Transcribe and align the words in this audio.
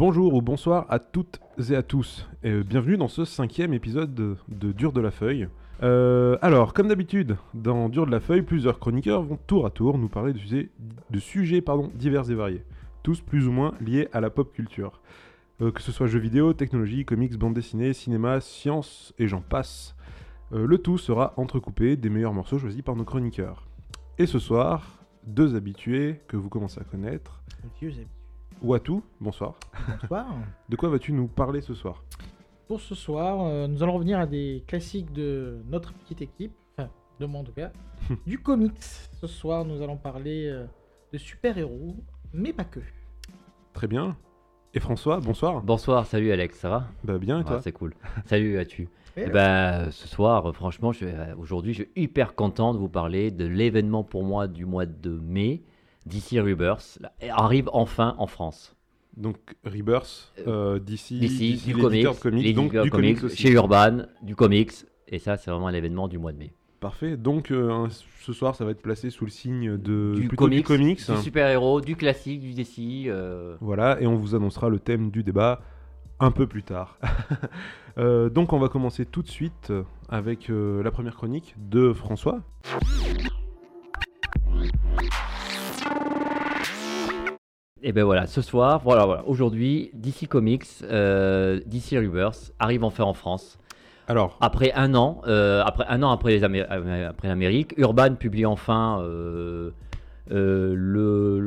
Bonjour 0.00 0.32
ou 0.32 0.40
bonsoir 0.40 0.86
à 0.88 0.98
toutes 0.98 1.40
et 1.68 1.76
à 1.76 1.82
tous, 1.82 2.26
et 2.42 2.62
bienvenue 2.62 2.96
dans 2.96 3.06
ce 3.06 3.26
cinquième 3.26 3.74
épisode 3.74 4.14
de, 4.14 4.72
Dur 4.72 4.94
de 4.94 5.00
la 5.02 5.10
Feuille. 5.10 5.46
Euh, 5.82 6.38
alors, 6.40 6.72
comme 6.72 6.88
d'habitude, 6.88 7.36
dans 7.52 7.90
Dur 7.90 8.06
de 8.06 8.10
la 8.10 8.20
Feuille, 8.20 8.40
plusieurs 8.40 8.78
chroniqueurs 8.78 9.20
vont 9.20 9.38
tour 9.46 9.66
à 9.66 9.70
tour 9.70 9.98
nous 9.98 10.08
parler 10.08 10.32
de 10.32 11.18
sujets, 11.18 11.62
divers 11.94 12.30
et 12.30 12.34
variés, 12.34 12.64
tous 13.02 13.20
plus 13.20 13.46
ou 13.46 13.52
moins 13.52 13.74
liés 13.78 14.08
à 14.14 14.22
la 14.22 14.30
pop 14.30 14.50
culture. 14.54 15.02
Euh, 15.60 15.70
que 15.70 15.82
ce 15.82 15.92
soit 15.92 16.06
jeux 16.06 16.18
vidéo, 16.18 16.54
technologie, 16.54 17.04
comics, 17.04 17.36
bande 17.36 17.52
dessinée, 17.52 17.92
cinéma, 17.92 18.40
science 18.40 19.12
et 19.18 19.28
j'en 19.28 19.42
passe. 19.42 19.94
Euh, 20.54 20.66
le 20.66 20.78
tout 20.78 20.96
sera 20.96 21.34
entrecoupé 21.36 21.98
des 21.98 22.08
meilleurs 22.08 22.32
morceaux 22.32 22.58
choisis 22.58 22.80
par 22.80 22.96
nos 22.96 23.04
chroniqueurs. 23.04 23.68
Et 24.16 24.24
ce 24.24 24.38
soir, 24.38 25.04
deux 25.26 25.56
habitués 25.56 26.22
que 26.26 26.38
vous 26.38 26.48
commencez 26.48 26.80
à 26.80 26.84
connaître. 26.84 27.42
Watou, 28.62 29.02
bonsoir. 29.20 29.54
Bonsoir. 30.02 30.26
De 30.68 30.76
quoi 30.76 30.90
vas-tu 30.90 31.12
nous 31.12 31.28
parler 31.28 31.60
ce 31.62 31.74
soir? 31.74 32.02
Pour 32.68 32.80
ce 32.80 32.94
soir, 32.94 33.46
euh, 33.46 33.66
nous 33.66 33.82
allons 33.82 33.94
revenir 33.94 34.18
à 34.18 34.26
des 34.26 34.62
classiques 34.66 35.12
de 35.12 35.58
notre 35.68 35.92
petite 35.94 36.22
équipe, 36.22 36.52
enfin 36.76 36.88
de 37.18 37.26
moi 37.26 37.40
en 37.40 37.44
tout 37.44 37.52
cas, 37.52 37.72
du 38.26 38.38
comics. 38.38 38.76
Ce 38.80 39.26
soir, 39.26 39.64
nous 39.64 39.82
allons 39.82 39.96
parler 39.96 40.46
euh, 40.48 40.66
de 41.12 41.18
super-héros, 41.18 41.96
mais 42.32 42.52
pas 42.52 42.64
que. 42.64 42.80
Très 43.72 43.86
bien. 43.86 44.16
Et 44.74 44.78
François, 44.80 45.18
bonsoir. 45.18 45.62
Bonsoir, 45.62 46.06
salut 46.06 46.30
Alex, 46.30 46.58
ça 46.58 46.68
va? 46.68 46.88
Bah 47.02 47.18
bien 47.18 47.38
et 47.38 47.42
Ah, 47.46 47.48
toi? 47.48 47.60
C'est 47.62 47.72
cool. 47.72 47.94
Salut 48.26 48.56
as-tu? 48.58 48.88
Eh 49.16 49.26
ben, 49.26 49.86
euh, 49.86 49.90
ce 49.90 50.06
soir, 50.06 50.54
franchement, 50.54 50.92
euh, 51.02 51.34
aujourd'hui, 51.36 51.72
je 51.72 51.82
suis 51.82 51.90
hyper 51.96 52.36
content 52.36 52.72
de 52.72 52.78
vous 52.78 52.88
parler 52.88 53.32
de 53.32 53.44
l'événement 53.46 54.04
pour 54.04 54.22
moi 54.22 54.46
du 54.46 54.66
mois 54.66 54.86
de 54.86 55.10
mai, 55.10 55.62
DC 56.06 56.40
Rebirth, 56.40 56.98
arrive 57.30 57.68
enfin 57.72 58.14
en 58.18 58.26
France. 58.26 58.76
Donc 59.16 59.36
Rebirth, 59.64 60.32
euh, 60.46 60.78
DC, 60.78 61.18
DC, 61.18 61.64
du 61.64 61.74
comics, 61.76 62.06
comics, 62.20 62.54
donc 62.54 62.76
du 62.76 62.90
comics, 62.90 63.28
chez 63.28 63.50
Urban, 63.50 64.04
du 64.22 64.36
comics, 64.36 64.72
et 65.08 65.18
ça, 65.18 65.36
c'est 65.36 65.50
vraiment 65.50 65.68
l'événement 65.68 66.08
du 66.08 66.18
mois 66.18 66.32
de 66.32 66.38
mai. 66.38 66.52
Parfait. 66.78 67.16
Donc 67.18 67.50
euh, 67.50 67.88
ce 68.20 68.32
soir, 68.32 68.54
ça 68.54 68.64
va 68.64 68.70
être 68.70 68.80
placé 68.80 69.10
sous 69.10 69.24
le 69.26 69.30
signe 69.30 69.76
de 69.76 70.14
du, 70.16 70.28
plutôt 70.28 70.44
comics, 70.44 70.58
du 70.60 70.64
comics. 70.64 71.10
du 71.10 71.16
super-héros, 71.18 71.82
du 71.82 71.94
classique, 71.96 72.40
du 72.40 72.54
DC. 72.54 73.06
euh, 73.08 73.56
Voilà, 73.60 74.00
et 74.00 74.06
on 74.06 74.16
vous 74.16 74.34
annoncera 74.34 74.70
le 74.70 74.78
thème 74.78 75.10
du 75.10 75.22
débat 75.22 75.60
un 76.20 76.30
peu 76.30 76.46
plus 76.46 76.62
tard. 76.62 76.98
Euh, 77.98 78.30
donc 78.30 78.52
on 78.52 78.58
va 78.60 78.68
commencer 78.68 79.04
tout 79.04 79.20
de 79.20 79.28
suite 79.28 79.72
avec 80.08 80.48
euh, 80.48 80.80
la 80.82 80.92
première 80.92 81.16
chronique 81.16 81.56
de 81.58 81.92
François. 81.92 82.40
Et 87.82 87.92
ben 87.92 88.04
voilà, 88.04 88.26
ce 88.26 88.42
soir, 88.42 88.80
voilà, 88.84 89.06
voilà, 89.06 89.26
aujourd'hui, 89.26 89.90
DC 89.94 90.28
Comics, 90.28 90.66
euh, 90.82 91.60
DC 91.66 91.92
Rebirth 91.98 92.52
arrive 92.58 92.84
enfin 92.84 93.04
en 93.04 93.14
France. 93.14 93.58
Alors, 94.06 94.36
Après 94.40 94.72
un 94.74 94.94
an, 94.94 95.22
euh, 95.26 95.62
après 95.64 95.84
un 95.88 96.02
an 96.02 96.10
après 96.10 96.32
les 96.32 96.44
Amé- 96.44 96.60
après 96.62 97.28
l'Amérique, 97.28 97.74
Urban 97.78 98.16
publie 98.16 98.44
enfin 98.44 99.00
euh, 99.02 99.70
le, 100.30 101.40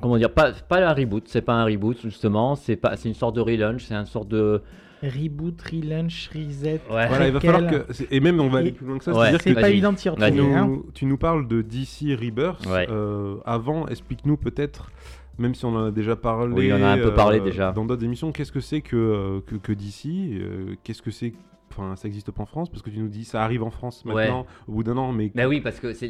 comment 0.00 0.18
dire 0.18 0.30
pas 0.32 0.52
pas 0.52 0.86
un 0.86 0.92
reboot, 0.92 1.24
c'est 1.26 1.40
pas 1.42 1.54
un 1.54 1.64
reboot 1.64 1.98
justement, 2.02 2.54
c'est 2.54 2.76
pas 2.76 2.96
c'est 2.96 3.08
une 3.08 3.14
sorte 3.14 3.34
de 3.34 3.40
relaunch, 3.40 3.84
c'est 3.84 3.94
une 3.94 4.04
sorte 4.06 4.28
de 4.28 4.62
Reboot, 5.02 5.60
relaunch, 5.62 6.30
reset. 6.34 6.80
Ouais. 6.90 7.06
voilà, 7.08 7.26
il 7.28 7.32
va 7.32 7.40
falloir 7.40 7.70
que... 7.70 7.86
Et 8.10 8.20
même 8.20 8.40
on 8.40 8.48
va 8.48 8.60
aller 8.60 8.72
plus 8.72 8.86
loin 8.86 8.98
que 8.98 9.04
ça, 9.04 9.12
Ouais, 9.12 9.32
C'est 9.40 9.54
pas 9.54 9.68
évident 9.70 9.92
de 9.92 9.98
s'y 9.98 10.08
tu 10.10 10.22
hein. 10.22 10.30
nous, 10.30 10.86
tu 10.94 11.04
nous 11.06 11.18
parles 11.18 11.46
de 11.46 11.62
DC 11.62 12.18
Rebirth. 12.18 12.64
Ouais. 12.66 12.86
Euh, 12.90 13.36
avant, 13.44 13.86
explique-nous 13.88 14.36
peut-être, 14.36 14.90
même 15.38 15.54
si 15.54 15.64
on 15.66 15.74
en 15.76 15.86
a 15.86 15.90
déjà 15.90 16.16
parlé, 16.16 16.54
Oui, 16.54 16.72
on 16.72 16.76
en 16.76 16.82
a 16.82 16.88
un 16.88 16.98
peu 16.98 17.12
parlé 17.14 17.40
euh, 17.40 17.44
déjà. 17.44 17.72
dans 17.72 17.84
d'autres 17.84 18.04
émissions, 18.04 18.32
qu'est-ce 18.32 18.52
que 18.52 18.60
c'est 18.60 18.80
que, 18.80 18.96
euh, 18.96 19.40
que, 19.46 19.56
que 19.56 19.72
DC 19.72 20.06
euh, 20.06 20.74
Qu'est-ce 20.82 21.02
que 21.02 21.10
c'est 21.10 21.32
Enfin, 21.72 21.94
ça 21.96 22.08
n'existe 22.08 22.30
pas 22.30 22.42
en 22.44 22.46
France 22.46 22.70
parce 22.70 22.80
que 22.80 22.88
tu 22.88 22.98
nous 23.00 23.08
dis 23.08 23.24
ça 23.24 23.42
arrive 23.44 23.62
en 23.62 23.70
France 23.70 24.02
Ouais. 24.06 24.14
maintenant, 24.14 24.46
au 24.66 24.72
bout 24.72 24.82
d'un 24.82 24.96
an, 24.96 25.12
mais 25.12 25.30
Ben 25.34 25.46
oui, 25.46 25.60
parce 25.60 25.78
que 25.78 25.92
c'est- 25.92 26.08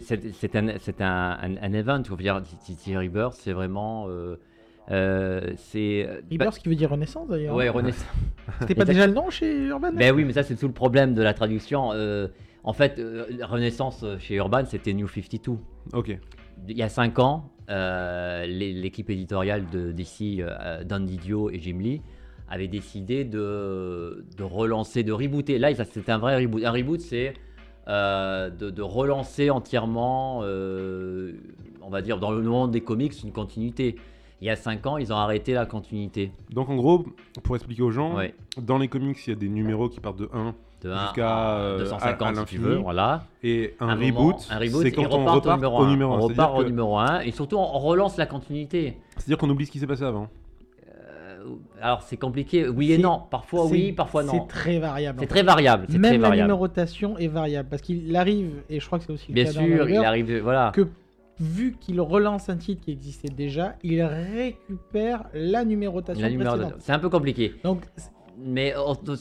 un, 0.54 0.74
c'est 0.78 1.00
un, 1.00 1.38
un, 1.42 1.56
un 1.60 1.72
event, 1.72 1.98
dire, 1.98 2.40
DC 2.40 2.96
Rebirth, 2.96 3.34
c'est 3.34 3.52
vraiment. 3.52 4.06
Euh, 4.90 5.52
c'est. 5.56 6.08
Rebirth, 6.30 6.54
ce 6.54 6.60
qui 6.60 6.68
veut 6.68 6.74
dire 6.76 6.90
renaissance 6.90 7.28
d'ailleurs. 7.28 7.54
Ouais, 7.54 7.68
Renaissance. 7.68 8.06
C'était 8.60 8.74
pas 8.74 8.84
déjà 8.84 9.06
le 9.06 9.12
nom 9.12 9.30
chez 9.30 9.64
Urban 9.66 9.92
Ben 9.92 10.14
oui, 10.14 10.24
mais 10.24 10.32
ça, 10.32 10.42
c'est 10.42 10.54
tout 10.56 10.66
le 10.68 10.72
problème 10.72 11.14
de 11.14 11.22
la 11.22 11.34
traduction. 11.34 11.90
Euh, 11.92 12.28
en 12.62 12.72
fait, 12.72 12.98
euh, 12.98 13.24
Renaissance 13.42 14.04
chez 14.18 14.36
Urban, 14.36 14.62
c'était 14.66 14.92
New 14.92 15.08
52. 15.08 15.58
ok. 15.92 16.18
Il 16.68 16.76
y 16.76 16.82
a 16.82 16.88
5 16.88 17.18
ans, 17.18 17.50
euh, 17.68 18.46
l'é- 18.46 18.72
l'équipe 18.72 19.10
éditoriale 19.10 19.64
de 19.70 19.92
DC, 19.92 20.38
euh, 20.40 20.82
Dan 20.84 21.04
Didio 21.04 21.50
et 21.50 21.58
Jim 21.60 21.78
Lee, 21.80 22.00
avait 22.48 22.66
décidé 22.68 23.24
de, 23.24 24.24
de 24.38 24.42
relancer, 24.42 25.02
de 25.02 25.12
rebooter. 25.12 25.58
Là, 25.58 25.74
ça, 25.74 25.84
c'est 25.84 26.08
un 26.08 26.16
vrai 26.18 26.36
reboot. 26.40 26.64
Un 26.64 26.70
reboot, 26.70 27.00
c'est 27.00 27.34
euh, 27.88 28.48
de, 28.50 28.70
de 28.70 28.82
relancer 28.82 29.50
entièrement, 29.50 30.40
euh, 30.44 31.32
on 31.82 31.90
va 31.90 32.00
dire, 32.02 32.18
dans 32.18 32.30
le 32.32 32.40
monde 32.42 32.70
des 32.70 32.80
comics, 32.80 33.12
une 33.22 33.32
continuité. 33.32 33.96
Il 34.42 34.46
y 34.46 34.50
a 34.50 34.56
5 34.56 34.84
ans, 34.86 34.98
ils 34.98 35.12
ont 35.12 35.16
arrêté 35.16 35.54
la 35.54 35.64
continuité. 35.66 36.30
Donc 36.50 36.68
en 36.68 36.76
gros, 36.76 37.06
pour 37.42 37.56
expliquer 37.56 37.82
aux 37.82 37.90
gens, 37.90 38.16
Ouais. 38.16 38.34
dans 38.60 38.76
les 38.78 38.88
comics, 38.88 39.16
il 39.26 39.30
y 39.30 39.32
a 39.32 39.36
des 39.36 39.48
numéros 39.48 39.88
qui 39.88 40.00
partent 40.00 40.18
de 40.18 40.28
1 40.32 40.54
De 40.82 40.90
1 40.90 41.04
Jusqu'à, 41.04 41.30
à 41.30 41.58
euh, 41.58 41.76
à- 41.76 41.78
250 41.78 42.36
à 42.36 42.40
si 42.40 42.44
tu 42.44 42.58
veux, 42.58 42.76
voilà. 42.76 43.24
et 43.42 43.74
un, 43.80 43.88
un 43.88 43.94
reboot, 43.94 44.12
moment, 44.14 44.38
un 44.50 44.58
reboot, 44.58 44.82
c'est 44.82 44.92
quand 44.92 45.04
on 45.10 45.24
repart 45.24 45.36
repart 45.46 45.46
au 45.46 45.54
numéro 45.56 45.78
au 45.78 45.84
1. 45.84 45.90
numéro 45.90 46.12
1. 46.12 46.16
On 46.16 46.20
C'est-à-dire 46.20 46.42
repart 46.44 46.58
au 46.58 46.62
que- 46.62 46.68
numéro 46.68 46.98
1 46.98 47.20
et 47.20 47.30
surtout 47.32 47.56
on 47.56 47.78
relance 47.78 48.18
la 48.18 48.26
continuité. 48.26 48.98
C'est-à-dire 49.16 49.38
qu'on 49.38 49.48
oublie 49.48 49.64
ce 49.64 49.70
qui 49.70 49.78
s'est 49.78 49.86
passé 49.86 50.02
avant. 50.04 50.28
Euh, 50.86 51.46
alors 51.80 52.02
c'est 52.02 52.18
compliqué, 52.18 52.68
oui 52.68 52.92
et 52.92 52.98
non. 52.98 53.22
Parfois 53.30 53.64
oui, 53.66 53.92
parfois 53.92 54.22
non. 54.22 54.32
C'est 54.32 54.48
très 54.48 54.78
variable. 54.78 55.18
C'est 55.20 55.26
très 55.26 55.42
variable. 55.42 55.86
C'est 55.88 55.96
Même 55.98 56.20
très 56.20 56.28
la 56.30 56.36
numérotation 56.42 57.16
est 57.16 57.28
variable 57.28 57.68
parce 57.70 57.80
qu'il 57.80 58.14
arrive, 58.14 58.50
et 58.68 58.78
je 58.78 58.86
crois 58.86 58.98
que 58.98 59.06
c'est 59.06 59.12
aussi 59.12 59.28
le 59.28 59.34
Bien 59.34 59.44
cas 59.44 59.52
dans 59.54 59.64
sûr, 59.66 59.88
il 59.88 59.96
arrive. 59.96 60.40
Voilà. 60.42 60.72
que 60.74 60.86
vu 61.38 61.76
qu'il 61.78 62.00
relance 62.00 62.48
un 62.48 62.56
titre 62.56 62.82
qui 62.84 62.92
existait 62.92 63.28
déjà, 63.28 63.76
il 63.82 64.02
récupère 64.02 65.24
la 65.34 65.64
numérotation 65.64 66.26
La. 66.26 66.68
C'est 66.78 66.92
un 66.92 66.98
peu 66.98 67.08
compliqué. 67.10 67.54
Donc 67.64 67.84
Mais 68.38 68.74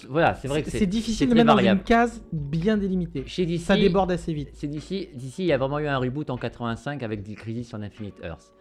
voilà, 0.09 0.35
c'est 0.35 0.47
vrai 0.49 0.61
que 0.63 0.69
c'est 0.69 0.85
difficile 0.85 1.29
de 1.29 1.35
mettre 1.35 1.55
dans 1.55 1.57
une 1.57 1.79
case 1.83 2.23
bien 2.33 2.77
délimitée. 2.77 3.23
Chez 3.27 3.45
DC, 3.45 3.61
Ça 3.61 3.75
déborde 3.77 4.11
assez 4.11 4.33
vite. 4.33 4.49
C'est 4.53 4.67
d'ici, 4.67 5.07
d'ici, 5.13 5.43
il 5.43 5.47
y 5.47 5.53
a 5.53 5.57
vraiment 5.57 5.79
eu 5.79 5.87
un 5.87 5.97
reboot 5.97 6.29
en 6.29 6.37
85 6.37 7.01
avec 7.01 7.23
The 7.23 7.35
Crisis 7.35 7.73
on 7.73 7.81
Infinite 7.81 8.19
Earth. 8.23 8.53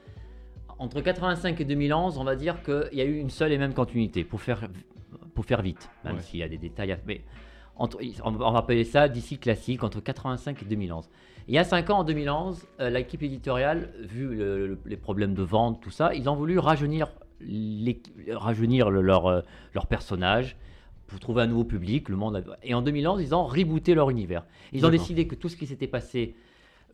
Entre 0.78 1.00
85 1.00 1.60
et 1.60 1.64
2011, 1.64 2.18
on 2.18 2.24
va 2.24 2.36
dire 2.36 2.62
qu'il 2.62 2.88
y 2.98 3.00
a 3.00 3.04
eu 3.04 3.18
une 3.18 3.30
seule 3.30 3.52
et 3.52 3.58
même 3.58 3.74
continuité 3.74 4.24
pour 4.24 4.40
faire, 4.40 4.68
pour 5.34 5.44
faire 5.44 5.62
vite, 5.62 5.88
même 6.04 6.16
Ouais. 6.16 6.22
s'il 6.22 6.40
y 6.40 6.42
a 6.42 6.48
des 6.48 6.58
détails. 6.58 6.92
à- 6.92 6.98
Mais 7.06 7.22
entre, 7.76 7.98
on 8.24 8.30
va 8.32 8.46
on 8.48 8.52
va 8.52 8.58
appeler 8.60 8.84
ça 8.84 9.08
d'ici 9.08 9.38
classique 9.38 9.82
entre 9.84 10.00
85 10.00 10.62
et 10.62 10.64
2011. 10.66 11.08
Il 11.48 11.54
y 11.54 11.58
a 11.58 11.64
5 11.64 11.90
ans, 11.90 11.98
en 11.98 12.04
2011, 12.04 12.64
euh, 12.80 12.90
l'équipe 12.90 13.22
éditoriale, 13.22 13.90
vu 14.00 14.34
le- 14.34 14.66
le- 14.66 14.78
les 14.86 14.96
problèmes 14.96 15.34
de 15.34 15.42
vente, 15.42 15.80
tout 15.82 15.90
ça, 15.90 16.14
ils 16.14 16.28
ont 16.28 16.36
voulu 16.36 16.58
rajeunir, 16.58 17.08
les- 17.40 18.00
rajeunir 18.30 18.90
le- 18.90 19.02
leur, 19.02 19.26
euh, 19.26 19.40
leur 19.74 19.86
personnage 19.86 20.56
pour 21.06 21.20
trouver 21.20 21.42
un 21.42 21.46
nouveau 21.46 21.64
public. 21.64 22.08
Le 22.08 22.16
monde 22.16 22.36
a- 22.36 22.56
Et 22.62 22.72
en 22.72 22.80
2011, 22.82 23.20
ils 23.20 23.34
ont 23.34 23.44
rebooté 23.44 23.94
leur 23.94 24.08
univers. 24.10 24.44
Ils 24.72 24.86
ont 24.86 24.88
décidé 24.90 25.26
que 25.26 25.34
tout 25.34 25.48
ce 25.50 25.56
qui 25.56 25.66
s'était 25.66 25.86
passé, 25.86 26.34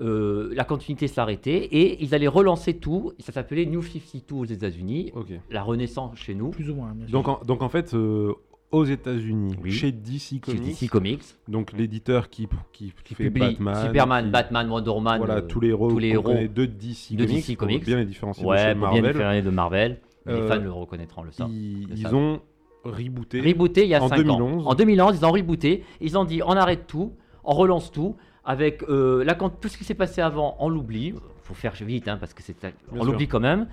euh, 0.00 0.52
la 0.54 0.64
continuité 0.64 1.06
s'arrêtait 1.06 1.58
et 1.70 2.02
ils 2.02 2.14
allaient 2.14 2.26
relancer 2.26 2.74
tout. 2.74 3.12
Ça 3.20 3.32
s'appelait 3.32 3.66
New 3.66 3.82
52 3.82 4.34
aux 4.34 4.44
États-Unis, 4.46 5.12
la 5.50 5.62
Renaissance 5.62 6.16
chez 6.18 6.34
nous, 6.34 6.50
Plus 6.50 6.70
ou 6.70 6.74
moins, 6.74 6.92
bien 6.92 7.06
sûr. 7.06 7.12
Donc 7.12 7.28
en, 7.28 7.40
donc 7.44 7.62
en 7.62 7.68
fait, 7.68 7.94
euh, 7.94 8.32
aux 8.72 8.84
États-unis, 8.84 9.56
Oui. 9.62 9.72
chez 9.72 9.91
DC 9.92 10.20
chez 10.20 10.39
Comics, 10.39 10.62
DC 10.80 10.89
Comics, 10.91 11.22
donc 11.48 11.72
l'éditeur 11.72 12.28
qui, 12.30 12.48
qui, 12.72 12.92
qui 13.04 13.15
fait 13.15 13.24
publie 13.24 13.41
Batman, 13.56 13.86
Superman, 13.86 14.24
qui- 14.27 14.30
Batman, 14.30 14.71
Wonder 14.71 14.91
Woman, 14.91 15.18
voilà 15.18 15.34
euh, 15.36 15.41
tous 15.42 15.60
les 15.60 15.68
héros, 15.68 15.91
tous 15.91 15.98
les 15.98 16.09
qu'on 16.10 16.15
héros 16.15 16.22
connaît 16.22 16.48
de 16.48 16.65
DC 16.66 17.16
de 17.16 17.24
Comics, 17.27 17.47
DC 17.47 17.56
Comics. 17.56 17.84
bien 17.84 17.97
les 17.98 18.04
différencier 18.04 18.42
de 18.44 18.48
ouais, 18.48 18.59
ceux 18.59 18.74
de 18.74 18.80
pour 18.80 18.91
bien 18.92 19.03
Marvel. 19.03 19.44
de 19.44 19.50
Marvel. 19.50 20.00
les 20.27 20.33
Euh, 20.34 20.48
fans 20.48 20.60
le 20.62 20.71
reconnaîtront 20.71 21.22
le 21.22 21.30
ça. 21.33 21.47
Ils, 21.50 21.89
le 21.89 21.97
ils 21.97 22.03
savent. 22.03 22.15
ont 22.15 22.41
rebooté. 22.84 23.41
Rebooté 23.41 23.83
il 23.83 23.89
y 23.89 23.94
a 23.94 24.03
en 24.03 24.09
5 24.09 24.16
2011. 24.18 24.66
ans. 24.66 24.71
En 24.71 24.74
2011, 24.74 25.16
ils 25.21 25.24
ont 25.27 25.30
rebooté. 25.33 25.84
Ils 26.00 26.16
ont 26.16 26.24
dit 26.24 26.41
on 26.44 26.53
arrête 26.53 26.86
tout, 26.86 27.12
on 27.44 27.53
relance 27.54 27.91
tout. 27.91 28.16
Avec 28.44 28.83
euh, 28.84 29.22
la, 29.24 29.34
tout 29.34 29.68
ce 29.68 29.77
qui 29.77 29.84
s'est 29.84 29.94
passé 29.94 30.21
avant, 30.22 30.56
on 30.60 30.68
l'oublie. 30.68 31.15
faut 31.42 31.54
faire 31.54 31.74
vite 31.74 32.09
hein, 32.09 32.16
parce 32.18 32.33
que 32.34 32.42
c'est 32.42 32.56
on 32.92 33.04
l'oublie 33.04 33.27
quand 33.28 33.41
même. 33.41 33.66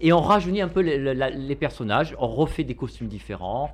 Et 0.00 0.12
on 0.12 0.20
rajeunit 0.20 0.60
un 0.62 0.68
peu 0.68 0.80
les, 0.80 0.98
les- 0.98 1.14
la- 1.14 1.30
les 1.30 1.54
personnages, 1.56 2.16
on 2.18 2.26
refait 2.26 2.64
des 2.64 2.74
costumes 2.74 3.06
différents, 3.06 3.70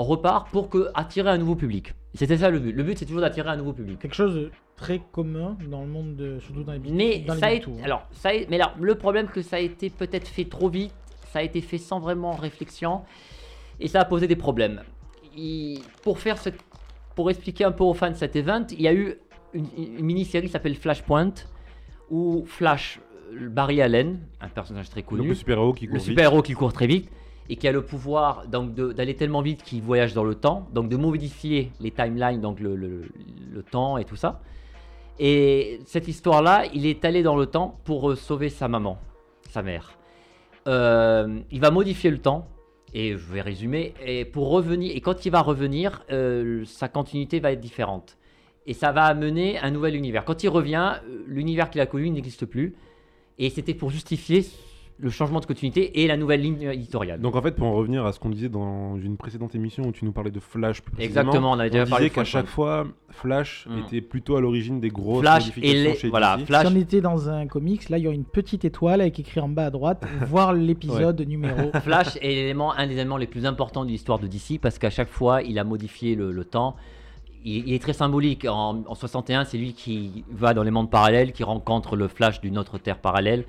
on 0.00 0.04
repart 0.04 0.48
pour 0.50 0.70
que, 0.70 0.90
attirer 0.94 1.28
un 1.28 1.38
nouveau 1.38 1.56
public. 1.56 1.92
C'était 2.14 2.36
ça 2.38 2.50
le 2.50 2.60
but. 2.60 2.70
Le 2.72 2.84
but, 2.84 2.96
c'est 2.96 3.04
toujours 3.04 3.20
d'attirer 3.20 3.48
un 3.50 3.56
nouveau 3.56 3.72
public. 3.72 3.98
Quelque 3.98 4.14
chose 4.14 4.32
de 4.36 4.50
très 4.76 5.00
commun 5.10 5.58
dans 5.68 5.80
le 5.82 5.88
monde, 5.88 6.14
de, 6.14 6.38
surtout 6.38 6.62
dans 6.62 6.72
les 6.72 6.78
Mais 6.78 7.18
dans 7.18 7.34
les 7.34 7.40
ça 7.40 7.46
a 7.46 7.50
big 7.50 7.62
été, 7.62 7.64
two, 7.72 7.76
alors, 7.82 8.06
ça 8.12 8.28
a- 8.28 8.46
mais 8.48 8.60
alors, 8.60 8.74
le 8.78 8.94
problème 8.94 9.26
que 9.26 9.42
ça 9.42 9.56
a 9.56 9.58
été 9.58 9.90
peut-être 9.90 10.28
fait 10.28 10.44
trop 10.44 10.68
vite, 10.68 10.94
ça 11.32 11.40
a 11.40 11.42
été 11.42 11.60
fait 11.60 11.78
sans 11.78 11.98
vraiment 11.98 12.30
réflexion, 12.36 13.02
et 13.80 13.88
ça 13.88 14.00
a 14.00 14.04
posé 14.04 14.28
des 14.28 14.36
problèmes. 14.36 14.82
Pour 16.04 16.20
faire 16.20 16.38
ce, 16.38 16.50
pour 17.16 17.28
expliquer 17.28 17.64
un 17.64 17.72
peu 17.72 17.82
aux 17.82 17.94
fans 17.94 18.10
de 18.12 18.16
cet 18.16 18.36
event, 18.36 18.66
il 18.70 18.82
y 18.82 18.88
a 18.88 18.94
eu 18.94 19.16
une, 19.52 19.66
une 19.76 20.04
mini-série 20.04 20.46
qui 20.46 20.52
s'appelle 20.52 20.76
Flashpoint, 20.76 21.34
où 22.08 22.44
Flash, 22.46 23.00
euh, 23.32 23.48
Barry 23.48 23.82
Allen, 23.82 24.20
un 24.40 24.48
personnage 24.48 24.90
très 24.90 25.02
connu, 25.02 25.26
le 25.28 25.34
super-héros 25.34 25.72
qui 25.72 25.86
court 25.86 25.94
le 25.94 25.98
vite. 25.98 26.08
super-héros 26.08 26.42
qui 26.42 26.52
court 26.54 26.72
très 26.72 26.86
vite, 26.86 27.10
et 27.48 27.56
qui 27.56 27.66
a 27.66 27.72
le 27.72 27.82
pouvoir 27.82 28.46
donc 28.46 28.74
d'aller 28.74 29.16
tellement 29.16 29.42
vite 29.42 29.62
qu'il 29.62 29.82
voyage 29.82 30.14
dans 30.14 30.24
le 30.24 30.34
temps, 30.34 30.68
donc 30.72 30.88
de 30.88 30.96
modifier 30.96 31.72
les 31.80 31.90
timelines, 31.90 32.40
donc 32.40 32.60
le, 32.60 32.76
le- 32.76 33.62
temps 33.70 33.98
et 33.98 34.04
tout 34.04 34.16
ça. 34.16 34.40
Et 35.18 35.80
cette 35.84 36.08
histoire-là, 36.08 36.66
il 36.72 36.86
est 36.86 37.04
allé 37.04 37.22
dans 37.22 37.36
le 37.36 37.46
temps 37.46 37.80
pour 37.84 38.10
euh, 38.10 38.14
sauver 38.16 38.50
sa 38.50 38.68
maman, 38.68 38.98
sa 39.50 39.62
mère. 39.62 39.98
Euh, 40.68 41.40
il 41.50 41.60
va 41.60 41.70
modifier 41.70 42.10
le 42.10 42.18
temps, 42.18 42.48
et 42.94 43.12
je 43.12 43.32
vais 43.32 43.40
résumer, 43.40 43.94
et 44.04 44.24
pour 44.24 44.48
revenir, 44.50 44.94
et 44.94 45.00
quand 45.00 45.26
il 45.26 45.32
va 45.32 45.42
revenir, 45.42 46.04
euh, 46.12 46.64
sa 46.66 46.88
continuité 46.88 47.40
va 47.40 47.52
être 47.52 47.60
différente. 47.60 48.16
Et 48.66 48.74
ça 48.74 48.92
va 48.92 49.04
amener 49.04 49.58
un 49.58 49.70
nouvel 49.70 49.96
univers. 49.96 50.24
Quand 50.24 50.42
il 50.44 50.48
revient, 50.50 51.00
l'univers 51.26 51.70
qu'il 51.70 51.80
a 51.80 51.86
connu 51.86 52.10
n'existe 52.10 52.44
plus. 52.44 52.76
Et 53.38 53.50
c'était 53.50 53.72
pour 53.72 53.90
justifier 53.90 54.44
le 55.00 55.10
changement 55.10 55.38
de 55.38 55.46
continuité 55.46 56.02
et 56.02 56.08
la 56.08 56.16
nouvelle 56.16 56.40
ligne 56.40 56.62
éditoriale. 56.72 57.20
Donc 57.20 57.36
en 57.36 57.42
fait, 57.42 57.52
pour 57.52 57.68
en 57.68 57.74
revenir 57.74 58.04
à 58.04 58.12
ce 58.12 58.18
qu'on 58.18 58.30
disait 58.30 58.48
dans 58.48 58.96
une 58.98 59.16
précédente 59.16 59.54
émission 59.54 59.84
où 59.84 59.92
tu 59.92 60.04
nous 60.04 60.10
parlais 60.10 60.32
de 60.32 60.40
Flash 60.40 60.82
plus 60.82 60.90
précisément, 60.90 61.20
Exactement, 61.20 61.50
on 61.52 61.58
avait 61.60 61.68
on 61.68 61.72
déjà 61.72 61.86
parlé 61.86 62.06
disait 62.06 62.10
de 62.10 62.14
qu'à 62.16 62.20
Flash. 62.24 62.30
chaque 62.32 62.46
fois, 62.46 62.86
Flash 63.10 63.66
Mm. 63.70 63.78
était 63.78 64.00
plutôt 64.00 64.36
à 64.36 64.40
l'origine 64.40 64.80
des 64.80 64.88
grosses 64.88 65.20
Flash 65.20 65.48
et 65.48 65.60
modifications 65.60 65.90
les, 65.90 65.96
chez 65.96 66.08
voilà, 66.08 66.36
DC. 66.38 66.46
Flash, 66.46 66.66
Si 66.66 66.72
on 66.72 66.76
était 66.76 67.00
dans 67.00 67.30
un 67.30 67.46
comics, 67.46 67.88
là, 67.90 67.98
il 67.98 68.04
y 68.04 68.06
aurait 68.08 68.16
une 68.16 68.24
petite 68.24 68.64
étoile 68.64 69.00
avec 69.00 69.18
écrit 69.20 69.38
en 69.40 69.48
bas 69.48 69.66
à 69.66 69.70
droite, 69.70 70.04
voir 70.26 70.52
l'épisode 70.52 71.20
numéro. 71.20 71.70
Flash 71.82 72.16
est 72.16 72.28
l'élément, 72.34 72.72
un 72.74 72.86
des 72.88 72.94
éléments 72.94 73.16
les 73.18 73.28
plus 73.28 73.46
importants 73.46 73.84
de 73.84 73.90
l'histoire 73.90 74.18
de 74.18 74.26
DC 74.26 74.58
parce 74.60 74.78
qu'à 74.80 74.90
chaque 74.90 75.10
fois, 75.10 75.42
il 75.42 75.58
a 75.60 75.64
modifié 75.64 76.16
le, 76.16 76.32
le 76.32 76.44
temps. 76.44 76.74
Il, 77.44 77.68
il 77.68 77.72
est 77.74 77.78
très 77.78 77.92
symbolique. 77.92 78.46
En, 78.46 78.82
en 78.84 78.94
61, 78.96 79.44
c'est 79.44 79.58
lui 79.58 79.74
qui 79.74 80.24
va 80.28 80.54
dans 80.54 80.64
les 80.64 80.72
mondes 80.72 80.90
parallèles, 80.90 81.30
qui 81.32 81.44
rencontre 81.44 81.94
le 81.94 82.08
Flash 82.08 82.40
d'une 82.40 82.58
autre 82.58 82.78
Terre 82.78 82.98
parallèle. 82.98 83.44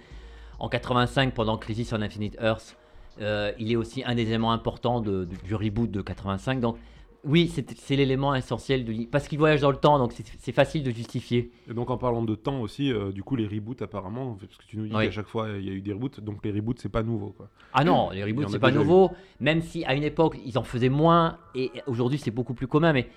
En 0.59 0.69
85, 0.69 1.33
pendant 1.33 1.57
Crisis 1.57 1.93
on 1.93 2.01
Infinite 2.01 2.37
Earth, 2.41 2.75
euh, 3.21 3.51
il 3.59 3.71
est 3.71 3.75
aussi 3.75 4.03
un 4.05 4.15
des 4.15 4.23
éléments 4.23 4.51
importants 4.51 5.01
de- 5.01 5.25
de- 5.25 5.35
du 5.45 5.55
reboot 5.55 5.89
de 5.91 6.01
85. 6.01 6.59
Donc, 6.59 6.77
oui, 7.25 7.51
c'est 7.53 7.95
l'élément 7.97 8.33
essentiel 8.33 8.85
de, 8.85 9.05
parce 9.11 9.27
qu'il 9.27 9.39
voyage 9.39 9.59
dans 9.59 9.71
le 9.71 9.77
temps, 9.77 9.99
donc 9.99 10.13
c'est- 10.13 10.51
facile 10.53 10.83
de 10.83 10.91
justifier. 10.91 11.51
Et 11.69 11.73
donc 11.73 11.89
en 11.89 11.97
parlant 11.97 12.23
de 12.23 12.33
temps 12.33 12.61
aussi, 12.61 12.91
euh, 12.93 13.11
du 13.11 13.23
coup 13.23 13.35
les 13.35 13.45
reboots 13.45 13.81
apparemment, 13.81 14.37
parce 14.39 14.55
que 14.57 14.63
tu 14.65 14.77
nous 14.77 14.87
dis 14.87 14.95
Oui. 14.95 15.05
qu'à 15.05 15.11
chaque 15.11 15.27
fois 15.27 15.49
il 15.59 15.65
y 15.65 15.69
a 15.69 15.73
eu 15.73 15.81
des 15.81 15.91
reboots, 15.91 16.21
donc 16.21 16.43
les 16.45 16.51
reboots 16.51 16.79
c'est 16.79 16.87
pas 16.89 17.03
nouveau 17.03 17.33
quoi. 17.35 17.49
Ah 17.73 17.83
non, 17.83 18.09
les 18.11 18.23
reboots 18.23 18.47
c'est 18.49 18.57
pas 18.59 18.71
eu. 18.71 18.73
nouveau, 18.73 19.11
même 19.41 19.61
si 19.61 19.83
à 19.83 19.95
une 19.95 20.03
époque 20.03 20.37
ils 20.45 20.57
en 20.57 20.63
faisaient 20.63 20.87
moins 20.89 21.37
et 21.55 21.71
aujourd'hui 21.87 22.17
c'est 22.17 22.31
beaucoup 22.31 22.53
plus 22.53 22.67
commun, 22.67 22.93
mais 22.93 23.09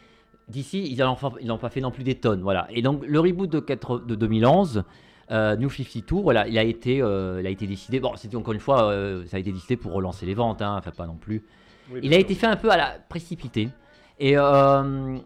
d'ici 0.48 0.84
ils 0.90 0.98
n'en 0.98 1.16
n'ont 1.44 1.58
pas 1.58 1.70
fait 1.70 1.80
non 1.80 1.92
plus 1.92 2.02
des 2.02 2.16
tonnes, 2.16 2.42
voilà. 2.42 2.66
Et 2.70 2.82
donc 2.82 3.04
le 3.06 3.20
reboot 3.20 3.48
de, 3.48 3.60
4 3.60 4.00
de 4.00 4.16
2011, 4.16 4.82
euh, 5.32 5.56
New 5.56 5.70
52, 5.70 6.16
voilà, 6.22 6.46
il 6.46 6.58
a 6.58 6.62
été, 6.62 7.00
euh, 7.02 7.38
il 7.40 7.46
a 7.46 7.50
été 7.50 7.66
décidé. 7.66 7.98
Bon, 8.00 8.12
c'était 8.16 8.36
encore 8.36 8.52
une 8.54 8.60
fois, 8.60 8.84
euh, 8.90 9.24
ça 9.26 9.38
a 9.38 9.40
été 9.40 9.50
décidé 9.52 9.76
pour 9.76 9.92
relancer 9.92 10.26
les 10.26 10.34
ventes, 10.34 10.60
hein, 10.62 10.76
enfin 10.78 10.90
pas 10.90 11.06
non 11.06 11.16
plus. 11.16 11.42
Il 12.02 12.12
a 12.14 12.18
été 12.18 12.34
fait 12.34 12.46
un 12.46 12.56
peu 12.56 12.70
à 12.70 12.76
la 12.76 12.94
précipité. 13.08 13.68
Et 14.18 14.36
euh, 14.36 15.16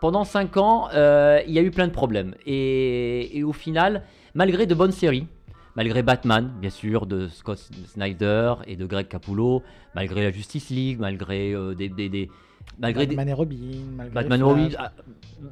pendant 0.00 0.24
5 0.24 0.56
ans, 0.56 0.88
euh, 0.94 1.40
il 1.46 1.52
y 1.52 1.58
a 1.58 1.62
eu 1.62 1.70
plein 1.70 1.86
de 1.86 1.92
problèmes. 1.92 2.34
Et, 2.44 3.36
et 3.38 3.44
au 3.44 3.52
final, 3.52 4.02
malgré 4.34 4.66
de 4.66 4.74
bonnes 4.74 4.92
séries, 4.92 5.26
malgré 5.74 6.02
Batman, 6.02 6.50
bien 6.60 6.70
sûr, 6.70 7.06
de 7.06 7.28
Scott 7.28 7.58
Snyder 7.86 8.54
et 8.66 8.76
de 8.76 8.86
Greg 8.86 9.08
Capullo, 9.08 9.62
malgré 9.94 10.22
la 10.24 10.30
Justice 10.30 10.70
League, 10.70 10.98
malgré 10.98 11.52
euh, 11.52 11.74
des, 11.74 11.88
des- 11.88 12.08
des- 12.08 12.30
malgré 12.78 13.06
des- 13.06 13.14
Batman 13.14 13.28
et 13.28 13.32
Robin, 13.34 13.56
malgré 13.96 14.14
Batman 14.14 14.40
Flash. 14.40 14.48
Robin, 14.48 14.90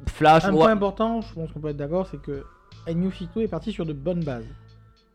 Flash, 0.07 0.45
Un 0.45 0.51
ouais. 0.53 0.57
point 0.59 0.71
important, 0.71 1.21
je 1.21 1.33
pense 1.33 1.51
qu'on 1.51 1.59
peut 1.59 1.69
être 1.69 1.77
d'accord, 1.77 2.07
c'est 2.09 2.21
que 2.21 2.43
New 2.93 3.11
52 3.11 3.41
est 3.43 3.47
parti 3.47 3.71
sur 3.71 3.85
de 3.85 3.93
bonnes 3.93 4.23
bases. 4.23 4.45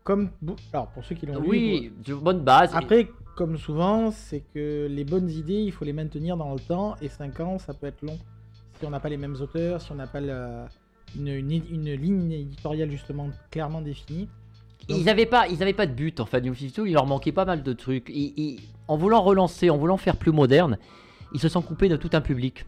Comme, 0.03 0.29
alors 0.73 0.87
pour 0.87 1.05
ceux 1.05 1.15
qui 1.15 1.25
l'ont 1.27 1.39
lu, 1.41 1.47
oui, 1.47 1.91
de 2.05 2.15
bonne 2.15 2.39
base. 2.43 2.69
pour- 2.71 2.79
après, 2.79 3.07
comme 3.35 3.57
souvent, 3.57 4.09
c'est 4.11 4.43
que 4.53 4.87
les 4.89 5.03
bonnes 5.03 5.29
idées, 5.29 5.61
il 5.61 5.71
faut 5.71 5.85
les 5.85 5.93
maintenir 5.93 6.35
dans 6.37 6.53
le 6.53 6.59
temps, 6.59 6.95
et 7.01 7.07
5 7.07 7.39
ans, 7.39 7.59
ça 7.59 7.73
peut 7.73 7.87
être 7.87 8.01
long. 8.01 8.17
Si 8.79 8.85
on 8.85 8.89
n'a 8.89 8.99
pas 8.99 9.09
les 9.09 9.17
mêmes 9.17 9.35
auteurs, 9.39 9.79
si 9.79 9.91
on 9.91 9.95
n'a 9.95 10.07
pas 10.07 10.19
la- 10.19 10.67
une, 11.15 11.27
une- 11.27 11.51
une 11.69 11.93
ligne 11.93 12.31
éditoriale 12.31 12.89
justement 12.89 13.29
clairement 13.51 13.81
définie. 13.81 14.27
Ils 14.89 15.03
n'avaient 15.05 15.27
pas, 15.27 15.47
ils 15.47 15.61
avaient 15.61 15.73
pas 15.73 15.85
de 15.85 15.93
but 15.93 16.19
en 16.19 16.25
fait. 16.25 16.41
New 16.41 16.55
52, 16.55 16.87
il 16.87 16.93
leur 16.93 17.05
manquait 17.05 17.31
pas 17.31 17.45
mal 17.45 17.61
de 17.61 17.73
trucs. 17.73 18.09
Ils- 18.09 18.33
ils- 18.37 18.59
en 18.87 18.97
voulant 18.97 19.21
relancer, 19.21 19.69
en 19.69 19.77
voulant 19.77 19.97
faire 19.97 20.17
plus 20.17 20.31
moderne, 20.31 20.77
ils 21.33 21.39
se 21.39 21.47
sont 21.47 21.61
coupés 21.61 21.89
de 21.89 21.95
tout 21.95 22.09
un 22.13 22.21
public. 22.21 22.65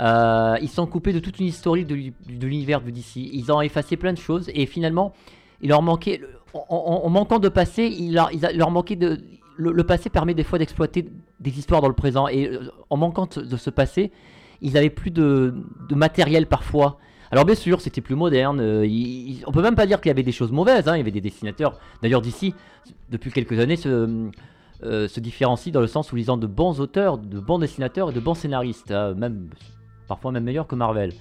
Euh, 0.00 0.56
ils 0.60 0.68
sont 0.68 0.86
coupés 0.86 1.12
de 1.12 1.20
toute 1.20 1.38
une 1.38 1.46
historique 1.46 1.86
de, 1.86 1.94
l'u- 1.94 2.14
de 2.28 2.46
l'univers 2.46 2.80
de 2.80 2.90
DC. 2.90 3.16
Ils 3.16 3.52
ont 3.52 3.60
effacé 3.60 3.96
plein 3.96 4.12
de 4.12 4.18
choses 4.18 4.50
et 4.52 4.66
finalement, 4.66 5.12
il 5.60 5.68
leur 5.68 5.82
manquait, 5.82 6.20
en, 6.52 7.08
manquant 7.10 7.38
de 7.38 7.48
passé, 7.48 7.84
il 7.86 8.14
leur, 8.14 8.30
il 8.32 8.44
de. 8.96 9.18
Le, 9.56 9.84
passé 9.84 10.10
permet 10.10 10.34
des 10.34 10.42
fois 10.42 10.58
d'exploiter 10.58 11.06
des 11.38 11.58
histoires 11.58 11.80
dans 11.80 11.86
le 11.88 11.94
présent 11.94 12.26
et 12.26 12.48
euh, 12.48 12.70
en 12.90 12.96
manquant 12.96 13.28
de, 13.36 13.56
ce 13.56 13.70
passé, 13.70 14.10
ils 14.60 14.76
avaient 14.76 14.90
plus 14.90 15.12
de, 15.12 15.54
matériel 15.94 16.46
parfois. 16.48 16.98
Alors 17.30 17.44
bien 17.44 17.54
sûr, 17.54 17.80
c'était 17.80 18.00
plus 18.00 18.16
moderne. 18.16 18.58
euh, 18.60 18.84
il- 18.84 19.44
on 19.46 19.52
peut 19.52 19.62
même 19.62 19.76
pas 19.76 19.86
dire 19.86 20.00
qu'il 20.00 20.08
y 20.08 20.10
avait 20.10 20.24
des 20.24 20.32
choses 20.32 20.50
mauvaises. 20.50 20.88
hein, 20.88 20.96
Il 20.96 20.98
y 20.98 21.02
avait 21.02 21.12
des 21.12 21.20
dessinateurs. 21.20 21.78
D'ailleurs, 22.02 22.20
d'ici, 22.20 22.52
depuis 23.10 23.30
quelques 23.30 23.60
années, 23.60 23.76
se, 23.76 24.28
euh, 24.82 25.06
se 25.06 25.20
différencie 25.20 25.72
dans 25.72 25.80
le 25.80 25.86
sens 25.86 26.12
où 26.12 26.16
ils 26.16 26.32
ont 26.32 26.36
de 26.36 26.48
bons 26.48 26.80
auteurs, 26.80 27.16
de 27.18 27.38
bons 27.38 27.60
dessinateurs 27.60 28.10
et 28.10 28.12
de 28.12 28.20
bons 28.20 28.34
scénaristes, 28.34 28.90
hein, 28.90 29.14
même 29.14 29.50
parfois 30.08 30.32
même 30.32 30.44
meilleurs 30.44 30.66
que 30.66 30.74
Marvel. 30.74 31.12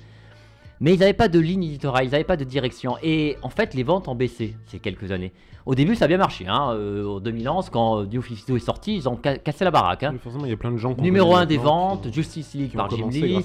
Mais 0.79 0.93
ils 0.95 0.99
n'avaient 0.99 1.13
pas 1.13 1.29
de 1.29 1.39
ligne 1.39 1.63
éditoriale, 1.63 2.05
ils 2.07 2.11
n'avaient 2.11 2.23
pas 2.23 2.35
de 2.37 2.43
direction. 2.43 2.97
Et 3.03 3.37
en 3.41 3.49
fait, 3.49 3.73
les 3.73 3.83
ventes 3.83 4.07
ont 4.07 4.15
baissé 4.15 4.55
ces 4.65 4.79
quelques 4.79 5.11
années. 5.11 5.31
Au 5.65 5.75
début, 5.75 5.95
ça 5.95 6.05
a 6.05 6.07
bien 6.09 6.17
marché. 6.17 6.45
Hein. 6.45 6.71
euh, 6.73 7.07
en 7.07 7.19
2011, 7.21 7.69
quand 7.69 7.99
euh, 8.01 8.05
New 8.05 8.21
52 8.21 8.57
est 8.57 8.59
sorti, 8.59 8.95
ils 8.97 9.07
ont 9.07 9.17
ca- 9.23 9.37
cassé 9.37 9.63
la 9.63 9.71
baraque. 9.71 10.03
hein. 10.03 10.09
Oui, 10.11 10.19
forcément 10.21 10.43
il 10.45 10.49
y 10.49 10.53
a 10.53 10.57
plein 10.57 10.71
de 10.71 10.77
gens 10.77 10.93
qui 10.93 10.99
ont 10.99 11.03
Numéro 11.03 11.29
connu 11.31 11.43
1 11.43 11.45
des 11.45 11.57
ventes, 11.57 12.01
qui- 12.07 12.13
Justice 12.13 12.53
League 12.53 12.73
par 12.75 12.89
Jim 12.89 13.07
Lee. 13.09 13.37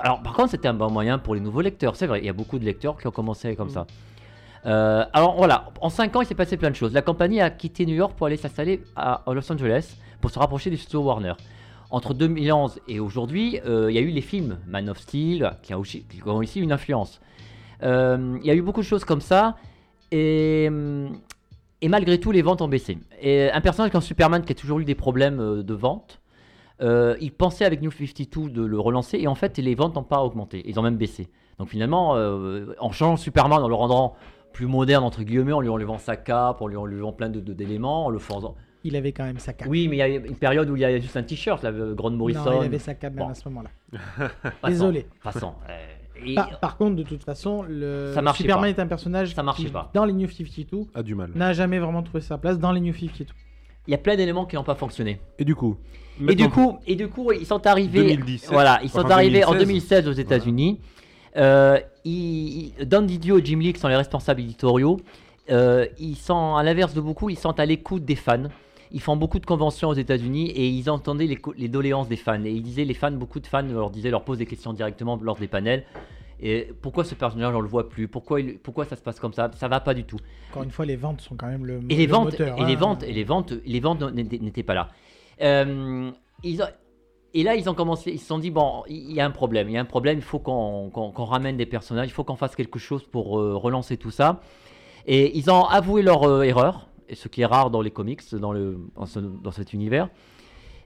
alors, 0.00 0.22
par 0.22 0.32
contre, 0.32 0.50
c'était 0.50 0.66
un 0.66 0.74
bon 0.74 0.90
moyen 0.90 1.18
pour 1.18 1.36
les 1.36 1.40
nouveaux 1.40 1.60
lecteurs, 1.60 1.94
c'est 1.94 2.08
vrai. 2.08 2.18
Il 2.18 2.24
y 2.26 2.28
a 2.28 2.32
beaucoup 2.32 2.58
de 2.58 2.64
lecteurs 2.64 2.96
qui 2.98 3.06
ont 3.06 3.12
commencé 3.12 3.54
comme 3.54 3.68
Mm. 3.68 3.70
ça. 3.70 3.86
Euh, 4.66 5.04
alors 5.12 5.36
voilà, 5.36 5.66
en 5.80 5.88
5 5.88 6.16
ans, 6.16 6.20
il 6.22 6.26
s'est 6.26 6.34
passé 6.34 6.56
plein 6.56 6.70
de 6.70 6.76
choses. 6.76 6.92
La 6.92 7.02
compagnie 7.02 7.40
a 7.40 7.50
quitté 7.50 7.84
New 7.86 7.94
York 7.94 8.14
pour 8.16 8.26
aller 8.26 8.36
s'installer 8.36 8.82
à, 8.96 9.22
Los 9.28 9.52
Angeles 9.52 9.96
pour 10.20 10.30
se 10.32 10.38
rapprocher 10.40 10.70
des 10.70 10.76
studios 10.76 11.02
Warner. 11.02 11.34
Entre 11.92 12.14
2011 12.14 12.80
et 12.88 12.98
aujourd'hui, 12.98 13.60
euh, 13.64 13.90
il 13.90 13.94
y 13.94 13.98
a 13.98 14.00
eu 14.00 14.08
les 14.08 14.20
films 14.20 14.58
Man 14.66 14.88
of 14.88 14.98
Steel 14.98 15.52
qui, 15.62 15.72
a 15.72 15.78
aussi, 15.78 16.04
qui 16.04 16.22
ont 16.26 16.36
aussi 16.36 16.58
une 16.58 16.72
influence. 16.72 17.20
Euh, 17.82 18.38
il 18.40 18.46
y 18.46 18.50
a 18.50 18.54
eu 18.54 18.62
beaucoup 18.62 18.80
de 18.80 18.86
choses 18.86 19.04
comme 19.04 19.20
ça 19.20 19.56
et, 20.10 20.66
hum, 20.68 21.18
et 21.82 21.88
malgré 21.88 22.18
tout, 22.18 22.30
les 22.32 22.42
ventes 22.42 22.62
ont 22.62 22.68
baissé. 22.68 22.98
Et 23.20 23.50
un 23.50 23.60
personnage 23.60 23.90
comme 23.90 24.00
Superman 24.00 24.42
qui 24.44 24.52
a 24.52 24.54
toujours 24.54 24.78
eu 24.80 24.84
des 24.84 24.94
problèmes 24.94 25.40
euh, 25.40 25.62
de 25.62 25.74
vente, 25.74 26.20
euh, 26.80 27.16
ils 27.20 27.32
pensaient 27.32 27.64
avec 27.64 27.82
New 27.82 27.90
52 27.90 28.48
de 28.48 28.64
le 28.64 28.80
relancer 28.80 29.18
et 29.18 29.28
en 29.28 29.34
fait 29.34 29.58
les 29.58 29.74
ventes 29.74 29.94
n'ont 29.94 30.02
pas 30.02 30.22
augmenté, 30.22 30.62
ils 30.66 30.78
ont 30.80 30.82
même 30.82 30.96
baissé. 30.96 31.28
Donc 31.58 31.68
finalement, 31.68 32.16
euh, 32.16 32.74
en 32.80 32.90
changeant 32.90 33.16
Superman, 33.16 33.62
en 33.62 33.68
le 33.68 33.74
rendant 33.74 34.14
plus 34.52 34.66
moderne 34.66 35.04
entre 35.04 35.22
guillemets, 35.22 35.52
en 35.52 35.60
lui 35.60 35.68
enlevant 35.68 35.98
sa 35.98 36.16
cape, 36.16 36.60
en 36.60 36.66
lui 36.66 36.76
enlevant 36.76 37.12
plein 37.12 37.28
d'éléments, 37.28 38.06
en 38.06 38.10
le 38.10 38.18
faisant. 38.18 38.54
Il 38.84 38.96
avait 38.96 39.12
quand 39.12 39.24
même 39.24 39.38
sa 39.38 39.52
cape. 39.52 39.68
Oui, 39.68 39.86
mais 39.88 39.96
il 39.96 39.98
y 39.98 40.02
a 40.02 40.08
une 40.08 40.34
période 40.36 40.68
où 40.68 40.76
il 40.76 40.80
y 40.80 40.84
a 40.84 40.98
juste 40.98 41.16
un 41.16 41.22
t-shirt, 41.22 41.62
la 41.62 41.70
euh, 41.70 41.94
Grande 41.94 42.16
Morrison. 42.16 42.44
non, 42.44 42.62
il 42.62 42.66
avait 42.66 42.78
sa 42.78 42.94
cape 42.94 43.14
même 43.14 43.24
Bon. 43.26 43.30
à 43.30 43.34
ce 43.34 43.48
moment-là. 43.48 43.70
Désolé. 44.68 45.06
Passons. 45.22 45.54
Euh, 45.68 45.78
et- 46.24 46.34
Par, 46.34 46.58
par 46.60 46.76
contre, 46.76 46.96
de 46.96 47.02
toute 47.02 47.22
façon, 47.24 47.62
le 47.62 48.12
Ça 48.14 48.22
Superman 48.34 48.74
pas. 48.74 48.80
est 48.80 48.82
un 48.82 48.86
personnage 48.86 49.34
Ça 49.34 49.44
qui, 49.56 49.66
pas. 49.66 49.90
dans 49.94 50.04
les 50.04 50.12
New 50.12 50.28
52, 50.28 50.86
a 50.94 51.02
du 51.02 51.14
mal. 51.14 51.30
n'a 51.34 51.52
jamais 51.52 51.78
vraiment 51.78 52.02
trouvé 52.02 52.20
sa 52.20 52.38
place 52.38 52.58
dans 52.58 52.72
les 52.72 52.80
New 52.80 52.92
52. 52.92 53.26
il 53.86 53.90
y 53.90 53.94
a 53.94 53.98
plein 53.98 54.14
d'éléments 54.16 54.46
qui 54.46 54.56
n'ont 54.56 54.62
pas 54.64 54.74
fonctionné. 54.76 55.20
Et 55.38 55.44
du 55.44 55.54
coup 55.54 55.76
Et 56.28 56.34
du 56.34 56.48
coup, 56.48 56.78
et 56.86 56.94
du 56.96 57.08
coup, 57.08 57.32
ils 57.32 57.46
sont 57.46 57.66
arrivés. 57.66 58.02
2017, 58.16 58.50
voilà, 58.50 58.78
ils 58.82 58.88
sont 58.90 59.00
enfin, 59.00 59.10
arrivés 59.10 59.44
en 59.44 59.52
2016. 59.52 60.04
2016 60.04 60.08
aux 60.08 60.12
États-Unis. 60.20 60.80
Euh, 61.36 61.78
ils- 62.04 62.72
ils- 62.78 62.86
Don 62.88 63.02
Didio 63.02 63.38
et 63.38 63.44
Jim 63.44 63.58
Lee, 63.58 63.72
qui 63.72 63.80
sont 63.80 63.88
les 63.88 63.96
responsables 63.96 64.40
éditoriaux, 64.42 65.00
euh, 65.50 65.86
ils 65.98 66.16
sont, 66.16 66.54
à 66.56 66.62
l'inverse 66.62 66.94
de 66.94 67.00
beaucoup, 67.00 67.30
ils 67.30 67.38
sont 67.38 67.58
à 67.58 67.64
l'écoute 67.66 68.04
des 68.04 68.14
fans. 68.16 68.44
Ils 68.92 69.00
font 69.00 69.16
beaucoup 69.16 69.38
de 69.38 69.46
conventions 69.46 69.88
aux 69.88 69.94
États-Unis 69.94 70.50
et 70.50 70.68
ils 70.68 70.90
entendaient 70.90 71.26
les, 71.56 71.68
doléances 71.68 72.08
des 72.08 72.16
fans. 72.16 72.44
Et 72.44 72.50
ils 72.50 72.62
disaient, 72.62 72.84
les 72.84 72.94
fans, 72.94 73.10
beaucoup 73.12 73.40
de 73.40 73.46
fans 73.46 73.62
leur 73.62 73.90
disaient, 73.90 74.10
leur 74.10 74.24
posent 74.24 74.38
des 74.38 74.46
questions 74.46 74.72
directement 74.72 75.18
lors 75.22 75.36
des 75.38 75.48
panels. 75.48 75.84
Et 76.40 76.68
pourquoi 76.82 77.04
ce 77.04 77.14
personnage, 77.14 77.54
on 77.54 77.60
le 77.60 77.68
voit 77.68 77.88
plus? 77.88 78.08
Pourquoi, 78.08 78.40
il- 78.40 78.58
pourquoi 78.58 78.84
ça 78.84 78.96
se 78.96 79.02
passe 79.02 79.18
comme 79.20 79.32
ça? 79.32 79.50
Ça 79.54 79.68
va 79.68 79.80
pas 79.80 79.94
du 79.94 80.04
tout. 80.04 80.18
Encore 80.50 80.64
une 80.64 80.70
fois, 80.72 80.84
les 80.84 80.96
ventes 80.96 81.20
sont 81.20 81.36
quand 81.36 81.46
même 81.46 81.64
le, 81.64 81.80
Et 81.88 81.94
les 81.96 82.06
le 82.06 82.12
ventes, 82.12 82.32
moteur, 82.32 82.58
et 82.60 82.64
les 82.64 82.74
hein. 82.74 82.78
ventes, 82.78 83.02
et 83.04 83.12
les 83.12 83.24
ventes, 83.24 83.52
les 83.64 83.80
ventes 83.80 84.02
n'étaient 84.12 84.62
pas 84.64 84.74
là. 84.74 84.88
Euh, 85.40 86.10
ils 86.42 86.60
ont- 86.62 86.66
et 87.32 87.44
là, 87.44 87.54
ils 87.54 87.70
ont 87.70 87.74
commencé, 87.74 88.10
ils 88.10 88.18
se 88.18 88.26
sont 88.26 88.38
dit 88.38 88.50
bon, 88.50 88.82
il 88.88 89.12
y 89.12 89.20
a 89.20 89.24
un 89.24 89.30
problème, 89.30 89.68
il 89.70 89.72
y 89.72 89.76
a 89.78 89.80
un 89.80 89.86
problème, 89.86 90.18
il 90.18 90.22
faut 90.24 90.38
qu'on 90.40 90.90
qu'on 90.90 91.24
ramène 91.24 91.56
des 91.56 91.64
personnages, 91.64 92.08
il 92.08 92.12
faut 92.12 92.24
qu'on 92.24 92.36
fasse 92.36 92.54
quelque 92.56 92.78
chose 92.78 93.04
pour 93.04 93.38
euh, 93.38 93.54
relancer 93.56 93.96
tout 93.96 94.10
ça. 94.10 94.40
Et 95.06 95.36
ils 95.38 95.50
ont 95.50 95.64
avoué 95.64 96.02
leur 96.02 96.24
euh, 96.24 96.42
erreur, 96.42 96.88
et 97.12 97.14
ce 97.14 97.28
qui 97.28 97.42
est 97.42 97.46
rare 97.46 97.70
dans 97.70 97.82
les 97.82 97.90
comics, 97.90 98.22
dans, 98.34 98.52
le, 98.52 98.78
dans, 98.96 99.06
ce- 99.06 99.18
dans 99.20 99.50
cet 99.52 99.72
univers. 99.74 100.08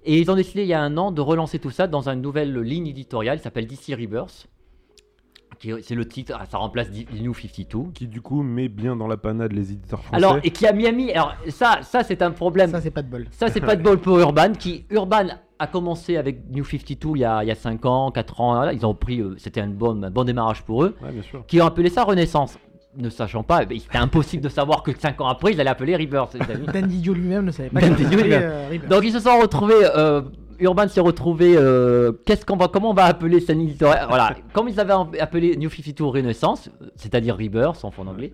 Et 0.04 0.18
ils 0.20 0.30
ont 0.30 0.34
décidé 0.34 0.62
il 0.62 0.68
y 0.68 0.74
a 0.74 0.80
un 0.82 0.96
an 0.98 1.12
de 1.12 1.20
relancer 1.20 1.58
tout 1.58 1.70
ça 1.70 1.86
dans 1.86 2.08
une 2.08 2.20
nouvelle 2.20 2.52
ligne 2.60 2.88
éditoriale 2.88 3.38
qui 3.38 3.44
s'appelle 3.44 3.66
DC 3.66 3.94
Rebirth, 3.94 4.48
qui- 5.60 5.72
c'est 5.82 5.94
le 5.94 6.06
titre, 6.06 6.36
ah, 6.38 6.44
ça 6.46 6.58
remplace 6.58 6.88
New 7.12 7.32
52. 7.32 7.92
Qui 7.94 8.08
du 8.08 8.20
coup 8.20 8.42
met 8.42 8.68
bien 8.68 8.96
dans 8.96 9.06
la 9.06 9.16
panade 9.16 9.52
les 9.52 9.72
éditeurs 9.72 10.02
français. 10.02 10.16
Alors, 10.24 10.38
et 10.42 10.50
qui 10.50 10.66
a 10.66 10.72
Miami, 10.72 11.12
alors 11.12 11.34
ça, 11.48 11.78
ça 11.82 12.02
c'est 12.02 12.22
un 12.22 12.32
problème. 12.32 12.70
Ça, 12.70 12.80
c'est 12.80 12.90
pas 12.90 13.02
de 13.02 13.08
bol. 13.10 13.26
Ça, 13.30 13.48
c'est 13.48 13.60
pas 13.60 13.76
de 13.76 13.82
bol 13.82 13.98
pour 13.98 14.18
Urban, 14.18 14.52
qui 14.52 14.84
Urban 14.90 15.28
a 15.58 15.66
commencé 15.68 16.16
avec 16.18 16.50
New 16.50 16.64
52 16.64 17.12
il 17.14 17.20
y 17.20 17.24
a, 17.24 17.42
il 17.42 17.46
y 17.46 17.50
a 17.50 17.54
5 17.54 17.86
ans, 17.86 18.10
4 18.10 18.40
ans. 18.42 18.68
ils 18.70 18.84
ont 18.84 18.94
pris, 18.94 19.20
euh, 19.20 19.34
c'était 19.38 19.62
un 19.62 19.68
bon, 19.68 20.02
un 20.04 20.10
bon 20.10 20.24
démarrage 20.24 20.62
pour 20.62 20.84
eux, 20.84 20.94
Ouais, 21.02 21.12
bien 21.12 21.22
sûr. 21.22 21.46
qui 21.46 21.62
ont 21.62 21.66
appelé 21.66 21.88
ça 21.88 22.04
Renaissance. 22.04 22.58
Ne 22.96 23.10
sachant 23.10 23.42
pas, 23.42 23.62
eh 23.62 23.66
ben, 23.66 23.78
c'était 23.78 23.98
impossible 23.98 24.42
de 24.42 24.48
savoir 24.48 24.82
que 24.82 24.90
5 24.98 25.20
ans 25.20 25.28
après, 25.28 25.52
ils 25.52 25.60
allaient 25.60 25.70
appeler 25.70 25.94
amis. 25.94 26.08
Dan 26.72 26.86
Didio 26.86 27.12
lui-même 27.14 27.44
ne 27.44 27.50
savait 27.50 27.68
pas 27.68 27.80
Dan 27.80 27.94
Didio, 27.94 28.18
euh. 28.22 28.78
Donc 28.88 29.04
ils 29.04 29.12
se 29.12 29.20
sont 29.20 29.38
retrouvés. 29.38 29.74
euh, 29.96 30.22
Urban 30.58 30.88
s'est 30.88 31.00
retrouvé. 31.00 31.54
euh, 31.56 32.12
qu'est-ce 32.24 32.46
qu'on 32.46 32.56
va, 32.56 32.68
comment 32.68 32.90
on 32.90 32.94
va 32.94 33.04
appeler 33.04 33.40
cette 33.40 33.58
éditoriale 33.58 34.06
Voilà. 34.08 34.34
Comme 34.52 34.68
ils 34.68 34.80
avaient 34.80 34.94
appelé 35.20 35.56
New 35.56 35.70
52 35.70 36.04
Renaissance, 36.04 36.70
c'est-à-dire 36.94 37.36
Rebirth 37.36 37.84
en 37.84 37.90
fond 37.90 38.06
anglais. 38.06 38.32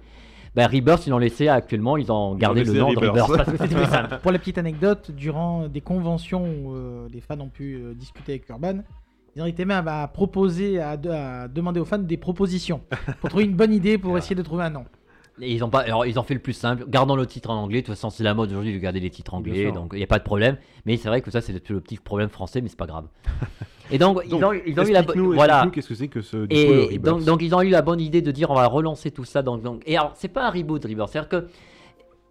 Ben 0.55 0.67
Rebirth, 0.67 1.07
ils 1.07 1.11
l'ont 1.11 1.19
laissé 1.19 1.49
actuellement, 1.49 1.97
ils 1.97 2.13
ont 2.13 2.35
gardé 2.35 2.63
le 2.63 2.75
nom 2.75 2.93
de 2.93 2.99
Rebirth. 2.99 3.27
Rebirth 3.31 3.37
parce 3.37 3.51
que 3.53 3.57
c'était 3.63 3.75
plus 3.75 3.87
simple. 3.91 4.19
Pour 4.23 4.33
la 4.33 4.39
petite 4.39 4.59
anecdote, 4.59 5.11
durant 5.11 5.67
des 5.67 5.81
conventions 5.81 6.45
où 6.45 6.75
euh, 6.75 7.09
les 7.11 7.21
fans 7.21 7.41
ont 7.41 7.49
pu 7.49 7.77
euh, 7.77 7.95
discuter 7.95 8.33
avec 8.33 8.49
Urban, 8.51 8.81
ils 9.35 9.43
ont 9.43 9.47
été 9.47 9.65
même 9.65 9.89
à 9.89 10.07
proposer, 10.09 10.81
à, 10.81 10.97
de- 10.97 11.11
à 11.11 11.49
demander 11.49 11.81
aux 11.81 11.85
fans 11.85 11.99
des 11.99 12.17
propositions 12.17 12.83
pour 13.21 13.31
trouver 13.31 13.45
une 13.45 13.55
bonne 13.57 13.73
idée 13.73 13.99
pour 13.99 14.17
essayer 14.19 14.37
de 14.37 14.43
trouver 14.43 14.65
un 14.65 14.71
nom. 14.71 14.85
Et 15.41 15.51
ils 15.53 15.65
ont 15.65 15.71
pas, 15.71 15.81
alors 15.81 16.05
ils 16.05 16.19
ont 16.19 16.23
fait 16.23 16.35
le 16.35 16.41
plus 16.41 16.53
simple, 16.53 16.85
gardons 16.89 17.17
le 17.17 17.27
titre 17.27 17.49
en 17.49 17.55
anglais. 17.55 17.81
De 17.81 17.87
toute 17.87 17.95
façon, 17.95 18.11
c'est 18.11 18.23
la 18.23 18.35
mode 18.35 18.51
aujourd'hui 18.51 18.75
de 18.75 18.79
garder 18.79 19.01
les 19.01 19.09
titres 19.09 19.33
anglais, 19.33 19.73
donc 19.73 19.91
il 19.95 19.97
n'y 19.97 20.05
a 20.05 20.07
pas 20.07 20.19
de 20.19 20.25
problème. 20.25 20.59
Mais 20.85 20.99
c'est 20.99 21.09
vrai 21.09 21.23
que 21.23 21.31
ça, 21.31 21.41
c'est 21.41 21.53
le, 21.71 21.81
petit 21.81 21.97
problème 21.97 22.29
français, 22.29 22.61
mais 22.61 22.69
c'est 22.69 22.77
pas 22.79 22.87
grave. 22.87 23.07
Et 23.91 23.99
donc, 23.99 24.21
ils 24.27 24.35
ont, 24.35 24.53
ils 24.53 24.79
ont 24.79 24.85
eu 24.85 24.93
la, 24.93 25.03
voilà. 25.03 25.69
qu'est-ce 25.73 25.89
que 25.89 25.95
c'est 25.95 26.09
que 26.09 26.21
ce 26.23 26.47
Et 26.51 26.99
donc, 26.99 27.25
donc 27.25 27.43
ils 27.43 27.55
ont 27.55 27.61
eu 27.63 27.69
la 27.69 27.83
bonne 27.83 28.01
idée 28.01 28.23
de 28.23 28.31
dire 28.31 28.51
on 28.51 28.55
va 28.55 28.67
relancer 28.67 29.11
tout 29.11 29.25
ça. 29.25 29.43
Donc, 29.43 29.63
donc- 29.63 29.83
et 29.87 29.97
alors 29.97 30.13
c'est 30.15 30.29
pas 30.29 30.47
un 30.47 30.51
reboot 30.51 30.83
Rebirth, 30.85 31.11
c'est-à-dire 31.11 31.29
que 31.29 31.47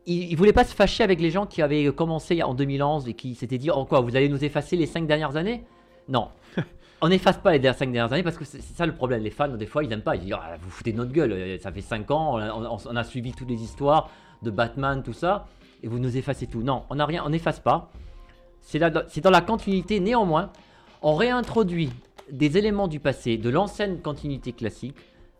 ils, 0.06 0.32
ils 0.32 0.36
voulaient 0.36 0.54
pas 0.54 0.64
se 0.64 0.74
fâcher 0.74 1.04
avec 1.04 1.20
les 1.22 1.30
gens 1.30 1.46
qui 1.46 1.62
avaient 1.62 1.92
commencé 1.94 2.42
en 2.42 2.54
2011 2.54 3.08
et 3.10 3.14
qui 3.14 3.36
s'étaient 3.36 3.58
dit 3.60 3.70
oh 3.70 3.86
quoi 3.86 4.00
vous 4.02 4.16
allez 4.16 4.30
nous 4.30 4.44
effacer 4.44 4.76
les 4.76 4.86
cinq 4.86 5.06
dernières 5.08 5.36
années? 5.36 5.64
Non, 6.08 6.30
on 7.02 7.10
n'efface 7.10 7.38
pas 7.38 7.52
les 7.52 7.60
der- 7.60 7.76
cinq 7.76 7.92
dernières 7.92 8.14
années 8.14 8.24
parce 8.24 8.38
que 8.38 8.46
c'est 8.46 8.62
ça 8.62 8.86
le 8.86 8.94
problème. 8.94 9.24
Les 9.24 9.30
fans 9.32 9.48
des 9.50 9.66
fois 9.66 9.84
ils 9.84 9.92
aiment 9.92 10.02
pas. 10.02 10.16
Ils 10.16 10.22
disent 10.22 10.36
Ah, 10.36 10.56
vous 10.62 10.70
foutez 10.70 10.92
de 10.92 10.98
notre 10.98 11.12
gueule. 11.12 11.32
euh, 11.32 11.58
Ça 11.60 11.72
fait 11.72 11.82
cinq 11.82 12.12
ans, 12.12 12.36
on 12.38 12.96
a, 12.96 13.04
suivi 13.04 13.34
toutes 13.34 13.50
les 13.50 13.62
histoires 13.62 14.10
de 14.44 14.52
Batman 14.52 15.02
tout 15.04 15.14
ça 15.14 15.48
et 15.84 15.88
vous 15.88 16.00
nous 16.00 16.16
effacez 16.18 16.48
tout. 16.48 16.62
Non, 16.62 16.84
on 16.90 16.96
n'a 16.96 17.06
rien, 17.06 17.24
on 17.26 17.30
n'efface 17.30 17.60
pas. 17.60 17.90
C'est 18.62 18.80
dans 18.80 19.30
la 19.32 19.42
continuité 19.42 20.00
néanmoins. 20.00 20.52
On 21.02 21.16
réintroduit 21.16 21.90
des 22.32 22.58
éléments 22.60 22.88
du 22.88 23.00
passé, 23.00 23.38
de 23.38 23.50
l'ancienne 23.50 24.00
continuité 24.02 24.54
classique, 24.54 24.96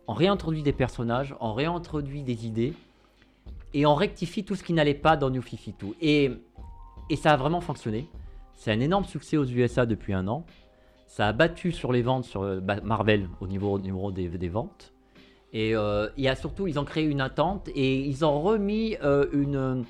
on 0.08 0.12
réintroduit 0.12 0.62
des 0.64 0.72
personnages, 0.72 1.34
on 1.40 1.52
réintroduit 1.52 2.22
des 2.24 2.44
idées, 2.46 2.74
et 3.72 3.86
on 3.86 3.94
rectifie 3.94 4.44
tout 4.44 4.56
ce 4.56 4.64
qui 4.64 4.72
n'allait 4.72 4.92
pas 4.92 5.16
dans 5.16 5.30
New 5.30 5.40
52. 5.40 5.94
Et, 6.02 6.32
et 7.08 7.16
ça 7.16 7.32
a 7.32 7.36
vraiment 7.36 7.60
fonctionné. 7.60 8.08
C'est 8.56 8.72
un 8.72 8.80
énorme 8.80 9.04
succès 9.04 9.36
aux 9.36 9.44
USA 9.46 9.86
depuis 9.86 10.12
un 10.12 10.26
an. 10.26 10.44
Ça 11.12 11.28
a 11.28 11.34
battu 11.34 11.72
sur 11.72 11.92
les 11.92 12.00
ventes 12.00 12.24
sur 12.24 12.40
euh, 12.40 12.58
bah, 12.58 12.76
Marvel 12.82 13.28
au 13.42 13.46
niveau, 13.46 13.72
au 13.72 13.78
niveau 13.78 14.10
des, 14.10 14.28
ventes. 14.48 14.94
Et 15.52 15.76
euh, 15.76 16.08
il 16.16 16.24
y 16.24 16.28
surtout, 16.34 16.66
ils 16.66 16.78
ont 16.78 16.86
créé 16.86 17.04
une 17.04 17.20
attente 17.20 17.68
et 17.74 17.98
ils 18.00 18.24
ont 18.24 18.40
remis 18.40 18.96
euh, 19.04 19.26
une, 19.34 19.84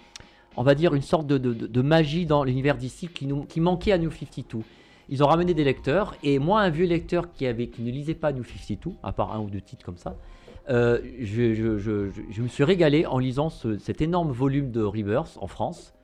on 0.57 0.65
va 0.65 0.75
dire, 0.75 0.95
une 0.95 1.03
sorte 1.03 1.29
de, 1.29 1.39
de- 1.39 1.69
magie 1.81 2.27
dans 2.27 2.43
l'univers 2.43 2.77
d'ici 2.77 3.07
qui, 3.07 3.29
qui 3.49 3.61
manquait 3.61 3.93
à 3.93 3.99
New 3.99 4.11
52. 4.11 4.65
Ils 5.11 5.23
ont 5.23 5.29
ramené 5.29 5.55
des 5.55 5.63
lecteurs 5.63 6.17
et 6.25 6.41
moi, 6.41 6.61
un 6.61 6.71
vieux 6.71 6.87
lecteur 6.87 7.31
qui, 7.33 7.47
avait, 7.47 7.69
qui 7.69 7.83
ne 7.83 7.93
lisait 7.93 8.15
pas 8.17 8.33
New 8.33 8.43
52, 8.43 8.91
à 9.05 9.13
part 9.13 9.33
un 9.33 9.39
ou 9.39 9.49
deux 9.49 9.61
titres 9.61 9.85
comme 9.85 9.99
ça, 9.99 10.17
je, 10.69 11.55
je- 11.55 11.79
je- 11.79 12.11
je- 12.31 12.43
me 12.43 12.49
suis 12.49 12.65
régalé 12.65 13.07
en 13.07 13.21
lisant 13.21 13.49
ce- 13.49 13.79
cet 13.79 14.01
énorme 14.01 14.33
volume 14.33 14.73
de 14.73 14.83
Rebirth 14.83 15.39
en 15.41 15.47
France. 15.47 15.95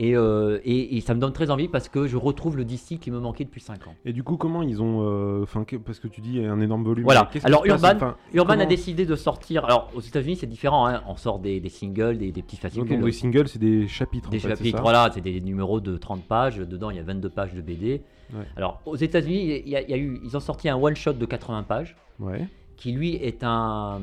Et, 0.00 0.14
euh, 0.16 0.60
et- 0.64 0.96
et 0.96 1.00
ça 1.00 1.12
me 1.12 1.18
donne 1.20 1.32
très 1.32 1.50
envie 1.50 1.66
parce 1.66 1.88
que 1.88 2.06
je 2.06 2.16
retrouve 2.16 2.56
le 2.56 2.64
DC 2.64 2.98
qui 3.00 3.10
me 3.10 3.18
manquait 3.18 3.44
depuis 3.44 3.60
5 3.60 3.88
ans. 3.88 3.94
Et 4.04 4.12
du 4.12 4.22
coup, 4.22 4.36
comment 4.36 4.62
ils 4.62 4.80
ont. 4.80 5.00
euh, 5.02 5.42
Enfin, 5.42 5.64
parce 5.84 5.98
que 5.98 6.06
tu 6.06 6.20
dis 6.20 6.38
un 6.44 6.60
énorme 6.60 6.84
volume. 6.84 7.02
Voilà. 7.04 7.28
Alors, 7.42 7.66
Urban- 7.66 7.96
Enfin, 7.96 8.16
Urban 8.32 8.60
a 8.60 8.66
décidé 8.66 9.06
de 9.06 9.16
sortir. 9.16 9.64
Alors, 9.64 9.90
aux 9.96 10.00
États-Unis, 10.00 10.36
c'est 10.36 10.46
différent. 10.46 10.86
hein. 10.86 11.02
On 11.08 11.16
sort 11.16 11.40
des, 11.40 11.58
des 11.58 11.68
singles, 11.68 12.18
des, 12.18 12.30
des 12.30 12.42
petits 12.42 12.56
Donc, 12.56 12.62
fascicules. 12.62 13.00
les 13.04 13.12
singles, 13.12 13.48
c'est 13.48 13.58
des 13.58 13.88
chapitres. 13.88 14.30
Des 14.30 14.38
en 14.38 14.40
fait, 14.40 14.48
c'est 14.50 14.56
chapitres, 14.56 14.82
voilà, 14.82 15.10
c'est 15.12 15.20
des 15.20 15.40
numéros 15.40 15.80
de 15.80 15.96
30 15.96 16.22
pages. 16.22 16.58
Dedans, 16.58 16.90
il 16.90 16.96
y 16.96 17.00
a 17.00 17.02
22 17.02 17.28
pages 17.30 17.54
de 17.54 17.60
BD. 17.60 18.02
Ouais. 18.32 18.44
Alors, 18.56 18.80
aux 18.86 18.94
États-Unis, 18.96 19.62
il 19.64 19.68
y 19.68 19.74
a- 19.76 19.82
il 19.82 19.90
y 19.90 19.94
a 19.94 19.96
eu, 19.98 20.20
ils 20.22 20.36
ont 20.36 20.40
sorti 20.40 20.68
un 20.68 20.76
one-shot 20.76 21.14
de 21.14 21.26
80 21.26 21.64
pages 21.64 21.96
Ouais. 22.20 22.46
qui, 22.76 22.92
lui, 22.92 23.16
est 23.16 23.42
un. 23.42 24.00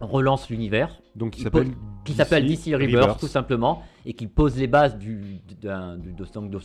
relance 0.00 0.50
l'univers. 0.50 1.00
Donc, 1.16 1.38
Il 1.38 1.42
s'appelle. 1.44 1.72
qui 2.04 2.12
s'appelle 2.12 2.46
DC 2.46 2.74
Rebirth, 2.74 3.18
tout 3.18 3.26
simplement, 3.26 3.82
et 4.04 4.12
qui 4.12 4.26
pose 4.26 4.56
les 4.58 4.66
bases 4.66 4.96
du, 4.98 5.40
d'un- 5.62 5.96
de, 5.96 6.24
ce, 6.24 6.38
re- 6.38 6.50
de 6.52 6.58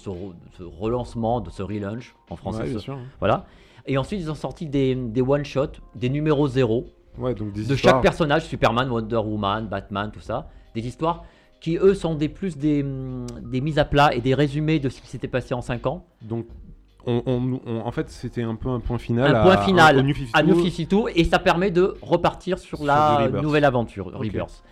ce 0.58 0.64
relancement, 0.64 1.40
de 1.42 1.50
ce 1.50 1.64
relaunch 1.64 2.14
en 2.30 2.36
français. 2.36 2.60
Ouais, 2.64 2.70
bien 2.70 2.74
ce- 2.78 2.84
sûr. 2.84 2.98
voilà. 3.20 3.46
Et 3.88 3.98
ensuite, 3.98 4.20
ils 4.20 4.30
ont 4.30 4.36
sorti 4.36 4.68
des, 4.68 4.94
des 4.94 5.22
one-shots, 5.22 5.80
des 5.96 6.10
numéros 6.10 6.48
zéro 6.48 6.86
Ouais, 7.18 7.34
donc 7.34 7.54
des 7.54 7.64
de 7.66 7.74
histoires. 7.74 7.96
chaque 7.96 8.02
personnage, 8.04 8.44
Superman, 8.46 8.90
Wonder 8.92 9.16
Woman, 9.18 9.68
Batman, 9.68 10.12
tout 10.14 10.20
ça. 10.22 10.50
Des 10.76 10.86
histoires 10.86 11.24
qui, 11.62 11.78
eux, 11.78 11.94
sont 11.94 12.16
des 12.16 12.30
plus 12.30 12.58
des, 12.58 12.86
des 13.44 13.62
mises 13.62 13.80
à 13.80 13.86
plat 13.86 14.14
et 14.14 14.22
des 14.22 14.34
résumés 14.36 14.80
de 14.80 14.90
ce 14.90 15.00
qui 15.02 15.08
s'était 15.08 15.28
passé 15.28 15.54
en 15.54 15.62
5 15.62 15.86
ans. 15.88 16.06
Donc, 16.22 16.46
on, 17.06 17.22
on- 17.26 17.60
on- 17.66 17.80
en 17.86 17.92
fait, 17.92 18.10
c'était 18.10 18.44
un 18.44 18.56
peu 18.56 18.70
un 18.70 18.80
point 18.80 18.98
final. 18.98 19.36
Un 19.36 19.46
à- 19.50 19.58
final 19.58 19.98
au 19.98 20.02
New 20.02 20.14
52. 20.14 20.32
à 20.34 20.44
New 20.44 20.56
52 20.70 21.04
et 21.16 21.24
ça 21.24 21.40
permet 21.40 21.72
de 21.72 21.96
repartir 22.02 22.60
sur, 22.60 22.78
Sur 22.78 22.88
la 22.88 23.30
nouvelle 23.42 23.66
aventure 23.66 24.08
Ok. 24.08 24.16
Rebirth. 24.26 24.64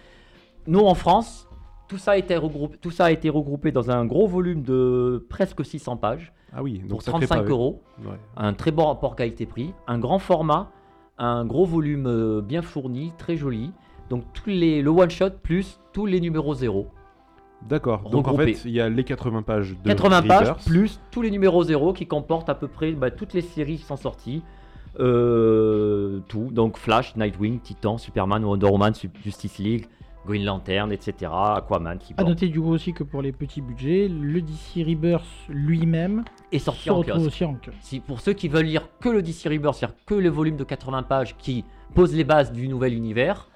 Nous 0.67 0.79
en 0.81 0.93
France, 0.95 1.47
tout 1.87 1.97
ça, 1.97 2.11
a 2.11 2.17
été 2.17 2.35
regroupé, 2.37 2.77
tout 2.77 2.91
ça 2.91 3.05
a 3.05 3.11
été 3.11 3.29
regroupé 3.29 3.71
dans 3.71 3.89
un 3.89 4.05
gros 4.05 4.27
volume 4.27 4.61
de 4.61 5.25
presque 5.29 5.65
600 5.65 5.97
pages 5.97 6.31
Ah 6.53 6.61
oui, 6.61 6.79
donc 6.79 6.89
pour 6.89 7.01
ça 7.01 7.11
fait 7.13 7.25
35 7.25 7.35
pavé. 7.37 7.49
euros. 7.51 7.81
Ouais. 8.05 8.11
Un 8.37 8.53
très 8.53 8.71
bon 8.71 8.85
rapport 8.85 9.15
qualité-prix, 9.15 9.73
un 9.87 9.97
grand 9.97 10.19
format, 10.19 10.69
un 11.17 11.45
gros 11.45 11.65
volume 11.65 12.05
euh, 12.07 12.41
bien 12.41 12.61
fourni, 12.61 13.11
très 13.17 13.35
joli. 13.35 13.71
Donc 14.09 14.23
tous 14.33 14.49
les, 14.49 14.81
le 14.81 14.89
one 14.91 15.09
shot 15.09 15.31
plus 15.41 15.79
tous 15.93 16.05
les 16.05 16.19
numéros 16.19 16.53
0. 16.53 16.87
D'accord. 17.67 18.09
Donc, 18.09 18.27
en 18.27 18.35
fait, 18.35 18.63
il 18.65 18.71
y 18.71 18.81
a 18.81 18.89
les 18.89 19.03
80 19.03 19.41
pages 19.43 19.75
de 19.83 19.89
80 19.89 20.21
pages 20.23 20.39
Rebirth. 20.49 20.65
plus 20.65 20.99
tous 21.11 21.21
les 21.21 21.31
numéros 21.31 21.63
0 21.63 21.93
qui 21.93 22.07
comportent 22.07 22.49
à 22.49 22.55
peu 22.55 22.67
près 22.67 22.93
bah, 22.93 23.11
toutes 23.11 23.33
les 23.33 23.41
séries 23.41 23.77
qui 23.77 23.83
sont 23.83 23.97
sorties. 23.97 24.41
Euh, 24.99 26.19
tout, 26.27 26.49
donc 26.51 26.77
Flash, 26.77 27.15
Nightwing, 27.15 27.59
Titan, 27.59 27.97
Superman, 27.97 28.43
Wonder 28.43 28.67
Woman, 28.67 28.93
Justice 29.23 29.57
League, 29.59 29.85
Green 30.25 30.43
Lantern, 30.43 30.91
etc. 30.91 31.31
Aquaman 31.31 31.97
qui 31.97 32.13
À 32.17 32.23
noter 32.23 32.49
du 32.49 32.59
coup 32.59 32.71
aussi 32.71 32.93
que 32.93 33.03
pour 33.03 33.21
les 33.21 33.31
petits 33.31 33.61
budgets, 33.61 34.07
le 34.07 34.41
DC 34.41 34.85
Rebirth 34.85 35.25
lui-même 35.47 36.23
est 36.51 36.59
se 36.59 36.65
sorti 36.65 36.89
en 36.89 36.97
retrouve 36.97 37.15
kiosque. 37.15 37.27
aussi 37.27 37.45
en 37.45 37.53
kiosque. 37.53 37.77
Si, 37.81 37.99
pour 37.99 38.19
ceux 38.19 38.33
qui 38.33 38.47
veulent 38.47 38.65
lire 38.65 38.87
que 38.99 39.09
le 39.09 39.21
DC 39.21 39.45
Rebirth, 39.45 39.75
c'est-à-dire 39.75 39.97
que 40.05 40.15
le 40.15 40.29
volume 40.29 40.57
de 40.57 40.63
80 40.63 41.03
pages 41.03 41.35
qui 41.37 41.63
pose 41.93 42.13
les 42.13 42.23
bases 42.23 42.51
du 42.51 42.67
nouvel 42.67 42.93
univers 42.93 43.49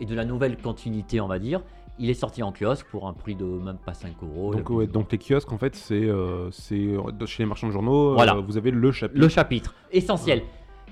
et 0.00 0.06
de 0.06 0.14
la 0.14 0.24
nouvelle 0.24 0.56
continuité, 0.56 1.20
on 1.20 1.28
va 1.28 1.38
dire, 1.38 1.62
il 1.98 2.08
est 2.10 2.14
sorti 2.14 2.42
en 2.42 2.52
kiosque 2.52 2.86
pour 2.90 3.06
un 3.06 3.12
prix 3.12 3.34
de 3.34 3.44
même 3.44 3.76
pas 3.84 3.92
5 3.94 4.12
euros. 4.22 4.54
Donc, 4.54 4.68
Le- 4.68 4.74
ouais, 4.76 4.86
donc 4.86 5.12
les 5.12 5.18
kiosques, 5.18 5.52
en 5.52 5.58
fait, 5.58 5.74
c'est 5.76 5.94
euh, 6.04 6.50
c'est, 6.50 6.74
euh, 6.76 7.26
chez 7.26 7.42
les 7.42 7.46
marchands 7.46 7.66
de 7.66 7.72
journaux. 7.72 8.10
euh, 8.12 8.14
Voilà. 8.14 8.34
vous 8.34 8.56
avez 8.56 8.70
le 8.70 8.90
chapitre, 8.92 9.20
le 9.20 9.28
chapitre. 9.28 9.74
Essentiel. 9.92 10.42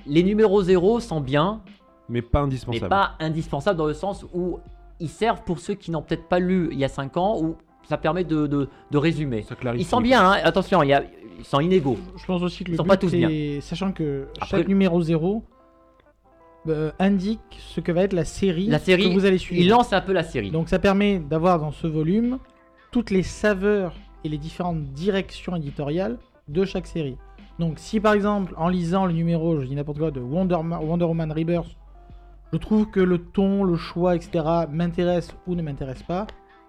Les 0.06 0.22
numéros 0.22 0.62
0 0.62 1.00
sont 1.00 1.20
bien, 1.20 1.60
mais 2.08 2.22
pas 2.22 2.40
mais 2.40 2.44
indispensable. 2.46 2.88
pas 2.88 3.12
indispensables 3.20 3.78
dans 3.78 3.86
le 3.86 3.94
sens 3.94 4.24
où 4.34 4.58
ils 5.00 5.08
servent 5.08 5.42
pour 5.44 5.58
ceux 5.60 5.74
qui 5.74 5.90
n'ont 5.90 6.02
peut-être 6.02 6.28
pas 6.28 6.38
lu 6.38 6.68
il 6.72 6.78
y 6.78 6.84
a 6.84 6.88
5 6.88 7.16
ans, 7.16 7.40
ou 7.42 7.56
ça 7.84 7.96
permet 7.96 8.24
de, 8.24 8.46
de- 8.46 8.68
de 8.90 8.98
résumer. 8.98 9.42
Ça 9.42 9.54
clarifie. 9.54 9.82
Ils 9.82 9.86
sont 9.86 10.00
bien, 10.00 10.22
hein, 10.32 10.38
attention, 10.44 10.82
il 10.82 10.88
y 10.88 10.92
a- 10.92 11.04
ils 11.38 11.44
sont 11.44 11.60
inégaux. 11.60 11.96
Je 12.16 12.26
pense 12.26 12.42
aussi 12.42 12.64
que 12.64 12.68
Ils 12.70 12.72
le 12.72 12.76
sont 12.78 12.82
but 12.82 12.88
pas 12.88 12.96
tous 12.96 13.14
est- 13.14 13.60
sachant 13.60 13.92
que 13.92 14.26
Après- 14.40 14.58
chaque 14.58 14.68
numéro 14.68 15.00
0 15.00 15.42
euh, 16.68 16.90
indique 16.98 17.40
ce 17.58 17.80
que 17.80 17.92
va 17.92 18.02
être 18.02 18.12
la 18.12 18.24
série, 18.24 18.66
La 18.66 18.78
série, 18.78 19.04
que 19.04 19.14
vous 19.14 19.24
allez 19.24 19.38
suivre. 19.38 19.62
Ils 19.62 19.68
lancent 19.68 19.92
un 19.92 20.00
peu 20.00 20.12
la 20.12 20.22
série. 20.24 20.50
Donc 20.50 20.68
ça 20.68 20.78
permet 20.78 21.18
d'avoir 21.18 21.58
dans 21.58 21.72
ce 21.72 21.86
volume 21.86 22.38
toutes 22.90 23.10
les 23.10 23.22
saveurs 23.22 23.94
et 24.24 24.28
les 24.28 24.38
différentes 24.38 24.82
directions 24.92 25.54
éditoriales 25.56 26.18
de 26.48 26.64
chaque 26.64 26.86
série. 26.86 27.16
Donc 27.58 27.78
si 27.78 28.00
par 28.00 28.12
exemple 28.12 28.54
en 28.56 28.68
lisant 28.68 29.06
le 29.06 29.12
numéro, 29.12 29.60
je 29.60 29.66
dis 29.66 29.74
n'importe 29.74 29.98
quoi, 29.98 30.10
de 30.10 30.20
Wonder, 30.20 30.58
Ma- 30.64 30.78
Wonder 30.80 31.04
Woman 31.04 31.32
Rebirth, 31.32 31.76
je 32.52 32.58
trouve 32.58 32.86
que 32.90 33.00
le 33.00 33.18
ton, 33.18 33.62
le 33.64 33.76
choix, 33.76 34.16
etc. 34.16 34.44
m'intéresse 34.70 35.34
ou 35.46 35.54
ne 35.54 35.62
m'intéresse 35.62 36.02
pas, 36.02 36.26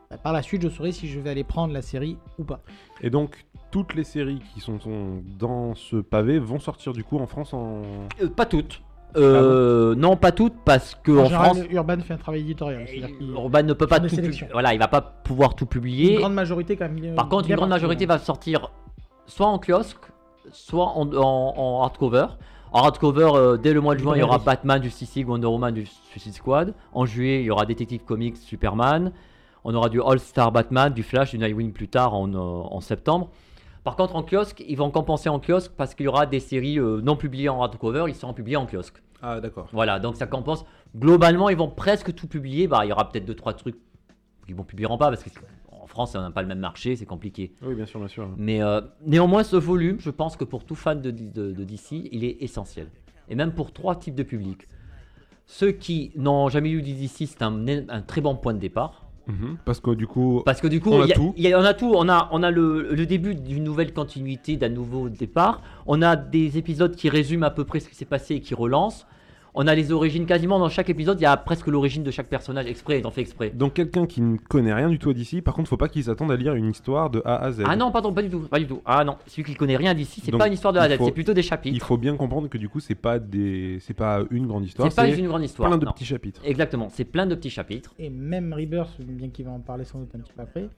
bah, 0.10 0.18
par 0.18 0.34
la 0.34 0.42
suite 0.42 0.62
je 0.62 0.70
saurai 0.70 0.92
si 0.92 1.08
je 1.08 1.20
vais 1.20 1.30
aller 1.30 1.44
prendre 1.44 1.74
la 1.74 1.82
série 1.82 2.18
ou 2.38 2.44
pas. 2.44 2.62
Et 3.02 3.10
donc, 3.10 3.46
toutes 3.72 3.94
les 3.96 4.04
séries 4.04 4.42
qui 4.54 4.60
sont, 4.60 4.80
sont 4.80 5.22
dans 5.38 5.76
ce 5.76 5.98
pavé 5.98 6.38
vont 6.40 6.60
sortir 6.60 6.92
du 6.94 7.04
coup 7.04 7.18
en 7.20 7.28
France 7.28 7.54
en. 7.54 7.82
Euh, 8.22 8.28
pas 8.28 8.46
toutes. 8.46 8.82
Euh, 9.18 9.96
non, 9.96 10.16
pas 10.16 10.32
toutes, 10.32 10.54
parce 10.66 10.96
que 10.96 11.12
En 11.12 11.22
en 11.22 11.26
général, 11.26 11.46
France, 11.56 11.60
Urban 11.72 11.98
fait 12.00 12.14
un 12.14 12.18
travail 12.18 12.42
éditorial. 12.42 12.86
Urban 13.22 13.64
ne 13.64 13.74
peut 13.74 13.88
pas 13.88 14.00
tout. 14.00 14.08
Voilà, 14.52 14.74
il 14.74 14.80
va 14.80 14.88
pas 14.88 15.02
pouvoir 15.02 15.56
tout 15.56 15.66
publier. 15.66 16.14
Une 16.14 16.20
grande 16.20 16.34
majorité 16.34 16.76
quand 16.76 16.90
même. 16.90 17.16
Par 17.16 17.28
contre, 17.30 17.50
une 17.50 17.56
grande 17.56 17.70
majorité 17.70 18.06
va 18.06 18.20
sortir 18.20 18.72
soit 19.26 19.48
en 19.48 19.60
kiosque, 19.60 19.98
soit 20.52 20.86
en, 20.88 21.12
en- 21.14 21.54
en 21.58 21.82
hardcover. 21.84 22.26
En 22.72 22.82
hardcover, 22.84 23.30
euh, 23.34 23.58
dès 23.58 23.74
le 23.74 23.82
mois 23.82 23.96
de 23.96 24.00
juin, 24.00 24.14
il 24.16 24.20
y 24.20 24.24
aura. 24.24 24.38
Batman, 24.38 24.82
Justice 24.84 25.16
League, 25.16 25.28
Wonder 25.28 25.48
Woman, 25.48 25.74
du 25.74 25.88
Suicide 26.12 26.34
Squad. 26.34 26.74
En 26.94 27.06
juillet, 27.08 27.40
il 27.42 27.46
y 27.46 27.50
aura 27.52 27.66
Detective 27.66 28.02
Comics, 28.06 28.38
Superman. 28.38 29.12
On 29.64 29.74
aura 29.74 29.90
du 29.90 30.00
All-Star 30.02 30.52
Batman, 30.52 30.94
du 30.94 31.02
Flash, 31.04 31.32
du 31.32 31.38
Nightwing 31.40 31.74
plus 31.74 31.88
tard 31.90 32.14
en, 32.14 32.32
euh, 32.32 32.38
en 32.38 32.80
septembre. 32.80 33.30
Par 33.84 33.96
contre, 33.96 34.16
en 34.16 34.24
kiosque, 34.24 34.64
ils 34.68 34.76
vont 34.78 34.92
compenser 34.92 35.30
en 35.30 35.40
kiosque 35.40 35.72
parce 35.78 35.96
qu'il 35.96 36.06
y 36.06 36.10
aura 36.10 36.26
des 36.26 36.40
séries 36.40 36.80
euh, 36.80 37.02
non 37.02 37.16
publiées 37.16 37.50
en 37.50 37.62
hardcover, 37.62 38.06
ils 38.08 38.16
seront 38.16 38.34
publiées 38.34 38.58
en 38.58 38.66
kiosque. 38.66 39.02
Ah, 39.22 39.40
d'accord. 39.40 39.68
Voilà, 39.74 40.00
donc 40.00 40.16
ça 40.16 40.28
compense. 40.28 40.66
Globalement, 40.98 41.50
ils 41.50 41.58
vont 41.58 41.70
presque 41.70 42.14
tout 42.14 42.28
publier. 42.28 42.68
Bah, 42.68 42.82
il 42.86 42.90
y 42.90 42.92
aura 42.92 43.10
peut-être 43.10 43.26
deux 43.26 43.36
trois 43.36 43.54
trucs 43.54 43.78
qu'ils 44.46 44.56
vont 44.56 44.64
publieront 44.64 44.98
pas 44.98 45.10
parce 45.10 45.24
qu'en 45.24 45.88
France, 45.88 46.16
on 46.16 46.22
n'a 46.22 46.32
pas 46.32 46.42
le 46.42 46.48
même 46.48 46.60
marché, 46.60 46.96
c'est 46.96 47.06
compliqué. 47.06 47.54
Oui, 47.62 47.76
bien 47.76 47.86
sûr, 47.86 48.00
bien 48.00 48.08
sûr. 48.10 48.28
Mais 48.38 48.62
euh, 48.62 48.82
néanmoins, 49.06 49.44
ce 49.44 49.56
volume, 49.56 50.00
je 50.00 50.10
pense 50.10 50.36
que 50.38 50.44
pour 50.44 50.64
tout 50.66 50.76
fan 50.76 51.02
de, 51.02 51.12
de- 51.12 51.52
de 51.54 51.64
DC, 51.64 51.92
il 52.12 52.24
est 52.24 52.38
essentiel. 52.42 52.88
Et 53.30 53.36
même 53.36 53.52
pour 53.54 53.72
trois 53.74 53.96
types 53.96 54.16
de 54.16 54.24
publics. 54.24 54.68
Ceux 55.46 55.72
qui 55.72 56.12
n'ont 56.16 56.48
jamais 56.50 56.70
lu 56.70 56.82
DC, 56.82 57.28
c'est 57.28 57.42
un, 57.42 57.68
un 57.90 58.02
très 58.02 58.22
bon 58.22 58.36
point 58.36 58.54
de 58.54 58.60
départ. 58.60 59.06
Mhm. 59.30 59.58
Parce 59.64 59.80
que 59.80 59.92
du 59.92 60.08
coup, 60.08 60.42
Parce 60.46 60.60
que 60.60 60.68
du 60.68 60.82
coup, 60.82 60.90
On 60.92 61.02
a 61.02 61.06
il 61.06 61.10
y 61.10 61.12
a- 61.12 61.16
tout. 61.16 61.34
il 61.38 61.44
y 61.48 61.54
a- 61.54 61.60
on 61.60 61.64
a 61.64 61.74
tout. 61.74 61.92
On 61.96 62.10
a, 62.10 62.28
on 62.32 62.42
a 62.44 62.50
le, 62.52 62.90
le 62.94 63.06
début 63.06 63.36
d'une 63.36 63.64
nouvelle 63.64 63.94
continuité, 63.94 64.58
d'un 64.58 64.70
nouveau 64.70 65.08
départ. 65.10 65.62
On 65.86 66.02
a 66.02 66.16
des 66.16 66.58
épisodes 66.58 66.96
qui 66.96 67.10
résument 67.10 67.44
à 67.46 67.52
peu 67.52 67.64
près 67.64 67.80
ce 67.80 67.88
qui 67.90 67.96
s'est 67.96 68.06
passé 68.06 68.36
et 68.36 68.42
qui 68.42 68.54
relancent. 68.56 69.06
On 69.62 69.68
a 69.68 69.76
les 69.76 69.92
origines 69.92 70.26
quasiment 70.26 70.58
dans 70.58 70.70
chaque 70.70 70.90
épisode. 70.90 71.20
Il 71.20 71.24
y 71.24 71.26
a 71.26 71.36
presque 71.36 71.68
l'origine 71.68 72.02
de 72.02 72.12
chaque 72.12 72.28
personnage 72.28 72.66
exprès. 72.68 73.00
Ils 73.02 73.06
ont 73.06 73.12
fait 73.12 73.20
exprès. 73.20 73.50
donc 73.50 73.74
quelqu'un 73.74 74.06
qui 74.06 74.22
ne 74.22 74.38
connaît 74.38 74.74
rien 74.74 74.88
du 74.88 74.98
tout 75.00 75.12
d'ici, 75.12 75.42
par 75.42 75.54
contre, 75.54 75.68
faut 75.68 75.76
pas 75.76 75.90
qu'il 75.90 76.02
s'attende 76.02 76.32
à 76.32 76.38
lire 76.38 76.56
une 76.56 76.70
histoire 76.70 77.10
de 77.10 77.22
A 77.26 77.36
à 77.44 77.52
Z. 77.52 77.64
Ah 77.66 77.76
non, 77.76 77.92
pardon, 77.92 78.14
pas 78.14 78.22
du 78.22 78.30
tout, 78.30 78.40
pas 78.40 78.58
du 78.58 78.68
tout. 78.68 78.82
Ah 78.86 79.04
non, 79.04 79.18
celui 79.28 79.44
qui 79.44 79.56
connaît 79.56 79.76
rien 79.76 79.94
d'ici, 79.94 80.22
c'est 80.24 80.32
Donc, 80.32 80.40
pas 80.40 80.48
une 80.48 80.54
histoire 80.54 80.72
de 80.72 80.80
A 80.80 80.84
à 80.84 80.88
il 80.88 80.94
Z, 80.94 80.98
faut- 80.98 81.06
c'est 81.08 81.12
plutôt 81.12 81.34
des 81.34 81.42
Il 81.42 81.44
chapitres. 81.44 81.86
faut 81.86 81.98
bien 81.98 82.16
comprendre 82.16 82.48
que 82.48 82.58
du 82.58 82.70
coup, 82.70 82.80
c'est 82.80 82.96
pas 82.96 83.20
des, 83.20 83.80
c'est 83.82 83.94
pas 83.94 84.24
une 84.32 84.48
grande 84.48 84.64
histoire, 84.64 84.90
C'est 84.90 84.96
pas 84.96 85.10
une 85.10 85.28
grande 85.28 85.44
histoire. 85.44 85.68
plein 85.70 85.78
de 85.78 85.86
non. 85.86 85.92
petits 85.92 86.06
chapitres. 86.06 86.40
Exactement, 86.46 86.88
c'est 86.90 87.04
plein 87.04 87.26
de 87.28 87.36
petits 87.36 87.50
chapitres. 87.50 87.94
Et 88.00 88.10
même 88.10 88.54
Rebirth, 88.54 88.96
bien 89.02 89.28
qu'il 89.28 89.44
va 89.44 89.52
en 89.52 89.60
parler 89.60 89.84
sans 89.84 90.00
doute 90.00 90.16
un 90.16 90.20
petit 90.20 90.32
peu 90.32 90.42
après, 90.42 90.70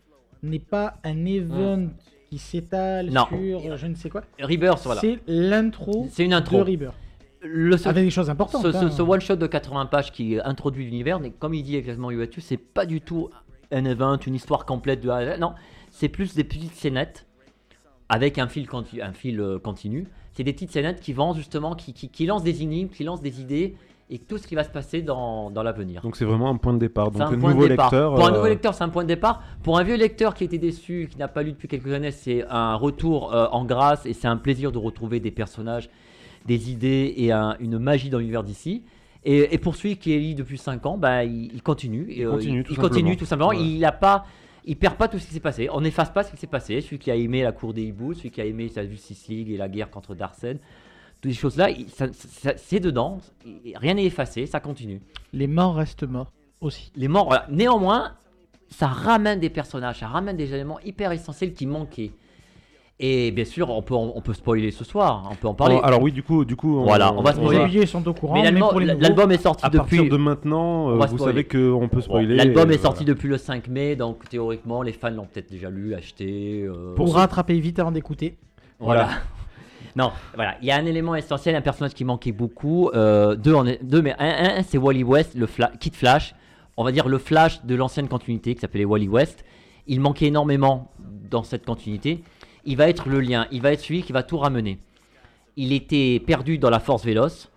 n'est 0.41 0.57
pas 0.57 0.95
un 1.03 1.23
event 1.27 1.87
qui 2.31 2.39
s'étale 2.39 3.11
Non. 3.11 3.25
sur 3.29 3.77
je 3.77 3.85
ne 3.85 3.93
sais 3.93 4.09
quoi. 4.09 4.23
Rebirth, 4.41 4.81
voilà. 4.85 5.01
C'est 5.01 5.19
l'intro 5.27 6.07
C'est 6.09 6.23
une 6.23 6.31
de 6.31 6.35
intro. 6.35 6.63
Rebirth. 6.63 6.95
Le 7.43 7.75
seul- 7.77 7.89
Avec 7.91 8.03
des 8.05 8.09
choses 8.11 8.29
importantes. 8.29 8.61
ce, 8.61 8.67
hein. 8.67 8.89
ce- 8.89 8.95
ce 8.97 9.01
one 9.01 9.19
shot 9.21 9.35
de 9.35 9.47
80 9.47 9.85
pages 9.87 10.11
qui 10.11 10.37
introduit 10.43 10.85
l'univers, 10.85 11.19
mais 11.19 11.31
comme 11.31 11.53
il 11.53 11.63
dit 11.63 11.75
exactement 11.75 12.11
Uatu, 12.11 12.39
c'est 12.41 12.57
pas 12.57 12.85
du 12.85 13.01
tout 13.01 13.29
un 13.71 13.85
event, 13.85 14.17
une 14.17 14.35
histoire 14.35 14.65
complète 14.65 15.01
de 15.01 15.09
A 15.09 15.15
à 15.17 15.35
Z. 15.35 15.39
Non, 15.39 15.53
c'est 15.89 16.09
plus 16.09 16.35
des 16.35 16.43
petites 16.43 16.73
scénettes 16.75 17.25
avec 18.09 18.37
un 18.37 18.47
fil, 18.47 18.67
conti- 18.67 19.01
un 19.01 19.13
fil 19.13 19.39
euh, 19.39 19.57
continu. 19.59 20.07
C'est 20.33 20.43
des 20.43 20.53
petites 20.53 20.71
scénettes 20.71 20.99
qui 21.01 21.13
vont 21.13 21.33
justement, 21.33 21.75
qui, 21.75 21.93
qui, 21.93 22.09
qui 22.09 22.25
lancent 22.25 22.43
des 22.43 22.61
énigmes, 22.61 22.89
qui 22.89 23.03
lancent 23.03 23.21
des 23.21 23.41
idées 23.41 23.75
et 24.09 24.19
tout 24.19 24.37
ce 24.37 24.45
qui 24.45 24.55
va 24.55 24.63
se 24.65 24.69
passer 24.69 25.01
dans, 25.01 25.49
dans 25.51 25.63
l'avenir. 25.63 26.01
Donc 26.01 26.17
c'est 26.17 26.25
vraiment 26.25 26.49
un 26.49 26.57
point 26.57 26.73
de 26.73 26.79
départ. 26.79 27.11
Donc 27.11 27.21
un 27.21 27.25
un 27.27 27.37
point 27.39 27.51
nouveau 27.51 27.63
de 27.63 27.69
départ. 27.69 27.85
lecteur. 27.91 28.15
Pour 28.15 28.25
un 28.25 28.31
euh, 28.31 28.35
nouveau 28.35 28.47
lecteur, 28.47 28.73
c'est 28.73 28.83
un 28.83 28.89
point 28.89 29.03
de 29.03 29.07
départ. 29.07 29.41
Pour 29.63 29.77
un 29.79 29.83
vieux 29.83 29.95
lecteur 29.95 30.33
qui 30.33 30.43
était 30.43 30.57
déçu, 30.57 31.07
qui 31.09 31.17
n'a 31.17 31.29
pas 31.29 31.43
lu 31.43 31.53
depuis 31.53 31.67
quelques 31.69 31.91
années, 31.93 32.11
c'est 32.11 32.45
un 32.49 32.75
retour 32.75 33.33
euh, 33.33 33.47
en 33.51 33.63
grâce 33.63 34.05
et 34.05 34.13
c'est 34.13 34.27
un 34.27 34.37
plaisir 34.37 34.71
de 34.73 34.77
retrouver 34.77 35.19
des 35.21 35.31
personnages, 35.31 35.89
des 36.45 36.71
idées 36.71 37.13
et 37.17 37.31
un- 37.31 37.55
une 37.59 37.77
magie 37.79 38.09
dans 38.09 38.19
l'univers 38.19 38.43
d'ici. 38.43 38.83
Et, 39.23 39.53
et 39.53 39.57
pour 39.59 39.75
celui 39.75 39.97
qui 39.97 40.13
est 40.13 40.19
lu 40.19 40.33
depuis 40.33 40.57
5 40.57 40.85
ans, 40.85 40.97
bah, 40.97 41.23
il, 41.23 41.53
il 41.53 41.61
continue. 41.61 42.07
Et, 42.11 42.25
euh, 42.25 42.31
continue, 42.31 42.59
il, 42.59 42.63
tout 42.63 42.73
il 42.73 42.79
continue 42.79 42.99
simplement. 42.99 43.15
tout 43.19 43.25
simplement. 43.25 43.51
Voilà. 43.51 43.61
Il 43.61 43.85
a 43.85 43.91
pas. 43.91 44.25
Il 44.65 44.75
perd 44.77 44.95
pas 44.95 45.07
tout 45.07 45.17
ce 45.19 45.25
qui 45.27 45.33
s'est 45.33 45.39
passé. 45.39 45.69
On 45.71 45.81
n'efface 45.81 46.11
pas 46.11 46.23
ce 46.23 46.31
qui 46.31 46.37
s'est 46.37 46.47
passé. 46.47 46.79
Celui 46.81 46.99
qui 46.99 47.09
a 47.11 47.15
aimé 47.15 47.41
la 47.43 47.51
cour 47.51 47.73
des 47.73 47.83
hiboux, 47.83 48.13
celui 48.13 48.29
qui 48.31 48.41
a 48.41 48.45
aimé 48.45 48.67
sa 48.69 48.85
Justice 48.85 49.27
League 49.27 49.49
et 49.51 49.57
la 49.57 49.67
guerre 49.69 49.89
contre 49.89 50.13
Darkseid, 50.15 50.59
toutes 51.19 51.31
ces 51.31 51.37
choses-là, 51.37 51.69
il- 51.71 51.87
c'est 52.57 52.79
dedans. 52.79 53.19
Il- 53.45 53.75
Rien 53.77 53.95
n'est 53.95 54.05
effacé, 54.05 54.45
ça 54.45 54.59
continue. 54.59 55.01
Les 55.33 55.47
morts 55.47 55.75
restent 55.75 56.03
morts 56.03 56.31
aussi. 56.59 56.91
Les 56.95 57.07
morts, 57.07 57.25
voilà. 57.25 57.47
Néanmoins, 57.49 58.13
ça 58.69 58.87
ramène 58.87 59.39
des 59.39 59.49
personnages, 59.49 59.99
ça 59.99 60.07
ramène 60.07 60.37
des 60.37 60.53
éléments 60.53 60.79
hyper 60.81 61.11
essentiels 61.11 61.53
qui 61.53 61.65
manquaient. 61.65 62.11
Et 63.03 63.31
bien 63.31 63.45
sûr, 63.45 63.71
on 63.71 63.81
peut, 63.81 63.95
on 63.95 64.21
peut 64.21 64.33
spoiler 64.35 64.69
ce 64.69 64.83
soir, 64.83 65.27
on 65.31 65.33
peut 65.35 65.47
en 65.47 65.55
parler. 65.55 65.73
alors, 65.73 65.85
alors 65.87 66.01
oui, 66.03 66.11
du 66.11 66.21
coup, 66.21 66.45
du 66.45 66.55
coup, 66.55 66.83
Voilà, 66.83 67.11
on 67.13 67.23
va 67.23 67.31
Les 67.31 67.37
spoiler. 67.37 67.59
habillés 67.61 67.85
sont 67.87 68.07
au 68.07 68.13
courant, 68.13 68.35
mais 68.35 68.51
l'album 68.51 69.29
les 69.29 69.35
est 69.35 69.41
sorti 69.41 69.65
à 69.65 69.69
depuis. 69.69 69.97
partir 69.97 70.11
de 70.11 70.17
maintenant, 70.17 70.91
euh, 70.91 70.99
On 71.01 71.05
vous 71.07 71.17
savez 71.17 71.43
qu'on 71.45 71.89
peut 71.91 72.01
spoiler. 72.01 72.35
L'album 72.35 72.69
est 72.71 72.77
sorti 72.77 73.03
voilà. 73.03 73.15
depuis 73.15 73.27
le 73.27 73.37
5 73.39 73.67
mai, 73.69 73.95
donc 73.95 74.29
théoriquement, 74.29 74.83
les 74.83 74.91
fans 74.93 75.09
l'ont 75.09 75.25
peut-être 75.25 75.49
déjà 75.49 75.71
lu, 75.71 75.95
acheté. 75.95 76.61
euh, 76.63 76.93
pour 76.93 77.15
rattraper 77.15 77.59
vite 77.59 77.79
avant 77.79 77.91
d'écouter. 77.91 78.37
Voilà. 78.79 79.09
non, 79.95 80.11
voilà, 80.35 80.55
il 80.61 80.67
y 80.67 80.71
a 80.71 80.75
un 80.77 80.85
élément 80.85 81.15
essentiel, 81.15 81.55
un 81.55 81.61
personnage 81.61 81.95
qui 81.95 82.05
manquait 82.05 82.31
beaucoup. 82.31 82.89
euh, 82.93 83.35
deux, 83.35 83.55
en 83.55 83.65
est- 83.65 83.83
deux, 83.83 84.03
mais 84.03 84.13
un, 84.19 84.25
un, 84.27 84.59
un, 84.59 84.63
c'est 84.63 84.77
Wally 84.77 85.03
West, 85.03 85.33
le 85.35 85.47
Fla- 85.47 85.71
Kid 85.79 85.95
Flash. 85.95 86.35
On 86.77 86.83
va 86.83 86.91
dire 86.91 87.07
le 87.09 87.17
Flash 87.17 87.65
de 87.65 87.73
l'ancienne 87.73 88.07
continuité 88.07 88.53
qui 88.53 88.61
s'appelait 88.61 88.85
Wally 88.85 89.07
West. 89.07 89.43
Il 89.87 89.99
manquait 90.01 90.27
énormément 90.27 90.91
dans 91.31 91.41
cette 91.43 91.65
continuité. 91.65 92.23
Il 92.65 92.77
va 92.77 92.87
être 92.89 93.09
le 93.09 93.19
lien, 93.21 93.47
il 93.51 93.61
va 93.61 93.71
être 93.73 93.81
celui 93.81 94.03
qui 94.03 94.11
va 94.11 94.23
tout 94.23 94.37
ramener. 94.37 94.77
Il 95.57 95.73
était 95.73 96.21
perdu 96.25 96.57
dans 96.57 96.69
la 96.69 96.79
Force 96.79 97.03
Véloce. 97.03 97.49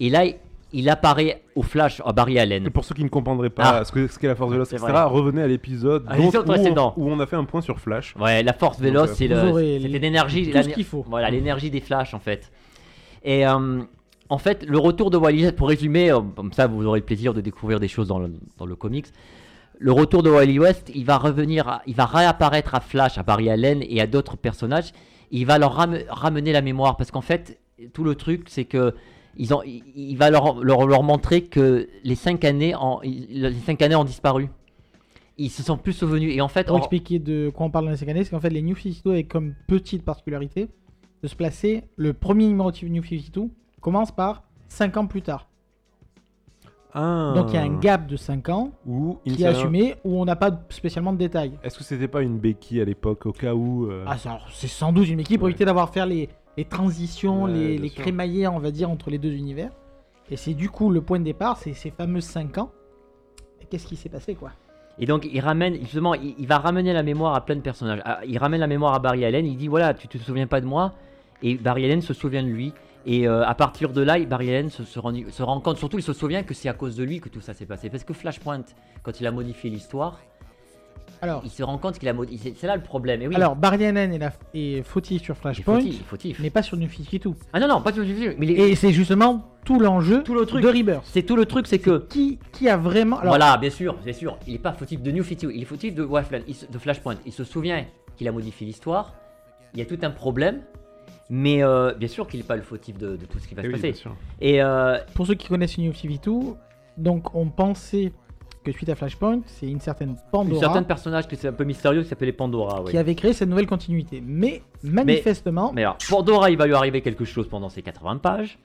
Et 0.00 0.10
là, 0.10 0.24
il- 0.72 0.88
apparaît 0.90 1.42
au 1.54 1.62
Flash 1.62 2.02
à 2.04 2.12
Barry 2.12 2.38
Allen. 2.38 2.66
Et 2.66 2.70
pour 2.70 2.84
ceux 2.84 2.94
qui 2.94 3.04
ne 3.04 3.08
comprendraient 3.08 3.48
pas 3.50 3.78
Ah. 3.80 3.84
ce 3.84 3.92
que- 3.92 4.08
ce 4.08 4.18
qu'est 4.18 4.26
la 4.26 4.34
force 4.34 4.52
véloce, 4.52 4.72
etc., 4.72 4.86
revenez 5.06 5.40
à 5.42 5.46
l'épisode 5.46 6.04
l'épisode 6.10 6.42
où, 6.44 6.52
précédent. 6.52 6.92
on, 6.96 7.04
où 7.04 7.10
on 7.10 7.18
a 7.20 7.26
fait 7.26 7.36
un 7.36 7.44
point 7.44 7.62
sur 7.62 7.78
Flash. 7.80 8.14
Ouais, 8.16 8.42
la 8.42 8.52
force 8.52 8.78
véloce, 8.78 9.10
euh, 9.10 9.14
c'est 9.14 9.28
l'énergie. 9.88 10.50
tout 10.50 10.62
ce 10.62 10.68
qu'il 10.68 10.84
faut. 10.84 11.04
Voilà, 11.08 11.30
l'énergie 11.30 11.70
des 11.70 11.80
flashs 11.80 12.12
en 12.14 12.18
fait. 12.18 12.50
Et 13.24 13.46
euh, 13.46 13.80
en 14.28 14.38
fait, 14.38 14.64
le 14.68 14.78
retour 14.78 15.10
de 15.10 15.16
Wally, 15.16 15.50
pour 15.52 15.68
résumer, 15.68 16.10
euh, 16.10 16.20
comme 16.34 16.52
ça 16.52 16.66
vous 16.66 16.84
aurez 16.84 17.00
le 17.00 17.06
plaisir 17.06 17.32
de 17.32 17.40
découvrir 17.40 17.80
des 17.80 17.88
choses 17.88 18.08
dans 18.08 18.18
le, 18.18 18.32
dans 18.58 18.66
le 18.66 18.76
comics. 18.76 19.06
Le 19.78 19.92
retour 19.92 20.22
de 20.22 20.30
Wally 20.30 20.58
West, 20.58 20.90
il 20.94 21.04
va 21.04 21.18
revenir, 21.18 21.68
à- 21.68 21.82
il 21.86 21.94
va 21.94 22.06
réapparaître 22.06 22.74
à 22.74 22.80
Flash, 22.80 23.18
à 23.18 23.22
Barry 23.22 23.50
Allen 23.50 23.82
et 23.86 24.00
à 24.00 24.06
d'autres 24.06 24.36
personnages. 24.36 24.92
Il 25.30 25.44
va 25.46 25.58
leur 25.58 25.74
ram- 25.74 25.98
ramener 26.08 26.52
la 26.52 26.62
mémoire 26.62 26.96
parce 26.96 27.10
qu'en 27.10 27.20
fait, 27.20 27.60
tout 27.92 28.04
le 28.04 28.14
truc, 28.14 28.44
c'est 28.48 28.64
que 28.64 28.94
ils 29.36 29.52
ont, 29.52 29.62
il, 29.64 29.82
il 29.94 30.16
va 30.16 30.30
leur, 30.30 30.62
leur, 30.64 30.86
leur 30.86 31.02
montrer 31.02 31.42
que 31.42 31.88
les 32.04 32.14
cinq 32.14 32.44
années, 32.46 32.74
en, 32.74 33.00
les 33.02 33.52
cinq 33.66 33.82
années 33.82 33.96
ont 33.96 34.04
disparu. 34.04 34.48
Ils 35.36 35.50
se 35.50 35.62
sont 35.62 35.76
plus 35.76 35.92
souvenus 35.92 36.34
et 36.34 36.40
en 36.40 36.48
fait, 36.48 36.68
Pour 36.68 36.76
en- 36.76 36.78
expliquer 36.78 37.18
de 37.18 37.50
quoi 37.54 37.66
on 37.66 37.70
parle 37.70 37.84
dans 37.84 37.90
les 37.90 37.98
cinq 37.98 38.08
années, 38.08 38.24
c'est 38.24 38.30
qu'en 38.30 38.40
fait, 38.40 38.48
les 38.48 38.62
New 38.62 38.74
52 38.76 39.10
avaient 39.10 39.24
comme 39.24 39.54
petite 39.68 40.02
particularité 40.06 40.68
de 41.22 41.28
se 41.28 41.36
placer. 41.36 41.82
Le 41.96 42.14
premier 42.14 42.46
numéro 42.46 42.70
de 42.72 42.78
New 42.86 43.02
52 43.02 43.50
commence 43.82 44.10
par 44.10 44.44
5 44.68 44.96
ans 44.96 45.06
plus 45.06 45.20
tard. 45.20 45.48
Ah. 46.98 47.32
Donc 47.36 47.48
il 47.50 47.54
y 47.54 47.58
a 47.58 47.62
un 47.62 47.78
gap 47.78 48.06
de 48.06 48.16
5 48.16 48.48
ans 48.48 48.70
Où 48.86 49.18
qui 49.26 49.42
est 49.42 49.46
assumé 49.46 49.96
où 50.02 50.18
on 50.20 50.24
n'a 50.24 50.34
pas 50.34 50.50
spécialement 50.70 51.12
de 51.12 51.18
détails. 51.18 51.52
Est-ce 51.62 51.76
que 51.76 51.84
c'était 51.84 52.08
pas 52.08 52.22
une 52.22 52.38
béquille 52.38 52.80
à 52.80 52.84
l'époque, 52.86 53.26
au 53.26 53.32
cas 53.32 53.54
où 53.54 53.86
euh, 53.90 54.04
Ah, 54.08 54.16
c'est 54.50 54.66
sans 54.66 54.92
doute 54.92 55.06
une 55.08 55.20
équipe 55.20 55.38
pour 55.40 55.44
Ouais. 55.44 55.50
éviter 55.50 55.66
d'avoir 55.66 55.88
à 55.88 55.92
faire 55.92 56.06
les, 56.06 56.30
les 56.56 56.64
transitions, 56.64 57.44
Ouais, 57.44 57.52
les, 57.52 57.78
les 57.78 57.88
sûr. 57.90 58.02
crémaillers, 58.02 58.48
on 58.48 58.58
va 58.58 58.70
dire, 58.70 58.88
entre 58.90 59.10
les 59.10 59.18
deux 59.18 59.32
univers. 59.32 59.70
Et 60.30 60.36
c'est 60.36 60.54
du 60.54 60.70
coup 60.70 60.90
le 60.90 61.02
point 61.02 61.18
de 61.18 61.24
départ, 61.24 61.58
c'est 61.58 61.74
ces 61.74 61.90
fameux 61.90 62.20
5 62.22 62.56
ans. 62.58 62.70
Qu'est-ce 63.68 63.86
qui 63.86 63.96
s'est 63.96 64.08
passé, 64.08 64.34
quoi? 64.34 64.52
Et 64.98 65.04
donc 65.04 65.28
il 65.30 65.40
ramène 65.40 65.74
justement, 65.80 66.14
il, 66.14 66.34
il 66.38 66.46
va 66.46 66.56
ramener 66.58 66.94
la 66.94 67.02
mémoire 67.02 67.34
à 67.34 67.44
plein 67.44 67.56
de 67.56 67.60
personnages. 67.60 68.00
Ah, 68.06 68.20
Il 68.26 68.38
ramène 68.38 68.60
la 68.60 68.66
mémoire 68.66 68.94
à 68.94 68.98
Barry 68.98 69.24
Allen. 69.26 69.44
Il 69.44 69.56
dit 69.58 69.68
voilà, 69.68 69.92
tu 69.92 70.08
te 70.08 70.16
souviens 70.16 70.46
pas 70.46 70.62
de 70.62 70.66
moi, 70.66 70.94
et 71.42 71.56
Barry 71.56 71.84
Allen 71.84 72.00
se 72.00 72.14
souvient 72.14 72.42
de 72.42 72.48
lui. 72.48 72.72
Et 73.08 73.28
euh, 73.28 73.44
à 73.46 73.54
partir 73.54 73.92
de 73.92 74.02
là, 74.02 74.18
Barry 74.24 74.48
Allen 74.50 74.68
se, 74.68 74.82
se 74.84 74.98
rend, 74.98 75.12
se 75.30 75.42
rend 75.42 75.60
compte, 75.60 75.78
surtout 75.78 75.98
il 75.98 76.02
se 76.02 76.12
souvient 76.12 76.42
que 76.42 76.54
c'est 76.54 76.68
à 76.68 76.72
cause 76.72 76.96
de 76.96 77.04
lui 77.04 77.20
que 77.20 77.28
tout 77.28 77.40
ça 77.40 77.54
s'est 77.54 77.64
passé. 77.66 77.88
Parce 77.88 78.02
que 78.04 78.12
Flashpoint, 78.12 78.64
quand 79.04 79.20
il 79.20 79.26
a 79.28 79.30
modifié 79.30 79.70
l'histoire, 79.70 80.18
Alors, 81.22 81.40
il 81.44 81.50
se 81.50 81.62
rend 81.62 81.78
compte 81.78 81.98
qu'il 82.00 82.08
a 82.08 82.12
modifié. 82.12 82.54
C'est 82.58 82.66
là 82.66 82.74
le 82.74 82.82
problème. 82.82 83.22
Et 83.22 83.28
oui, 83.28 83.36
alors 83.36 83.54
Barry 83.54 83.86
Allen 83.86 84.12
est, 84.12 84.18
la- 84.18 84.32
est 84.54 84.82
fautif 84.82 85.22
sur 85.22 85.36
Flashpoint, 85.36 85.76
fautif. 85.76 85.94
il 85.94 86.00
est 86.00 86.04
fautif. 86.04 86.38
mais 86.40 86.50
pas 86.50 86.62
sur 86.62 86.76
New 86.76 86.88
52. 86.90 87.30
Ah 87.52 87.60
non 87.60 87.68
non, 87.68 87.80
pas 87.80 87.92
mais 87.92 88.34
il 88.40 88.50
est- 88.50 88.70
Et 88.70 88.74
c'est 88.74 88.90
justement 88.92 89.52
tout 89.64 89.78
l'enjeu 89.78 90.22
Tout 90.24 90.34
le 90.34 90.44
truc. 90.44 90.62
de 90.62 90.68
Rebirth. 90.68 91.04
c'est 91.04 91.22
tout 91.22 91.36
le 91.36 91.46
truc, 91.46 91.68
c'est 91.68 91.78
que 91.78 91.98
Qui, 92.08 92.40
qui 92.52 92.68
a 92.68 92.76
vraiment. 92.76 93.18
Alors, 93.20 93.30
voilà, 93.30 93.56
bien 93.56 93.70
sûr, 93.70 93.94
bien 94.04 94.12
sûr, 94.12 94.36
il 94.48 94.54
est 94.54 94.58
pas 94.58 94.72
fautif 94.72 95.00
de 95.00 95.10
New 95.12 95.22
52, 95.22 95.52
il 95.54 95.62
est 95.62 95.64
fautif 95.64 95.94
de 95.94 96.06
Flashpoint. 96.78 97.14
Il 97.24 97.32
se 97.32 97.44
souvient 97.44 97.84
qu'il 98.16 98.26
a 98.26 98.32
modifié 98.32 98.66
l'histoire. 98.66 99.14
Il 99.74 99.78
y 99.78 99.82
a 99.82 99.86
tout 99.86 99.98
un 100.02 100.10
problème, 100.10 100.62
mais 101.28 101.62
euh, 101.62 101.92
bien 101.94 102.08
sûr 102.08 102.26
qu'il 102.26 102.40
n'est 102.40 102.46
pas 102.46 102.56
le 102.56 102.62
fautif 102.62 102.96
de, 102.98 103.16
de 103.16 103.26
tout 103.26 103.38
ce 103.38 103.48
qui 103.48 103.54
va 103.54 103.62
eh 103.62 103.66
se 103.66 103.68
oui, 103.68 103.72
passer. 103.74 103.92
bien 103.92 104.00
sûr. 104.00 104.16
Et 104.40 104.62
euh, 104.62 104.98
Pour 105.14 105.26
ceux 105.26 105.34
qui 105.34 105.48
connaissent 105.48 105.78
New 105.78 105.92
52, 105.92 106.54
donc 106.98 107.34
on 107.34 107.46
pensait 107.46 108.12
que 108.64 108.72
suite 108.72 108.88
à 108.88 108.94
Flashpoint, 108.96 109.40
c'est 109.46 109.68
une 109.68 109.80
certaine 109.80 110.10
un 110.10 110.30
Pandora 110.30 110.60
certain 110.60 110.82
personnage 110.82 111.28
qui 111.28 111.36
c'est 111.36 111.48
un 111.48 111.52
peu 111.52 111.64
mystérieux 111.64 112.02
qui 112.02 112.08
s'appelait 112.08 112.32
Pandora. 112.32 112.82
ouais. 112.82 112.90
qui 112.90 112.98
avait 112.98 113.14
créé 113.14 113.32
cette 113.32 113.48
nouvelle 113.48 113.66
continuité. 113.66 114.22
Mais 114.24 114.62
manifestement, 114.82 115.72
Mais 115.72 115.82
alors, 115.82 115.98
Pandora, 116.08 116.50
il 116.50 116.56
va 116.56 116.66
lui 116.66 116.74
arriver 116.74 117.00
quelque 117.00 117.24
chose 117.24 117.48
pendant 117.48 117.68
ces 117.68 117.82
80 117.82 118.16
pages. 118.18 118.58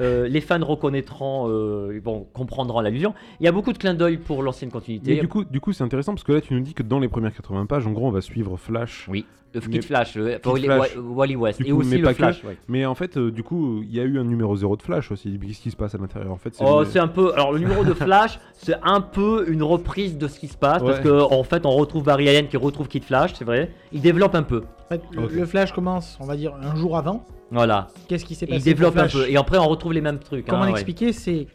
Euh, 0.00 0.26
les 0.26 0.40
fans 0.40 0.64
reconnaîtront, 0.64 1.48
euh, 1.48 2.00
comprendront 2.32 2.80
l'allusion. 2.80 3.14
Il 3.38 3.44
y 3.44 3.48
a 3.48 3.52
beaucoup 3.52 3.72
de 3.72 3.78
clins 3.78 3.94
d'œil 3.94 4.16
pour 4.16 4.42
l'ancienne 4.42 4.70
continuité. 4.70 5.14
Mais 5.14 5.20
du 5.20 5.28
coup, 5.28 5.44
du 5.44 5.60
coup, 5.60 5.72
c'est 5.72 5.84
intéressant 5.84 6.14
parce 6.14 6.24
que 6.24 6.32
là, 6.32 6.40
tu 6.40 6.52
nous 6.52 6.60
dis 6.60 6.74
que 6.74 6.82
dans 6.82 6.98
les 6.98 7.06
premières 7.08 7.32
80 7.32 7.66
pages, 7.66 7.86
en 7.86 7.92
gros, 7.92 8.08
on 8.08 8.10
va 8.10 8.20
suivre 8.20 8.56
Flash 8.56 9.06
Oui. 9.08 9.24
Le 9.54 9.60
Mais- 9.60 9.68
Kid 9.68 9.84
Flash, 9.84 10.14
le, 10.16 10.34
Kid 10.38 10.46
Wally, 10.46 10.64
Flash. 10.64 10.96
Wa- 10.96 11.02
Wally 11.02 11.36
West. 11.36 11.60
Et 11.60 11.70
coup, 11.70 11.78
aussi 11.78 11.90
mais 11.90 11.96
le 11.98 12.02
pas 12.04 12.10
que. 12.10 12.16
Flash. 12.16 12.42
ouais. 12.44 12.56
Mais 12.68 12.84
en 12.86 12.94
fait, 12.94 13.16
euh, 13.16 13.30
du 13.30 13.42
coup, 13.44 13.82
il 13.82 13.94
y 13.94 14.00
a 14.00 14.02
eu 14.02 14.18
un 14.18 14.24
numéro 14.24 14.54
0 14.56 14.76
de 14.76 14.82
Flash 14.82 15.12
aussi. 15.12 15.38
Qu'est-ce 15.40 15.60
qui 15.60 15.70
se 15.70 15.76
passe 15.76 15.94
à 15.94 15.98
l'intérieur 15.98 16.32
En 16.32 16.36
fait, 16.36 16.54
c'est 16.54 16.64
Oh, 16.66 16.80
le- 16.80 16.86
c'est 16.86 16.98
un 16.98 17.06
peu. 17.08 17.32
Alors, 17.34 17.52
le 17.52 17.60
numéro 17.60 17.84
de 17.84 17.94
Flash, 17.94 18.40
c'est 18.54 18.74
un 18.82 19.00
peu 19.00 19.44
une 19.48 19.62
reprise 19.62 20.18
de 20.18 20.26
ce 20.28 20.40
qui 20.40 20.48
se 20.48 20.56
passe. 20.56 20.82
Parce 20.82 20.98
Ouais. 20.98 21.02
que 21.04 21.20
en 21.32 21.44
fait, 21.44 21.64
on 21.66 21.70
retrouve 21.70 22.02
Barry 22.04 22.28
Allen 22.28 22.48
qui 22.48 22.56
retrouve 22.56 22.88
Kid 22.88 23.04
Flash, 23.04 23.34
c'est 23.34 23.44
vrai. 23.44 23.70
Il 23.92 24.00
développe 24.00 24.34
un 24.34 24.42
peu. 24.42 24.62
En 24.84 24.88
fait, 24.88 25.02
le- 25.12 25.46
Flash 25.46 25.72
commence, 25.72 26.18
on 26.20 26.26
va 26.26 26.36
dire, 26.36 26.54
un 26.60 26.74
jour 26.74 26.96
avant. 26.96 27.24
Voilà. 27.50 27.86
Qu'est-ce 28.08 28.24
qui 28.24 28.34
s'est 28.34 28.46
passé 28.46 28.58
Il 28.58 28.64
développe 28.64 28.96
un 28.96 29.06
peu. 29.06 29.28
Et 29.28 29.36
après, 29.36 29.58
on 29.58 29.68
retrouve 29.68 29.92
les 29.92 30.00
mêmes 30.00 30.18
trucs. 30.18 30.46
Comment 30.46 30.62
hein, 30.62 30.66
ouais. 30.66 30.72
l'expliquer 30.72 31.12
C'est 31.12 31.46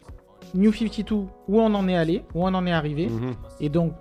New 0.54 0.72
52, 0.72 1.14
où 1.48 1.60
on 1.60 1.74
en 1.74 1.86
est 1.86 1.96
allé, 1.96 2.22
où 2.34 2.42
on 2.46 2.54
en 2.54 2.66
est 2.66 2.72
arrivé. 2.72 3.08
Mhm. 3.08 3.34
Et 3.60 3.68
donc, 3.68 3.92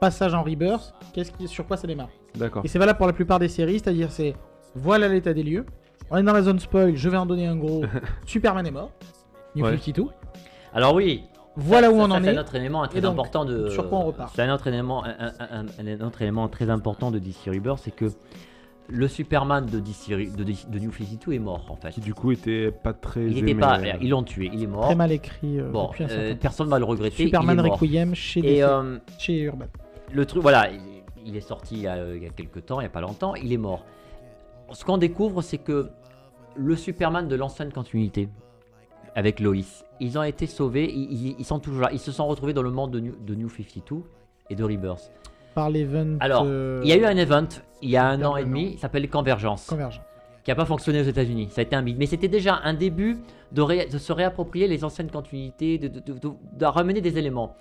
passage 0.00 0.34
en 0.34 0.42
rebirth, 0.42 0.94
qu'est-ce 1.14 1.32
qui, 1.32 1.48
sur 1.48 1.66
quoi 1.66 1.76
ça 1.76 1.86
démarre? 1.86 2.08
D'accord. 2.36 2.62
Et 2.64 2.68
c'est 2.68 2.78
valable 2.78 2.96
pour 2.98 3.06
la 3.06 3.12
plupart 3.12 3.38
des 3.38 3.48
séries, 3.48 3.78
c'est-à-dire 3.80 4.10
c'est 4.10 4.34
voilà 4.74 5.08
l'état 5.08 5.32
des 5.34 5.42
lieux. 5.42 5.64
On 6.10 6.16
est 6.18 6.22
dans 6.22 6.32
la 6.32 6.42
zone 6.42 6.58
spoil, 6.60 6.94
je 6.94 7.08
vais 7.08 7.16
en 7.16 7.26
donner 7.26 7.46
un 7.46 7.56
gros. 7.56 7.84
Superman 8.26 8.66
est 8.66 8.70
mort. 8.70 8.90
New 9.54 9.64
Ouais. 9.64 9.72
52. 9.72 10.04
Alors, 10.74 10.94
oui. 10.94 11.24
Voilà 11.58 11.86
Ça- 11.88 11.92
où 11.94 11.96
ça- 11.96 12.04
on 12.04 12.08
ça, 12.10 12.14
en 12.16 12.22
C'est 12.22 12.28
est. 12.28 12.36
un 12.36 12.40
autre 12.40 12.54
élément 12.54 12.86
très 12.86 12.98
Et 12.98 13.00
donc, 13.00 13.12
important 13.14 13.44
de. 13.46 13.68
sur 13.70 13.88
quoi 13.88 13.98
on 14.00 14.04
repart 14.04 14.32
C'est 14.36 14.42
un 14.42 14.54
autre 14.54 14.66
élément, 14.66 15.02
un, 15.04 15.08
un- 15.18 15.64
un- 15.78 15.88
un 16.02 16.06
autre 16.06 16.20
élément 16.20 16.48
très 16.48 16.68
important 16.68 17.10
de 17.10 17.18
DC 17.18 17.48
Rebirth, 17.50 17.80
c'est 17.82 17.94
que 17.96 18.06
le 18.88 19.08
Superman 19.08 19.64
de 19.64 19.80
DC, 19.80 20.10
Re- 20.10 20.36
de, 20.36 20.44
DC 20.44 20.68
de 20.70 20.78
New 20.78 20.92
52 20.92 21.32
est 21.32 21.38
mort 21.38 21.64
en 21.70 21.76
fait. 21.76 21.88
Qui 21.90 22.00
du 22.02 22.12
coup 22.14 22.30
était 22.30 22.70
pas 22.70 22.92
très. 22.92 23.24
Il 23.24 23.38
aimé, 23.38 23.52
était 23.52 23.60
pas, 23.60 23.78
euh, 23.80 23.92
ils 24.02 24.10
l'ont 24.10 24.22
tué, 24.22 24.50
il 24.52 24.62
est 24.62 24.66
mort. 24.66 24.84
Très 24.84 24.94
mal 24.94 25.10
écrit 25.12 25.58
euh, 25.58 25.70
Bon, 25.70 25.88
depuis 25.88 26.04
un 26.04 26.08
euh, 26.10 26.32
temps. 26.34 26.38
personne 26.42 26.68
va 26.68 26.78
le 26.78 26.84
regretter. 26.84 27.24
Superman 27.24 27.56
il 27.56 27.60
est 27.64 27.68
mort. 27.70 27.78
Requiem 27.80 28.14
chez, 28.14 28.40
Et 28.40 28.42
DC, 28.42 28.62
euh, 28.62 28.98
chez 29.18 29.38
Urban. 29.40 29.64
le 30.12 30.26
truc, 30.26 30.42
voilà, 30.42 30.68
il, 31.26 31.36
est 31.36 31.40
sorti 31.40 31.74
il 31.76 31.82
y, 31.82 31.86
a, 31.86 32.14
il 32.14 32.22
y 32.22 32.26
a 32.26 32.30
quelques 32.30 32.64
temps, 32.66 32.80
il 32.80 32.84
y 32.84 32.86
a 32.86 32.90
pas 32.90 33.00
longtemps, 33.00 33.34
il 33.34 33.52
est 33.52 33.56
mort. 33.58 33.84
Ce 34.72 34.84
qu'on 34.84 34.98
découvre, 34.98 35.42
c'est 35.42 35.58
que 35.58 35.88
le 36.56 36.76
Superman 36.76 37.28
de 37.28 37.36
l'ancienne 37.36 37.72
continuité, 37.72 38.28
avec 39.14 39.40
Lois, 39.40 39.56
ils 40.00 40.18
ont 40.18 40.22
été 40.22 40.46
sauvés, 40.46 40.92
ils, 40.92 41.44
sont 41.44 41.58
toujours 41.58 41.82
là, 41.82 41.90
ils 41.92 41.98
se 41.98 42.12
sont 42.12 42.26
retrouvés 42.26 42.52
dans 42.52 42.62
le 42.62 42.70
monde 42.70 42.90
de 42.90 43.00
New, 43.00 43.14
de 43.16 43.34
New 43.34 43.48
52 43.48 44.02
et 44.50 44.54
de 44.54 44.64
Rebirth. 44.64 45.10
Par 45.54 45.70
l'event. 45.70 46.16
Alors, 46.20 46.42
euh, 46.46 46.80
Il 46.84 46.88
y 46.90 46.92
a 46.92 46.96
eu 46.96 47.04
un 47.04 47.16
event 47.16 47.48
il 47.82 47.90
y 47.90 47.96
a 47.96 48.06
un 48.06 48.22
an 48.22 48.36
et 48.36 48.44
demi, 48.44 48.72
il 48.74 48.78
s'appelle 48.78 49.08
Convergence, 49.08 49.66
Convergent. 49.66 50.00
qui 50.44 50.50
n'a 50.50 50.54
pas 50.54 50.64
fonctionné 50.64 51.00
aux 51.00 51.04
États-Unis. 51.04 51.48
Ça 51.50 51.60
a 51.60 51.64
été 51.64 51.76
un 51.76 51.82
bide, 51.82 51.98
mais 51.98 52.06
c'était 52.06 52.28
déjà 52.28 52.60
un 52.64 52.72
début 52.74 53.18
de, 53.52 53.60
ré- 53.62 53.86
de 53.86 53.98
se 53.98 54.12
réapproprier 54.12 54.66
les 54.66 54.82
anciennes 54.82 55.10
continuités, 55.10 55.78
de 55.78 56.64
ramener 56.64 57.00
des 57.02 57.18
éléments. 57.18 57.54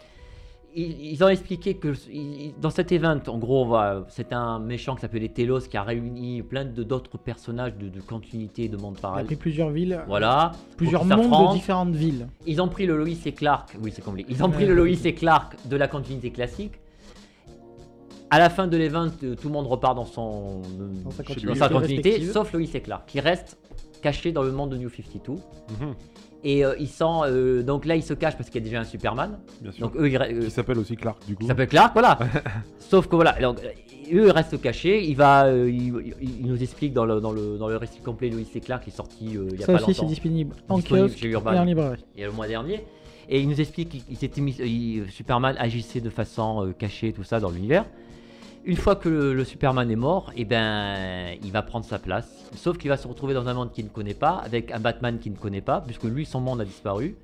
Ils, 0.77 1.13
ils 1.13 1.23
ont 1.23 1.29
expliqué 1.29 1.75
que 1.75 1.93
ils- 2.11 2.53
dans 2.59 2.69
cet 2.69 2.91
event, 2.91 3.19
en 3.27 3.37
gros, 3.37 3.75
c'est 4.09 4.33
un 4.33 4.59
méchant 4.59 4.95
qui 4.95 5.01
s'appelait 5.01 5.29
Telos 5.29 5.61
qui 5.69 5.77
a 5.77 5.83
réuni 5.83 6.41
plein 6.41 6.65
de 6.65 6.83
d'autres 6.83 7.17
personnages 7.17 7.75
de, 7.77 7.87
de 7.87 8.01
continuité 8.01 8.67
de 8.67 8.75
monde 8.75 8.95
Il 8.95 8.99
a 8.99 9.01
parallèle. 9.01 9.25
pris 9.25 9.35
plusieurs 9.37 9.69
villes, 9.69 10.03
Voilà. 10.07 10.51
plusieurs 10.75 11.05
mondes 11.05 11.19
de 11.19 11.23
s'affrontent. 11.23 11.53
différentes 11.53 11.95
villes. 11.95 12.27
Ils 12.45 12.61
ont 12.61 12.67
pris 12.67 12.85
le 12.85 12.97
Lois 12.97 13.07
et 13.25 13.31
Clark. 13.31 13.77
Oui, 13.81 13.91
c'est 13.95 14.03
compliqué. 14.03 14.29
Ils 14.31 14.43
ont 14.43 14.49
pris 14.49 14.63
Ouais. 14.63 14.69
le 14.69 14.75
Lois 14.75 15.05
et 15.05 15.13
Clark 15.13 15.55
de 15.65 15.77
la 15.77 15.87
continuité 15.87 16.29
classique. 16.31 16.73
À 18.31 18.39
la 18.39 18.49
fin 18.49 18.67
de 18.67 18.75
l'event, 18.75 19.07
euh, 19.23 19.35
tout 19.35 19.47
le 19.47 19.53
monde 19.53 19.67
repart 19.67 19.95
dans 19.95 20.03
son 20.05 20.61
Dans 21.03 21.11
sa 21.11 21.23
dans 21.23 21.27
continuité 21.27 21.59
sa 21.59 21.69
continuité, 21.69 22.09
respective. 22.09 22.33
sauf 22.33 22.51
Lois 22.53 22.61
et 22.73 22.81
Clark, 22.81 23.03
qui 23.07 23.19
restent 23.19 23.57
cachés 24.01 24.31
dans 24.31 24.43
le 24.43 24.51
monde 24.51 24.71
de 24.71 24.77
New 24.77 24.89
52. 24.89 25.33
mhm, 25.79 25.93
Et 26.47 26.63
euh, 26.63 26.75
ils 26.79 26.87
sont 26.87 27.23
euh, 27.25 27.63
donc 27.63 27.85
là, 27.85 27.95
ils 27.95 28.03
se 28.03 28.13
cachent 28.13 28.37
parce 28.37 28.49
qu'il 28.49 28.61
y 28.61 28.63
a 28.63 28.67
déjà 28.69 28.79
un 28.79 28.83
Superman. 28.85 29.39
Bien 29.61 29.71
sûr. 29.71 29.81
Donc 29.89 29.97
eux, 29.99 30.07
ils, 30.07 30.15
euh, 30.15 30.41
Qui 30.45 30.51
s'appelle 30.51 30.77
aussi 30.77 30.95
Clark 30.95 31.17
du 31.27 31.35
coup. 31.35 31.41
il 31.43 31.47
s'appelle 31.47 31.67
Clark, 31.67 31.91
voilà. 31.93 32.19
Sauf 32.79 33.07
que 33.07 33.15
voilà, 33.15 33.33
donc, 33.41 33.57
euh, 33.63 33.69
eux 34.15 34.27
ils 34.27 34.31
restent 34.31 34.61
cachés. 34.61 35.03
Il 35.03 35.15
va, 35.15 35.45
euh, 35.47 35.67
il, 35.69 35.87
il- 36.21 36.39
il 36.41 36.47
nous 36.47 36.61
explique 36.61 36.93
dans 36.93 37.05
le, 37.05 37.19
dans 37.19 37.31
le, 37.31 37.57
dans 37.57 37.67
le 37.67 37.77
récit 37.77 37.99
complet 37.99 38.29
Lois 38.29 38.41
et 38.53 38.59
Clark 38.61 38.83
qui 38.83 38.91
est 38.91 38.93
sorti 38.93 39.35
euh, 39.35 39.47
il 39.53 39.59
y 39.59 39.63
a 39.63 39.65
Ça 39.65 39.73
pas 39.73 39.81
aussi, 39.81 39.93
c'est 39.95 40.01
longtemps, 40.01 40.09
disponible 40.09 40.55
en 40.69 40.77
Disponible 40.77 41.07
kiosque 41.07 41.19
chez 41.19 41.27
et 41.27 41.31
Urban. 41.31 41.57
en 41.57 41.63
librairie. 41.63 42.05
il 42.15 42.21
y 42.21 42.23
a 42.23 42.27
le 42.27 42.33
mois 42.33 42.47
dernier. 42.47 42.83
Et 43.27 43.41
il 43.41 43.49
nous 43.49 43.59
explique 43.59 43.89
qu'il 43.89 44.01
il 44.07 44.15
s'était 44.17 44.39
mis, 44.41 44.55
il- 44.59 45.09
Superman 45.09 45.55
agissait 45.57 45.99
de 46.01 46.11
façon 46.11 46.63
euh, 46.67 46.73
cachée, 46.77 47.11
tout 47.11 47.23
ça 47.23 47.39
dans 47.39 47.49
l'univers. 47.49 47.85
Une 48.65 48.77
fois 48.77 48.95
que 48.95 49.07
le, 49.09 49.33
le 49.35 49.43
Superman 49.43 49.89
est 49.91 49.95
mort, 49.95 50.31
et 50.35 50.43
ben, 50.43 51.37
il 51.43 51.51
va 51.51 51.61
prendre 51.61 51.85
sa 51.85 51.99
place. 51.99 52.49
Sauf 52.55 52.77
qu'il 52.77 52.89
va 52.89 52.97
se 52.97 53.07
retrouver 53.07 53.33
dans 53.35 53.47
un 53.47 53.53
monde 53.53 53.71
qu'il 53.71 53.85
ne 53.85 53.89
connaît 53.89 54.15
pas, 54.15 54.41
avec 54.43 54.71
un 54.71 54.79
Batman 54.79 55.19
qu'il 55.19 55.33
ne 55.33 55.37
connaît 55.37 55.61
pas, 55.61 55.81
puisque 55.81 56.03
lui, 56.05 56.25
son 56.25 56.39
monde 56.41 56.61
a 56.61 56.65
disparu. 56.65 57.15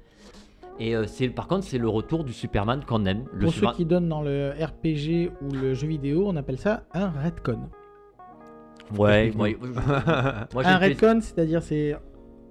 Et 0.80 0.96
euh, 0.96 1.06
c'est, 1.08 1.28
par 1.30 1.48
contre, 1.48 1.66
c'est 1.66 1.78
le 1.78 1.90
retour 1.90 2.24
du 2.24 2.32
Superman 2.34 2.82
qu'on 2.88 3.06
aime. 3.06 3.26
Le 3.34 3.46
Pour 3.46 3.54
ceux 3.54 3.72
qui 3.76 3.86
donnent 3.86 4.08
dans 4.10 4.22
le 4.22 4.52
RPG 4.60 5.32
ou 5.42 5.52
le 5.52 5.74
jeu 5.74 5.88
vidéo, 5.88 6.26
on 6.28 6.36
appelle 6.36 6.58
ça 6.60 6.84
un 6.94 7.10
retcon. 7.10 7.60
Ouais, 8.98 9.32
moi, 9.36 9.48
un 10.64 10.78
retcon, 10.78 11.20
c'est-à-dire 11.22 11.62
c'est 11.64 11.96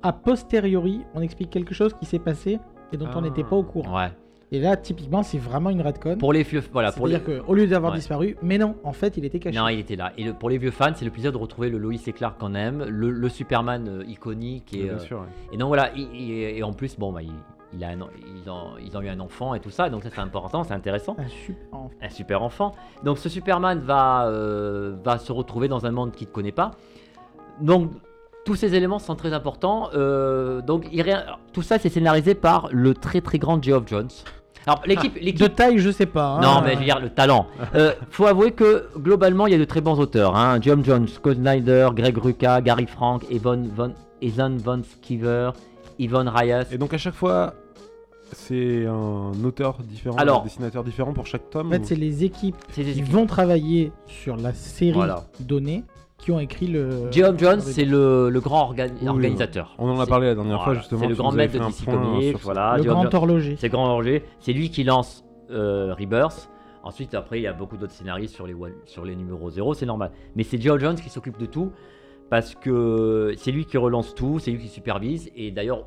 a 0.02 0.12
posteriori, 0.12 1.02
on 1.14 1.20
explique 1.20 1.50
quelque 1.50 1.74
chose 1.74 1.92
qui 1.94 2.06
s'est 2.06 2.18
passé 2.18 2.58
et 2.92 2.96
dont 2.96 3.06
on 3.14 3.18
Ah. 3.18 3.20
n'était 3.20 3.44
pas 3.44 3.56
au 3.56 3.62
courant. 3.62 3.96
Ouais. 3.98 4.10
Et 4.52 4.58
là, 4.60 4.76
typiquement, 4.76 5.22
c'est 5.22 5.38
vraiment 5.38 5.70
une 5.70 5.80
retcon. 5.80 6.16
Pour 6.16 6.32
les 6.32 6.42
vieux, 6.42 6.62
voilà, 6.72 6.90
pour 6.90 7.06
les... 7.06 7.14
C'est-à-dire 7.18 7.44
qu'au 7.46 7.54
lieu 7.54 7.66
d'avoir 7.68 7.92
Ouais. 7.92 7.98
disparu, 7.98 8.36
mais 8.42 8.58
non, 8.58 8.74
en 8.82 8.92
fait, 8.92 9.16
il 9.16 9.24
était 9.24 9.38
caché. 9.38 9.56
Non, 9.56 9.68
il 9.68 9.78
était 9.78 9.94
là. 9.96 10.12
Et 10.18 10.24
le- 10.24 10.34
pour 10.34 10.50
les 10.50 10.58
vieux 10.58 10.72
fans, 10.72 10.90
c'est 10.94 11.04
le 11.04 11.10
plaisir 11.12 11.30
de 11.30 11.36
retrouver 11.38 11.70
le 11.70 11.78
Lois 11.78 11.94
et 12.04 12.12
Clark 12.12 12.36
qu'on 12.40 12.54
aime, 12.56 12.84
le, 12.84 13.10
le 13.10 13.28
Superman 13.28 13.86
euh, 13.88 14.04
iconique 14.08 14.74
et, 14.74 14.84
Bien 14.84 14.94
euh, 14.94 14.98
sûr. 14.98 15.20
ouais. 15.20 15.26
Et 15.52 15.56
donc 15.56 15.68
voilà, 15.68 15.90
il- 15.94 16.08
il- 16.14 16.32
et 16.58 16.62
en 16.64 16.72
plus, 16.72 16.98
bon, 16.98 17.12
bah, 17.12 17.22
il, 17.22 17.30
il 17.72 17.84
a 17.84 17.90
un- 17.90 17.98
ils, 18.44 18.50
ont, 18.50 18.70
ils 18.84 18.96
ont 18.96 19.02
eu 19.02 19.08
un 19.08 19.20
enfant 19.20 19.54
et 19.54 19.60
tout 19.60 19.70
ça, 19.70 19.88
donc 19.88 20.02
ça 20.02 20.08
c'est 20.12 20.20
important, 20.20 20.64
c'est 20.64 20.74
intéressant. 20.74 21.14
Un 21.16 21.28
super 21.28 21.68
enfant. 21.72 21.90
Un 22.02 22.10
super 22.10 22.42
enfant. 22.42 22.74
Donc 23.04 23.18
ce 23.18 23.28
Superman 23.28 23.78
va, 23.78 24.26
euh, 24.26 24.96
va 25.04 25.18
se 25.18 25.30
retrouver 25.30 25.68
dans 25.68 25.86
un 25.86 25.92
monde 25.92 26.10
qu'il 26.10 26.26
ne 26.26 26.32
connaît 26.32 26.50
pas. 26.50 26.72
Donc 27.60 27.92
tous 28.44 28.56
ces 28.56 28.74
éléments 28.74 28.98
sont 28.98 29.14
très 29.14 29.32
importants. 29.32 29.90
Euh, 29.94 30.60
donc 30.62 30.88
il 30.90 31.02
ré- 31.02 31.12
alors, 31.12 31.38
tout 31.52 31.62
ça 31.62 31.78
c'est 31.78 31.90
scénarisé 31.90 32.34
par 32.34 32.68
le 32.72 32.94
très 32.94 33.20
très 33.20 33.38
grand 33.38 33.62
Geoff 33.62 33.84
Jones. 33.86 34.08
Alors 34.66 34.82
l'équipe, 34.86 35.14
De 35.14 35.20
l'équipe. 35.20 35.54
taille, 35.54 35.78
je 35.78 35.90
sais 35.90 36.06
pas. 36.06 36.36
hein. 36.36 36.40
Non, 36.40 36.60
mais 36.62 36.74
je 36.74 36.78
veux 36.78 36.84
dire, 36.84 37.00
le 37.00 37.10
talent. 37.10 37.46
Euh, 37.74 37.92
faut 38.10 38.26
avouer 38.26 38.52
que 38.52 38.88
globalement, 38.98 39.46
il 39.46 39.52
y 39.52 39.56
a 39.56 39.58
de 39.58 39.64
très 39.64 39.80
bons 39.80 39.98
auteurs. 39.98 40.36
Hein. 40.36 40.58
John 40.60 40.84
Jones, 40.84 41.08
Scott 41.08 41.36
Snyder, 41.38 41.88
Greg 41.94 42.16
Rucka, 42.18 42.60
Gary 42.60 42.86
Frank, 42.86 43.24
Evan 43.30 43.68
Von, 43.74 43.94
Ethan 44.22 44.56
Von 44.58 44.82
Sciver, 44.82 45.50
Yvonne 45.98 46.28
Reyes. 46.28 46.66
Et 46.72 46.78
donc 46.78 46.92
à 46.94 46.98
chaque 46.98 47.14
fois, 47.14 47.54
c'est 48.32 48.86
un 48.86 49.32
auteur 49.44 49.78
différent, 49.82 50.16
Alors- 50.16 50.42
un 50.42 50.44
dessinateur 50.44 50.84
différent 50.84 51.12
pour 51.12 51.26
chaque 51.26 51.48
tome. 51.50 51.68
En 51.68 51.70
fait, 51.70 51.78
ou- 51.80 51.84
c'est 51.84 51.96
les 51.96 52.22
équipes 52.24 52.56
qui 52.72 52.82
équipes. 52.82 53.08
vont 53.08 53.26
travailler 53.26 53.92
sur 54.06 54.36
la 54.36 54.52
série 54.52 54.92
Voilà. 54.92 55.24
donnée 55.40 55.84
qui 56.20 56.32
ont 56.32 56.38
écrit 56.40 56.66
le. 56.66 57.10
Geoff 57.10 57.38
Jones, 57.38 57.60
c'est 57.60 57.84
le, 57.84 58.28
le 58.30 58.40
grand 58.40 58.72
orga- 58.72 58.90
Oui, 59.00 59.08
organisateur. 59.08 59.74
On 59.78 59.88
en 59.90 59.98
a 60.00 60.06
parlé 60.06 60.26
la 60.28 60.34
dernière 60.34 60.62
fois 60.62 60.74
justement. 60.74 61.00
C'est 61.02 61.08
le 61.08 61.14
grand 61.14 61.32
maître 61.32 61.54
de 61.54 61.58
DC 61.58 61.84
Comics, 61.84 62.36
voilà. 62.42 62.76
le 62.76 62.84
grand 62.84 63.02
Jones- 63.04 63.14
horloger. 63.14 63.56
C'est 63.58 63.68
le 63.68 63.72
grand 63.72 63.86
orger. 63.88 64.24
C'est 64.38 64.52
lui 64.52 64.70
qui 64.70 64.84
lance 64.84 65.24
euh, 65.50 65.94
Rebirth. 65.98 66.50
Ensuite, 66.82 67.14
après, 67.14 67.38
il 67.40 67.42
y 67.42 67.46
a 67.46 67.52
beaucoup 67.52 67.76
d'autres 67.76 67.92
scénaristes 67.92 68.34
sur 68.34 68.46
les, 68.46 68.54
one- 68.54 68.72
sur 68.86 69.04
les 69.04 69.14
numéros 69.14 69.50
0, 69.50 69.74
c'est 69.74 69.84
normal. 69.86 70.10
Mais 70.34 70.44
c'est 70.44 70.60
Geoff 70.60 70.80
Jones 70.80 70.96
qui 70.96 71.10
s'occupe 71.10 71.38
de 71.38 71.44
tout 71.46 71.72
parce 72.30 72.54
que 72.54 73.34
c'est 73.36 73.50
lui 73.50 73.66
qui 73.66 73.76
relance 73.76 74.14
tout, 74.14 74.38
c'est 74.38 74.50
lui 74.50 74.60
qui 74.60 74.68
supervise. 74.68 75.30
Et 75.36 75.50
d'ailleurs, 75.50 75.84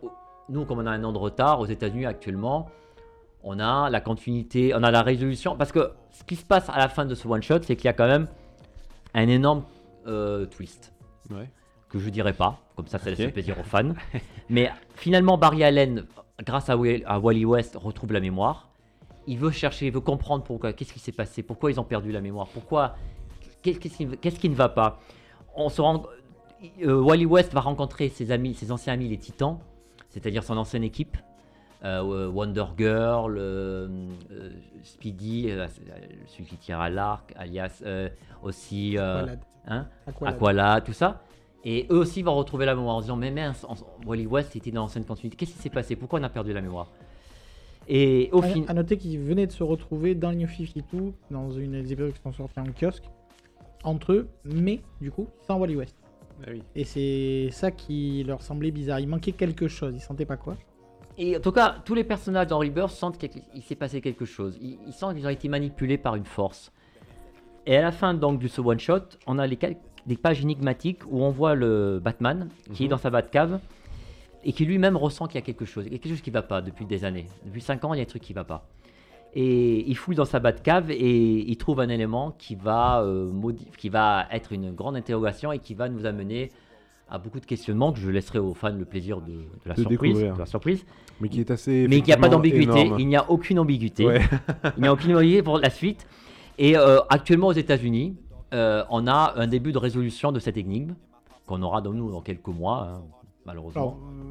nous, 0.50 0.66
comme 0.66 0.80
on 0.80 0.86
a 0.86 0.92
un 0.92 1.04
an 1.04 1.12
de 1.12 1.18
retard 1.18 1.60
aux 1.62 1.66
États-Unis 1.66 2.06
actuellement, 2.06 2.68
on 3.44 3.60
a 3.60 3.90
la 3.90 4.02
continuité, 4.02 4.74
on 4.76 4.84
a 4.84 4.92
la 4.92 5.02
résolution. 5.02 5.56
Parce 5.56 5.72
que 5.72 5.90
ce 6.12 6.24
qui 6.24 6.36
se 6.36 6.46
passe 6.46 6.70
à 6.70 6.78
la 6.78 6.90
fin 6.90 7.06
de 7.06 7.16
ce 7.16 7.28
one-shot, 7.28 7.60
c'est 7.64 7.76
qu'il 7.76 7.86
y 7.86 7.90
a 7.90 7.94
quand 7.94 8.08
même 8.08 8.28
un 9.16 9.28
énorme 9.28 9.64
euh, 10.08 10.46
twist 10.46 10.94
Ouais. 11.32 11.50
que 11.90 12.00
je 12.00 12.10
dirais 12.10 12.34
pas, 12.34 12.60
comme 12.76 12.88
ça 12.88 13.00
ça 13.00 13.10
laisse 13.12 13.32
plaisir 13.32 13.58
aux 13.60 13.64
fans. 13.64 13.94
Mais 14.50 14.70
finalement, 14.96 15.38
Barry 15.38 15.64
Allen, 15.64 16.06
grâce 16.46 16.70
à, 16.70 16.76
Wa- 16.78 17.02
à 17.06 17.20
Wally 17.20 17.46
West, 17.46 17.78
retrouve 17.82 18.12
la 18.14 18.20
mémoire. 18.20 18.70
Il 19.28 19.38
veut 19.38 19.52
chercher, 19.52 19.88
il 19.88 19.94
veut 19.94 20.02
comprendre 20.02 20.44
pourquoi, 20.44 20.74
qu'est-ce 20.74 20.92
qui 20.94 21.00
s'est 21.00 21.12
passé, 21.14 21.44
pourquoi 21.44 21.72
ils 21.72 21.80
ont 21.80 21.86
perdu 21.86 22.12
la 22.12 22.20
mémoire, 22.20 22.48
pourquoi, 22.48 22.96
qu'est- 23.62 23.76
qu'est-ce 23.76 23.96
qui, 23.98 24.08
qu'est-ce 24.18 24.40
qui 24.40 24.50
ne 24.50 24.56
va 24.56 24.68
pas. 24.70 25.00
On 25.56 25.70
se 25.70 25.80
rend, 25.82 26.04
euh, 26.84 27.00
Wally 27.00 27.26
West 27.26 27.54
va 27.54 27.62
rencontrer 27.62 28.10
ses 28.10 28.32
amis, 28.32 28.54
ses 28.54 28.72
anciens 28.72 28.94
amis, 28.94 29.08
les 29.08 29.18
Titans, 29.18 29.60
c'est-à-dire 30.10 30.44
son 30.44 30.58
ancienne 30.58 30.84
équipe. 30.84 31.18
euh, 31.86 32.28
Wonder 32.30 32.64
Girl, 32.78 33.38
euh, 33.38 33.88
euh, 34.32 34.50
Speedy, 34.84 35.50
euh, 35.52 35.68
celui 36.28 36.46
qui 36.46 36.56
tire 36.58 36.80
à 36.80 36.90
l'arc, 36.90 37.34
alias 37.38 37.82
euh, 37.86 38.08
aussi 38.42 38.98
euh. 38.98 39.36
Hein, 39.68 39.88
Aqualad. 40.08 40.36
Aquala, 40.36 40.82
tout 40.82 40.94
ça. 40.94 41.22
Et 41.66 41.88
eux 41.90 41.98
aussi 41.98 42.22
vont 42.24 42.36
retrouver 42.36 42.66
la 42.66 42.76
mémoire 42.76 42.96
en 42.96 43.00
se 43.00 43.06
disant 43.06 43.16
Mais 43.16 43.32
mince, 43.32 43.64
en- 43.68 43.76
Wally 44.06 44.26
West 44.28 44.56
était 44.56 44.72
dans 44.72 44.82
l'ancienne 44.82 45.06
continuité. 45.06 45.38
Qu'est-ce 45.38 45.54
qui 45.54 45.60
s'est 45.62 45.70
passé? 45.70 45.96
Pourquoi 45.96 46.20
on 46.20 46.24
a 46.24 46.30
perdu 46.30 46.52
la 46.54 46.62
mémoire? 46.62 46.88
Et 47.88 48.30
au 48.32 48.40
À- 48.42 48.48
final. 48.48 48.70
À 48.70 48.74
noter 48.74 48.98
qu'ils 48.98 49.20
venaient 49.20 49.48
de 49.48 49.52
se 49.52 49.64
retrouver 49.64 50.16
dans 50.16 50.30
le 50.32 50.38
New 50.38 50.48
52, 50.48 51.14
dans 51.32 51.52
une 51.52 51.72
des 51.82 51.92
épisodes 51.94 52.14
qui 52.14 52.22
sont 52.22 52.32
sortis 52.34 52.60
en 52.60 52.66
kiosque, 52.72 53.04
entre 53.84 54.12
eux, 54.14 54.28
mais 54.46 54.82
du 55.02 55.12
coup, 55.12 55.28
sans 55.48 55.58
Wally 55.58 55.76
West. 55.76 55.96
Ah 56.46 56.50
oui. 56.52 56.64
Et 56.76 56.84
c'est 56.84 57.50
ça 57.52 57.72
qui 57.72 58.24
leur 58.26 58.42
semblait 58.42 58.72
bizarre. 58.72 59.00
Il 59.00 59.08
manquait 59.08 59.32
quelque 59.34 59.68
chose, 59.70 59.94
ils 59.96 60.02
sentaient 60.02 60.26
pas 60.26 60.36
quoi. 60.38 60.58
Et 61.18 61.38
en 61.38 61.40
tout 61.40 61.52
cas, 61.52 61.76
tous 61.86 61.94
les 61.94 62.04
personnages 62.04 62.48
dans 62.48 62.58
Rebirth 62.60 62.90
sentent 62.92 63.18
qu'il 63.20 63.62
s'est 63.62 63.76
passé 63.76 64.02
quelque 64.02 64.26
chose. 64.26 64.58
Ils, 64.60 64.80
ils 64.88 64.94
sentent 64.94 65.16
qu'ils 65.16 65.28
ont 65.28 65.30
été 65.30 65.48
manipulés 65.48 65.98
par 65.98 66.16
une 66.16 66.26
force. 66.26 66.73
Et 67.66 67.78
à 67.78 67.82
la 67.82 67.92
fin 67.92 68.14
donc 68.14 68.40
de 68.40 68.48
ce 68.48 68.62
one 68.62 68.80
shot, 68.80 69.00
on 69.28 69.40
a 69.40 69.48
les 69.48 69.58
des 70.06 70.18
pages 70.18 70.42
énigmatiques 70.42 71.00
où 71.10 71.24
on 71.24 71.30
voit 71.30 71.56
le 71.56 72.00
Batman 72.04 72.50
qui 72.74 72.84
est 72.84 72.88
Mhm. 72.88 72.92
dans 72.92 72.98
sa 72.98 73.10
Batcave 73.10 73.60
et 74.44 74.52
qui 74.52 74.66
lui-même 74.66 74.98
ressent 74.98 75.28
qu'il 75.28 75.36
y 75.36 75.38
a 75.38 75.42
quelque 75.46 75.64
chose, 75.64 75.86
il 75.88 75.94
y 75.94 75.96
a 75.96 75.98
quelque 75.98 76.12
chose 76.12 76.22
qui 76.22 76.30
va 76.32 76.42
pas 76.42 76.62
depuis 76.62 76.86
des 76.86 77.06
années. 77.06 77.26
Depuis 77.46 77.62
5 77.62 77.86
ans, 77.86 77.94
il 77.94 77.98
y 77.98 78.00
a 78.02 78.04
un 78.04 78.06
truc 78.06 78.22
qui 78.22 78.34
va 78.34 78.44
pas. 78.44 78.68
Et 79.34 79.90
il 79.90 79.96
fouille 79.96 80.16
dans 80.16 80.26
sa 80.26 80.40
Batcave 80.40 80.92
et 80.92 81.50
il 81.50 81.58
trouve 81.58 81.80
un 81.80 81.88
élément 81.90 82.36
qui 82.38 82.56
va, 82.56 83.02
euh, 83.02 83.32
qui 83.78 83.88
va 83.90 84.28
être 84.32 84.52
une 84.52 84.72
grande 84.74 84.96
interrogation 84.98 85.52
et 85.54 85.60
qui 85.60 85.74
va 85.74 85.88
nous 85.90 86.06
amener 86.06 86.52
à 87.10 87.18
beaucoup 87.18 87.40
de 87.40 87.46
questionnements 87.46 87.94
que 87.94 88.00
je 88.00 88.10
laisserai 88.10 88.40
aux 88.40 88.54
fans 88.54 88.76
le 88.76 88.86
plaisir 88.86 89.22
de, 89.22 89.32
de 89.32 89.44
la, 89.66 89.74
De 89.76 89.82
surprise, 89.82 90.20
de 90.20 90.38
la 90.38 90.46
surprise. 90.46 90.86
Mais 91.22 91.30
qui 91.30 91.40
est 91.40 91.50
assez. 91.50 91.88
Mais 91.90 92.00
il 92.00 92.04
n'y 92.04 92.12
a 92.12 92.18
pas 92.18 92.30
d'ambiguïté, 92.30 92.92
il 93.00 93.08
n'y 93.08 93.16
a 93.16 93.30
aucune 93.32 93.58
ambiguïté. 93.60 94.06
Ouais. 94.06 94.22
il 94.78 94.82
n'y 94.82 94.88
a 94.88 94.94
aucune 94.94 95.16
ambiguïté 95.16 95.42
pour 95.42 95.58
la 95.58 95.70
suite. 95.70 96.06
Et 96.58 96.78
euh, 96.78 97.00
actuellement 97.10 97.48
aux 97.48 97.54
États-Unis, 97.54 98.16
euh, 98.54 98.84
on 98.90 99.08
a 99.08 99.34
un 99.36 99.48
début 99.48 99.72
de 99.72 99.78
résolution 99.78 100.32
de 100.32 100.40
cette 100.40 100.58
énigme 100.58 100.94
qu'on 101.46 101.62
aura 101.62 101.82
dans 101.82 101.92
nous 101.94 102.12
dans 102.12 102.22
quelques 102.22 102.48
mois, 102.48 102.88
hein, 102.90 103.02
malheureusement. 103.46 103.82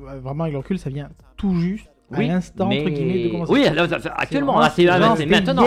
Alors, 0.05 0.15
euh, 0.15 0.21
vraiment, 0.21 0.45
avec 0.45 0.53
le 0.53 0.59
recul, 0.59 0.79
ça 0.79 0.91
vient 0.91 1.11
tout 1.37 1.55
juste 1.57 1.89
à 2.13 2.19
oui, 2.19 2.29
l'instant, 2.29 2.69
mais... 2.69 2.81
entre 2.81 2.91
guillemets, 2.91 3.25
de 3.25 3.31
commencer. 3.31 3.53
oui, 3.53 3.65
là, 3.65 3.83
actuellement, 4.17 4.61
c'est 4.71 4.85
maintenant. 5.27 5.65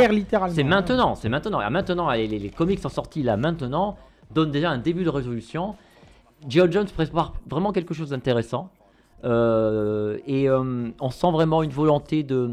C'est 0.50 0.64
maintenant, 0.64 1.16
c'est 1.16 1.30
maintenant. 1.30 1.62
Et 1.62 1.70
maintenant, 1.70 2.12
les, 2.12 2.28
les- 2.28 2.40
les 2.40 2.50
comics 2.50 2.80
sont 2.80 2.90
sortis 2.90 3.24
là 3.24 3.36
maintenant, 3.36 3.98
donnent 4.34 4.52
déjà 4.52 4.70
un 4.72 4.78
début 4.78 5.04
de 5.04 5.10
résolution. 5.10 5.76
Geoff 6.48 6.72
Jones 6.72 6.88
prépare 6.88 7.34
vraiment 7.50 7.72
quelque 7.72 7.94
chose 7.94 8.10
d'intéressant. 8.12 8.70
Euh, 9.24 10.18
et 10.28 10.48
euh, 10.50 10.90
on 11.00 11.10
sent 11.10 11.32
vraiment 11.32 11.64
une 11.64 11.72
volonté 11.72 12.22
de 12.22 12.52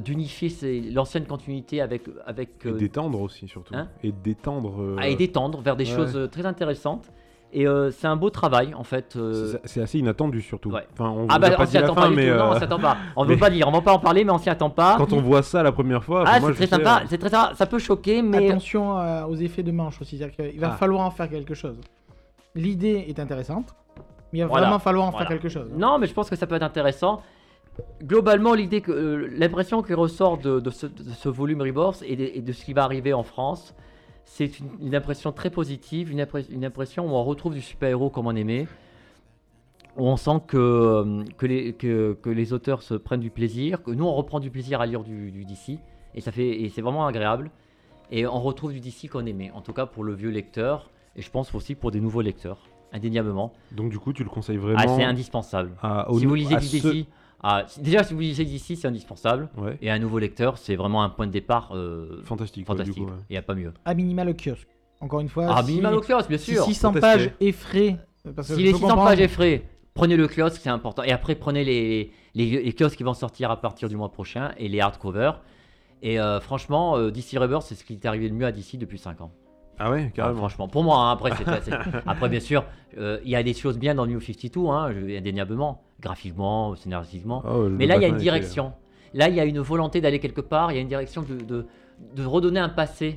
d'unifier 0.00 0.50
l'ancienne 0.92 1.26
continuité 1.26 1.80
avec 1.80 2.02
avec 2.26 2.50
Et 2.64 2.68
euh, 2.68 2.72
d'étendre 2.72 3.20
aussi, 3.20 3.48
surtout. 3.48 3.74
Hein 3.74 3.88
et 4.02 4.12
d'étendre. 4.12 4.80
euh, 4.80 4.96
à- 4.98 5.08
et 5.08 5.16
d'étendre 5.16 5.60
vers 5.60 5.76
des 5.76 5.88
ouais. 5.88 5.96
choses 5.96 6.16
euh, 6.16 6.26
très 6.28 6.46
intéressantes. 6.46 7.10
Et 7.56 7.68
euh, 7.68 7.92
c'est 7.92 8.08
un 8.08 8.16
beau 8.16 8.30
travail 8.30 8.74
en 8.74 8.82
fait. 8.82 9.14
euh, 9.14 9.54
c'est- 9.64 9.80
assez 9.80 9.98
inattendu, 10.00 10.42
surtout. 10.42 10.70
ouais. 10.72 10.86
Enfin, 10.92 11.10
on 11.10 11.26
ah 11.28 11.38
bah 11.38 11.50
on 11.56 11.66
s'y 11.66 11.78
attend 11.78 11.94
fin, 11.94 12.02
pas 12.02 12.08
du 12.08 12.16
mais. 12.16 12.28
tout. 12.30 12.36
Non, 12.36 12.44
on 12.46 12.52
euh, 12.54 12.58
s'y 12.58 12.64
attend 12.64 12.80
pas. 12.80 12.96
On 13.14 13.24
mais- 13.26 13.34
veut 13.34 13.38
pas 13.38 13.50
dire, 13.50 13.68
on 13.68 13.70
va 13.70 13.80
pas 13.80 13.92
en 13.92 14.00
parler, 14.00 14.24
mais 14.24 14.32
on 14.32 14.38
s'y 14.38 14.50
attend 14.50 14.70
pas. 14.70 14.96
Quand 14.98 15.12
on 15.12 15.20
voit 15.20 15.42
ça 15.44 15.62
la 15.62 15.70
première 15.70 16.02
fois, 16.02 16.24
Ah, 16.26 16.40
c'est 16.40 16.52
très 16.52 16.54
sais, 16.64 16.66
sympa, 16.66 17.02
c'est 17.08 17.18
très 17.18 17.30
sympa. 17.30 17.52
Ça 17.54 17.66
peut 17.66 17.78
choquer, 17.78 18.22
mais 18.22 18.48
Attention 18.50 18.98
euh, 18.98 19.24
aux 19.26 19.36
effets 19.36 19.62
de 19.62 19.70
manche 19.70 20.00
aussi, 20.00 20.18
c'est-à-dire 20.18 20.34
qu'il 20.50 20.58
va 20.58 20.70
Ah. 20.72 20.76
falloir 20.76 21.06
en 21.06 21.10
faire 21.12 21.28
quelque 21.30 21.54
chose. 21.54 21.76
L'idée 22.56 23.04
est 23.08 23.20
intéressante, 23.20 23.74
mais 24.32 24.40
il 24.40 24.42
va 24.42 24.48
Voilà, 24.48 24.66
vraiment 24.66 24.78
falloir 24.80 25.06
en 25.06 25.10
voilà. 25.10 25.26
faire 25.26 25.36
quelque 25.36 25.48
chose. 25.48 25.68
Non, 25.76 25.98
mais 25.98 26.06
je 26.08 26.12
pense 26.12 26.28
que 26.30 26.34
ça 26.36 26.46
peut 26.48 26.56
être 26.56 26.62
intéressant. 26.64 27.22
Globalement, 28.02 28.54
l'idée 28.54 28.80
que 28.80 28.92
euh, 28.92 29.28
l'impression 29.36 29.82
qui 29.82 29.94
ressort 29.94 30.38
de, 30.38 30.60
de 30.60 30.70
ce, 30.70 30.86
de 30.86 31.10
ce 31.10 31.28
volume 31.28 31.60
Rebirth 31.62 32.02
et 32.06 32.16
de, 32.16 32.24
et 32.24 32.40
de 32.40 32.52
ce 32.52 32.64
qui 32.64 32.72
va 32.72 32.84
arriver 32.84 33.12
en 33.12 33.22
France, 33.22 33.74
c'est 34.24 34.58
une, 34.58 34.68
une 34.80 34.94
impression 34.94 35.32
très 35.32 35.50
positive, 35.50 36.10
une, 36.10 36.20
impression 36.64 37.06
où 37.06 37.10
on 37.10 37.24
retrouve 37.24 37.54
du 37.54 37.60
super-héros 37.60 38.10
comme 38.10 38.26
on 38.26 38.36
aimait, 38.36 38.66
où 39.96 40.06
on 40.06 40.16
sent 40.16 40.40
que, 40.46 40.56
euh, 40.56 41.24
que, 41.36 41.46
les, 41.46 41.72
que, 41.72 42.16
que 42.20 42.30
les 42.30 42.52
auteurs 42.52 42.82
se 42.82 42.94
prennent 42.94 43.20
du 43.20 43.30
plaisir, 43.30 43.82
que 43.82 43.90
nous 43.90 44.04
on 44.04 44.14
reprend 44.14 44.40
du 44.40 44.50
plaisir 44.50 44.80
à 44.80 44.86
lire 44.86 45.02
du, 45.02 45.30
du 45.30 45.44
DC, 45.44 45.78
et 46.14 46.20
ça 46.20 46.32
fait 46.32 46.62
et 46.62 46.68
c'est 46.68 46.82
vraiment 46.82 47.06
agréable. 47.06 47.50
Et 48.10 48.26
on 48.26 48.40
retrouve 48.40 48.72
du 48.72 48.80
DC 48.80 49.08
qu'on 49.10 49.24
aimait, 49.26 49.50
en 49.52 49.60
tout 49.62 49.72
cas 49.72 49.86
pour 49.86 50.04
le 50.04 50.14
vieux 50.14 50.30
lecteur, 50.30 50.90
et 51.16 51.22
je 51.22 51.30
pense 51.30 51.54
aussi 51.54 51.74
pour 51.74 51.90
des 51.90 52.00
nouveaux 52.00 52.20
lecteurs, 52.20 52.58
indéniablement. 52.92 53.52
Donc, 53.72 53.90
du 53.90 53.98
coup, 53.98 54.12
tu 54.12 54.24
le 54.24 54.30
conseilles 54.30 54.56
vraiment. 54.58 54.78
Ah, 54.80 54.88
c'est 54.88 55.04
indispensable. 55.04 55.72
à- 55.82 56.06
Si 56.16 56.26
vous 56.26 56.34
lisez 56.34 56.56
du 56.56 56.68
DC, 56.68 57.06
ah, 57.08 57.14
si- 57.68 57.80
déjà 57.80 58.02
si 58.04 58.14
vous 58.14 58.20
lisez 58.20 58.44
d'ici, 58.44 58.76
c'est 58.76 58.88
indispensable. 58.88 59.48
Ouais, 59.56 59.76
Et 59.82 59.90
un 59.90 59.98
nouveau 59.98 60.18
lecteur, 60.18 60.56
c'est 60.58 60.76
vraiment 60.76 61.02
un 61.02 61.10
point 61.10 61.26
de 61.26 61.32
départ 61.32 61.72
euh, 61.74 62.22
fantastique. 62.24 62.68
ouais, 62.68 62.74
du 62.74 62.80
fantastique. 62.82 63.04
coup, 63.04 63.10
ouais. 63.10 63.18
Il 63.28 63.32
n'y 63.34 63.38
a 63.38 63.42
pas 63.42 63.54
mieux. 63.54 63.72
À 63.84 63.94
minima 63.94 64.24
le 64.24 64.32
kiosque. 64.34 64.68
Encore 65.00 65.20
une 65.20 65.28
fois, 65.28 65.46
Ah, 65.50 65.62
si, 65.62 65.70
minimum 65.72 65.94
au 65.94 66.00
kiosque, 66.00 66.28
bien 66.28 66.38
si 66.38 66.52
sûr. 66.54 66.64
600 66.64 66.92
Faut 66.92 67.00
pages 67.00 67.24
tester. 67.28 67.46
effraies. 67.46 67.96
Parce 68.34 68.48
que 68.48 68.54
Si 68.54 68.60
je 68.60 68.64
les 68.66 68.72
peux 68.72 68.78
600 68.78 68.88
comprendre. 68.88 69.16
pages 69.16 69.28
frais, 69.28 69.62
prenez 69.92 70.16
le 70.16 70.26
kiosque, 70.28 70.60
c'est 70.62 70.70
important. 70.70 71.02
Et 71.02 71.12
après, 71.12 71.34
prenez 71.34 71.64
les, 71.64 72.10
les, 72.34 72.62
les 72.62 72.72
kiosques 72.72 72.96
qui 72.96 73.02
vont 73.02 73.12
sortir 73.14 73.50
à 73.50 73.60
partir 73.60 73.88
du 73.90 73.96
mois 73.96 74.10
prochain 74.10 74.52
et 74.56 74.68
les 74.68 74.80
hardcovers. 74.80 75.40
Et 76.02 76.18
euh, 76.20 76.40
franchement, 76.40 76.96
euh, 76.96 77.10
DC 77.10 77.36
Rebirth, 77.38 77.62
c'est 77.66 77.74
ce 77.74 77.84
qui 77.84 77.94
est 77.94 78.06
arrivé 78.06 78.28
le 78.28 78.34
mieux 78.34 78.46
à 78.46 78.52
DC 78.52 78.76
depuis 78.78 78.98
5 78.98 79.20
ans. 79.20 79.32
Ah 79.78 79.90
ouais, 79.90 80.06
Ah, 80.08 80.12
carrément. 80.14 80.38
franchement, 80.38 80.68
pour 80.68 80.84
moi, 80.84 80.96
hein, 80.98 81.12
après, 81.12 81.30
c'est- 81.32 81.72
après, 82.06 82.28
bien 82.28 82.40
sûr, 82.40 82.64
euh, 82.98 83.18
il 83.24 83.30
y 83.30 83.36
a 83.36 83.42
des 83.42 83.54
choses 83.54 83.78
bien 83.78 83.94
dans 83.94 84.06
New 84.06 84.20
52, 84.20 84.66
hein, 84.68 84.92
indéniablement, 85.18 85.82
graphiquement, 86.00 86.74
scénaristiquement. 86.76 87.42
Ah 87.46 87.54
Mais 87.70 87.86
là, 87.86 87.96
il 87.96 88.02
y 88.02 88.04
a 88.04 88.08
une 88.08 88.16
direction. 88.16 88.72
Là, 89.14 89.28
il 89.28 89.34
y 89.34 89.40
a 89.40 89.44
une 89.44 89.60
volonté 89.60 90.00
d'aller 90.00 90.18
quelque 90.18 90.40
part. 90.40 90.72
Il 90.72 90.74
y 90.74 90.78
a 90.78 90.80
une 90.80 90.88
direction 90.88 91.22
de, 91.22 91.34
de, 91.44 91.66
de 92.16 92.24
redonner 92.26 92.60
un 92.60 92.68
passé. 92.68 93.16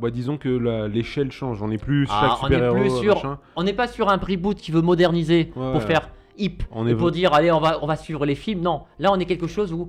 Bah, 0.00 0.10
disons 0.10 0.36
que 0.36 0.48
l'échelle 0.86 1.30
change. 1.32 1.62
On 1.62 1.70
est 1.70 1.78
plus 1.82 2.06
Ah, 2.10 2.20
chaque 2.38 2.42
on 2.42 2.46
est 2.48 2.54
super-héros. 2.54 2.80
plus 2.80 2.90
sur-. 3.00 3.38
On 3.56 3.62
n'est 3.62 3.72
pas 3.72 3.88
sur 3.88 4.08
un 4.08 4.16
reboot 4.16 4.56
qui 4.58 4.72
veut 4.72 4.82
moderniser 4.82 5.52
Ouais, 5.56 5.72
pour 5.72 5.74
ouais. 5.74 5.80
faire 5.80 6.10
hip 6.38 6.58
On 6.72 6.86
est 6.86 6.94
pour 6.94 7.10
dire 7.12 7.32
allez, 7.32 7.50
on 7.50 7.60
va, 7.60 7.78
on 7.82 7.86
va 7.86 7.96
suivre 7.96 8.26
les 8.26 8.34
films. 8.34 8.60
Non, 8.60 8.82
là, 8.98 9.10
on 9.12 9.18
est 9.18 9.24
quelque 9.24 9.46
chose 9.46 9.72
où 9.72 9.88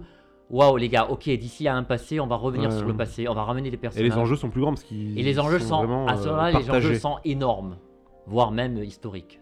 waouh, 0.49 0.77
les 0.77 0.89
gars, 0.89 1.10
ok, 1.10 1.29
d'ici 1.29 1.67
à 1.67 1.75
un 1.75 1.83
passé, 1.83 2.19
on 2.19 2.27
va 2.27 2.36
revenir 2.36 2.69
Ouais, 2.69 2.77
sur 2.77 2.88
le 2.88 2.95
passé, 2.95 3.27
on 3.27 3.33
va 3.33 3.43
ramener 3.43 3.69
des 3.69 3.75
Et 3.75 3.79
personnages. 3.79 4.10
les 4.10 4.17
enjeux 4.17 4.36
sont 4.36 4.49
plus 4.49 4.62
grands 4.62 4.71
parce 4.71 4.83
qu'ils 4.83 5.17
Et 5.17 5.23
les 5.23 5.39
enjeux 5.39 5.60
sont, 5.60 5.77
vraiment 5.77 6.07
à 6.07 6.15
ce 6.17 6.27
euh, 6.27 6.31
moment-là, 6.31 6.60
les 6.60 6.69
enjeux 6.69 6.95
sont 6.95 7.17
énormes, 7.25 7.77
voire 8.25 8.51
même 8.51 8.77
historiques. 8.83 9.39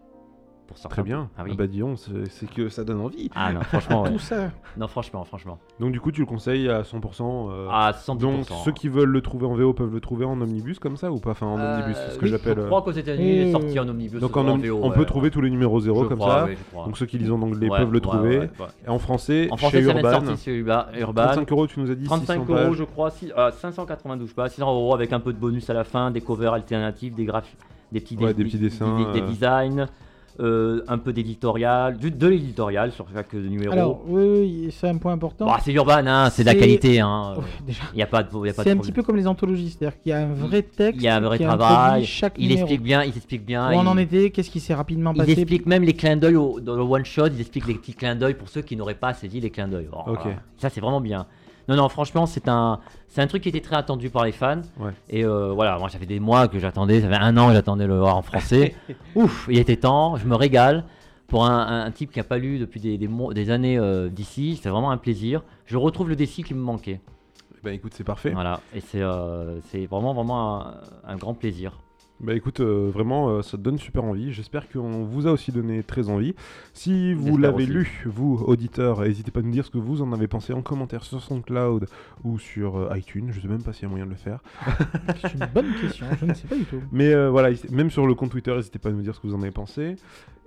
Pour 0.67 0.77
certains. 0.79 0.95
Très 0.95 1.03
bien. 1.03 1.29
Ah 1.37 1.41
oui. 1.43 1.51
Ah 1.53 1.55
bah 1.57 1.67
dis 1.67 1.79
donc, 1.79 1.99
c'est 2.31 2.49
que 2.49 2.69
ça 2.69 2.83
donne 2.83 2.99
envie. 2.99 3.29
Ah 3.35 3.53
non, 3.53 3.61
franchement, 3.61 4.01
ouais. 4.03 4.11
Tout 4.11 4.17
ça. 4.19 4.49
non, 4.77 4.87
franchement, 4.87 5.23
franchement. 5.23 5.59
Donc 5.79 5.91
du 5.91 5.99
coup, 6.01 6.11
tu 6.11 6.21
le 6.21 6.25
conseilles 6.25 6.67
à 6.69 6.81
100%. 6.81 7.49
euh, 7.51 7.67
À 7.69 7.91
110%. 7.91 8.17
Donc 8.17 8.45
ceux 8.63 8.71
qui 8.71 8.87
veulent 8.89 9.09
le 9.11 9.21
trouver 9.21 9.45
en 9.45 9.53
VO 9.53 9.73
peuvent 9.73 9.93
le 9.93 9.99
trouver 9.99 10.25
en 10.25 10.41
omnibus 10.41 10.79
comme 10.79 10.97
ça 10.97 11.11
ou 11.11 11.19
pas? 11.19 11.31
Enfin 11.31 11.45
en 11.45 11.59
omnibus, 11.59 11.95
c'est 11.95 12.13
ce 12.13 12.17
que 12.17 12.25
Euh, 12.25 12.27
oui, 12.27 12.29
j'appelle. 12.31 12.55
Je 12.55 12.61
euh, 12.61 12.65
crois 12.67 12.81
qu'aux 12.81 12.91
États-Unis, 12.91 13.29
il 13.29 13.37
est 13.41 13.47
euh, 13.49 13.51
sorti 13.51 13.79
en 13.79 13.87
omnibus. 13.87 14.19
Donc 14.19 14.35
en, 14.35 14.43
VO, 14.43 14.79
on 14.81 14.87
ouais, 14.89 14.93
peut 14.95 14.99
ouais. 15.01 15.05
trouver 15.05 15.29
tous 15.29 15.41
les 15.41 15.51
numéros 15.51 15.79
zéro 15.81 16.03
Je 16.03 16.09
comme 16.09 16.17
crois, 16.17 16.39
ça. 16.39 16.45
oui, 16.45 16.55
je 16.57 16.63
crois. 16.71 16.85
Donc 16.85 16.97
ceux 16.97 17.05
qui 17.05 17.17
lisent 17.19 17.31
en 17.31 17.41
anglais 17.41 17.69
peuvent 17.69 17.93
le 17.93 17.99
trouver. 17.99 18.49
Et 18.85 18.89
en 18.89 18.97
français, 18.99 19.47
En 19.51 19.57
français, 19.57 19.81
chez 19.81 19.83
Urban. 19.87 20.11
sorti 20.25 20.43
chez 20.43 20.55
Urban. 20.55 20.85
Urban. 20.97 21.23
35 21.25 21.51
euros, 21.51 21.67
tu 21.67 21.79
nous 21.79 21.91
as 21.91 21.95
dit 21.95 22.05
35 22.05 22.41
600 22.47 22.53
euros, 22.63 22.73
je 22.73 22.83
crois, 22.85 23.11
six- 23.11 23.31
euh, 23.37 23.51
592, 23.51 24.25
je 24.25 24.29
sais 24.31 24.35
pas, 24.35 24.49
600 24.49 24.67
euros 24.73 24.93
avec 24.95 25.13
un 25.13 25.19
peu 25.19 25.31
de 25.31 25.37
bonus 25.37 25.69
à 25.69 25.73
la 25.73 25.83
fin, 25.83 26.09
des 26.09 26.21
covers 26.21 26.53
alternatifs, 26.53 27.13
des 27.13 27.25
graphies, 27.25 27.55
des 27.91 27.99
petits, 27.99 28.17
Ouais, 28.17 28.33
des 28.33 28.43
petits 28.43 28.57
dessins, 28.57 28.97
des, 28.97 29.19
des 29.19 29.25
euh. 29.25 29.27
designs, 29.29 29.87
euh, 30.39 30.83
un 30.87 30.97
peu 30.97 31.13
d'éditorial, 31.13 31.97
du- 31.97 32.11
de 32.11 32.27
l'éditorial 32.27 32.91
sur 32.91 33.05
chaque 33.13 33.33
numéro. 33.33 33.71
Alors, 33.73 34.01
oui, 34.07 34.23
oui, 34.23 34.67
c'est 34.71 34.87
un 34.89 34.97
point 34.97 35.13
important. 35.13 35.45
Bah, 35.45 35.57
c'est 35.63 35.71
Urban, 35.71 36.05
hein, 36.05 36.29
c'est 36.29 36.43
de 36.43 36.47
la 36.47 36.55
qualité. 36.55 36.99
Hein. 36.99 37.35
Il 37.93 37.95
n'y 37.97 38.01
a 38.03 38.07
pas 38.07 38.23
de, 38.23 38.29
y 38.47 38.53
C'est 38.53 38.65
de 38.65 38.69
un 38.71 38.77
petit 38.77 38.91
peu 38.91 39.03
comme 39.03 39.15
les 39.15 39.27
anthologies, 39.27 39.69
c'est-à-dire 39.69 39.99
qu'il 39.99 40.09
y 40.09 40.13
a 40.13 40.19
un 40.19 40.33
vrai 40.33 40.61
texte. 40.61 40.99
Il 41.01 41.03
y 41.03 41.07
a 41.07 41.15
un 41.15 41.21
vrai 41.21 41.39
travail, 41.39 42.05
chaque 42.05 42.33
il 42.37 42.47
numéro. 42.49 42.61
explique 42.61 42.81
bien, 42.83 43.03
il 43.03 43.15
explique 43.15 43.45
bien. 43.45 43.69
Où 43.71 43.75
on 43.77 43.83
il- 43.83 43.87
en 43.87 43.97
était, 43.97 44.29
qu'est-ce 44.31 44.49
qui 44.51 44.59
s'est 44.59 44.73
rapidement 44.73 45.11
Il 45.13 45.19
passé. 45.19 45.31
explique 45.31 45.65
même 45.65 45.83
les 45.83 45.93
clins 45.93 46.17
d'œil 46.17 46.35
dans 46.61 46.75
le 46.75 46.81
one 46.83 47.05
shot, 47.05 47.27
il 47.27 47.39
explique 47.39 47.67
les 47.67 47.75
petits 47.75 47.93
clins 47.93 48.15
d'œil 48.15 48.33
pour 48.33 48.49
ceux 48.49 48.61
qui 48.61 48.75
n'auraient 48.75 48.95
pas 48.95 49.13
saisi 49.13 49.39
les 49.39 49.49
clins 49.49 49.67
d'œil. 49.67 49.87
Oh. 49.93 50.13
Ça 50.57 50.69
c'est 50.69 50.81
vraiment 50.81 51.01
bien. 51.01 51.25
Non 51.67 51.75
non 51.75 51.89
franchement 51.89 52.25
c'est 52.25 52.47
un 52.47 52.79
c'est 53.07 53.21
un 53.21 53.27
truc 53.27 53.43
qui 53.43 53.49
était 53.49 53.61
très 53.61 53.75
attendu 53.75 54.09
par 54.09 54.23
les 54.25 54.31
fans. 54.31 54.61
Ouais. 54.79 54.91
Et 55.09 55.25
euh, 55.25 55.51
voilà 55.53 55.77
moi 55.79 55.89
j'avais 55.91 56.05
des 56.05 56.19
mois 56.19 56.47
que 56.47 56.59
j'attendais, 56.59 57.01
ça 57.01 57.09
fait 57.09 57.15
un 57.15 57.35
an 57.37 57.47
que 57.47 57.53
j'attendais 57.53 57.87
le 57.87 57.97
voir 57.97 58.17
en 58.17 58.21
français. 58.21 58.75
Ouf 59.15 59.47
il 59.49 59.57
était 59.57 59.77
temps, 59.77 60.15
je 60.17 60.25
me 60.27 60.35
régale. 60.35 60.83
Pour 61.27 61.43
un, 61.47 61.89
type 61.89 62.11
qui 62.11 62.19
n'a 62.19 62.23
pas 62.23 62.37
lu 62.37 62.59
depuis 62.59 62.79
des, 62.79 62.99
des, 62.99 63.07
mois- 63.07 63.33
des 63.33 63.49
années 63.49 63.79
euh, 63.79 64.09
d'ici, 64.09 64.59
c'est 64.61 64.69
vraiment 64.69 64.91
un 64.91 64.97
plaisir. 64.97 65.41
Je 65.65 65.75
retrouve 65.75 66.07
le 66.07 66.15
défi 66.15 66.43
qui 66.43 66.53
me 66.53 66.61
manquait. 66.61 67.01
Bah 67.63 67.73
écoute, 67.73 67.93
c'est 67.95 68.03
parfait. 68.03 68.29
Voilà, 68.29 68.59
et 68.75 68.79
c'est 68.79 69.01
euh, 69.01 69.59
c'est 69.71 69.87
vraiment, 69.87 70.13
vraiment 70.13 70.61
un, 70.67 70.75
un 71.03 71.15
grand 71.15 71.33
plaisir. 71.33 71.79
Bah 72.21 72.33
écoute, 72.33 72.61
euh, 72.61 72.89
vraiment, 72.93 73.29
euh, 73.29 73.41
ça 73.41 73.57
te 73.57 73.61
donne 73.61 73.77
super 73.77 74.05
envie. 74.05 74.31
J'espère 74.31 74.69
qu'on 74.69 75.03
vous 75.03 75.27
a 75.27 75.31
aussi 75.31 75.51
donné 75.51 75.83
très 75.83 76.09
envie. 76.09 76.33
Si 76.73 77.13
vous 77.13 77.37
l'avez 77.37 77.65
lu, 77.65 78.03
vous, 78.05 78.41
auditeurs, 78.47 79.01
n'hésitez 79.01 79.31
pas 79.31 79.41
à 79.41 79.43
nous 79.43 79.51
dire 79.51 79.65
ce 79.65 79.69
que 79.69 79.77
vous 79.77 80.01
en 80.01 80.13
avez 80.13 80.27
pensé 80.27 80.53
en 80.53 80.61
commentaire 80.61 81.03
sur 81.03 81.21
SoundCloud 81.21 81.87
ou 82.23 82.39
sur 82.39 82.77
euh, 82.77 82.97
iTunes. 82.97 83.31
Je 83.31 83.41
sais 83.41 83.49
même 83.49 83.63
pas 83.63 83.73
s'il 83.73 83.83
y 83.83 83.85
a 83.87 83.89
moyen 83.89 84.05
de 84.05 84.11
le 84.11 84.15
faire. 84.15 84.39
C'est 85.21 85.33
une 85.33 85.47
bonne 85.53 85.73
question, 85.81 86.05
je 86.21 86.25
ne 86.25 86.33
sais 86.33 86.47
pas 86.47 86.55
du 86.55 86.63
tout. 86.63 86.81
Mais 86.93 87.13
voilà, 87.27 87.49
même 87.69 87.91
sur 87.91 88.07
le 88.07 88.15
compte 88.15 88.31
Twitter, 88.31 88.55
n'hésitez 88.55 88.79
pas 88.79 88.89
à 88.89 88.91
nous 88.93 89.01
dire 89.01 89.13
ce 89.13 89.19
que 89.19 89.27
vous 89.27 89.35
en 89.35 89.41
avez 89.41 89.51
pensé. 89.51 89.97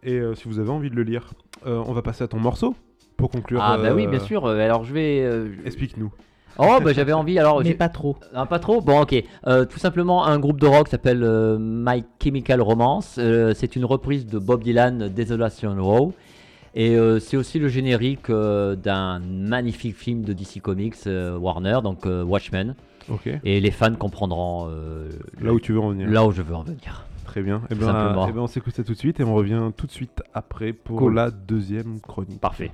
Et 0.03 0.21
si 0.37 0.49
vous 0.49 0.59
avez 0.61 0.71
envie 0.71 0.91
de 0.91 0.97
le 0.97 1.03
lire, 1.03 1.35
on 1.67 1.93
va 1.93 2.01
passer 2.01 2.25
à 2.25 2.29
ton 2.29 2.41
morceau 2.41 2.75
pour 3.19 3.31
conclure. 3.31 3.61
Ah 3.63 3.77
bah 3.77 3.93
oui, 3.95 4.07
bien 4.07 4.21
sûr. 4.21 4.47
Alors 4.47 4.85
je 4.85 4.95
vais... 4.95 5.51
Explique-nous. 5.67 6.11
Oh 6.59 6.79
bah 6.83 6.93
j'avais 6.93 7.13
envie 7.13 7.39
alors... 7.39 7.61
Mais 7.61 7.67
j'ai- 7.67 7.75
pas 7.75 7.89
trop. 7.89 8.17
Ah, 8.35 8.47
pas 8.47 8.59
trop 8.59 8.81
Bon, 8.81 9.01
ok. 9.01 9.15
Euh, 9.47 9.65
tout 9.65 9.79
simplement, 9.79 10.25
un 10.27 10.39
groupe 10.39 10.59
de 10.61 10.67
rock 10.67 10.89
s'appelle 10.89 11.23
euh, 11.23 11.57
My 11.61 12.05
Chemical 12.23 12.61
Romance. 12.61 13.17
Euh, 13.19 13.53
c'est 13.55 13.77
une 13.77 13.85
reprise 13.85 14.27
de 14.27 14.39
Bob 14.39 14.63
Dylan, 14.63 15.09
Desolation 15.09 15.77
Row. 15.79 16.13
Et 16.75 16.97
euh, 16.97 17.19
c'est 17.19 17.37
aussi 17.37 17.59
le 17.59 17.69
générique 17.69 18.29
euh, 18.31 18.77
d'un 18.77 19.21
magnifique 19.21 19.97
film 19.97 20.23
de 20.23 20.33
DC 20.33 20.61
Comics, 20.61 20.95
euh, 21.07 21.37
Warner, 21.39 21.79
donc 21.83 22.07
euh, 22.07 22.23
Watchmen. 22.23 22.75
Ok. 23.11 23.29
Et 23.45 23.61
les 23.61 23.71
fans 23.71 23.95
comprendront 23.95 24.69
euh, 24.71 25.09
Là 25.41 25.53
où 25.55 25.61
tu 25.61 25.73
veux 25.73 25.81
en 25.81 25.91
venir. 25.91 26.09
là 26.11 26.27
où 26.27 26.31
je 26.33 26.43
veux 26.43 26.55
en 26.55 26.63
venir. 26.63 27.07
Très 27.25 27.43
bien. 27.43 27.63
Et 27.71 27.75
Tout 27.75 27.81
ben, 27.81 27.87
simplement. 27.87 28.27
eh 28.29 28.33
ben, 28.33 28.41
on 28.41 28.47
s'écoute 28.47 28.75
ça 28.75 28.85
tout 28.85 28.93
de 28.93 28.99
suite 28.99 29.19
et 29.21 29.25
on 29.25 29.35
revient 29.35 29.61
tout 29.77 29.87
de 29.87 29.93
suite 29.93 30.23
après 30.35 30.73
pour 30.73 30.99
Cool. 30.99 31.15
la 31.15 31.31
deuxième 31.31 32.01
chronique. 32.01 32.41
Parfait. 32.41 32.71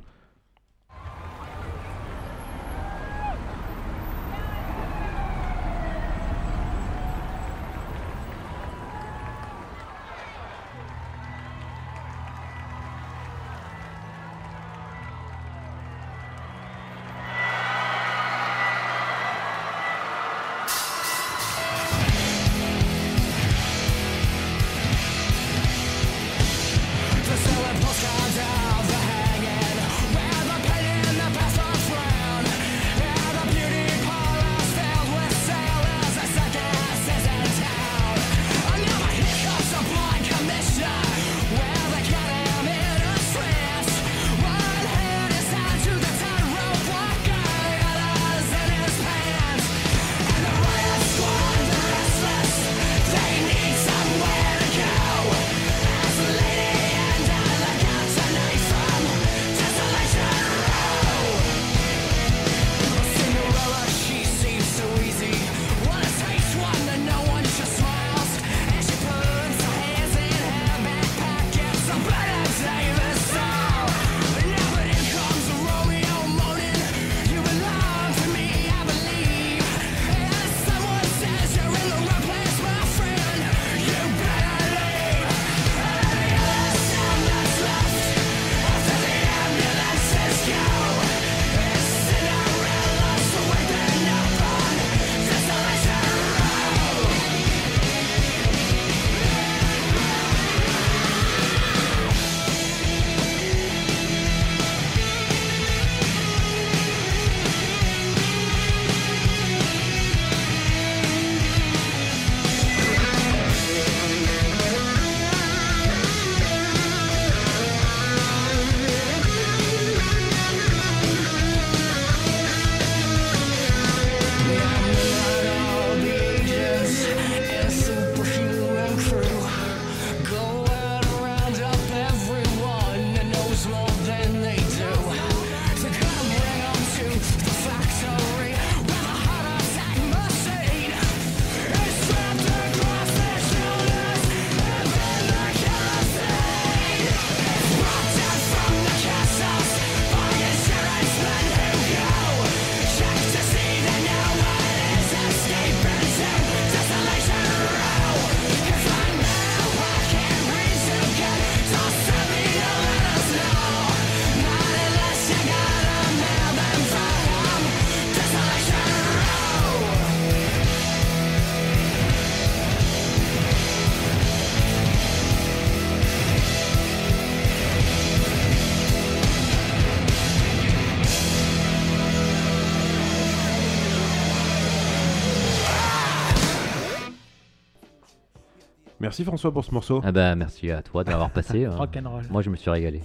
Merci 189.15 189.23
François 189.27 189.53
pour 189.53 189.65
ce 189.65 189.71
morceau. 189.73 190.01
Ah 190.03 190.11
bah 190.11 190.35
merci 190.35 190.73
à 190.73 190.83
toi 190.83 191.05
d'avoir 191.05 191.31
passé. 191.33 191.67
hein. 191.67 191.71
Rock'n'roll. 191.77 192.25
Moi 192.31 192.43
je 192.43 192.51
me 192.51 192.57
suis 192.57 192.69
régalé. 192.69 193.01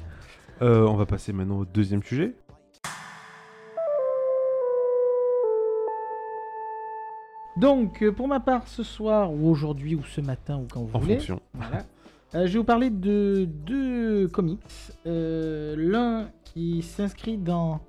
Euh, 0.63 0.88
on 0.88 0.95
va 0.95 1.06
passer 1.06 1.32
maintenant 1.34 1.60
au 1.60 1.65
deuxième 1.65 2.02
sujet. 2.02 2.34
Donc, 7.58 8.02
euh, 8.02 8.12
pour 8.12 8.28
ma 8.28 8.39
part, 8.39 8.67
ce 8.67 8.82
soir, 8.82 9.32
ou 9.32 9.50
aujourd'hui, 9.50 9.93
ou 9.93 10.04
ce 10.04 10.19
matin, 10.22 10.58
ou 10.58 10.67
quand 10.74 10.82
vous 10.82 10.95
En 10.95 11.00
voulez, 11.00 11.17
fonction. 11.17 11.39
voilà, 11.54 11.84
euh, 12.34 12.48
je 12.48 12.54
vais 12.54 12.58
vous 12.58 12.63
parler 12.63 12.89
de 12.89 13.48
deux 13.67 14.28
comics. 14.30 14.60
Euh, 15.06 15.76
L'un 15.78 16.30
qui 16.43 16.82
s'inscrit 16.82 17.38
dans 17.38 17.82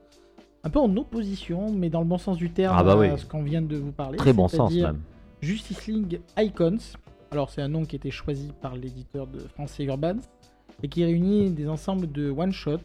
un 0.65 0.69
peu 0.69 0.79
en 0.81 0.95
opposition, 0.97 1.73
mais 1.73 1.89
dans 1.89 2.01
le 2.01 2.07
bon 2.07 2.19
sens 2.19 2.37
du 2.37 2.51
terme, 2.51 2.77
Ah 2.79 2.83
bah 2.85 2.97
oui. 2.99 3.07
à 3.09 3.17
ce 3.17 3.25
qu'on 3.25 3.43
vient 3.43 3.63
de 3.63 3.77
vous 3.79 3.93
parler. 3.93 4.19
Très 4.19 4.35
bon 4.35 4.47
sens 4.49 4.71
c'est-à-dire 4.73 4.89
même. 4.93 5.01
Justice 5.41 5.87
League 5.87 6.21
Icons. 6.37 6.77
Alors, 7.31 7.51
c'est 7.51 7.62
un 7.62 7.69
nom 7.69 7.85
qui 7.85 7.97
a 7.97 7.99
été 7.99 8.11
choisi 8.11 8.53
par 8.61 8.75
l'éditeur 8.77 9.27
de 9.27 9.38
français 9.40 9.85
Urban 9.85 10.16
et 10.83 10.88
qui 10.88 11.05
réunit 11.05 11.51
des 11.51 11.69
ensembles 11.69 12.11
de 12.11 12.31
one-shot 12.31 12.79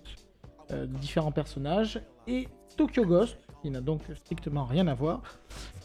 euh, 0.72 0.86
de 0.86 0.98
différents 0.98 1.32
personnages 1.32 2.00
et 2.28 2.48
Tokyo 2.78 3.06
Ghost, 3.06 3.38
qui 3.62 3.72
n'a 3.72 3.82
donc 3.82 4.02
strictement 4.16 4.66
rien 4.66 4.88
à 4.88 4.94
voir, 4.94 5.22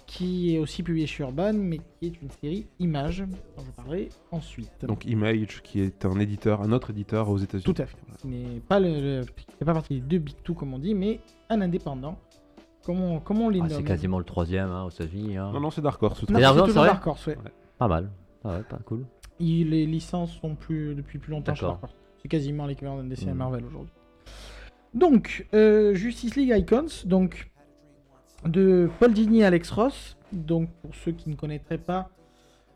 qui 0.07 0.55
est 0.55 0.59
aussi 0.59 0.83
publié 0.83 1.07
chez 1.07 1.23
Urban, 1.23 1.53
mais 1.55 1.79
qui 1.79 2.07
est 2.09 2.21
une 2.21 2.31
série 2.31 2.67
Image, 2.81 3.21
dont 3.57 3.65
je 3.65 3.71
parlerai 3.71 4.09
ensuite. 4.33 4.85
Donc 4.85 5.05
Image, 5.07 5.63
qui 5.63 5.81
est 5.81 6.05
un 6.05 6.19
éditeur, 6.19 6.61
un 6.63 6.73
autre 6.73 6.91
éditeur 6.91 7.29
aux 7.31 7.39
États-Unis. 7.39 7.73
Tout 7.75 7.81
à 7.81 7.87
fait. 7.87 7.97
Ce 8.21 8.27
n'est 8.27 8.61
pas, 8.69 8.81
le, 8.81 9.23
qui 9.25 9.47
fait 9.59 9.65
pas 9.65 9.73
partie 9.75 9.95
des 9.95 10.01
deux 10.01 10.19
Big 10.19 10.35
Two, 10.43 10.55
comme 10.55 10.75
on 10.75 10.79
dit, 10.79 10.95
mais 10.95 11.21
un 11.49 11.61
indépendant. 11.61 12.19
Comment 12.85 13.15
on, 13.17 13.21
comment 13.21 13.47
on 13.47 13.51
les 13.51 13.61
Ah, 13.61 13.69
nomme 13.69 13.71
c'est 13.79 13.85
quasiment 13.85 14.19
le 14.19 14.25
troisième 14.25 14.69
hein, 14.71 14.85
aux 14.85 14.91
États-Unis. 14.91 15.37
hein. 15.37 15.51
Non, 15.53 15.61
non, 15.61 15.71
c'est 15.71 15.83
Dark 15.83 16.03
Horse. 16.03 16.21
C'est 16.21 16.27
c'est 16.27 16.33
Dark 16.41 16.57
Horse, 17.07 17.07
Horse, 17.07 17.27
ouais. 17.29 17.39
Pas 17.79 17.89
mal. 17.89 18.11
Ah 18.45 18.57
ouais, 18.57 18.63
pas 18.63 18.79
cool. 18.85 19.05
Il- 19.39 19.71
les 19.71 19.87
licences 19.87 20.33
sont 20.41 20.55
plus 20.55 20.95
depuis 20.95 21.19
plus 21.19 21.31
longtemps 21.31 21.55
chez 21.55 21.63
D'accord. 21.63 21.79
Dark 21.81 21.85
Horse. 21.85 21.97
C'est 22.23 22.29
quasiment 22.29 22.67
l'équivalent 22.67 22.99
d'un 22.99 23.05
DC 23.05 23.23
à 23.27 23.31
Mhm. 23.33 23.37
Marvel 23.39 23.65
aujourd'hui. 23.65 23.93
Donc, 24.95 25.47
euh, 25.55 25.95
Justice 25.95 26.37
League 26.37 26.53
Icons, 26.57 27.07
donc 27.07 27.51
de 28.45 28.91
Paul 28.99 29.13
Dini 29.13 29.41
et 29.41 29.45
Alex 29.45 29.71
Ross. 29.71 30.17
Donc, 30.33 30.69
pour 30.83 30.95
ceux 30.95 31.13
qui 31.13 31.29
ne 31.31 31.35
connaîtraient 31.37 31.79
pas, 31.79 32.11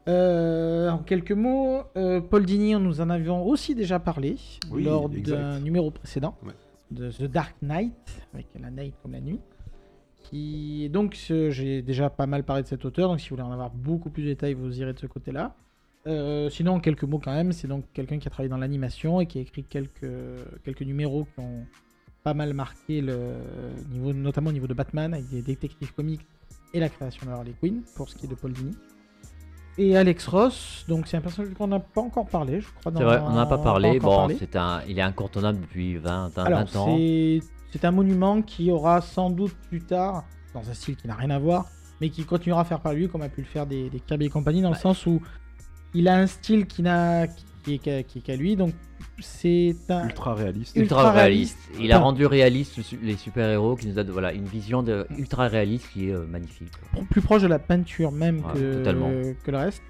euh, 0.09 0.90
en 0.90 0.98
quelques 0.98 1.33
mots, 1.33 1.82
euh, 1.97 2.20
Paul 2.20 2.45
Dini, 2.45 2.74
nous 2.74 3.01
en 3.01 3.11
avions 3.11 3.45
aussi 3.47 3.74
déjà 3.74 3.99
parlé 3.99 4.36
Oui, 4.70 4.84
lors 4.84 5.09
d'un 5.09 5.61
numéro 5.61 5.91
précédent 5.91 6.36
Ouais. 6.45 6.53
de 6.91 7.11
The 7.11 7.22
Dark 7.24 7.57
Knight, 7.62 7.93
avec 8.32 8.47
la 8.61 8.70
night 8.70 8.95
comme 9.03 9.12
la 9.12 9.20
nuit. 9.20 9.41
Qui... 10.25 10.89
Donc, 10.91 11.14
j'ai 11.14 11.83
déjà 11.83 12.11
pas 12.11 12.27
mal 12.27 12.43
parlé 12.45 12.62
de 12.62 12.68
cet 12.68 12.85
auteur, 12.85 13.09
donc 13.09 13.20
si 13.20 13.29
vous 13.29 13.37
voulez 13.37 13.49
en 13.49 13.53
avoir 13.53 13.70
beaucoup 13.70 14.11
plus 14.11 14.22
de 14.22 14.29
détails, 14.29 14.55
vous 14.55 14.81
irez 14.81 14.93
de 14.93 14.99
ce 14.99 15.07
côté-là. 15.07 15.55
Euh, 16.07 16.51
sinon, 16.51 16.81
quelques 16.81 17.05
mots 17.05 17.18
quand 17.18 17.33
même, 17.33 17.53
c'est 17.53 17.68
donc 17.68 17.85
quelqu'un 17.95 18.18
qui 18.18 18.29
a 18.29 18.31
travaillé 18.31 18.51
dans 18.51 18.59
l'animation 18.59 19.20
et 19.20 19.27
qui 19.27 19.39
a 19.39 19.41
écrit 19.43 19.64
quelques, 19.64 20.11
quelques 20.64 20.83
numéros 20.83 21.27
qui 21.35 21.41
ont 21.41 21.64
pas 22.22 22.35
mal 22.35 22.55
marqué 22.55 23.01
le 23.01 23.35
niveau, 23.93 24.12
notamment 24.12 24.51
au 24.51 24.53
niveau 24.53 24.66
de 24.66 24.75
Batman, 24.75 25.14
avec 25.14 25.29
des 25.29 25.43
détectives 25.43 25.93
comiques 25.95 26.27
et 26.72 26.81
la 26.81 26.89
création 26.89 27.27
de 27.27 27.31
Harley 27.31 27.55
Quinn, 27.61 27.83
pour 27.95 28.09
ce 28.09 28.16
qui 28.16 28.27
est 28.27 28.29
de 28.29 28.35
Paul 28.35 28.53
Dini. 28.53 28.75
Et 29.77 29.97
Alex 29.97 30.29
Ross, 30.29 30.85
donc 30.87 31.09
c'est 31.09 31.16
un 31.16 31.20
personnage 31.20 31.53
qu'on 31.55 31.66
n'a 31.66 31.81
pas 31.81 32.01
encore 32.01 32.27
parlé, 32.27 32.61
je 32.61 32.68
crois. 32.81 32.93
C'est 32.97 33.03
vrai, 33.03 33.18
on 33.20 33.31
n'en 33.31 33.39
a 33.39 33.47
pas 33.47 33.59
parlé. 33.59 33.99
Bon, 33.99 34.16
parlé. 34.16 34.37
c'est 34.39 34.55
un, 34.55 34.81
il 34.89 34.99
est 34.99 35.03
incontournable 35.03 35.61
depuis 35.61 35.97
20, 35.97 36.29
20 36.29 36.45
Alors, 36.45 36.61
ans. 36.77 36.97
c'est 36.97 37.41
c'est 37.75 37.85
un 37.85 37.91
monument 37.91 38.41
qui 38.41 38.70
aura 38.70 39.01
sans 39.01 39.31
doute 39.31 39.53
plus 39.68 39.81
tard, 39.81 40.25
dans 40.55 40.70
un 40.70 40.75
style 40.75 40.95
qui 40.95 41.09
n'a 41.09 41.16
rien 41.16 41.31
à 41.31 41.41
voir, 41.41 41.66
mais 42.01 42.09
qui 42.09 42.22
continuera 42.25 42.61
à 42.61 42.64
faire 42.64 42.79
par 42.79 42.93
lui, 42.95 43.09
comme 43.09 43.22
a 43.22 43.29
pu 43.29 43.41
le 43.41 43.49
faire 43.49 43.66
des, 43.66 43.91
des 43.91 43.99
Kirby 43.99 44.27
et 44.27 44.29
compagnie, 44.31 44.62
dans 44.62 44.70
le 44.70 44.77
sens 44.77 45.07
où 45.07 45.20
il 45.93 46.07
a 46.07 46.16
un 46.16 46.29
style 46.29 46.66
qui 46.66 46.83
n'a 46.83 47.27
qui 47.64 47.75
est 47.75 47.79
qu'à 47.79 48.03
qui 48.05 48.18
est 48.18 48.20
qu'à 48.20 48.37
lui, 48.37 48.55
donc 48.55 48.75
c'est 49.18 49.75
un 49.89 50.05
Ultra 50.05 50.35
réaliste. 50.35 50.77
ultra 50.77 51.11
réaliste. 51.11 51.59
Il 51.81 51.91
a 51.91 51.99
rendu 51.99 52.27
réaliste 52.27 52.79
les 53.03 53.16
super-héros 53.16 53.75
qui 53.75 53.89
nous 53.89 53.99
a 53.99 54.05
voilà, 54.05 54.33
une 54.33 54.45
vision 54.45 54.85
de 54.85 55.07
ultra 55.18 55.49
réaliste 55.49 55.89
qui 55.93 56.11
est 56.11 56.12
euh, 56.14 56.27
magnifique. 56.27 56.70
plus 57.11 57.22
proche 57.22 57.43
de 57.43 57.49
la 57.49 57.59
peinture 57.59 58.12
même 58.12 58.45
Ouais, 58.45 58.53
que, 58.55 58.75
totalement. 58.79 59.11
que 59.43 59.51
le 59.51 59.59
reste. 59.59 59.83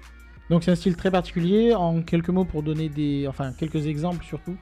Donc 0.49 0.63
c'est 0.63 0.71
un 0.71 0.75
style 0.75 0.95
très 0.95 1.11
particulier. 1.11 1.75
En 1.75 2.01
quelques 2.01 2.29
mots 2.29 2.45
pour 2.45 2.63
donner 2.63 2.89
des, 2.89 3.27
enfin 3.27 3.51
quelques 3.53 3.85
exemples 3.87 4.23
surtout, 4.25 4.55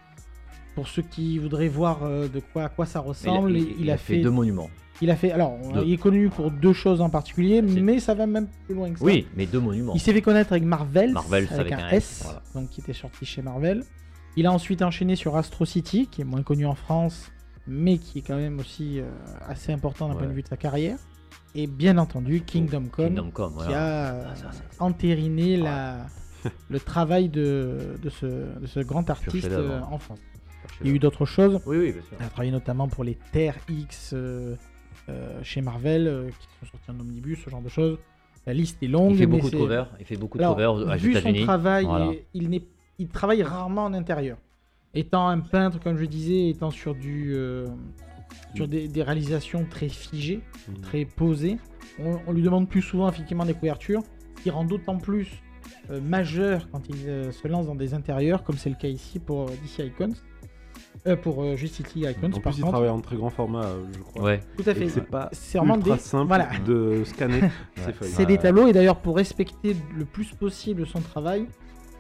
pour 0.75 0.87
ceux 0.87 1.01
qui 1.03 1.37
voudraient 1.39 1.67
voir 1.67 2.03
euh, 2.03 2.27
de 2.27 2.39
quoi 2.39 2.63
à 2.65 2.69
quoi 2.69 2.85
ça 2.85 2.99
Il 2.99 3.01
a, 3.01 3.07
ressemble. 3.07 3.51
il- 3.51 3.57
il, 3.57 3.81
il 3.81 3.89
a, 3.91 3.93
a 3.93 3.97
fait 3.97 4.15
fait, 4.15 4.21
deux 4.21 4.31
monuments. 4.31 4.69
il 5.01 5.09
a 5.11 5.15
fait. 5.15 5.31
Alors 5.31 5.57
Deux. 5.73 5.83
il 5.85 5.93
est 5.93 5.97
connu 5.97 6.29
pour 6.29 6.51
deux 6.51 6.73
choses 6.73 7.01
en 7.01 7.09
particulier, 7.09 7.61
mais 7.61 7.99
ça 7.99 8.13
va 8.13 8.25
même 8.25 8.47
plus 8.65 8.75
loin 8.75 8.91
que 8.91 8.99
ça. 8.99 9.05
Oui, 9.05 9.27
mais 9.35 9.45
deux 9.45 9.59
monuments. 9.59 9.93
Il 9.95 9.99
s'est 10.01 10.13
fait 10.13 10.21
connaître 10.21 10.51
avec 10.51 10.63
Marvel, 10.63 11.11
Marvels 11.13 11.47
avec, 11.51 11.71
avec 11.71 11.73
un 11.73 11.85
un 11.85 11.89
S, 11.89 11.95
S, 11.95 12.21
voilà. 12.23 12.41
donc 12.55 12.69
qui 12.69 12.81
était 12.81 12.93
sorti 12.93 13.25
chez 13.25 13.41
Marvel. 13.41 13.83
Il 14.35 14.45
a 14.47 14.51
ensuite 14.51 14.81
enchaîné 14.81 15.15
sur 15.15 15.35
Astro 15.37 15.63
City, 15.65 16.07
qui 16.09 16.21
est 16.21 16.25
moins 16.25 16.41
connu 16.41 16.65
en 16.65 16.73
France, 16.75 17.31
mais 17.67 17.97
qui 17.99 18.19
est 18.19 18.21
quand 18.23 18.35
même 18.35 18.59
aussi 18.59 18.99
euh, 18.99 19.03
assez 19.47 19.71
important 19.71 20.07
d'un 20.09 20.15
point 20.15 20.27
de 20.27 20.33
vue 20.33 20.41
de 20.41 20.47
sa 20.47 20.57
carrière. 20.57 20.97
Et 21.55 21.67
bien 21.67 21.99
entendu 21.99 22.41
Kingdom 22.41 22.85
Come, 22.91 23.09
Kingdom 23.09 23.29
Come, 23.31 23.49
qui 23.51 23.63
voilà. 23.65 24.07
a 24.09 24.13
euh, 24.15 24.23
Ah, 24.31 24.35
ça, 24.35 24.49
c'est- 24.51 24.81
entériné 24.81 25.55
la, 25.55 25.97
le 26.67 26.79
travail 26.79 27.29
de, 27.29 27.95
de, 28.01 28.09
ce, 28.09 28.25
de 28.25 28.65
ce 28.65 28.79
grand 28.79 29.07
artiste 29.11 29.49
euh, 29.51 29.79
en 29.91 29.99
France. 29.99 30.17
Il 30.81 30.87
y 30.87 30.91
a 30.91 30.93
eu 30.95 30.99
d'autres 30.99 31.25
choses. 31.25 31.59
Oui, 31.65 31.77
oui, 31.77 31.91
bien 31.91 32.01
sûr. 32.01 32.17
Il 32.19 32.25
a 32.25 32.29
travaillé 32.29 32.51
notamment 32.51 32.87
pour 32.87 33.03
les 33.03 33.17
Terre 33.31 33.55
X 33.69 34.11
euh, 34.13 34.55
euh, 35.09 35.39
chez 35.43 35.61
Marvel, 35.61 36.07
euh, 36.07 36.27
qui 36.29 36.47
sont 36.65 36.71
sortis 36.71 36.91
en 36.91 36.99
omnibus, 36.99 37.39
ce 37.43 37.49
genre 37.49 37.61
de 37.61 37.69
choses. 37.69 37.97
La 38.45 38.53
liste 38.53 38.81
est 38.83 38.87
longue. 38.87 39.11
Il 39.11 39.17
fait 39.17 39.25
beaucoup 39.25 39.49
de 39.49 39.57
covers. 39.57 39.89
Il 39.99 40.05
fait 40.05 40.17
beaucoup 40.17 40.37
de 40.37 40.43
Alors, 40.43 40.55
covers 40.55 40.73
aux 40.73 40.97
vu 40.97 41.15
son 41.15 41.33
travail, 41.45 41.85
Voilà. 41.85 42.11
il, 42.33 43.07
travaille 43.09 43.43
rarement 43.43 43.85
en 43.85 43.93
intérieur. 43.93 44.37
Étant 44.93 45.27
un 45.27 45.39
peintre, 45.39 45.79
comme 45.79 45.97
je 45.97 46.05
disais, 46.05 46.49
étant 46.49 46.69
sur, 46.69 46.93
du, 46.93 47.35
sur 48.53 48.67
des, 48.67 48.87
des 48.87 49.03
réalisations 49.03 49.65
très 49.69 49.89
figées, 49.89 50.41
Mhm. 50.67 50.81
très 50.81 51.05
posées, 51.05 51.57
on, 51.99 52.19
on 52.27 52.31
lui 52.31 52.41
demande 52.41 52.69
plus 52.69 52.81
souvent 52.81 53.09
effectivement 53.09 53.45
des 53.45 53.53
couvertures, 53.53 54.01
qui 54.41 54.49
rend 54.49 54.65
d'autant 54.65 54.97
plus 54.97 55.27
euh, 55.89 55.99
majeur 56.01 56.67
quand 56.71 56.81
il 56.89 57.07
euh, 57.07 57.31
se 57.31 57.47
lance 57.47 57.65
dans 57.67 57.75
des 57.75 57.93
intérieurs, 57.93 58.43
comme 58.43 58.57
c'est 58.57 58.69
le 58.69 58.75
cas 58.75 58.87
ici 58.87 59.19
pour 59.19 59.47
DC 59.47 59.79
Icons. 59.79 60.13
Euh, 61.05 61.17
pour 61.17 61.43
euh, 61.43 61.57
Justice 61.57 61.93
League 61.95 62.07
Icons, 62.17 62.27
En 62.27 62.39
par 62.39 62.41
plus, 62.53 62.59
il 62.59 62.61
contre. 62.61 62.71
travaille 62.73 62.89
en 62.89 63.01
très 63.01 63.17
grand 63.17 63.29
format, 63.29 63.65
euh, 63.65 63.83
je 63.93 63.99
crois. 63.99 64.23
Ouais. 64.23 64.39
Tout 64.57 64.63
à 64.69 64.73
fait. 64.73 64.87
c'est 64.87 65.01
pas 65.05 65.27
C'est 65.33 65.57
vraiment 65.57 65.75
ultra 65.75 65.95
des- 65.95 66.01
simple 66.01 66.27
voilà. 66.27 66.47
de 66.65 67.03
scanner 67.05 67.41
ces 67.75 67.87
Ouais. 67.87 67.93
feuilles. 67.93 68.09
C'est 68.09 68.25
des 68.25 68.33
Ouais. 68.35 68.39
tableaux, 68.39 68.67
et 68.67 68.71
d'ailleurs, 68.71 68.95
pour 68.95 69.17
respecter 69.17 69.75
le 69.97 70.05
plus 70.05 70.31
possible 70.31 70.85
son 70.87 71.01
travail, 71.01 71.45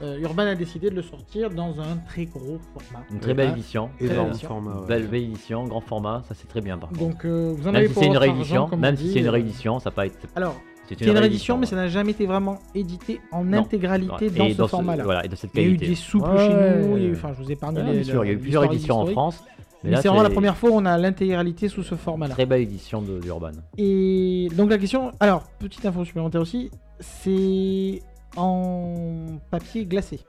euh, 0.01 0.19
Urban 0.21 0.43
a 0.43 0.55
décidé 0.55 0.89
de 0.89 0.95
le 0.95 1.01
sortir 1.01 1.49
dans 1.49 1.81
un 1.81 1.97
très 2.07 2.25
gros 2.27 2.59
format. 2.73 3.05
Une 3.11 3.19
très 3.19 3.33
belle 3.33 3.49
édition. 3.51 3.89
Énorme 3.99 4.33
format. 4.35 4.71
ouais. 4.81 4.87
Belle, 4.87 5.07
belle 5.07 5.23
édition, 5.23 5.65
grand 5.67 5.81
format, 5.81 6.23
ça 6.29 6.33
c'est 6.33 6.47
très 6.47 6.61
bien 6.61 6.77
par 6.77 6.87
contre. 6.87 7.01
Donc, 7.01 7.25
euh, 7.25 7.53
vous 7.57 7.63
en 7.67 7.71
même 7.73 7.75
avez 7.75 7.87
si 7.89 7.93
pour 7.93 8.03
c'est 8.03 8.09
une 8.09 8.17
réédition, 8.17 8.69
même 8.77 8.95
si 8.95 9.11
c'est 9.11 9.19
une 9.19 9.27
euh, 9.27 9.31
réédition, 9.31 9.79
ça 9.79 9.91
pas 9.91 10.05
être. 10.05 10.17
Alors, 10.37 10.55
C'est 10.97 11.05
c'est 11.05 11.11
une 11.11 11.17
réédition, 11.17 11.57
mais 11.57 11.65
ça 11.65 11.75
n'a 11.75 11.87
jamais 11.87 12.11
été 12.11 12.25
vraiment 12.25 12.59
édité 12.75 13.19
en 13.31 13.43
Non. 13.43 13.59
intégralité 13.59 14.29
Ouais. 14.29 14.53
dans 14.53 14.65
ce 14.65 14.69
format-là. 14.71 15.03
Voilà, 15.03 15.25
et 15.25 15.27
de 15.27 15.35
cette 15.35 15.51
Il 15.55 15.61
y 15.61 15.65
a 15.65 15.67
eu 15.67 15.77
des 15.77 15.95
souples 15.95 16.29
Ouais, 16.29 16.37
chez 16.47 16.53
nous, 16.53 16.59
ouais, 16.59 16.81
il 16.97 17.03
y 17.03 17.05
a 17.05 17.07
eu- 17.07 17.11
ouais. 17.11 17.17
enfin, 17.17 17.33
je 17.37 17.43
vous 17.43 17.51
épargne 17.51 17.75
Ouais, 17.77 17.83
les. 17.83 17.91
bien 17.93 18.03
sûr, 18.03 18.23
il 18.25 18.27
y 18.27 18.31
a 18.31 18.33
eu 18.33 18.37
plusieurs 18.39 18.63
éditions 18.65 18.99
en. 18.99 19.05
France. 19.07 19.43
Mais, 19.83 19.89
là, 19.91 20.01
c'est 20.01 20.07
vraiment 20.07 20.23
la 20.23 20.29
première 20.29 20.55
fois 20.55 20.69
où 20.69 20.75
on 20.75 20.85
a 20.85 20.97
l'intégralité 20.97 21.67
sous 21.67 21.83
ce 21.83 21.95
format-là. 21.95 22.33
Très 22.33 22.45
belle 22.45 22.61
édition 22.61 23.01
de- 23.01 23.19
d'Urban. 23.19 23.51
Et 23.77 24.47
donc 24.55 24.69
la 24.69 24.77
question, 24.77 25.11
alors 25.19 25.43
petite 25.59 25.85
info 25.85 26.05
supplémentaire 26.05 26.39
aussi, 26.39 26.71
c'est 27.01 28.01
en 28.37 29.25
papier 29.51 29.85
glacé. 29.85 30.21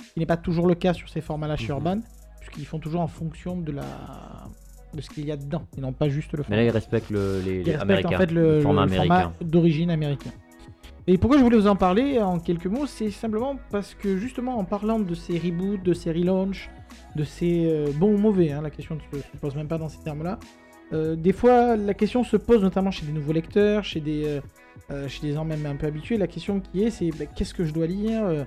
Ce 0.00 0.12
qui 0.12 0.20
n'est 0.20 0.26
pas 0.26 0.36
toujours 0.36 0.66
le 0.68 0.74
cas 0.76 0.92
sur 0.92 1.08
ces 1.08 1.20
formats-là 1.20 1.56
chez 1.56 1.64
Mhm. 1.72 1.78
Urban, 1.78 1.98
puisqu'ils 2.40 2.66
font 2.66 2.78
toujours 2.78 3.00
en 3.00 3.08
fonction 3.08 3.56
de 3.56 3.72
la 3.72 3.82
de 4.94 5.00
ce 5.00 5.10
qu'il 5.10 5.26
y 5.26 5.32
a 5.32 5.36
dedans, 5.36 5.62
et 5.76 5.80
non 5.80 5.92
pas 5.92 6.08
juste 6.08 6.32
le 6.32 6.38
Mais 6.38 6.44
format. 6.44 6.56
là, 6.56 6.64
ils 6.64 6.70
respectent 6.70 7.10
le, 7.10 7.40
les, 7.44 7.50
Ils 7.60 7.64
les 7.64 7.76
respectent 7.76 7.82
Américains. 7.82 8.16
en 8.16 8.18
fait 8.18 8.30
le, 8.32 8.54
le 8.56 8.60
format 8.60 8.88
format 8.88 9.32
d'origine 9.40 9.90
américain. 9.90 10.30
Et 11.06 11.18
pourquoi 11.18 11.38
je 11.38 11.42
voulais 11.44 11.58
vous 11.58 11.66
en 11.66 11.76
parler 11.76 12.18
en 12.20 12.38
quelques 12.38 12.66
mots, 12.66 12.86
c'est 12.86 13.10
simplement 13.10 13.56
parce 13.70 13.94
que 13.94 14.16
justement 14.16 14.56
en 14.58 14.64
parlant 14.64 14.98
de 14.98 15.14
ces 15.14 15.38
reboots, 15.38 15.82
de 15.82 15.92
ces 15.92 16.10
relaunchs, 16.12 16.70
de 17.14 17.24
ces 17.24 17.66
euh, 17.66 17.88
bons 17.94 18.14
ou 18.14 18.18
mauvais, 18.18 18.52
hein, 18.52 18.62
la 18.62 18.70
question 18.70 18.94
ne 18.96 19.00
se, 19.18 19.22
se 19.22 19.36
pose 19.38 19.54
même 19.54 19.68
pas 19.68 19.76
dans 19.78 19.88
ces 19.90 20.02
termes-là. 20.02 20.38
euh, 20.94 21.14
des 21.14 21.32
fois, 21.34 21.76
la 21.76 21.92
question 21.92 22.24
se 22.24 22.36
pose 22.38 22.62
notamment 22.62 22.90
chez 22.90 23.04
des 23.04 23.12
nouveaux 23.12 23.32
lecteurs, 23.34 23.84
chez 23.84 24.00
des, 24.00 24.24
euh, 24.26 24.40
euh, 24.90 25.06
chez 25.08 25.26
des 25.26 25.34
gens 25.34 25.44
même 25.44 25.66
un 25.66 25.76
peu 25.76 25.86
habitués. 25.86 26.16
La 26.16 26.26
question 26.26 26.60
qui 26.60 26.84
est, 26.84 26.90
c'est 26.90 27.10
bah, 27.10 27.26
qu'est-ce 27.26 27.52
que 27.52 27.64
je 27.66 27.74
dois 27.74 27.86
lire 27.86 28.46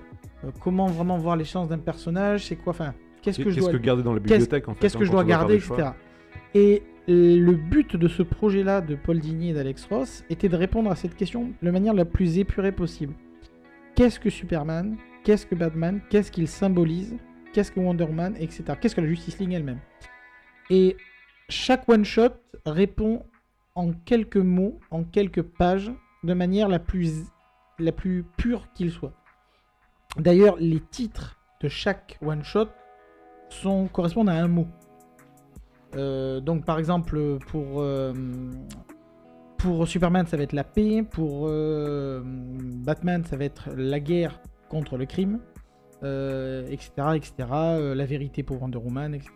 Comment 0.62 0.88
vraiment 0.88 1.18
voir 1.18 1.36
les 1.36 1.46
chances 1.46 1.68
d'un 1.68 1.78
personnage 1.80 2.46
C'est 2.46 2.56
quoi 2.56 2.72
Enfin, 2.72 2.94
qu'est-ce 3.22 3.38
que 3.38 3.50
je 3.50 3.56
Qu'est-ce 3.56 3.60
dois 3.70 3.74
que 3.74 3.78
garder 3.84 4.02
dans 4.04 4.14
la 4.14 4.20
qu'est-ce- 4.20 4.34
bibliothèque 4.34 4.68
en 4.68 4.74
fait 4.74 4.80
Qu'est-ce 4.80 4.96
hein, 4.98 5.00
que 5.00 5.06
je 5.06 5.12
dois 5.12 5.24
garder, 5.24 5.56
etc. 5.56 5.90
Et 6.60 6.82
le 7.08 7.52
but 7.54 7.96
de 7.96 8.08
ce 8.08 8.24
projet-là 8.24 8.82
de 8.82 8.96
Paul 8.96 9.20
Dini 9.20 9.52
et 9.52 9.54
d'Alex 9.54 9.86
Ross 9.86 10.24
était 10.32 10.50
de 10.50 10.56
répondre 10.56 10.90
à 10.90 10.96
cette 10.96 11.16
question 11.16 11.54
de 11.62 11.70
manière 11.70 11.94
la 11.94 12.04
plus 12.04 12.40
épurée 12.40 12.72
possible. 12.72 13.14
Qu'est-ce 13.94 14.20
que 14.20 14.32
Superman? 14.32 14.98
Qu'est-ce 15.24 15.46
que 15.46 15.54
Batman? 15.54 16.02
Qu'est-ce 16.10 16.32
qu'il 16.32 16.48
symbolise? 16.48 17.16
Qu'est-ce 17.54 17.72
que 17.72 17.80
Wonder 17.80 18.08
Man 18.08 18.36
Etc. 18.40 18.64
Qu'est-ce 18.82 18.96
que 18.96 19.02
la 19.02 19.08
Justice 19.08 19.38
League 19.38 19.54
elle-même? 19.54 19.82
Et 20.72 20.98
chaque 21.48 21.88
one-shot 21.88 22.34
répond 22.66 23.24
en 23.76 23.92
quelques 23.94 24.38
mots, 24.38 24.80
en 24.90 25.04
quelques 25.04 25.44
pages, 25.44 25.92
de 26.24 26.34
manière 26.34 26.70
la 26.70 26.80
plus, 26.80 27.30
pure 28.36 28.74
qu'il 28.74 28.90
soit. 28.90 29.14
D'ailleurs, 30.18 30.56
les 30.60 30.80
titres 30.80 31.38
de 31.62 31.68
chaque 31.68 32.18
one 32.26 32.44
shot 32.44 32.70
sont 33.50 33.88
correspondent 33.90 34.30
à 34.30 34.42
un 34.44 34.48
mot. 34.48 34.66
Euh, 35.96 36.40
donc 36.42 36.66
par 36.66 36.80
exemple 36.80 37.38
pour 37.48 37.82
euh, 37.82 38.14
pour 39.58 39.88
Superman 39.88 40.26
ça 40.28 40.38
va 40.38 40.44
être 40.44 40.54
la 40.54 40.64
paix, 40.64 41.04
pour 41.04 41.46
euh, 41.48 42.22
Batman 42.26 43.24
ça 43.26 43.38
va 43.38 43.46
être 43.46 43.70
la 43.76 44.00
guerre 44.00 44.40
contre 44.70 44.98
le 44.98 45.06
crime, 45.06 45.40
etc. 46.02 46.90
etc. 47.16 47.34
la 47.50 48.06
vérité 48.06 48.44
pour 48.44 48.62
Wonder 48.62 48.78
Woman, 48.78 49.16
etc. 49.16 49.32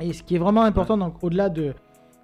Et 0.00 0.12
ce 0.12 0.22
qui 0.22 0.34
est 0.34 0.38
vraiment 0.38 0.62
important 0.62 0.96
donc 0.96 1.22
au-delà 1.22 1.48
de 1.48 1.62
de 1.62 1.74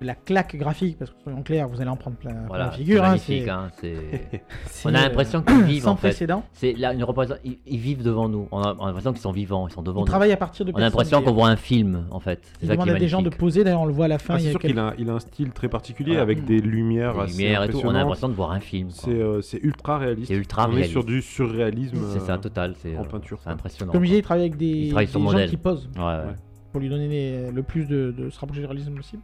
la 0.01 0.15
claque 0.15 0.55
graphique, 0.55 0.97
parce 0.97 1.11
que 1.11 1.17
soyons 1.25 1.43
clairs, 1.43 1.67
vous 1.69 1.81
allez 1.81 1.91
en 1.91 1.97
prendre 1.97 2.17
plein, 2.17 2.31
plein 2.31 2.47
Voilà, 2.47 2.67
la 2.67 2.71
c'est 2.73 2.79
figure. 2.79 3.05
hein, 3.05 3.17
hein, 3.17 3.71
On 4.85 4.95
a 4.95 4.99
euh, 4.99 5.03
l'impression 5.03 5.43
qu'ils 5.43 5.63
vivent 5.65 5.83
sans 5.83 5.91
en 5.93 5.97
fait. 5.97 6.09
précédent. 6.09 6.45
C'est 6.53 6.73
là 6.75 6.93
une 6.95 7.03
représentation. 7.03 7.43
Ils, 7.45 7.59
ils 7.67 7.79
vivent 7.81 8.03
devant 8.05 8.29
nous. 8.29 8.47
On 8.53 8.61
a, 8.63 8.77
on 8.79 8.85
a 8.85 8.87
l'impression 8.87 9.13
qu'ils 9.13 9.23
sont 9.23 9.33
vivants. 9.33 9.67
Ils 9.67 9.73
sont 9.73 9.83
devant 9.83 9.99
On 9.99 10.03
nous. 10.03 10.07
travaille 10.07 10.31
à 10.31 10.37
partir 10.37 10.65
de 10.65 10.71
On 10.73 10.77
a 10.77 10.81
l'impression 10.81 11.21
qu'on 11.23 11.33
voit 11.33 11.49
un 11.49 11.57
film 11.57 12.05
en 12.13 12.21
fait. 12.21 12.41
C'est 12.45 12.67
Il 12.67 12.69
ça 12.69 12.73
qui 12.75 12.77
demande 12.79 12.89
est 12.91 12.97
à 12.97 12.99
des 13.01 13.09
gens 13.09 13.23
de 13.23 13.29
poser, 13.31 13.65
d'ailleurs 13.65 13.81
on 13.81 13.87
le 13.87 13.93
voit 13.93 14.05
à 14.05 14.09
la 14.09 14.19
fin. 14.19 14.35
Ah, 14.35 14.39
c'est 14.39 14.49
a 14.49 14.51
sûr 14.53 14.61
quelques- 14.61 14.75
qu'il 14.75 14.81
a, 14.81 14.95
il 14.99 15.11
a 15.11 15.15
un 15.15 15.21
style 15.21 15.51
très 15.51 15.69
particulier 15.69 16.11
Voilà. 16.13 16.23
avec 16.23 16.45
des 16.45 16.61
lumières 16.61 17.15
Des 17.15 17.21
assez 17.21 17.33
lumières 17.43 17.63
et 17.65 17.69
tout. 17.71 17.81
On 17.83 17.91
a 17.91 17.95
l'impression 17.95 18.29
de 18.29 18.35
voir 18.35 18.53
un 18.53 18.61
film. 18.61 18.89
quoi. 18.89 18.97
C'est 19.05 19.11
euh, 19.11 19.41
c'est 19.43 19.59
ultra 19.59 19.99
réaliste. 19.99 20.29
C'est 20.29 20.37
ultra 20.37 20.67
On 20.67 20.71
est 20.71 20.75
réaliste. 20.75 20.93
sur 20.93 21.05
du 21.05 21.23
surréalisme. 21.23 21.97
C'est 22.13 22.21
ça, 22.21 22.35
euh, 22.35 22.39
total. 22.39 22.75
C'est 22.79 22.97
en 22.97 23.05
peinture, 23.05 23.41
C'est 23.43 23.51
impressionnant. 23.51 23.91
Comme 23.93 24.03
je 24.05 24.07
disais, 24.09 24.19
il 24.21 24.23
travaille 24.23 24.45
avec 24.45 24.57
des, 24.57 24.91
gens 24.91 25.47
qui 25.49 25.57
posent 25.57 25.89
pour 26.71 26.81
lui 26.81 26.89
donner 26.89 27.51
le 27.51 27.63
plus 27.63 27.87
de, 27.87 28.15
de 28.17 28.31
se 28.31 28.39
rapprocher 28.39 28.61
du 28.61 28.67
réalisme 28.67 28.95
possible. 28.95 29.23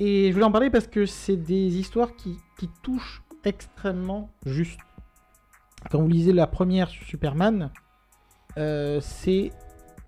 Et 0.00 0.28
je 0.28 0.32
voulais 0.32 0.44
en 0.44 0.52
parler 0.52 0.70
parce 0.70 0.86
que 0.86 1.06
c'est 1.06 1.36
des 1.36 1.76
histoires 1.78 2.14
qui, 2.16 2.36
qui 2.58 2.68
touchent 2.82 3.22
extrêmement 3.44 4.30
juste. 4.46 4.78
Quand 5.90 6.00
vous 6.00 6.08
lisez 6.08 6.32
la 6.32 6.46
première 6.46 6.88
sur 6.88 7.04
Superman, 7.04 7.70
euh, 8.58 9.00
c'est 9.00 9.50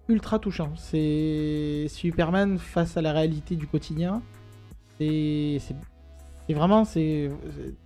ultra 0.09 0.39
touchant. 0.39 0.73
C'est 0.77 1.87
Superman 1.89 2.59
face 2.59 2.97
à 2.97 3.03
la 3.03 3.13
réalité 3.13 3.57
du 3.57 3.67
quotidien. 3.67 4.23
C'est 4.99 5.59
vraiment 6.51 6.85
c'est 6.85 7.31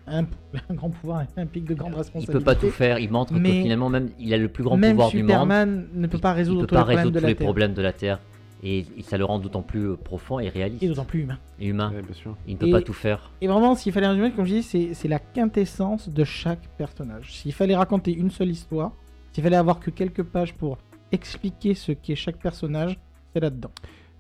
un, 0.07 0.23
un 0.71 0.75
grand 0.75 0.89
pouvoir 0.91 1.25
un 1.37 1.47
pic 1.47 1.65
de 1.65 1.75
grande 1.75 1.93
Il 1.93 1.97
responsabilité. 1.99 2.33
peut 2.33 2.45
pas 2.45 2.55
tout 2.55 2.71
faire. 2.71 2.99
Il 2.99 3.11
montre 3.11 3.35
que 3.35 3.39
Mais- 3.39 3.63
finalement 3.63 3.91
même 3.91 4.11
il 4.19 4.33
a 4.33 4.39
le 4.39 4.49
plus 4.49 4.65
grand 4.65 4.79
pouvoir 4.79 5.11
du 5.11 5.19
monde. 5.23 5.31
Superman 5.31 5.89
ne 5.95 6.07
peut 6.07 6.19
pas 6.19 6.33
Il 6.33 6.37
résoudre 6.37 6.61
peut 6.63 6.67
tous 6.69 6.75
pas 6.75 6.85
les 6.91 6.97
résoudre 6.97 7.21
tous 7.21 7.35
problèmes 7.45 7.75
de 7.75 7.83
la 7.83 7.93
Terre. 7.93 8.21
Et, 8.67 8.87
et 8.97 9.03
ça 9.03 9.19
le 9.19 9.25
rend 9.27 9.39
d'autant 9.39 9.61
plus 9.63 9.91
euh, 9.91 9.97
profond 9.97 10.41
et 10.41 10.49
réaliste 10.49 10.83
Et 10.83 10.89
d'autant 10.89 11.05
plus 11.05 11.21
humain. 11.23 11.39
et 11.61 11.67
humain. 11.67 11.93
Ouais, 11.95 12.01
bien 12.03 12.15
sûr. 12.15 12.35
Il 12.49 12.55
ne 12.55 12.59
peut 12.59 12.69
Et- 12.69 12.73
pas 12.73 12.81
tout 12.83 12.95
faire. 12.95 13.31
Et 13.43 13.47
vraiment, 13.47 13.75
s'il 13.75 13.93
fallait 13.93 14.09
résumer, 14.09 14.33
comme 14.33 14.47
je 14.47 14.55
dis, 14.55 14.63
c'est 14.63 14.95
c'est 14.95 15.09
la 15.09 15.19
quintessence 15.19 16.09
de 16.09 16.25
chaque 16.25 16.67
personnage. 16.79 17.33
S'il 17.35 17.53
fallait 17.53 17.77
raconter 17.77 18.13
une 18.15 18.31
seule 18.31 18.49
histoire, 18.51 18.93
s'il 19.33 19.45
fallait 19.45 19.57
avoir 19.57 19.81
que 19.81 19.91
quelques 19.91 20.23
pages 20.23 20.55
pour 20.55 20.79
expliquer 21.13 21.75
ce 21.75 21.93
qu'est 21.93 22.17
chaque 22.17 22.39
personnage, 22.39 22.99
c'est 23.33 23.41
là-dedans. 23.41 23.71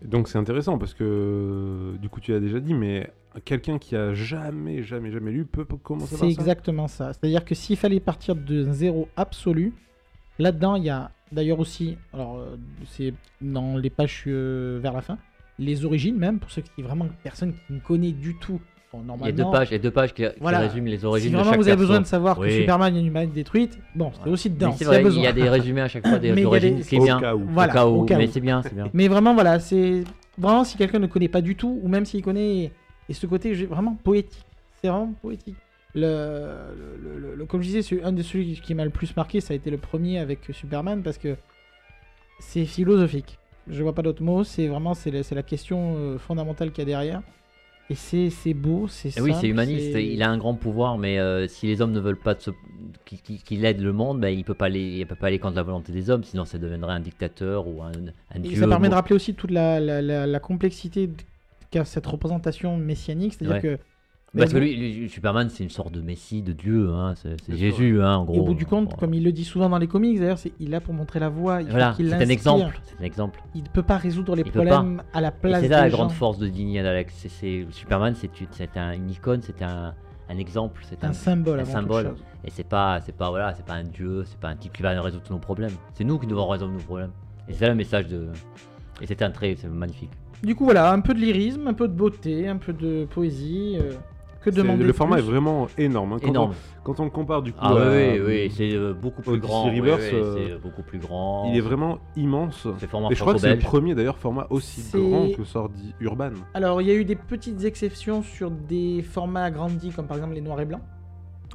Donc 0.04 0.28
c'est 0.28 0.36
intéressant 0.38 0.76
parce 0.76 0.92
que 0.92 1.94
du 2.00 2.08
coup 2.10 2.20
tu 2.20 2.32
l'as 2.32 2.40
déjà 2.40 2.60
dit, 2.60 2.74
mais 2.74 3.10
quelqu'un 3.46 3.78
qui 3.78 3.96
a 3.96 4.12
jamais, 4.12 4.82
jamais, 4.82 5.10
jamais 5.10 5.30
lu 5.32 5.46
peut 5.46 5.64
commencer 5.64 6.16
C'est 6.16 6.20
par 6.20 6.28
ça? 6.30 6.40
exactement 6.40 6.88
ça. 6.88 7.12
C'est-à-dire 7.14 7.44
que 7.44 7.54
s'il 7.54 7.76
fallait 7.78 8.00
partir 8.00 8.36
de 8.36 8.64
zéro 8.72 9.08
absolu, 9.16 9.72
là-dedans, 10.38 10.76
il 10.76 10.84
y 10.84 10.90
a 10.90 11.10
d'ailleurs 11.32 11.58
aussi, 11.60 11.96
alors 12.12 12.36
euh, 12.38 12.56
c'est 12.86 13.12
dans 13.40 13.76
les 13.76 13.90
pages 13.90 14.24
euh, 14.26 14.78
vers 14.82 14.92
la 14.92 15.00
fin, 15.02 15.18
les 15.58 15.84
origines 15.84 16.16
même, 16.16 16.38
pour 16.38 16.50
ceux 16.50 16.62
qui 16.62 16.82
vraiment 16.82 17.06
personne 17.22 17.52
qui 17.66 17.72
ne 17.72 17.80
connaît 17.80 18.12
du 18.12 18.34
tout. 18.38 18.60
Bon, 18.92 19.02
Il 19.22 19.26
y 19.26 19.28
a 19.28 19.32
deux 19.32 19.50
pages, 19.50 19.70
il 19.70 19.72
y 19.72 19.74
a 19.74 19.78
deux 19.80 19.90
pages 19.90 20.14
qui, 20.14 20.22
qui 20.22 20.28
Voilà. 20.40 20.60
résument 20.60 20.86
les 20.86 20.98
si 20.98 21.04
origines 21.06 21.32
de 21.32 21.36
vraiment 21.36 21.50
chaque 21.50 21.60
vous 21.60 21.66
avez 21.68 21.76
besoin 21.76 22.00
de 22.00 22.06
savoir 22.06 22.38
que. 22.38 22.48
Superman 22.48 22.94
est 22.94 23.00
une 23.00 23.06
humanité 23.06 23.34
détruite, 23.34 23.76
bon, 23.96 24.12
c'est 24.14 24.22
Ouais. 24.26 24.30
aussi 24.30 24.50
dedans. 24.50 24.70
Vrai, 24.70 25.02
il 25.04 25.20
y 25.20 25.26
a 25.26 25.32
des 25.32 25.48
résumés 25.48 25.80
à 25.80 25.88
chaque 25.88 26.06
fois 26.06 26.20
des 26.20 26.30
origines, 26.44 26.80
c'est 26.84 26.98
bien. 27.00 27.18
cas 27.20 27.34
où. 27.34 27.44
Voilà, 27.48 27.72
au 27.72 27.74
cas 27.74 27.86
où, 27.88 28.00
au 28.02 28.04
cas 28.04 28.18
mais 28.18 28.28
c'est 28.28 28.40
bien, 28.40 28.62
c'est 28.62 28.74
bien. 28.74 28.88
Mais 28.92 29.08
vraiment, 29.08 29.34
voilà, 29.34 29.58
c'est 29.58 30.04
vraiment 30.38 30.62
si 30.62 30.76
quelqu'un 30.76 31.00
ne 31.00 31.08
connaît 31.08 31.28
pas 31.28 31.40
du 31.40 31.56
tout, 31.56 31.80
ou 31.82 31.88
même 31.88 32.04
s'il 32.04 32.22
connaît, 32.22 32.70
et 33.08 33.12
ce 33.14 33.26
côté 33.26 33.52
vraiment 33.66 33.94
poétique, 33.96 34.44
c'est 34.80 34.88
vraiment 34.88 35.12
poétique. 35.20 35.56
Le, 35.94 36.56
le- 37.02 37.18
le- 37.18 37.34
le- 37.36 37.46
comme 37.46 37.62
je 37.62 37.68
disais, 37.70 38.02
un 38.02 38.12
de 38.12 38.22
celui 38.22 38.60
qui 38.60 38.74
m'a 38.74 38.84
le 38.84 38.90
plus 38.90 39.14
marqué, 39.16 39.40
ça 39.40 39.52
a 39.52 39.56
été 39.56 39.70
le 39.70 39.78
premier 39.78 40.18
avec 40.18 40.40
Superman 40.50 41.02
parce 41.02 41.18
que 41.18 41.36
c'est 42.40 42.64
philosophique. 42.64 43.38
Je 43.68 43.82
vois 43.82 43.94
pas 43.94 44.02
d'autre 44.02 44.22
mot, 44.22 44.44
c'est 44.44 44.66
vraiment 44.66 44.94
c'est 44.94 45.10
la, 45.10 45.42
question 45.42 45.94
euh, 45.96 46.18
fondamentale 46.18 46.70
qu'il 46.72 46.80
y 46.80 46.82
a 46.82 46.86
derrière. 46.86 47.22
Et 47.90 47.94
c'est 47.94 48.54
beau, 48.54 48.88
c'est 48.88 49.16
Et 49.18 49.20
oui, 49.20 49.34
c'est 49.38 49.48
humaniste. 49.48 49.94
Il 49.94 50.22
a 50.22 50.30
un 50.30 50.38
grand 50.38 50.54
pouvoir, 50.54 50.96
mais 50.96 51.18
euh, 51.18 51.46
si 51.48 51.66
les 51.66 51.82
hommes 51.82 51.92
ne 51.92 52.00
veulent 52.00 52.18
pas 52.18 52.34
qu'il 53.04 53.64
aide 53.64 53.80
le 53.82 53.92
monde, 53.92 54.20
ben, 54.20 54.28
il 54.28 54.42
peut 54.42 54.54
pas 54.54 54.66
aller, 54.66 54.98
il 54.98 55.06
peut 55.06 55.14
pas 55.14 55.26
aller 55.26 55.38
contre 55.38 55.56
la 55.56 55.62
volonté 55.62 55.92
des 55.92 56.08
hommes, 56.08 56.24
sinon 56.24 56.46
ça 56.46 56.56
deviendrait 56.58 56.94
un 56.94 57.00
dictateur 57.00 57.68
ou 57.68 57.82
un, 57.82 57.92
un 58.34 58.36
Et 58.42 58.48
dieu. 58.48 58.60
ça 58.60 58.66
permet 58.66 58.88
de 58.88 58.94
rappeler 58.94 59.14
aussi 59.14 59.34
toute 59.34 59.50
la, 59.50 59.80
la, 59.80 60.40
complexité 60.40 61.10
qu'a 61.70 61.84
cette 61.84 62.06
représentation 62.06 62.76
messianique, 62.78 63.34
c'est-à-dire 63.34 63.56
Ouais. 63.56 63.78
que 63.78 63.78
Parce 64.36 64.52
que 64.52 64.58
lui, 64.58 64.74
lui, 64.76 65.08
Superman, 65.08 65.48
c'est 65.48 65.62
une 65.62 65.70
sorte 65.70 65.92
de 65.92 66.00
messie, 66.00 66.42
de 66.42 66.52
dieu, 66.52 66.90
hein, 66.90 67.14
c'est. 67.16 67.36
Jésus, 67.56 68.02
hein, 68.02 68.16
en 68.16 68.22
Et 68.24 68.26
gros. 68.26 68.40
au 68.40 68.44
bout 68.44 68.54
du 68.54 68.66
compte, 68.66 68.96
comme 68.96 69.14
il 69.14 69.22
le 69.22 69.30
dit 69.32 69.44
souvent 69.44 69.68
dans 69.68 69.78
les 69.78 69.86
comics, 69.86 70.18
d'ailleurs, 70.18 70.38
c'est 70.38 70.52
il 70.58 70.68
est 70.68 70.70
là 70.72 70.80
pour 70.80 70.92
montrer 70.94 71.20
la 71.20 71.28
voie. 71.28 71.62
Il 71.62 71.68
Voilà, 71.68 71.94
c'est 71.96 72.12
un 72.12 72.20
exemple. 72.28 72.80
C'est 72.84 73.00
un 73.00 73.04
exemple. 73.06 73.40
Il 73.54 73.62
ne 73.62 73.68
peut 73.68 73.82
pas 73.82 73.96
résoudre 73.96 74.34
les 74.34 74.42
Il 74.42 74.50
problèmes 74.50 75.02
à 75.12 75.20
la 75.20 75.30
place 75.30 75.60
c'est 75.62 75.68
ça 75.68 75.82
la 75.82 75.88
gens. 75.88 75.96
grande 75.98 76.12
force 76.12 76.38
de 76.38 76.48
Dini 76.48 76.78
Alex. 76.78 77.26
C'est- 77.28 77.66
Superman, 77.70 78.14
c'est 78.16 78.40
une, 78.40 78.46
c'est 78.50 78.76
un- 78.76 78.92
une 78.92 79.10
icône, 79.10 79.40
c'est 79.42 79.62
un, 79.62 79.94
un 80.28 80.38
exemple, 80.38 80.82
c'est 80.88 81.04
un 81.04 81.10
un, 81.10 81.12
symbole 81.12 81.60
un 81.60 81.64
symbole. 81.64 82.14
Et 82.44 82.50
c'est 82.50 82.68
pas, 82.68 83.00
c'est 83.02 83.14
pas, 83.16 83.30
voilà, 83.30 83.54
c'est 83.54 83.64
pas 83.64 83.74
un 83.74 83.84
dieu, 83.84 84.24
c'est 84.26 84.38
pas 84.38 84.48
un 84.48 84.56
type 84.56 84.72
qui 84.72 84.82
va 84.82 85.00
résoudre 85.00 85.22
tous 85.24 85.32
nos 85.32 85.38
problèmes. 85.38 85.72
C'est 85.94 86.04
nous 86.04 86.18
qui 86.18 86.26
devons 86.26 86.46
résoudre 86.48 86.72
nos 86.72 86.78
problèmes. 86.80 87.10
Et 87.48 87.52
c'est 87.52 87.62
là 87.64 87.70
le 87.70 87.76
message 87.76 88.08
de. 88.08 88.28
Et 89.00 89.06
c'est 89.06 89.22
un 89.22 89.30
trait, 89.30 89.54
c'est 89.58 89.68
magnifique. 89.68 90.10
Du 90.42 90.54
coup, 90.54 90.64
voilà, 90.64 90.92
un 90.92 91.00
peu 91.00 91.14
de 91.14 91.20
lyrisme, 91.20 91.66
un 91.68 91.72
peu 91.74 91.88
de 91.88 91.92
beauté, 91.94 92.48
un 92.48 92.56
peu 92.56 92.72
de 92.72 93.06
poésie. 93.06 93.76
euh, 93.80 93.92
que 94.44 94.50
C'est- 94.50 94.56
demander 94.58 94.84
Le 94.84 94.92
format 94.92 95.16
plus 95.16 95.24
est 95.24 95.30
vraiment 95.30 95.66
énorme. 95.78 96.12
hein. 96.12 96.18
Quand 96.22 96.28
Énorme. 96.28 96.52
On, 96.52 96.82
quand 96.84 97.00
on 97.00 97.04
le 97.04 97.10
compare 97.10 97.42
du 97.42 97.52
coup 97.52 97.58
Ah 97.62 97.70
à- 97.70 97.74
oui, 97.90 98.08
oui, 98.12 98.20
oui, 98.26 98.52
c'est 98.54 98.72
euh, 98.74 98.92
beaucoup 98.92 99.22
plus 99.22 99.38
grand. 99.40 99.68
oui, 99.70 99.80
Rebirth, 99.80 100.00
oui, 100.02 100.10
euh, 100.18 100.34
c'est 100.46 100.52
euh, 100.52 100.58
beaucoup 100.58 100.82
plus 100.82 100.98
grand. 100.98 101.50
il 101.50 101.56
est 101.56 101.60
vraiment 101.62 101.98
immense. 102.16 102.66
Et 103.10 103.14
je 103.14 103.20
crois 103.20 103.34
que 103.34 103.40
c'est 103.40 103.54
le 103.54 103.58
premier 103.58 103.94
d'ailleurs 103.94 104.18
format 104.18 104.46
aussi 104.50 104.82
grand 104.92 105.30
que 105.36 105.44
sort 105.44 105.68
dit 105.70 105.94
Urban. 106.00 106.30
Alors, 106.52 106.80
il 106.82 106.88
y 106.88 106.90
a 106.90 106.94
eu 106.94 107.04
des 107.04 107.16
petites 107.16 107.64
exceptions 107.64 108.22
sur 108.22 108.50
des 108.50 109.02
formats 109.02 109.44
agrandis, 109.44 109.90
comme 109.90 110.06
par 110.06 110.16
exemple 110.18 110.34
les 110.34 110.40
noirs 110.40 110.60
et 110.60 110.66
blancs. 110.66 110.82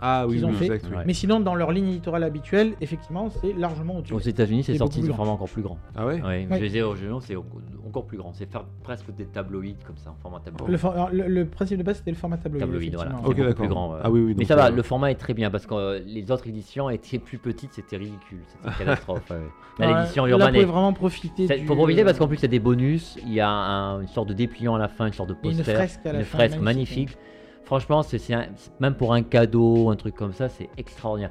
Ah 0.01 0.25
oui, 0.27 0.43
ont 0.45 0.49
oui, 0.49 0.55
fait. 0.55 0.65
exact, 0.65 0.85
oui. 0.89 0.97
Ouais. 0.97 1.03
Mais 1.05 1.13
sinon, 1.13 1.39
dans 1.39 1.55
leur 1.55 1.71
ligne 1.71 1.87
éditoriale 1.89 2.23
habituelle, 2.23 2.73
effectivement, 2.81 3.29
c'est 3.29 3.53
largement 3.53 3.97
au-dessus. 3.97 4.13
Aux 4.13 4.19
États-Unis, 4.19 4.63
c'est 4.63 4.77
sorti 4.77 5.03
sous 5.03 5.13
format 5.13 5.31
encore 5.33 5.49
plus 5.49 5.61
grand. 5.61 5.77
Ah 5.95 6.05
ouais 6.05 6.15
Oui, 6.15 6.21
Ouais. 6.29 6.47
je 6.51 6.63
les 6.63 6.77
ai 6.77 6.81
originaux, 6.81 7.19
c'est 7.19 7.35
encore 7.35 8.05
plus 8.05 8.17
grand. 8.17 8.31
C'est 8.33 8.49
faire 8.49 8.63
presque 8.83 9.13
des 9.15 9.25
tabloïds 9.25 9.75
comme 9.85 9.97
ça, 9.97 10.11
en 10.11 10.15
format 10.21 10.39
tabloïd. 10.39 10.71
Le, 10.71 10.77
for- 10.77 10.93
alors, 10.93 11.09
le- 11.11 11.27
le 11.27 11.45
principe 11.45 11.77
de 11.77 11.83
base, 11.83 11.97
c'était 11.97 12.11
le 12.11 12.17
format 12.17 12.37
tabloïd. 12.37 12.61
Tabloïd, 12.65 12.95
voilà. 12.95 13.15
Ok, 13.25 13.35
d'accord. 13.37 13.55
plus 13.55 13.67
grand, 13.67 13.91
ouais. 13.93 13.99
Ah 14.03 14.09
oui, 14.09 14.21
oui. 14.21 14.35
Mais 14.37 14.45
ça 14.45 14.55
va, 14.55 14.67
euh, 14.67 14.71
le 14.71 14.81
format 14.83 15.11
est 15.11 15.15
très 15.15 15.33
bien 15.33 15.49
parce 15.51 15.65
que 15.65 15.73
euh, 15.73 15.99
les 16.05 16.31
autres 16.31 16.47
éditions 16.47 16.89
étaient 16.89 17.19
plus 17.19 17.37
petites, 17.37 17.73
c'était 17.73 17.97
ridicule, 17.97 18.39
c'était 18.47 18.67
une 18.69 18.73
catastrophe. 18.77 19.29
ouais. 19.29 19.37
Là, 19.79 19.87
Ouais, 19.93 19.99
l'édition 20.01 20.25
là, 20.25 20.31
Urban 20.31 20.45
vous 20.45 20.51
pouvez 20.51 20.61
est. 20.61 20.65
vraiment 20.65 20.93
profiter. 20.93 21.47
du- 21.47 21.65
Faut 21.65 21.75
profiter 21.75 22.03
parce 22.03 22.17
qu'en 22.17 22.27
plus 22.27 22.37
il 22.37 22.41
y 22.43 22.45
a 22.45 22.49
des 22.49 22.59
bonus, 22.59 23.17
il 23.25 23.33
y 23.33 23.39
a 23.39 23.49
un- 23.49 24.01
une 24.01 24.07
sorte 24.07 24.29
de 24.29 24.33
dépliant 24.33 24.75
à 24.75 24.79
la 24.79 24.87
fin, 24.87 25.07
une 25.07 25.13
sorte 25.13 25.29
de 25.29 25.35
Il 25.43 25.55
poster, 25.55 25.71
une 25.71 25.77
fresque 25.77 26.05
à 26.05 26.11
la 26.13 26.19
une 26.19 26.25
fin, 26.25 26.37
fresque 26.37 26.59
magnifique. 26.59 27.17
Franchement, 27.69 28.01
c'est 28.01 28.19
même 28.79 28.95
pour 28.95 29.13
un 29.13 29.21
cadeau, 29.21 29.91
un 29.91 29.95
truc 29.95 30.15
comme 30.15 30.33
ça, 30.33 30.49
c'est 30.49 30.67
extraordinaire. 30.75 31.29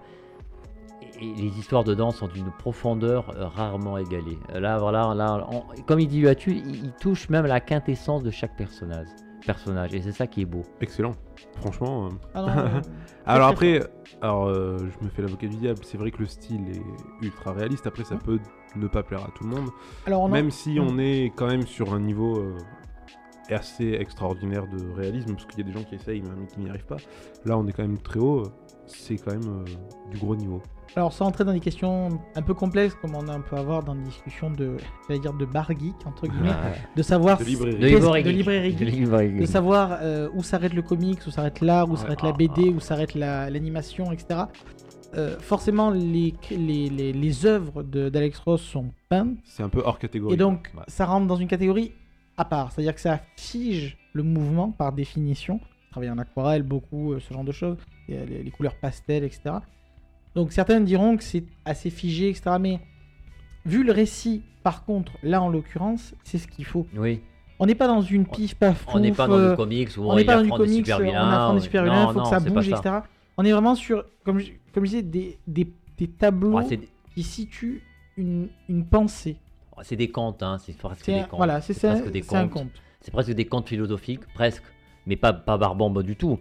Et, 1.21 1.27
et 1.31 1.35
les 1.35 1.59
histoires 1.59 1.83
dedans 1.83 2.13
sont 2.13 2.29
d'une 2.29 2.53
profondeur 2.61 3.31
euh, 3.37 3.49
rarement 3.49 3.99
égalée. 3.99 4.39
Euh, 4.55 4.61
Là, 4.61 4.79
voilà, 4.79 5.15
là, 5.17 5.45
on- 5.51 5.65
comme 5.83 5.99
il 5.99 6.07
dit 6.07 6.21
il, 6.21 6.57
il 6.85 6.93
touche 7.01 7.29
même 7.29 7.45
la 7.45 7.59
quintessence 7.59 8.23
de 8.23 8.31
chaque 8.31 8.57
personnage. 8.57 9.09
personnage 9.45 9.93
et 9.95 10.01
c'est 10.01 10.13
ça 10.13 10.29
qui 10.29 10.43
est 10.43 10.45
beau. 10.45 10.63
Excellent. 10.81 11.17
Franchement. 11.57 12.07
euh, 12.07 12.11
Ah 12.35 12.43
non, 12.43 12.49
euh, 12.57 12.81
Alors 13.27 13.49
après, 13.49 13.81
alors 14.23 14.47
euh, 14.47 14.79
je 14.97 15.05
me 15.05 15.11
fais 15.11 15.23
l'avocat 15.23 15.49
du 15.49 15.57
diable. 15.57 15.81
C'est 15.83 15.99
vrai 15.99 16.13
que 16.13 16.19
le 16.19 16.27
style 16.27 16.69
est 16.71 17.25
ultra 17.25 17.53
réaliste. 17.53 17.89
Après, 17.89 18.05
ça 18.05 18.15
peut 18.15 18.39
ne 18.77 18.87
pas 18.87 19.03
plaire 19.03 19.25
à 19.25 19.31
tout 19.35 19.43
le 19.43 19.51
monde. 19.51 19.71
Alors, 20.07 20.21
on 20.23 20.27
en- 20.27 20.29
Même 20.29 20.53
si 20.53 20.79
Mm. 20.79 20.83
on 20.89 20.99
est 21.01 21.33
quand 21.35 21.49
même 21.49 21.67
sur 21.67 21.93
un 21.95 21.99
niveau 22.01 22.37
euh, 22.39 22.57
assez 23.55 23.93
extraordinaire 23.95 24.67
de 24.67 24.91
réalisme, 24.97 25.33
parce 25.35 25.47
qu'il 25.47 25.59
y 25.59 25.69
a 25.69 25.73
des 25.73 25.79
gens 25.79 25.85
qui 25.85 25.95
essayent 25.95 26.23
mais 26.23 26.47
qui 26.47 26.61
n'y 26.61 26.69
arrivent 26.71 26.87
pas. 26.87 26.97
Là, 27.45 27.57
on 27.59 27.67
est 27.67 27.73
quand 27.73 27.83
même 27.83 27.99
très 27.99 28.21
haut. 28.21 28.45
C'est 28.87 29.17
quand 29.17 29.33
même 29.33 29.43
euh, 29.67 30.11
du 30.11 30.17
gros 30.19 30.35
niveau. 30.35 30.63
Alors, 30.97 31.13
sans 31.13 31.27
entrer 31.27 31.45
dans 31.45 31.53
des 31.53 31.61
questions 31.61 32.09
un 32.35 32.41
peu 32.43 32.55
complexes, 32.55 32.95
comme 33.03 33.15
on 33.15 33.29
a- 33.29 33.39
peut 33.39 33.57
avoir 33.57 33.83
dans 33.83 33.95
des 33.95 34.03
discussions 34.05 34.51
de, 34.51 34.79
j'allais 35.07 35.21
dire, 35.21 35.35
de 35.35 35.45
bar 35.45 35.69
geek, 35.71 35.95
entre 36.07 36.27
guillemets, 36.27 36.55
de 36.97 37.03
savoir 37.03 37.37
De 37.39 37.45
librairie. 37.45 37.77
De 37.79 37.87
librairie 38.31 38.73
de 38.75 38.79
geek. 38.87 38.95
librairie 38.95 39.33
De 39.35 39.39
geek, 39.41 39.49
savoir 39.49 39.99
euh, 40.01 40.31
où 40.35 40.43
s'arrête 40.43 40.73
le 40.73 40.81
comics, 40.81 41.19
où 41.27 41.31
s'arrête 41.31 41.61
l'art, 41.61 41.89
où 41.89 41.93
Ouais. 41.93 41.99
s'arrête 41.99 42.23
la 42.23 42.31
Ah, 42.31 42.33
BD, 42.33 42.63
ah. 42.69 42.77
où 42.77 42.81
s'arrête 42.81 43.15
la- 43.15 43.51
l'animation, 43.51 44.11
etc. 44.13 44.45
Euh, 45.15 45.39
forcément, 45.39 45.91
les, 45.91 46.35
les, 46.51 46.89
les, 46.89 47.13
les 47.13 47.47
œuvres 47.47 47.83
de- 47.83 48.09
d'Alex 48.09 48.39
Ross 48.41 48.63
sont 48.63 48.91
peintes, 49.11 49.37
C'est 49.45 49.63
un 49.63 49.69
peu 49.69 49.83
hors 49.85 49.99
catégorie. 49.99 50.35
et 50.35 50.37
donc 50.39 50.71
Ouais. 50.75 50.83
ça 50.89 51.05
rentre 51.05 51.27
dans 51.27 51.37
une 51.37 51.49
catégorie 51.49 51.93
à 52.39 52.45
part. 52.45 52.73
C'est-à-dire 52.73 52.95
que 52.95 53.01
ça 53.01 53.21
fige 53.37 53.99
le 54.13 54.23
mouvement 54.23 54.71
par 54.71 54.93
définition. 54.93 55.61
Travailler 55.91 56.11
en 56.13 56.19
aquarelle, 56.19 56.63
beaucoup, 56.63 57.13
euh, 57.13 57.21
ce 57.21 57.33
genre 57.33 57.45
de 57.45 57.53
choses, 57.53 57.77
et, 58.09 58.17
euh, 58.17 58.25
les, 58.27 58.43
les 58.43 58.51
couleurs 58.51 58.77
pastel, 58.77 59.25
etc. 59.25 59.57
Donc 60.35 60.53
certains 60.53 60.81
diront 60.81 61.17
que 61.17 61.25
c'est 61.25 61.45
assez 61.65 61.91
figé, 61.91 62.29
etc. 62.29 62.57
Mais 62.61 62.81
vu 63.65 63.83
le 63.85 63.93
récit, 63.93 64.43
par 64.63 64.85
contre, 64.85 65.13
là 65.23 65.43
en 65.43 65.49
l'occurrence, 65.49 66.15
c'est 66.25 66.39
ce 66.39 66.47
qu'il 66.47 66.65
faut. 66.65 66.87
Oui. 66.95 67.21
On 67.59 67.67
n'est 67.67 67.75
pas 67.75 67.89
dans 67.89 68.03
une 68.03 68.27
pif 68.27 68.55
paf 68.55 68.85
On 68.89 69.01
n'est 69.01 69.11
pas 69.13 69.27
dans 69.27 69.35
euh, 69.39 69.51
le 69.51 69.57
comics 69.57 69.89
où 69.97 70.03
on 70.03 70.11
on, 70.11 70.15
n'est 70.15 70.23
il 70.23 70.27
pas 70.27 70.37
dans 70.37 70.43
du 70.43 70.49
apprend 70.49 70.59
des 70.59 70.65
comics, 70.67 70.87
super 70.87 70.99
on 70.99 71.03
vilains. 71.03 71.31
apprend 71.33 71.55
des 71.55 71.61
super 71.61 71.83
vilains, 71.85 72.07
faut 72.09 72.19
non, 72.19 72.23
que 72.23 72.29
ça 72.29 72.41
bouge, 72.41 72.69
etc. 72.69 72.97
On 73.37 73.45
est 73.45 73.53
vraiment 73.53 73.75
sur, 73.75 74.05
comme 74.25 74.39
je, 74.39 74.53
comme 74.73 74.85
je 74.85 74.91
disais, 74.91 75.03
des, 75.03 75.39
des, 75.47 75.73
des 75.97 76.07
tableaux 76.09 76.53
Ouais, 76.53 76.65
c'est 76.69 76.81
qui 77.15 77.23
situent 77.23 77.83
une, 78.17 78.49
une 78.69 78.85
pensée. 78.85 79.37
C'est 79.83 79.97
des 79.97 80.11
contes, 80.11 80.43
hein. 80.43 80.59
c'est 80.59 80.77
presque 80.77 81.05
C'est 81.05 81.13
des 81.15 81.21
contes. 81.29 81.37
voilà, 81.39 81.61
c'est 81.61 81.75
presque 81.79 82.11
des 82.11 82.23
c'est 82.23 82.29
contes. 82.29 82.51
conte. 82.51 82.71
C'est 83.01 83.11
presque 83.11 83.31
des 83.33 83.45
contes 83.47 83.69
philosophiques, 83.69 84.27
presque, 84.35 84.63
mais 85.07 85.17
pas, 85.17 85.33
pas 85.33 85.57
barbambes 85.57 86.03
du 86.03 86.17
tout. 86.17 86.39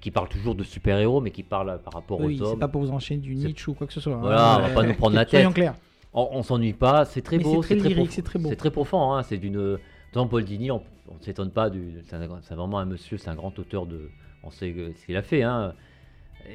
Qui 0.00 0.10
parlent 0.10 0.28
toujours 0.28 0.54
de 0.54 0.64
super-héros, 0.64 1.20
mais 1.20 1.30
qui 1.30 1.42
parlent 1.42 1.78
par 1.82 1.92
rapport 1.94 2.20
Oui, 2.20 2.34
aux 2.40 2.44
c'est 2.44 2.50
hommes. 2.52 2.58
pas 2.58 2.68
pour 2.68 2.82
vous 2.82 2.90
enchaîner 2.90 3.20
du 3.20 3.36
C'est- 3.36 3.46
Nietzsche 3.46 3.70
ou 3.70 3.74
quoi 3.74 3.86
que 3.86 3.92
ce 3.92 4.00
soit. 4.00 4.14
hein. 4.14 4.18
Voilà, 4.20 4.56
on 4.58 4.62
va 4.62 4.68
Euh, 4.68 4.74
pas 4.74 4.82
nous 4.82 4.94
prendre 4.94 5.14
la 5.14 5.26
Soyons 5.26 5.48
tête. 5.50 5.54
clairs. 5.54 5.74
On, 6.12 6.28
on 6.32 6.42
s'ennuie 6.42 6.72
pas, 6.72 7.04
c'est 7.04 7.22
très 7.22 7.38
Mais 7.38 7.44
beau, 7.44 7.62
c'est 7.62 7.76
très 7.76 7.90
prof- 7.94 8.08
c'est 8.10 8.22
très. 8.22 8.38
C'est 8.40 8.56
très 8.56 8.70
profond, 8.70 9.12
hein, 9.12 9.22
c'est 9.22 9.36
d'une. 9.38 9.78
Dans 10.12 10.26
Paul 10.26 10.44
Dini, 10.44 10.70
on, 10.70 10.76
ne 11.08 11.22
s'étonne 11.24 11.50
pas, 11.50 11.70
du, 11.70 11.92
c'est, 12.08 12.16
c'est 12.42 12.54
vraiment 12.54 12.78
un 12.78 12.84
monsieur, 12.84 13.18
c'est 13.18 13.30
un 13.30 13.34
grand 13.34 13.56
auteur 13.58 13.86
de. 13.86 14.10
On 14.42 14.50
sait 14.50 14.74
ce 15.00 15.06
qu'il 15.06 15.16
a 15.16 15.22
fait, 15.22 15.42
hein. 15.42 15.74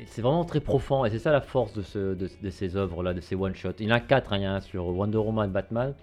C'est 0.07 0.21
vraiment 0.21 0.45
très 0.45 0.59
profond 0.59 1.05
et 1.05 1.09
c'est 1.09 1.19
ça 1.19 1.31
la 1.31 1.41
force 1.41 1.73
de, 1.73 1.81
ce, 1.81 2.13
de, 2.13 2.29
de 2.41 2.49
ces 2.49 2.75
œuvres-là, 2.75 3.13
de 3.13 3.21
ces 3.21 3.35
one-shots. 3.35 3.73
Il 3.79 3.87
y 3.87 3.91
en 3.91 3.95
a 3.95 3.99
quatre, 3.99 4.33
hein, 4.33 4.37
il 4.37 4.43
y 4.43 4.47
en 4.47 4.51
a 4.51 4.55
un 4.55 4.59
sur 4.61 4.85
Wonder 4.87 5.17
Woman, 5.17 5.49
Batman, 5.51 5.93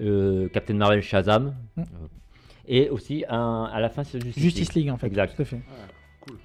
euh, 0.00 0.48
Captain 0.48 0.74
Marvel, 0.74 1.02
Shazam, 1.02 1.54
Mm. 1.76 1.80
euh, 1.80 1.84
et 2.68 2.88
aussi 2.90 3.24
un, 3.28 3.68
à 3.72 3.80
la 3.80 3.88
fin 3.88 4.02
c'est 4.04 4.20
Justice, 4.22 4.42
Justice 4.42 4.74
League 4.74 4.90
en 4.90 4.96
fait. 4.96 5.06
Exact. 5.06 5.34
Tout 5.36 5.42
à 5.42 5.44
fait. 5.44 5.60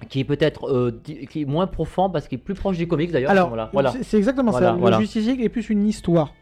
qui 0.08 0.20
est 0.20 0.24
peut-être 0.24 0.68
euh, 0.68 0.92
di- 1.04 1.26
qui 1.26 1.42
est 1.42 1.44
moins 1.44 1.66
profond 1.66 2.08
parce 2.08 2.28
qu'il 2.28 2.38
est 2.38 2.42
plus 2.42 2.54
proche 2.54 2.76
du 2.78 2.86
comics 2.86 3.10
d'ailleurs. 3.10 3.32
Alors, 3.32 3.48
voilà, 3.48 3.68
voilà. 3.72 3.92
c'est- 4.02 4.16
exactement 4.18 4.52
Voilà, 4.52 4.68
ça. 4.68 4.72
voilà. 4.74 4.96
Le 4.98 5.02
Justice 5.02 5.26
League 5.26 5.40
est 5.40 5.48
plus 5.48 5.68
une 5.70 5.86
histoire. 5.88 6.32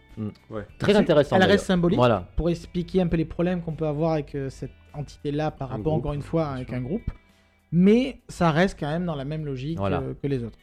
très 0.78 0.92
c'est- 0.92 0.98
intéressant. 0.98 1.36
Elle 1.36 1.44
reste 1.44 1.64
symbolique 1.64 1.96
Voilà. 1.98 2.28
pour 2.36 2.50
expliquer 2.50 3.00
un 3.00 3.06
peu 3.06 3.16
les 3.16 3.24
problèmes 3.24 3.62
qu'on 3.62 3.72
peut 3.72 3.86
avoir 3.86 4.12
avec 4.12 4.34
euh, 4.34 4.50
cette 4.50 4.72
entité-là 4.92 5.50
par 5.52 5.68
Un 5.72 5.76
rapport, 5.76 5.92
groupe, 5.92 5.98
encore 6.00 6.12
une 6.12 6.20
fois, 6.22 6.48
avec 6.48 6.68
sûr. 6.68 6.76
un 6.76 6.80
groupe. 6.82 7.10
Mais 7.72 8.20
ça 8.28 8.50
reste 8.50 8.78
quand 8.78 8.88
même 8.88 9.06
dans 9.06 9.14
la 9.16 9.24
même 9.24 9.44
logique 9.44 9.78
Voilà. 9.78 10.00
euh, 10.00 10.14
que 10.20 10.26
les 10.26 10.42
autres. 10.44 10.58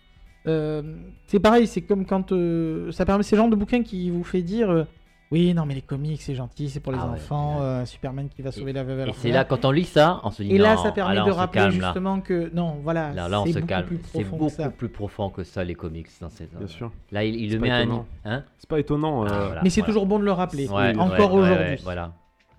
Euh, 0.48 0.82
c'est 1.28 1.40
pareil, 1.40 1.68
c'est 1.68 1.82
comme 1.82 2.06
quand 2.06 2.32
euh, 2.32 2.92
ça 2.92 3.06
permet, 3.06 3.24
c'est 3.24 3.36
le 3.36 3.42
genre 3.42 3.50
de 3.50 3.56
bouquin 3.56 3.84
qui 3.84 4.10
vous 4.10 4.24
fait 4.24 4.42
dire 4.42 4.70
euh, 4.70 4.84
oui, 5.30 5.54
non, 5.54 5.66
mais 5.66 5.74
les 5.76 5.82
comics 5.82 6.22
c'est 6.22 6.36
gentil, 6.36 6.70
c'est 6.70 6.80
pour 6.80 6.94
les 6.94 7.00
Ah 7.02 7.10
enfants, 7.10 7.58
ouais. 7.60 7.64
euh, 7.66 7.86
Superman 7.86 8.30
qui 8.30 8.42
va 8.42 8.54
sauver 8.54 8.72
la 8.72 8.84
veuve. 8.86 9.10
Et 9.10 9.14
c'est 9.14 9.32
là 9.32 9.44
quand 9.44 9.66
on 9.66 9.72
lit 9.72 9.84
ça, 9.84 10.22
on 10.24 10.32
se 10.32 10.42
dit 10.44 10.54
Et 10.54 10.58
là, 10.58 10.78
ça 10.78 10.94
permet 10.94 11.16
là, 11.16 11.26
de 11.26 11.32
rappeler 11.32 11.62
calme, 11.64 11.80
là. 11.80 11.88
justement 11.88 12.22
que 12.22 12.50
non, 12.54 12.78
voilà, 12.82 13.12
Là, 13.12 13.28
là, 13.28 13.42
on 13.42 13.46
c'est 13.46 13.52
se 13.54 13.58
beaucoup 13.60 13.68
calme. 13.68 13.88
plus 13.88 14.00
C'est 14.06 14.22
profond 14.24 14.38
que 14.38 14.40
beaucoup 14.40 14.50
ça. 14.56 14.70
plus 14.70 14.88
profond 14.90 15.30
que 15.30 15.44
ça, 15.44 15.64
les 15.66 15.76
comics. 15.76 16.08
Dans 16.22 16.30
ces... 16.30 16.48
Bien 16.58 16.68
sûr. 16.68 16.92
Là, 17.12 17.26
il, 17.26 17.36
il 17.36 17.52
le 17.52 17.60
met 17.60 17.70
à 17.72 17.78
un. 17.80 18.06
Hein 18.24 18.44
C'est 18.58 18.70
pas 18.70 18.80
étonnant. 18.80 19.26
euh, 19.26 19.28
Ah, 19.30 19.46
voilà, 19.48 19.62
Mais 19.64 19.70
c'est 19.70 19.82
voilà. 19.82 19.88
toujours 19.94 20.06
bon 20.06 20.20
de 20.20 20.24
le 20.24 20.32
rappeler, 20.32 20.70
Ouais, 20.70 20.96
encore 20.98 21.34
aujourd'hui. 21.34 21.58
ouais, 21.58 21.80
voilà. 21.84 22.14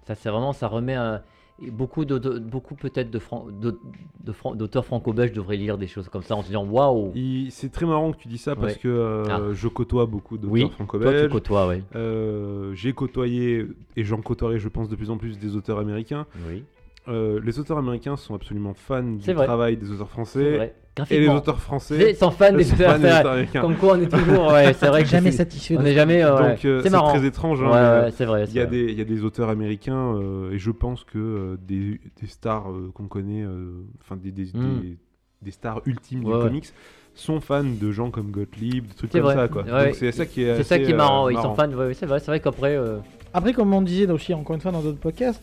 Ça, 0.07 0.15
c'est 0.15 0.29
vraiment, 0.29 0.53
ça 0.53 0.69
remet 0.69 0.95
un- 0.95 1.23
et 1.61 1.71
beaucoup 1.71 2.05
de, 2.05 2.19
de- 2.19 2.39
beaucoup 2.39 2.75
peut-être 2.75 3.11
de, 3.11 3.19
fran- 3.19 3.47
de- 3.51 3.79
de 4.25 4.33
fran- 4.33 4.55
d'auteurs 4.55 4.85
franco-belges 4.85 5.33
devraient 5.33 5.57
lire 5.57 5.77
des 5.79 5.87
choses 5.89 6.09
comme 6.09 6.23
ça 6.23 6.37
en 6.37 6.43
se 6.43 6.47
disant 6.49 6.65
waouh. 6.65 7.13
C'est 7.51 7.71
très 7.73 7.87
marrant 7.87 8.13
que 8.13 8.19
tu 8.19 8.29
dis 8.29 8.39
ça 8.39 8.55
parce 8.55 8.75
Ouais. 8.75 8.79
que 8.81 8.89
euh, 8.89 9.25
Ah. 9.29 9.41
je 9.53 9.69
côtoie 9.69 10.07
beaucoup 10.07 10.37
d'auteurs 10.37 10.53
Oui, 10.53 10.61
Toi, 10.61 10.69
tu 10.71 10.75
franco-belges. 10.77 11.31
côtoies, 11.33 11.69
oui. 11.69 11.83
Euh, 11.97 12.73
J'ai 12.75 12.93
côtoyé, 12.93 13.67
et 13.97 14.05
j'en 14.05 14.21
côtoierai, 14.21 14.59
je 14.59 14.69
pense, 14.69 14.89
de 14.89 14.97
plus 14.97 15.11
en 15.11 15.17
plus 15.19 15.39
des 15.39 15.57
auteurs 15.57 15.79
américains. 15.79 16.27
Oui, 16.49 16.65
Euh, 17.09 17.41
les 17.43 17.59
auteurs 17.59 17.79
américains 17.79 18.17
sont 18.17 18.35
absolument 18.35 18.75
fans 18.75 19.03
du 19.03 19.33
vrai. 19.33 19.47
travail 19.47 19.77
des 19.79 19.91
auteurs 19.91 20.11
français. 20.11 20.75
Et 21.11 21.21
les 21.21 21.29
auteurs 21.29 21.61
français 21.61 22.15
sont 22.15 22.31
fans 22.31 22.53
des 22.53 22.65
sont 22.65 22.77
fans 22.77 22.97
auteurs 22.99 23.27
américains. 23.27 23.61
Comme 23.61 23.77
quoi, 23.77 23.97
on 23.97 24.01
est 24.01 24.09
toujours. 24.09 24.49
Ouais, 24.53 24.73
c'est 24.75 24.87
vrai 24.89 25.03
que 25.03 25.09
Jamais 25.09 25.31
c'est- 25.31 25.39
satisfait. 25.39 25.77
On 25.79 25.83
n'est 25.83 25.95
jamais. 25.95 26.25
ouais, 26.25 26.31
Donc 26.51 26.65
euh, 26.65 26.81
c'est 26.83 26.91
très 26.91 27.25
étrange. 27.27 27.63
hein, 27.63 27.73
euh, 27.75 28.05
ouais, 28.07 28.13
c'est 28.17 28.25
vrai. 28.25 28.45
Il 28.49 28.55
y, 28.55 28.61
a 28.61 28.67
des, 28.67 28.85
il 28.85 28.99
y 28.99 29.01
a 29.01 29.05
des 29.05 29.23
auteurs 29.25 29.49
américains 29.49 30.15
euh, 30.17 30.53
et 30.53 30.59
je 30.59 30.71
pense 30.71 31.05
que 31.05 31.19
euh, 31.19 31.57
des, 31.67 32.01
des 32.21 32.27
stars 32.27 32.71
euh, 32.71 32.91
qu'on 32.95 33.07
connaît, 33.07 33.43
euh, 33.45 33.73
enfin 34.01 34.17
des, 34.17 34.31
des, 34.33 34.45
Mm. 34.55 34.81
des- 34.83 34.99
des 35.43 35.51
stars 35.53 35.83
ultimes 35.87 36.25
Ouais, 36.25 36.33
du 36.33 36.37
ouais. 36.39 36.43
comics, 36.49 36.67
sont 37.15 37.41
fans 37.41 37.63
de 37.65 37.91
gens 37.93 38.11
comme 38.11 38.31
Gottlieb, 38.31 38.87
des 38.89 38.95
trucs 38.95 39.13
comme 39.13 39.21
vrai. 39.23 39.35
ça. 39.35 39.49
Quoi. 39.49 39.63
Ouais. 39.63 39.87
Donc 39.87 39.95
c'est 39.95 40.11
ça 40.13 40.27
qui 40.27 40.43
est, 40.43 40.57
C'est 40.57 40.63
ça 40.65 40.75
assez, 40.77 40.85
qui 40.85 40.91
est 40.91 40.95
marrant. 40.95 41.27
euh, 41.29 41.33
Ils 41.33 41.39
sont 41.41 41.55
fans. 41.55 41.69
ouais, 41.71 41.95
c'est 41.95 42.07
vrai. 42.07 42.19
C'est 42.21 42.27
vrai 42.27 42.41
qu'après. 42.41 42.77
euh, 42.77 42.99
Après, 43.33 43.53
comme 43.53 43.73
on 43.75 43.83
disait 43.83 44.11
aussi 44.11 44.33
encore 44.35 44.55
une 44.57 44.63
fois 44.63 44.73
dans 44.73 44.81
d'autres 44.81 44.99
podcasts, 44.99 45.43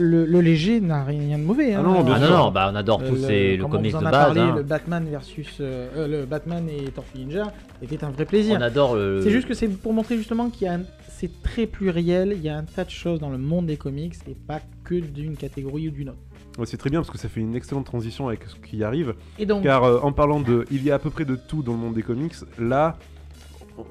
le, 0.00 0.24
le 0.26 0.40
léger 0.40 0.80
n'a 0.80 1.04
rien 1.04 1.38
de 1.38 1.44
mauvais. 1.44 1.74
Ah 1.74 1.80
hein. 1.80 1.82
non, 1.82 2.02
bien 2.02 2.14
Ah 2.16 2.18
non, 2.20 2.26
sûr. 2.26 2.36
non, 2.38 2.50
bah 2.50 2.70
on 2.72 2.76
adore 2.76 3.00
Euh, 3.02 3.08
tous 3.10 3.16
ces 3.18 3.56
le 3.56 3.66
comics 3.66 3.92
de 3.92 3.98
a 3.98 4.00
base. 4.00 4.10
parlé, 4.12 4.40
hein. 4.40 4.54
le 4.56 4.62
Batman 4.62 5.06
versus 5.10 5.58
euh, 5.60 5.88
euh, 5.96 6.06
le 6.08 6.26
Batman 6.26 6.66
et 6.68 6.90
Tortue 6.90 7.18
Ninja 7.18 7.52
était 7.82 8.02
un 8.04 8.10
vrai 8.10 8.24
plaisir. 8.24 8.56
On 8.58 8.62
adore 8.62 8.96
le. 8.96 9.20
C'est 9.22 9.30
juste 9.30 9.46
que 9.46 9.54
c'est 9.54 9.68
pour 9.68 9.92
montrer 9.92 10.16
justement 10.16 10.50
qu'il 10.50 10.66
y 10.66 10.68
a 10.68 10.74
un- 10.74 10.82
c'est 11.08 11.42
très 11.42 11.66
pluriel, 11.66 12.32
il 12.34 12.42
y 12.42 12.48
a 12.48 12.56
un 12.56 12.62
tas 12.64 12.84
de 12.84 12.90
choses 12.90 13.20
dans 13.20 13.28
le 13.30 13.38
monde 13.38 13.66
des 13.66 13.76
comics 13.76 14.14
et 14.26 14.34
pas 14.34 14.60
que 14.84 14.94
d'une 14.94 15.36
catégorie 15.36 15.88
ou 15.88 15.90
d'une 15.90 16.08
autre. 16.08 16.18
Ouais, 16.58 16.66
c'est 16.66 16.76
très 16.78 16.90
bien 16.90 17.00
parce 17.00 17.10
que 17.10 17.18
ça 17.18 17.28
fait 17.28 17.40
une 17.40 17.54
excellente 17.54 17.84
transition 17.86 18.28
avec 18.28 18.40
ce 18.44 18.56
qui 18.56 18.82
arrive. 18.82 19.14
Et 19.38 19.46
donc, 19.46 19.62
Car 19.62 19.84
euh, 19.84 20.00
en 20.02 20.12
parlant 20.12 20.40
de. 20.40 20.64
Il 20.70 20.82
y 20.82 20.90
a 20.90 20.94
à 20.94 20.98
peu 20.98 21.10
près 21.10 21.24
de 21.24 21.36
tout 21.36 21.62
dans 21.62 21.72
le 21.72 21.78
monde 21.78 21.94
des 21.94 22.02
comics, 22.02 22.34
là, 22.58 22.96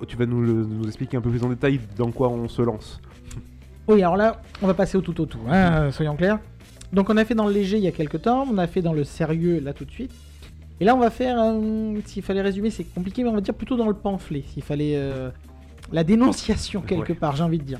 tu 0.07 0.17
vas 0.17 0.25
nous, 0.25 0.41
le- 0.41 0.65
nous 0.65 0.85
expliquer 0.87 1.17
un 1.17 1.21
peu 1.21 1.29
plus 1.29 1.43
en 1.43 1.49
détail 1.49 1.79
dans 1.97 2.11
quoi 2.11 2.29
on 2.29 2.47
se 2.47 2.61
lance. 2.61 2.99
Oui, 3.89 4.01
alors 4.03 4.17
là, 4.17 4.41
on 4.61 4.67
va 4.67 4.73
passer 4.73 4.97
au 4.97 5.01
tout 5.01 5.19
au 5.21 5.25
tout, 5.25 5.39
hein, 5.49 5.91
soyons 5.91 6.15
clairs. 6.15 6.39
Donc 6.93 7.09
on 7.09 7.17
a 7.17 7.25
fait 7.25 7.35
dans 7.35 7.45
le 7.45 7.53
léger 7.53 7.77
il 7.77 7.83
y 7.83 7.87
a 7.87 7.91
quelques 7.91 8.21
temps, 8.23 8.47
on 8.51 8.57
a 8.57 8.65
fait 8.67 8.81
dans 8.81 8.93
le 8.93 9.03
sérieux 9.03 9.59
là 9.59 9.73
tout 9.73 9.85
de 9.85 9.91
suite. 9.91 10.11
Et 10.79 10.85
là 10.85 10.95
on 10.95 10.99
va 10.99 11.09
faire, 11.11 11.37
euh, 11.39 11.93
s'il 12.05 12.23
fallait 12.23 12.41
résumer, 12.41 12.69
c'est 12.71 12.83
compliqué, 12.85 13.23
mais 13.23 13.29
on 13.29 13.35
va 13.35 13.41
dire 13.41 13.53
plutôt 13.53 13.75
dans 13.75 13.87
le 13.87 13.93
pamphlet, 13.93 14.43
s'il 14.53 14.63
fallait 14.63 14.93
euh, 14.95 15.29
la 15.91 16.03
dénonciation 16.03 16.81
quelque 16.81 17.09
Ouais. 17.09 17.15
part, 17.19 17.35
j'ai 17.35 17.43
envie 17.43 17.59
de 17.59 17.63
dire. 17.63 17.79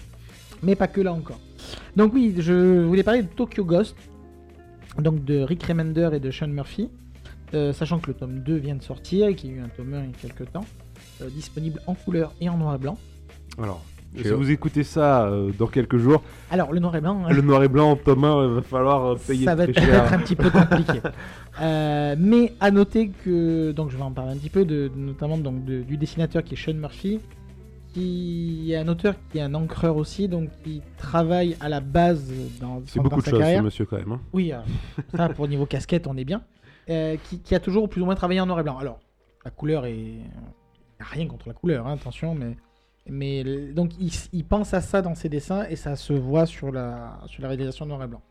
Mais 0.62 0.76
pas 0.76 0.88
que 0.88 1.02
là 1.02 1.14
encore. 1.14 1.40
Donc 1.96 2.14
oui, 2.14 2.36
je 2.38 2.82
voulais 2.84 3.04
parler 3.04 3.24
de 3.24 3.28
Tokyo 3.28 3.64
Ghost, 3.64 3.96
donc 5.00 5.24
de 5.24 5.40
Rick 5.42 5.64
Remender 5.64 6.10
et 6.14 6.20
de 6.20 6.30
Sean 6.30 6.48
Murphy, 6.50 6.90
euh, 7.54 7.72
sachant 7.74 8.00
que 8.00 8.08
le 8.08 8.14
tome 8.14 8.40
2 8.40 8.56
vient 8.58 8.76
de 8.76 8.84
sortir 8.84 9.28
et 9.28 9.36
qu'il 9.36 9.50
y 9.52 9.54
a 9.54 9.56
eu 9.58 9.62
un 9.62 9.70
tome 9.70 9.94
1 9.94 10.04
il 10.04 10.10
y 10.10 10.14
a 10.14 10.18
quelques 10.22 10.52
temps, 10.52 10.66
euh, 11.22 11.30
disponible 11.30 11.82
en 11.88 11.96
couleur 11.96 12.34
et 12.42 12.50
en 12.50 12.58
noir 12.58 12.76
et 12.76 12.78
blanc. 12.78 12.98
Alors, 13.58 13.84
Si 14.18 14.28
vous 14.30 14.50
écoutez 14.52 14.84
ça 14.84 15.26
euh, 15.28 15.52
dans 15.58 15.68
quelques 15.68 15.98
jours, 15.98 16.24
Alors 16.52 16.72
le 16.74 16.80
noir 16.80 16.96
et 16.96 17.02
blanc, 17.02 17.24
hein, 17.26 17.32
le 17.32 17.42
noir 17.42 17.64
et 17.64 17.68
blanc, 17.68 17.96
Thomas, 17.96 18.44
il 18.44 18.54
va 18.56 18.62
falloir 18.62 19.06
euh, 19.06 19.16
payer 19.16 19.46
ça 19.46 19.56
va 19.56 19.64
très 19.66 19.74
peut-être 19.74 19.86
cher. 19.86 20.04
être 20.06 20.14
un 20.14 20.20
petit 20.20 20.36
peu 20.36 20.50
compliqué. 20.52 21.00
Euh, 21.62 22.16
mais 22.18 22.54
à 22.60 22.72
noter 22.72 23.10
que, 23.24 23.72
donc 23.72 23.92
je 23.92 23.98
vais 23.98 24.04
en 24.04 24.12
parler 24.12 24.32
un 24.34 24.38
petit 24.38 24.50
peu, 24.50 24.66
de, 24.66 24.92
notamment 24.96 25.38
donc 25.38 25.64
de- 25.64 25.82
du 25.84 25.98
dessinateur 25.98 26.44
qui 26.44 26.56
est 26.56 26.58
Sean 26.58 26.74
Murphy, 26.74 27.20
qui 27.94 28.72
est 28.72 28.78
un 28.78 28.88
auteur 28.88 29.16
qui 29.32 29.38
est 29.38 29.42
un 29.42 29.54
encreur 29.54 29.96
aussi, 29.98 30.28
donc 30.28 30.50
qui 30.64 30.82
travaille 30.98 31.56
à 31.60 31.70
la 31.70 31.80
base 31.80 32.32
dans, 32.62 32.82
C'est 32.86 32.98
dans 33.00 33.04
beaucoup 33.04 33.20
de 33.22 33.26
sa 33.26 33.32
choses, 33.32 33.42
ce 33.42 33.62
monsieur, 33.62 33.86
quand 33.86 33.98
même. 33.98 34.12
hein. 34.12 34.22
Oui, 34.34 34.52
euh, 34.54 34.58
ça 35.16 35.30
pour 35.30 35.48
niveau 35.48 35.66
casquette, 35.66 36.08
on 36.08 36.18
est 36.18 36.26
bien. 36.26 36.42
Euh, 36.90 37.16
qui, 37.26 37.40
qui 37.40 37.54
a 37.54 37.60
toujours 37.60 37.88
plus 37.90 38.02
ou 38.02 38.06
moins 38.06 38.16
travaillé 38.16 38.40
en 38.42 38.48
noir 38.48 38.60
et 38.60 38.64
blanc. 38.64 38.78
Alors, 38.80 39.00
la 39.46 39.52
couleur 39.52 39.86
est. 39.86 39.96
y 39.98 40.22
a 41.00 41.06
rien 41.06 41.28
contre 41.28 41.48
la 41.48 41.54
couleur, 41.54 41.86
hein, 41.88 41.94
attention, 41.94 42.34
mais. 42.36 42.58
Mais 43.10 43.44
donc 43.74 43.92
il, 44.32 44.44
pense 44.46 44.74
à 44.74 44.82
ça 44.82 45.02
dans 45.02 45.16
ses 45.16 45.30
dessins 45.30 45.66
et 45.70 45.76
ça 45.76 45.96
se 45.96 46.14
voit 46.14 46.46
sur 46.46 46.72
la, 46.72 47.20
sur 47.28 47.42
la 47.42 47.48
réalisation 47.50 47.86
noir 47.86 48.04
et 48.04 48.08
blanc. 48.08 48.22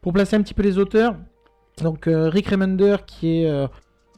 Pour 0.00 0.12
placer 0.12 0.36
un 0.36 0.42
petit 0.42 0.54
peu 0.54 0.62
les 0.62 0.78
auteurs, 0.78 1.14
donc 1.82 2.06
euh, 2.06 2.28
Rick 2.28 2.48
Remender 2.48 2.96
qui 3.06 3.42
est 3.42 3.46
euh, 3.50 3.66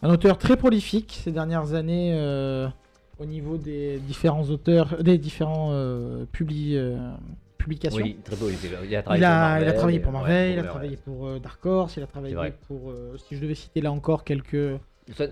un 0.02 0.10
auteur 0.10 0.38
très 0.38 0.56
prolifique 0.56 1.18
ces 1.24 1.32
dernières 1.32 1.74
années 1.74 2.12
euh, 2.14 2.68
au 3.18 3.24
niveau 3.24 3.56
des 3.56 3.98
différents 3.98 4.44
auteurs, 4.44 5.02
des 5.02 5.18
différents 5.18 5.72
publi- 6.32 6.92
publications. 7.58 8.02
Oui, 8.02 8.16
très 8.24 8.36
beau. 8.36 8.46
Il 8.48 8.74
a, 8.74 8.84
il 8.84 8.94
a 8.96 8.98
Il 8.98 9.02
travaillé 9.02 9.24
a, 9.24 9.30
pour 9.30 9.32
Marvel. 9.32 9.62
il 9.62 9.68
a 9.68 9.72
travaillé 9.72 10.00
pour 10.00 10.10
et- 10.10 10.12
Marvel, 10.12 10.32
ouais, 10.48 10.52
il 10.52 10.58
a 10.58 10.62
ouais, 10.62 10.68
travaillé 10.68 10.90
ouais. 10.92 10.96
pour 11.04 11.40
Dark 11.40 11.66
Horse, 11.66 11.96
il 11.96 12.02
a 12.02 12.06
travaillé 12.06 12.36
pour, 12.66 12.92
si 13.18 13.36
je 13.36 13.40
devais 13.42 13.54
citer 13.54 13.80
là 13.80 13.92
encore 13.92 14.24
quelques... 14.24 14.78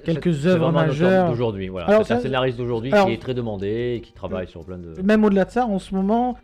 Quelques 0.05 0.47
œuvres 0.47 0.73
majeures. 0.73 1.29
d'aujourd'hui. 1.31 1.69
Voilà. 1.69 1.89
Alors, 1.89 2.07
c'est 2.07 2.15
un 2.15 2.21
scénariste 2.21 2.59
d'aujourd'hui 2.59 2.91
qui 2.91 3.13
est 3.13 3.21
très 3.21 3.35
demandé 3.35 3.95
et 3.97 4.01
qui 4.01 4.13
travaille 4.13 4.49
sur 4.49 4.65
plein 4.65 4.79
de. 4.79 5.01
Même 5.03 5.25
au-delà 5.25 5.45
de 5.45 5.51
ça, 5.51 5.67
en 5.67 5.79
ce 5.79 5.95
moment... 5.95 6.37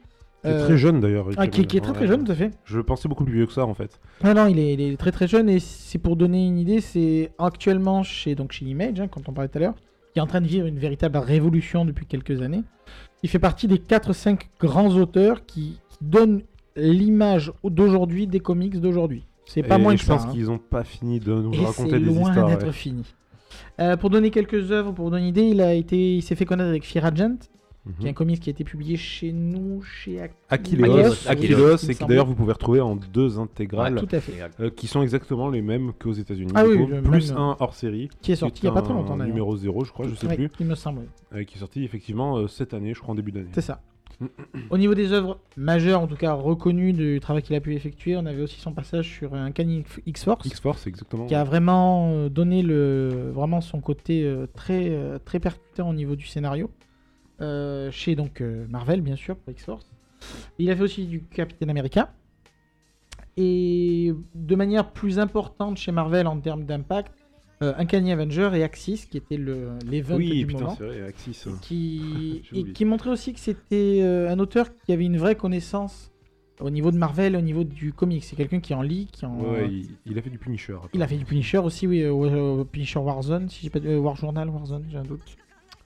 Il 0.45 0.51
est 0.51 0.55
euh, 0.55 0.65
très 0.65 0.77
jeune 0.77 1.01
d'ailleurs. 1.01 1.29
ah, 1.39 1.49
qui, 1.49 1.67
qui 1.67 1.77
est 1.77 1.81
très 1.81 1.93
très 1.93 2.07
jeune, 2.07 2.23
tout 2.23 2.31
à 2.31 2.35
fait. 2.37 2.53
Je 2.65 2.79
pensais 2.79 3.09
beaucoup 3.09 3.25
plus 3.25 3.35
vieux 3.35 3.47
que 3.47 3.53
ça 3.53 3.65
en 3.67 3.75
fait. 3.75 3.99
Non, 4.23 4.33
non, 4.35 4.47
il 4.47 4.61
est, 4.61 4.75
il 4.75 4.81
est 4.81 4.97
très 4.97 5.11
très 5.11 5.27
jeune 5.27 5.49
et 5.49 5.59
c'est 5.59 5.99
pour 5.99 6.15
donner 6.15 6.47
une 6.47 6.59
idée, 6.59 6.81
c'est 6.81 7.33
actuellement 7.39 8.05
chez, 8.05 8.37
donc 8.37 8.53
chez 8.53 8.65
Image, 8.67 9.01
hein, 9.01 9.09
quand 9.09 9.29
on 9.29 9.33
parlait 9.33 9.49
tout 9.49 9.59
à 9.59 9.63
l'heure, 9.63 9.75
qui 10.13 10.21
est 10.21 10.23
en 10.23 10.27
train 10.27 10.41
de 10.41 10.47
vivre 10.47 10.67
une 10.67 10.79
véritable 10.79 11.17
révolution 11.19 11.85
depuis 11.85 12.07
quelques 12.07 12.43
années. 12.43 12.63
Il 13.25 13.29
fait 13.29 13.41
partie 13.41 13.67
des 13.67 13.79
4-5 13.79 14.39
grands 14.61 14.95
auteurs 14.95 15.45
qui, 15.47 15.81
qui 15.89 15.99
donnent 16.01 16.43
l'image 16.77 17.51
d'aujourd'hui 17.65 18.29
des 18.29 18.39
comics 18.41 18.79
d'aujourd'hui. 18.81 19.25
C'est 19.47 19.63
pas 19.63 19.77
Et 19.79 19.83
moins 19.83 19.95
que 19.95 20.01
je 20.01 20.05
ça. 20.07 20.15
pense 20.17 20.27
hein. 20.27 20.33
qu'ils 20.33 20.51
ont 20.51 20.59
pas 20.59 20.85
fini 20.85 21.19
de 21.21 21.33
nous 21.33 21.53
Et 21.55 21.65
raconter 21.65 21.91
c'est 21.91 21.99
des 22.01 22.05
loin 22.05 22.29
histoires. 22.31 22.49
d'être 22.49 22.67
ouais. 22.67 22.73
fini. 22.73 23.05
Euh, 23.81 23.97
pour 23.97 24.11
donner 24.11 24.31
quelques 24.31 24.71
œuvres, 24.73 24.93
pour 24.93 25.07
vous 25.07 25.11
donner 25.11 25.23
une 25.23 25.29
idée, 25.29 25.45
il 25.47 25.61
a 25.63 25.73
été, 25.73 26.17
il 26.17 26.23
s'est 26.23 26.35
fait 26.35 26.45
connaître 26.45 26.69
avec 26.69 26.85
Fear 26.85 27.05
Agent. 27.07 27.37
qui 28.01 28.07
est 28.07 28.11
un 28.11 28.13
comics 28.13 28.41
qui 28.41 28.51
a 28.51 28.53
été 28.53 28.65
publié 28.65 28.97
chez 28.97 29.31
nous, 29.33 29.81
chez 29.83 30.17
Ac- 30.17 30.31
Aquileos, 30.51 31.77
et 31.89 31.95
que 31.95 32.05
d'ailleurs 32.05 32.27
vous 32.27 32.35
pouvez 32.35 32.53
retrouver 32.53 32.81
en 32.81 32.97
deux 32.97 33.39
intégrales 33.39 33.95
Tout 33.95 34.09
à 34.15 34.19
fait. 34.21 34.33
Exact. 34.33 34.61
euh, 34.61 34.71
qui 34.71 34.89
sont 34.89 35.03
exactement 35.03 35.49
les 35.49 35.63
mêmes 35.63 35.93
qu'aux 35.99 36.13
États-Unis. 36.13 36.51
Ah 36.57 36.65
oui, 36.67 36.77
plus 37.03 37.31
même, 37.31 37.39
un 37.39 37.57
hors 37.61 37.75
série. 37.75 38.09
Qui 38.23 38.33
est 38.33 38.37
sorti 38.37 38.63
il 38.63 38.65
n'y 38.65 38.71
a 38.71 38.73
pas 38.73 38.83
très 38.83 38.93
longtemps 38.93 39.17
d'ailleurs. 39.17 39.29
Numéro 39.35 39.57
0, 39.57 39.85
je 39.85 39.93
crois, 39.93 40.09
je 40.09 40.15
sais 40.17 40.27
Ouais, 40.27 40.35
plus. 40.35 40.51
Il 40.59 40.67
me 40.67 40.75
semble. 40.75 41.03
euh, 41.35 41.45
qui 41.45 41.57
est 41.57 41.61
sorti 41.61 41.85
effectivement 41.85 42.39
euh, 42.39 42.49
cette 42.49 42.75
année, 42.75 42.93
je 42.93 42.99
crois 43.01 43.13
en 43.13 43.15
début 43.17 43.31
d'année. 43.31 43.51
C'est 43.53 43.61
ça. 43.61 43.81
Au 44.71 44.79
niveau 44.79 44.95
des 44.95 45.13
œuvres 45.13 45.39
majeures, 45.57 46.01
en 46.01 46.07
tout 46.07 46.17
cas 46.17 46.33
reconnues 46.33 46.93
du 46.93 47.21
travail 47.21 47.43
qu'il 47.43 47.55
a 47.55 47.61
pu 47.61 47.75
effectuer, 47.75 48.17
on 48.17 48.25
avait 48.25 48.43
aussi 48.43 48.61
son 48.61 48.73
passage 48.73 49.09
sur 49.11 49.35
un 49.35 49.51
Canny 49.51 49.85
X-Force. 50.07 50.47
X-Force, 50.47 50.87
exactement. 50.87 51.27
qui 51.27 51.35
a 51.35 51.45
vraiment 51.45 52.13
euh, 52.13 52.29
donné 52.29 52.63
le, 52.63 53.31
vraiment 53.35 53.61
son 53.61 53.81
côté 53.81 54.25
euh, 54.25 54.47
très, 54.55 54.89
euh, 54.91 55.19
très 55.19 55.39
percutant 55.39 55.91
au 55.91 55.95
niveau 55.95 56.17
du 56.17 56.27
scénario. 56.27 56.71
Euh, 57.43 57.91
chez 57.91 58.15
donc 58.15 58.43
Marvel, 58.71 59.03
bien 59.03 59.17
sûr, 59.17 59.37
pour 59.37 59.53
X-Force. 59.53 59.91
Il 60.59 60.71
a 60.71 60.77
fait 60.77 60.83
aussi 60.83 61.07
du 61.07 61.23
Capitaine 61.23 61.69
America. 61.69 62.13
Et 63.37 64.15
de 64.35 64.57
manière 64.57 64.93
plus 64.93 65.19
importante 65.19 65.77
chez 65.77 65.93
Marvel 65.93 66.27
en 66.27 66.41
termes 66.41 66.65
d'impact, 66.65 67.26
euh, 67.63 67.73
Uncanny 67.79 68.13
Avenger 68.13 68.51
et 68.55 68.63
Axis, 68.63 69.07
qui 69.11 69.17
était 69.17 69.37
le- 69.37 69.71
l'event 69.91 70.17
Oui, 70.17 70.41
du 70.41 70.47
putain, 70.47 70.61
moment. 70.61 70.75
c'est 70.77 70.85
vrai, 70.85 71.03
Axis. 71.03 71.45
Et 71.47 71.51
qui, 71.63 72.43
J'ai 72.53 72.61
et 72.61 72.65
qui 72.73 72.85
montrait 72.85 73.11
aussi 73.11 73.33
que 73.33 73.41
c'était 73.41 74.01
euh, 74.03 74.31
un 74.31 74.39
auteur 74.39 74.67
qui 74.85 74.93
avait 74.93 75.05
une 75.07 75.17
vraie 75.19 75.37
connaissance 75.37 76.11
au 76.61 76.71
niveau 76.71 76.91
de 76.91 76.97
Marvel, 76.97 77.37
au 77.37 77.41
niveau 77.41 77.65
du 77.65 77.93
comics. 77.93 78.25
C'est 78.25 78.37
quelqu'un 78.37 78.61
qui 78.61 78.73
en 78.75 78.83
lit, 78.83 79.09
qui 79.13 79.27
en, 79.27 79.39
Ouais, 79.39 79.69
il, 79.71 79.89
il 80.07 80.19
a 80.19 80.23
fait 80.23 80.31
du 80.31 80.39
Punisher. 80.39 80.75
après. 80.75 80.89
il 80.95 81.03
a 81.03 81.09
fait 81.09 81.17
du 81.17 81.25
Punisher 81.25 81.59
aussi, 81.59 81.87
oui, 81.87 82.03
euh, 82.03 82.13
au- 82.13 82.61
au 82.61 82.65
Punisher 82.65 82.99
Warzone, 82.99 83.49
si 83.49 83.61
j'ai 83.63 83.71
pas 83.71 83.79
euh, 83.81 83.99
War 83.99 84.17
Journal, 84.17 84.49
Warzone, 84.49 84.85
j'ai 84.91 84.97
un 84.99 85.03
doute. 85.05 85.21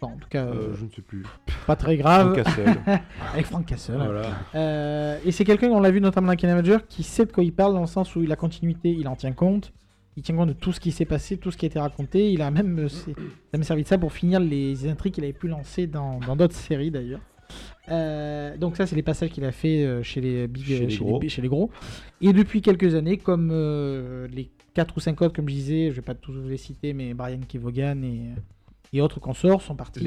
Enfin, 0.03 0.15
en 0.15 0.17
tout 0.17 0.29
cas, 0.31 0.47
Euh, 0.47 0.75
je 0.75 0.85
ne 0.87 0.91
sais 0.91 1.03
plus. 1.03 1.25
pas 1.67 1.77
très 1.77 1.97
grave, 1.99 2.33
Frank 2.33 2.45
Castle. 2.45 2.81
avec 3.35 3.47
Frank 3.47 3.67
Castle. 3.67 3.97
voilà. 3.97 4.23
Euh, 4.55 5.19
et 5.27 5.31
c'est 5.31 5.45
quelqu'un, 5.45 5.69
on 5.71 5.81
l'a 5.81 5.91
vu 5.91 6.01
notamment 6.01 6.29
dans 6.29 6.37
Ken 6.37 6.49
Avenger, 6.51 6.79
qui 6.89 7.03
sait 7.03 7.27
de 7.27 7.33
quoi 7.33 7.45
il 7.45 7.53
parle, 7.53 7.75
dans 7.75 7.83
le 7.83 7.87
sens 7.87 8.17
où 8.17 8.23
la 8.23 8.37
continuité, 8.37 8.91
il 8.91 9.07
en 9.09 9.15
tient 9.17 9.33
compte. 9.33 9.73
Il 10.21 10.23
tient 10.23 10.37
compte 10.37 10.49
de 10.51 10.53
tout 10.53 10.71
ce 10.71 10.81
qui 10.81 10.93
s'est 10.93 11.07
passé, 11.07 11.39
tout 11.39 11.51
ce 11.51 11.57
qui 11.57 11.65
a 11.65 11.69
été 11.69 11.79
raconté. 11.79 12.31
Il 12.31 12.43
a 12.43 12.51
même, 12.51 12.79
euh, 12.79 13.13
même 13.55 13.63
servi 13.63 13.85
de 13.85 13.89
ça 13.89 13.97
pour 13.97 14.13
finir 14.13 14.39
les 14.39 14.87
intrigues 14.87 15.15
qu'il 15.15 15.25
avait 15.25 15.33
pu 15.33 15.49
lancer 15.49 15.87
dans 15.87 16.21
dans 16.21 16.37
d'autres 16.37 16.55
séries 16.69 16.91
d'ailleurs. 16.91 17.21
Euh, 17.89 18.55
donc 18.59 18.77
ça, 18.77 18.87
c'est 18.87 18.95
les 18.97 19.03
passages 19.03 19.31
qu'il 19.31 19.45
a 19.47 19.51
fait 19.51 19.83
euh, 19.83 20.03
chez 20.03 20.21
les 20.21 20.47
big, 20.47 20.63
Chez 20.67 20.81
les 20.81 20.91
chez, 20.91 20.99
gros. 21.03 21.21
les, 21.21 21.29
chez 21.31 21.41
les 21.41 21.49
gros. 21.49 21.71
Et 22.21 22.35
depuis 22.35 22.61
quelques 22.61 22.95
années, 22.95 23.17
comme 23.17 23.49
euh, 23.51 24.29
les 24.31 24.51
4 24.75 24.95
ou 24.95 25.01
5 25.01 25.23
autres, 25.23 25.35
comme 25.35 25.49
je 25.49 25.55
disais, 25.55 25.91
je 25.91 25.97
vais 25.97 26.03
pas 26.03 26.15
tous 26.15 26.35
les 26.47 26.59
citer, 26.59 26.93
mais 26.93 27.15
Brian 27.15 27.41
Kevogan 27.49 28.05
et, 28.05 28.27
et 28.93 29.01
autres 29.01 29.21
consorts 29.21 29.63
sont 29.63 29.75
partis. 29.75 30.01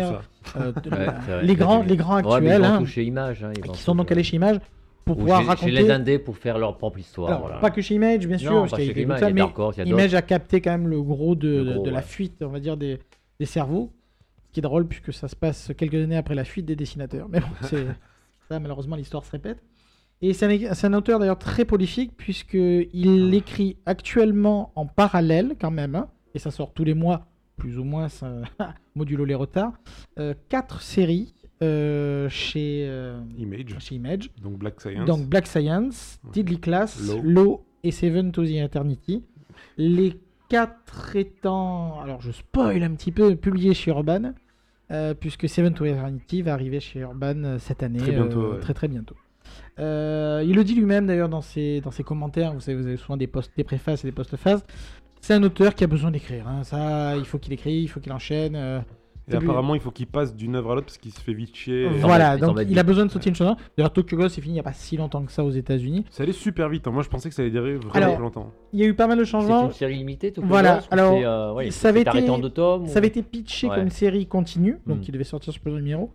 Euh, 0.00 0.56
euh, 0.56 0.72
de- 0.72 0.90
Ouais, 0.90 1.06
c'est 1.26 1.32
vrai. 1.32 1.44
les 1.44 1.54
grands, 1.54 1.82
les 1.82 1.96
grands 1.96 2.22
Ouais, 2.22 2.34
actuels, 2.36 2.62
ils 2.62 2.64
hein, 2.64 3.02
Image. 3.02 3.44
hein, 3.44 3.52
ils 3.54 3.62
qui 3.72 3.82
sont 3.82 3.94
donc 3.94 4.10
allés 4.10 4.24
chez 4.24 4.36
Image 4.36 4.58
pour 5.06 5.16
Ou 5.16 5.20
pouvoir 5.20 5.46
raconter. 5.46 5.70
chez 5.74 5.82
les 5.82 5.90
Indés 5.90 6.18
pour 6.18 6.36
faire 6.36 6.58
leur 6.58 6.76
propre 6.76 6.98
histoire. 6.98 7.28
Alors, 7.28 7.40
voilà. 7.42 7.58
pas 7.58 7.70
que 7.70 7.80
chez 7.80 7.94
Image, 7.94 8.26
bien 8.26 8.38
sûr, 8.38 8.50
Non, 8.52 8.60
parce 8.62 8.72
pas 8.72 8.82
y 8.82 8.90
a 8.90 8.98
Image, 9.00 9.20
ça, 9.20 9.26
a 9.26 9.30
mais 9.30 9.40
Dark 9.40 9.56
Horse, 9.58 9.76
il 9.76 9.78
y 9.78 9.82
a 9.82 9.84
d'autres. 9.84 9.98
Image 9.98 10.14
a 10.14 10.22
capté 10.22 10.60
quand 10.60 10.72
même 10.72 10.88
le 10.88 11.00
gros 11.00 11.36
de, 11.36 11.48
Le 11.48 11.64
de- 11.64 11.72
gros, 11.74 11.82
de 11.84 11.90
la 11.90 11.98
ouais. 11.98 12.02
fuite, 12.02 12.42
on 12.42 12.48
va 12.48 12.58
dire, 12.58 12.76
des, 12.76 12.98
des 13.38 13.46
cerveaux. 13.46 13.92
Ce 14.48 14.52
qui 14.52 14.58
est 14.60 14.62
drôle 14.62 14.86
puisque 14.88 15.12
ça 15.12 15.28
se 15.28 15.36
passe 15.36 15.70
quelques 15.78 15.94
années 15.94 16.16
après 16.16 16.34
la 16.34 16.44
fuite 16.44 16.66
des 16.66 16.74
dessinateurs. 16.74 17.28
Mais 17.28 17.38
bon, 17.38 17.46
ça, 18.48 18.58
malheureusement, 18.58 18.96
l'histoire 18.96 19.24
se 19.24 19.30
répète. 19.30 19.62
Et 20.22 20.32
c'est 20.32 20.84
un, 20.84 20.92
auteur 20.94 21.20
d'ailleurs 21.20 21.38
très 21.38 21.64
prolifique 21.64 22.16
puisqu'il 22.16 23.32
écrit 23.32 23.76
actuellement 23.86 24.72
en 24.74 24.86
parallèle 24.86 25.54
quand 25.60 25.70
même, 25.70 25.94
hein, 25.94 26.08
et 26.34 26.38
ça 26.40 26.50
sort 26.50 26.72
tous 26.72 26.84
les 26.84 26.94
mois, 26.94 27.26
plus 27.56 27.78
ou 27.78 27.84
moins, 27.84 28.08
ça, 28.08 28.32
modulo 28.96 29.24
les 29.24 29.34
retards, 29.36 29.74
euh, 30.18 30.34
quatre 30.48 30.80
séries 30.82 31.34
euh, 31.62 32.28
chez, 32.28 32.84
euh, 32.86 33.18
Image. 33.38 33.76
chez 33.78 33.94
Image. 33.94 34.30
Donc 34.42 34.58
Black 34.58 34.80
Science. 34.80 35.06
Donc 35.06 35.26
Black 35.26 35.46
Science, 35.46 36.18
Ouais. 36.24 36.30
Deadly 36.34 36.58
Class. 36.60 37.00
Law 37.22 37.64
et 37.82 37.90
Seven 37.90 38.32
to 38.32 38.44
the 38.44 38.50
Eternity. 38.50 39.24
Les 39.78 40.18
quatre 40.48 41.16
étant, 41.16 42.00
alors 42.00 42.20
je 42.20 42.30
spoil 42.30 42.82
un 42.82 42.94
petit 42.94 43.12
peu, 43.12 43.34
publiés 43.36 43.74
chez 43.74 43.90
Urban, 43.90 44.32
euh, 44.90 45.14
puisque 45.14 45.48
Seven 45.48 45.72
to 45.72 45.84
Eternity 45.86 46.42
va 46.42 46.52
arriver 46.52 46.80
chez 46.80 47.00
Urban 47.00 47.58
cette 47.58 47.82
année, 47.82 47.98
Très 47.98 48.12
bientôt, 48.12 48.52
ouais. 48.52 48.60
très 48.60 48.74
très 48.74 48.88
bientôt. 48.88 49.16
Il 49.78 49.84
le 50.54 50.62
dit 50.62 50.74
lui-même 50.74 51.06
d'ailleurs 51.06 51.28
dans 51.28 51.40
ses, 51.42 51.80
dans 51.80 51.90
ses 51.90 52.02
commentaires, 52.02 52.52
vous 52.52 52.60
savez, 52.60 52.76
vous 52.76 52.86
avez 52.86 52.96
souvent 52.96 53.16
des, 53.16 53.26
post, 53.26 53.50
des 53.56 53.64
préfaces 53.64 54.04
et 54.04 54.08
des 54.08 54.12
postphases. 54.12 54.64
C'est 55.20 55.34
un 55.34 55.42
auteur 55.42 55.74
qui 55.74 55.84
a 55.84 55.86
besoin 55.86 56.10
d'écrire, 56.10 56.46
hein. 56.46 56.62
ça 56.64 57.16
il 57.16 57.24
faut 57.24 57.38
qu'il 57.38 57.52
écrive, 57.52 57.82
il 57.82 57.88
faut 57.88 58.00
qu'il 58.00 58.12
enchaîne. 58.12 58.84
Euh, 59.28 59.36
Et 59.36 59.38
c'est 59.40 59.44
apparemment, 59.44 59.74
il 59.74 59.80
faut 59.80 59.90
qu'il 59.90 60.06
passe 60.06 60.34
d'une 60.34 60.54
œuvre 60.56 60.72
à 60.72 60.74
l'autre 60.76 60.86
parce 60.86 60.98
qu'il 60.98 61.12
se 61.12 61.20
fait 61.20 61.32
vite 61.34 61.54
chier. 61.56 61.88
voilà, 62.00 62.36
donc 62.36 62.58
il 62.68 62.78
a 62.78 62.82
besoin 62.82 63.06
de 63.06 63.10
sortir 63.10 63.30
une 63.30 63.34
chose. 63.36 63.54
D'ailleurs, 63.76 63.92
Tokyo 63.92 64.16
Ghost 64.16 64.34
c'est 64.36 64.40
fini 64.40 64.52
il 64.52 64.54
n'y 64.54 64.60
a 64.60 64.64
pas 64.64 64.72
si 64.72 64.96
longtemps 64.96 65.22
que 65.24 65.32
ça 65.32 65.44
aux 65.44 65.50
États-Unis. 65.50 66.04
Ça 66.10 66.22
allait 66.22 66.32
super 66.32 66.68
vite. 66.68 66.86
hein. 66.86 66.90
Moi, 66.92 67.02
je 67.02 67.08
pensais 67.08 67.28
que 67.28 67.34
ça 67.34 67.42
allait 67.42 67.50
durer 67.50 67.74
vraiment 67.76 67.92
Alors, 67.94 68.14
plus 68.14 68.22
longtemps. 68.22 68.50
Il 68.72 68.80
y 68.80 68.84
a 68.84 68.86
eu 68.86 68.94
pas 68.94 69.06
mal 69.06 69.18
de 69.18 69.24
C'est 69.24 69.30
changements. 69.30 69.66
une 69.66 69.72
série 69.72 69.96
limitée, 69.96 70.32
Tokyo 70.32 70.46
Voilà, 70.48 70.76
Ghost, 70.76 70.88
alors, 70.90 71.18
c'est, 71.18 71.24
euh, 71.24 71.52
ouais, 71.54 71.70
ça 71.70 71.88
avait 71.88 72.00
c'est 72.02 72.08
arrêté 72.08 72.24
été- 72.26 72.30
en 72.30 72.38
deux 72.38 72.50
tomes. 72.50 72.86
Ça 72.86 72.94
ou- 72.94 72.98
avait 72.98 73.08
été 73.08 73.22
pitché 73.22 73.68
Ouais. 73.68 73.76
comme 73.76 73.90
série 73.90 74.26
continue, 74.26 74.78
donc 74.86 74.98
Mm. 74.98 75.04
il 75.08 75.12
devait 75.12 75.24
sortir 75.24 75.52
sur 75.52 75.60
plusieurs 75.62 75.82
numéros. 75.82 76.10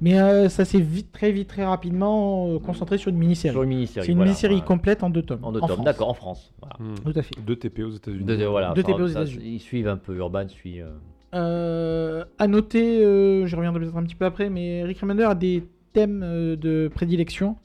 Mais 0.00 0.18
euh, 0.18 0.48
ça 0.48 0.64
s'est 0.64 0.80
vite, 0.80 1.12
très 1.12 1.32
vite, 1.32 1.48
très 1.48 1.66
rapidement 1.66 2.48
euh, 2.48 2.58
concentré 2.58 2.96
sur 2.96 3.10
une 3.10 3.18
mini-série. 3.18 3.52
Sur 3.52 3.62
une 3.62 3.68
mini-série. 3.68 4.06
C'est 4.06 4.12
une 4.12 4.16
voilà, 4.16 4.30
mini-série 4.30 4.54
voilà. 4.54 4.66
complète 4.66 5.02
en 5.02 5.10
deux 5.10 5.20
tomes. 5.22 5.40
En 5.44 5.52
deux 5.52 5.60
tomes, 5.60 5.84
d'accord, 5.84 6.08
en 6.08 6.14
France. 6.14 6.50
Voilà. 6.62 6.76
Hmm. 6.78 6.94
Tout 7.04 7.18
à 7.18 7.22
fait. 7.22 7.34
Deux 7.46 7.56
TP 7.56 7.80
aux 7.84 7.90
États-Unis. 7.90 8.24
Deux, 8.24 8.46
voilà, 8.46 8.72
TP 8.74 8.88
aux 8.94 9.06
États-Unis. 9.06 9.44
Ils 9.56 9.60
suivent 9.60 9.88
un 9.88 9.98
peu, 9.98 10.16
Urban 10.16 10.48
suit. 10.48 10.80
euh, 10.80 10.88
Euh, 11.34 12.24
à 12.38 12.46
noter, 12.48 13.04
euh, 13.04 13.46
je 13.46 13.54
reviendrai 13.56 13.80
peut-être 13.80 13.96
un 13.96 14.02
petit 14.02 14.14
peu 14.14 14.24
après, 14.24 14.50
mais 14.50 14.82
Rick 14.82 15.00
Remender 15.00 15.24
a 15.24 15.34
des 15.34 15.64
thèmes 15.92 16.22
euh, 16.24 16.56
de 16.56 16.90
prédilection. 16.92 17.56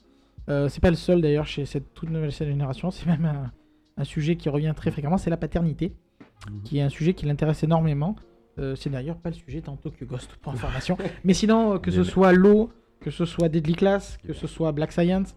Euh, 0.48 0.68
c'est 0.68 0.80
pas 0.80 0.90
le 0.90 0.96
seul 0.96 1.20
d'ailleurs 1.20 1.46
chez 1.46 1.64
cette 1.66 1.92
toute 1.94 2.10
nouvelle 2.10 2.30
génération, 2.30 2.90
c'est 2.92 3.06
même 3.06 3.24
un, 3.24 3.50
un 3.96 4.04
sujet 4.04 4.36
qui 4.36 4.48
revient 4.48 4.72
très 4.76 4.90
fréquemment, 4.92 5.18
c'est 5.18 5.30
la 5.30 5.36
paternité, 5.36 5.92
Mhm. 6.50 6.62
qui 6.64 6.78
est 6.78 6.82
un 6.82 6.88
sujet 6.90 7.14
qui 7.14 7.24
l'intéresse 7.26 7.62
énormément. 7.62 8.14
C'est 8.76 8.88
d'ailleurs 8.90 9.16
pas 9.18 9.28
le 9.30 9.34
sujet 9.34 9.60
tantôt 9.60 9.90
que 9.90 10.04
Ghost 10.06 10.36
pour 10.40 10.52
information. 10.52 10.96
mais 11.24 11.34
sinon, 11.34 11.78
que 11.78 11.90
ce 11.90 12.04
soit 12.04 12.32
l'eau, 12.32 12.70
que 13.00 13.10
ce 13.10 13.26
soit 13.26 13.48
Deadly 13.50 13.74
Class, 13.74 14.16
que 14.26 14.32
ce 14.32 14.46
soit 14.46 14.72
Black 14.72 14.92
Science, 14.92 15.34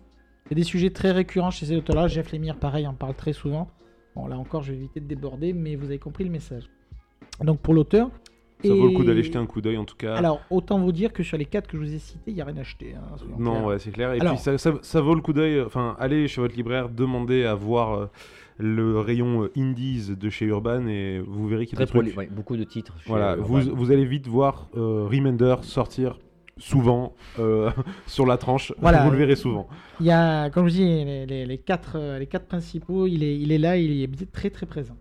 c'est 0.47 0.55
des 0.55 0.63
sujets 0.63 0.89
très 0.89 1.11
récurrents 1.11 1.51
chez 1.51 1.65
ces 1.65 1.75
auteurs-là. 1.75 2.07
Jeff 2.07 2.31
Lemire, 2.31 2.55
pareil, 2.55 2.87
en 2.87 2.93
parle 2.93 3.15
très 3.15 3.33
souvent. 3.33 3.69
Bon, 4.15 4.25
là 4.27 4.37
encore, 4.37 4.63
je 4.63 4.71
vais 4.71 4.77
éviter 4.77 5.01
de 5.01 5.05
déborder, 5.05 5.51
mais 5.51 5.75
vous 5.75 5.85
avez 5.85 5.99
compris 5.99 6.23
le 6.23 6.29
message. 6.29 6.69
Donc 7.43 7.59
pour 7.59 7.73
l'auteur. 7.73 8.09
Ça 8.61 8.73
vaut 8.73 8.87
le 8.89 8.93
coup 8.93 9.05
d'aller 9.05 9.23
jeter 9.23 9.37
un 9.37 9.45
coup 9.45 9.61
d'œil 9.61 9.77
en 9.77 9.85
tout 9.85 9.95
cas. 9.95 10.15
Alors, 10.15 10.41
autant 10.49 10.77
vous 10.79 10.91
dire 10.91 11.13
que 11.13 11.23
sur 11.23 11.37
les 11.37 11.45
quatre 11.45 11.67
que 11.67 11.77
je 11.77 11.81
vous 11.81 11.93
ai 11.95 11.97
cités, 11.99 12.19
il 12.31 12.33
n'y 12.33 12.41
a 12.41 12.45
rien 12.45 12.57
acheté. 12.57 12.93
hein, 12.93 13.15
non, 13.37 13.67
ouais, 13.67 13.79
c'est 13.79 13.91
clair. 13.91 14.11
Et 14.13 14.19
Alors- 14.19 14.33
puis 14.33 14.41
ça, 14.43 14.57
ça, 14.57 14.73
ça 14.81 14.99
vaut 14.99 15.15
le 15.15 15.21
coup 15.21 15.31
d'œil. 15.31 15.61
Enfin, 15.61 15.95
allez 15.97 16.27
chez 16.27 16.41
votre 16.41 16.57
libraire, 16.57 16.89
demandez 16.89 17.45
à 17.45 17.55
voir 17.55 17.93
euh, 17.93 18.05
le 18.57 18.99
rayon 18.99 19.43
euh, 19.43 19.51
Indies 19.55 20.13
de 20.19 20.29
chez 20.29 20.43
Urban 20.47 20.87
et 20.87 21.19
vous 21.25 21.47
verrez 21.47 21.67
qu'il 21.67 21.79
y 21.79 21.81
a 21.81 21.85
Très 21.85 21.97
des 21.99 22.03
trucs. 22.11 22.13
proli- 22.13 22.17
ouais, 22.17 22.27
beaucoup 22.29 22.57
de 22.57 22.65
titres. 22.65 22.95
chez 23.01 23.07
Voilà, 23.09 23.37
vous, 23.37 23.61
vous 23.61 23.91
allez 23.93 24.03
vite 24.03 24.27
voir 24.27 24.67
euh, 24.75 25.07
Remender 25.09 25.55
sortir 25.61 26.19
souvent 26.57 27.13
euh, 27.39 27.69
sur 28.07 28.25
la 28.25 28.35
tranche. 28.35 28.73
Voilà. 28.79 29.05
Vous 29.05 29.11
le 29.11 29.17
verrez 29.17 29.37
souvent. 29.37 29.69
Il 30.01 30.05
y 30.05 30.11
a, 30.11 30.49
comme 30.49 30.67
je 30.67 30.73
dis, 30.73 30.83
les, 30.83 31.25
les- 31.25 31.45
les 31.45 31.57
quatre, 31.59 31.97
les 32.19 32.27
quatre 32.27 32.47
principaux, 32.47 33.07
il 33.07 33.23
est, 33.23 33.37
il 33.39 33.53
est 33.53 33.57
là, 33.57 33.77
il 33.77 34.01
est 34.03 34.31
très 34.33 34.49
très 34.49 34.65
présent. 34.65 34.97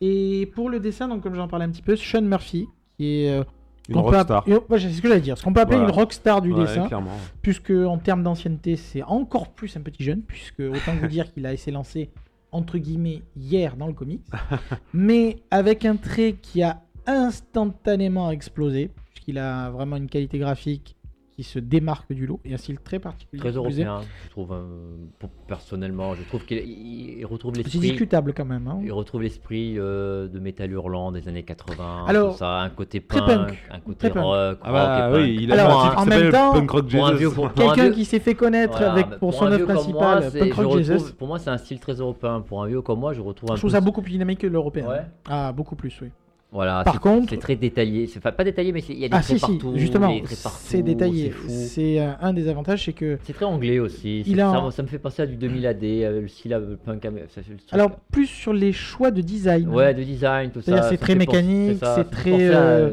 Et 0.00 0.50
pour 0.54 0.70
le 0.70 0.80
dessin, 0.80 1.08
donc 1.08 1.22
comme 1.22 1.34
j'en 1.34 1.48
parlais 1.48 1.64
un 1.64 1.70
petit 1.70 1.82
peu, 1.82 1.96
Sean 1.96 2.22
Murphy, 2.22 2.66
qui 2.96 3.22
est... 3.24 3.30
euh, 3.30 3.44
Une 3.88 3.94
peut 3.94 4.00
rockstar. 4.00 4.46
Ouais, 4.46 4.60
c'est 4.78 4.90
ce 4.90 5.00
que 5.02 5.08
j'allais 5.08 5.20
dire. 5.20 5.36
Ce 5.38 5.42
qu'on 5.42 5.52
peut 5.52 5.60
appeler 5.60 5.78
Voilà. 5.78 5.92
une 5.92 5.98
rockstar 5.98 6.40
du 6.42 6.52
Ouais, 6.52 6.60
dessin. 6.66 6.86
clairement. 6.86 7.16
puisque 7.42 7.70
en 7.70 7.98
termes 7.98 8.22
d'ancienneté, 8.22 8.76
c'est 8.76 9.02
encore 9.02 9.48
plus 9.52 9.76
un 9.76 9.80
petit 9.80 10.02
jeune, 10.04 10.22
puisque 10.22 10.60
autant 10.60 10.94
vous 11.00 11.08
dire 11.08 11.32
qu'il 11.32 11.46
a 11.46 11.52
essayé 11.52 11.72
lancé 11.72 12.10
entre 12.52 12.78
guillemets 12.78 13.22
hier 13.36 13.76
dans 13.76 13.86
le 13.86 13.92
comics, 13.92 14.22
mais 14.94 15.36
avec 15.50 15.84
un 15.84 15.96
trait 15.96 16.36
qui 16.40 16.62
a 16.62 16.82
instantanément 17.06 18.30
explosé, 18.30 18.90
puisqu'il 19.12 19.38
a 19.38 19.70
vraiment 19.70 19.96
une 19.96 20.08
qualité 20.08 20.38
graphique 20.38 20.96
qui 21.38 21.44
se 21.44 21.60
démarque 21.60 22.12
du 22.12 22.26
lot 22.26 22.40
et 22.44 22.52
un 22.52 22.56
style 22.56 22.80
très 22.80 22.98
particulier. 22.98 23.38
Très 23.40 23.52
européen, 23.52 24.00
je 24.24 24.30
trouve. 24.30 24.52
euh, 24.52 24.64
pour- 25.20 25.30
personnellement, 25.46 26.16
je 26.16 26.24
trouve 26.24 26.44
qu'il 26.44 26.58
il- 26.58 27.18
il 27.20 27.26
retrouve 27.26 27.52
C'est 27.54 27.62
l'esprit. 27.62 27.78
discutable 27.78 28.32
quand 28.34 28.44
même. 28.44 28.66
hein. 28.66 28.80
Il 28.82 28.90
retrouve 28.92 29.22
l'esprit 29.22 29.76
euh, 29.78 30.26
de 30.26 30.40
métal 30.40 30.72
hurlant 30.72 31.12
des 31.12 31.28
années 31.28 31.44
80. 31.44 32.06
Alors, 32.08 32.32
tout 32.32 32.38
ça, 32.38 32.58
un 32.62 32.70
côté 32.70 33.00
très 33.00 33.20
punk, 33.20 33.46
punk, 33.46 33.58
un 33.70 33.78
côté 33.78 34.08
rock. 34.08 34.58
Ah 34.64 34.72
bah 34.72 35.10
oui, 35.14 35.38
il 35.42 35.52
a 35.52 35.62
Alors, 35.64 35.84
un 35.96 36.02
en 36.02 36.06
même 36.06 36.32
temps, 36.32 36.52
Punk 36.54 36.70
Rock 36.72 36.90
pour 36.90 37.06
un 37.06 37.10
Jesus. 37.12 37.18
vieux- 37.18 37.30
pour- 37.30 37.52
Quelqu'un 37.54 37.84
vieux- 37.84 37.92
qui 37.92 38.04
s'est 38.04 38.18
fait 38.18 38.34
connaître 38.34 38.72
Voilà, 38.78 38.92
avec 38.94 39.06
pour 39.20 39.32
son 39.32 39.46
œuvre 39.46 39.64
principale, 39.64 39.92
moi, 40.22 40.30
c'est- 40.32 40.38
Punk 40.40 40.48
je 40.48 40.54
Rock 40.56 40.66
retrouve- 40.72 40.82
Jesus. 40.82 41.12
Pour 41.12 41.28
moi, 41.28 41.38
c'est 41.38 41.50
un 41.50 41.58
style 41.58 41.78
très 41.78 41.92
européen. 41.94 42.40
Pour 42.40 42.64
un 42.64 42.66
vieux 42.66 42.82
comme 42.82 42.98
moi, 42.98 43.12
je 43.12 43.20
retrouve 43.20 43.52
un 43.52 43.54
Je 43.54 43.60
trouve 43.60 43.70
ça 43.70 43.80
beaucoup 43.80 44.02
plus 44.02 44.10
dynamique 44.10 44.40
que 44.40 44.48
l'européen. 44.48 44.88
Ouais. 44.88 45.02
Ah, 45.30 45.52
beaucoup 45.52 45.76
plus, 45.76 45.96
oui. 46.02 46.08
Voilà, 46.50 46.82
Par 46.82 46.94
c'est- 46.94 47.00
contre- 47.00 47.28
c'est 47.28 47.36
très 47.36 47.56
détaillé. 47.56 48.06
C'est 48.06 48.18
enfin, 48.20 48.32
pas 48.32 48.42
détaillé, 48.42 48.72
mais 48.72 48.80
c'est- 48.80 48.94
il 48.94 49.00
y 49.00 49.04
a 49.04 49.08
des 49.08 49.14
Ah, 49.16 49.20
traits 49.20 49.38
si, 49.38 49.44
si, 49.44 49.58
partout. 49.58 49.72
justement, 49.76 50.08
traits 50.20 50.42
partout, 50.42 50.58
c'est 50.62 50.82
détaillé. 50.82 51.32
C'est 51.46 52.00
euh, 52.00 52.12
un 52.22 52.32
des 52.32 52.48
avantages, 52.48 52.86
c'est 52.86 52.94
que 52.94 53.18
C'est 53.24 53.34
très 53.34 53.44
anglais 53.44 53.78
aussi. 53.78 54.20
Il 54.20 54.36
c'est- 54.36 54.40
a 54.40 54.70
ça, 54.70 54.82
me 54.82 54.88
fait 54.88 54.98
penser 54.98 55.20
à 55.22 55.26
du 55.26 55.36
2000 55.36 55.66
AD, 55.66 55.84
euh, 56.04 56.22
le 56.22 56.28
style 56.28 56.54
euh, 56.54 56.76
punk. 56.82 57.02
ça, 57.02 57.42
c'est 57.46 57.50
le 57.50 57.58
Alors, 57.72 57.90
plus 58.10 58.26
sur 58.26 58.54
les 58.54 58.72
choix 58.72 59.10
de 59.10 59.20
design. 59.20 59.68
ouais, 59.68 59.92
de 59.92 60.02
design, 60.02 60.50
tout 60.50 60.62
ça. 60.62 60.80
C'est 60.82 60.96
ça 60.96 60.96
très 60.96 61.14
mécanique, 61.16 61.78
c'est 61.82 62.10
très, 62.10 62.48
euh, 62.48 62.92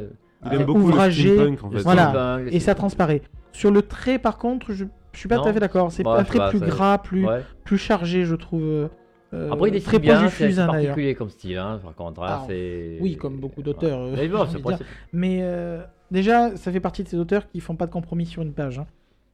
ouvragé, 0.67 1.29
le 1.29 1.35
steampunk 1.35 1.63
en 1.63 1.69
fait. 1.71 1.79
Voilà. 1.79 2.39
Et 2.51 2.59
ça 2.59 2.75
transparaît. 2.75 3.21
Sur 3.53 3.71
le 3.71 3.81
trait, 3.83 4.19
par 4.19 4.37
contre, 4.37 4.73
je, 4.73 4.83
je 5.13 5.17
suis 5.19 5.29
pas 5.29 5.37
Non. 5.37 5.43
tout 5.43 5.47
à 5.49 5.53
fait 5.53 5.61
d'accord. 5.61 5.93
C'est 5.93 6.03
Bah, 6.03 6.17
un 6.19 6.25
sais 6.25 6.37
trait 6.37 6.49
plus 6.49 6.59
gras, 6.59 6.97
plus, 6.97 7.25
plus 7.63 7.77
chargé, 7.77 8.25
je 8.25 8.35
trouve. 8.35 8.89
Euh, 9.33 9.51
Après, 9.51 9.69
il 9.69 9.71
dessine 9.73 9.87
très 9.89 9.99
bien, 9.99 10.15
proche 10.19 10.37
du 10.37 10.45
fusain 10.45 10.67
particulier 10.67 11.15
comme 11.15 11.29
style, 11.29 11.57
hein, 11.57 11.79
par 11.83 11.95
contre. 11.95 12.21
hein, 12.23 12.27
Alors, 12.27 12.45
c'est... 12.47 12.97
oui, 13.01 13.15
comme 13.17 13.37
beaucoup 13.37 13.61
d'auteurs, 13.61 13.99
euh, 13.99 14.13
Mais 14.15 14.27
bon, 14.27 14.45
j'ai 14.45 14.51
c'est 14.51 14.55
envie 14.55 14.63
pas- 14.63 14.71
de 14.73 14.77
dire. 14.77 14.85
Mais 15.13 15.39
euh, 15.41 15.81
déjà, 16.11 16.55
ça 16.57 16.71
fait 16.71 16.79
partie 16.79 17.03
de 17.03 17.07
ces 17.09 17.17
auteurs 17.17 17.47
qui 17.47 17.59
font 17.59 17.75
pas 17.75 17.87
de 17.87 17.91
compromis 17.91 18.25
sur 18.25 18.41
une 18.41 18.53
page. 18.53 18.79
hein. 18.79 18.87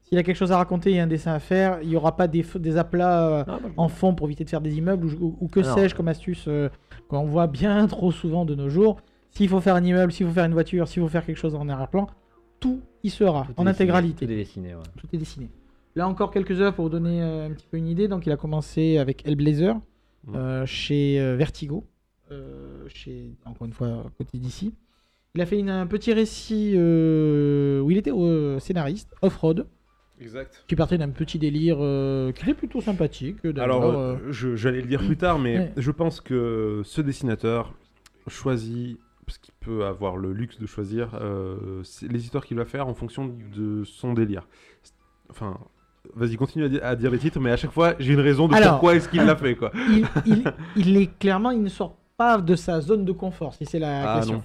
S'il 0.03 0.17
a 0.17 0.23
quelque 0.23 0.35
chose 0.37 0.51
à 0.51 0.57
raconter 0.57 0.91
et 0.91 0.99
un 0.99 1.07
dessin 1.07 1.33
à 1.33 1.39
faire, 1.39 1.79
il 1.83 1.89
y 1.89 1.95
aura 1.95 2.15
pas 2.17 2.27
des, 2.27 2.43
f- 2.43 2.57
des 2.57 2.75
aplats 2.77 3.29
euh, 3.29 3.43
Ah, 3.47 3.51
moi, 3.61 3.69
je- 3.69 3.73
en 3.77 3.87
fond 3.87 4.13
pour 4.15 4.27
éviter 4.27 4.43
de 4.43 4.49
faire 4.49 4.59
des 4.61 4.77
immeubles 4.77 5.05
ou, 5.07 5.25
ou- 5.25 5.37
ou 5.41 5.47
que 5.47 5.61
Alors. 5.61 5.73
sais-je 5.77 5.95
comme 5.95 6.07
astuce 6.09 6.45
euh, 6.47 6.69
qu'on 7.07 7.23
voit 7.25 7.47
bien 7.47 7.85
trop 7.87 8.11
souvent 8.11 8.43
de 8.45 8.55
nos 8.55 8.69
jours. 8.69 8.97
S'il 9.29 9.47
faut 9.47 9.61
faire 9.61 9.75
un 9.75 9.83
immeuble, 9.83 10.11
s'il 10.11 10.25
faut 10.27 10.33
faire 10.33 10.43
une 10.45 10.51
voiture, 10.53 10.87
s'il 10.89 11.01
faut 11.01 11.07
faire 11.07 11.25
quelque 11.25 11.37
chose 11.37 11.55
en 11.55 11.69
arrière-plan, 11.69 12.07
tout 12.59 12.81
y 13.03 13.09
sera 13.09 13.43
Tout 13.45 13.51
est 13.53 13.59
en 13.59 13.63
dessiné, 13.63 13.69
intégralité. 13.69 14.25
Tout 14.25 14.31
est 14.33 14.35
dessiné, 14.35 14.75
ouais. 14.75 14.81
Tout 14.97 15.07
est 15.13 15.17
dessiné. 15.17 15.49
Là 15.95 16.07
encore 16.07 16.31
quelques 16.31 16.59
heures 16.61 16.73
pour 16.73 16.85
vous 16.85 16.89
donner 16.91 17.21
euh, 17.21 17.47
un 17.47 17.51
petit 17.51 17.67
peu 17.69 17.77
une 17.77 17.87
idée. 17.87 18.07
Donc 18.07 18.25
il 18.25 18.31
a 18.31 18.37
commencé 18.37 18.97
avec 18.97 19.27
Hellblazer 19.27 19.75
Mhm. 20.27 20.35
euh, 20.35 20.65
chez 20.67 21.19
euh, 21.19 21.35
Vertigo, 21.35 21.83
euh, 22.31 22.83
chez 22.87 23.31
encore 23.45 23.65
une 23.65 23.73
fois 23.73 23.87
à 23.87 24.05
côté 24.17 24.37
d'ici. 24.37 24.73
Il 25.33 25.41
a 25.41 25.45
fait 25.45 25.57
une- 25.59 25.69
un 25.69 25.87
petit 25.87 26.13
récit 26.13 26.73
où 26.75 27.89
il 27.91 27.97
était 27.97 28.11
scénariste, 28.59 29.15
Off-Road, 29.21 29.65
Exact. 30.19 30.63
qui 30.67 30.75
partait 30.75 30.97
d'un 30.97 31.09
petit 31.09 31.39
délire 31.39 31.77
qui 32.35 32.49
est 32.49 32.53
plutôt 32.53 32.81
sympathique. 32.81 33.37
Alors, 33.57 34.17
j'allais 34.29 34.81
le 34.81 34.87
dire 34.87 34.99
plus 35.05 35.17
tard, 35.17 35.39
mais 35.39 35.57
Ouais. 35.57 35.73
je 35.77 35.91
pense 35.91 36.19
que 36.21 36.81
ce 36.83 37.01
dessinateur 37.01 37.73
choisit, 38.27 38.99
parce 39.25 39.37
qu'il 39.39 39.53
peut 39.61 39.85
avoir 39.85 40.17
le 40.17 40.33
luxe 40.33 40.59
de 40.59 40.65
choisir 40.67 41.17
les 42.03 42.23
histoires 42.23 42.45
qu'il 42.45 42.57
va 42.57 42.65
faire 42.65 42.87
en 42.87 42.93
fonction 42.93 43.33
de 43.55 43.83
son 43.85 44.13
délire. 44.13 44.47
Enfin, 45.29 45.57
vas-y, 46.15 46.35
continue 46.35 46.65
à, 46.65 46.69
di- 46.69 46.79
à 46.79 46.95
dire 46.95 47.11
les 47.11 47.19
titres, 47.19 47.39
mais 47.39 47.51
à 47.51 47.57
chaque 47.57 47.71
fois, 47.71 47.93
j'ai 47.99 48.13
une 48.13 48.19
raison 48.19 48.47
de 48.47 48.53
Alors- 48.55 48.71
pourquoi 48.73 48.95
est-ce 48.95 49.07
qu'il 49.09 49.21
l'a 49.23 49.35
fait, 49.35 49.55
quoi. 49.55 49.71
il, 49.89 50.05
il- 50.25 50.43
il 50.75 50.97
est 50.97 51.17
clairement, 51.19 51.51
il 51.51 51.61
ne 51.61 51.69
sort 51.69 51.97
pas 52.17 52.37
de 52.39 52.55
sa 52.55 52.81
zone 52.81 53.03
de 53.05 53.11
confort, 53.11 53.53
si 53.55 53.65
c'est 53.65 53.79
la 53.79 54.13
Ah 54.13 54.17
question. 54.17 54.43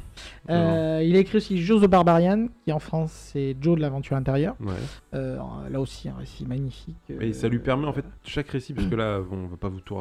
non. 0.49 0.55
Euh, 0.55 1.03
il 1.05 1.15
a 1.15 1.19
écrit 1.19 1.37
aussi 1.39 1.59
Joe 1.61 1.83
the 1.83 1.87
Barbarian, 1.87 2.49
qui 2.65 2.73
en 2.73 2.79
France 2.79 3.13
c'est 3.33 3.55
Joe 3.61 3.77
de 3.77 3.83
l'aventure 3.83 4.17
intérieure. 4.17 4.57
Ouais. 4.61 4.73
Euh, 5.15 5.39
là 5.71 5.81
aussi 5.81 6.09
un 6.09 6.15
récit 6.15 6.47
magnifique. 6.47 6.97
Et 7.21 7.33
ça 7.35 7.49
lui 7.49 7.59
Euh, 7.59 7.63
permet 7.63 7.87
en 7.87 7.93
fait 7.93 8.05
chaque 8.25 8.49
récit, 8.49 8.73
parce 8.73 8.87
que 8.87 8.95
là, 8.95 9.21
bon, 9.21 9.37
on 9.45 9.47
va 9.49 9.57
pas 9.57 9.69
vous 9.69 9.81
tout, 9.81 9.97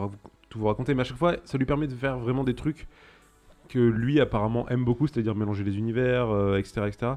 vous 0.55 0.67
raconter, 0.67 0.93
mais 0.93 1.01
à 1.01 1.03
chaque 1.03 1.17
fois, 1.17 1.35
ça 1.43 1.57
lui 1.57 1.65
permet 1.65 1.87
de 1.87 1.93
faire 1.95 2.17
vraiment 2.17 2.45
des 2.45 2.53
trucs 2.53 2.87
que 3.67 3.79
lui 3.79 4.21
apparemment 4.21 4.69
aime 4.69 4.85
beaucoup, 4.85 5.07
c'est-à-dire 5.07 5.35
mélanger 5.35 5.63
les 5.65 5.77
univers, 5.77 6.29
euh, 6.29 6.57
etc., 6.57 6.81
etc. 6.87 7.11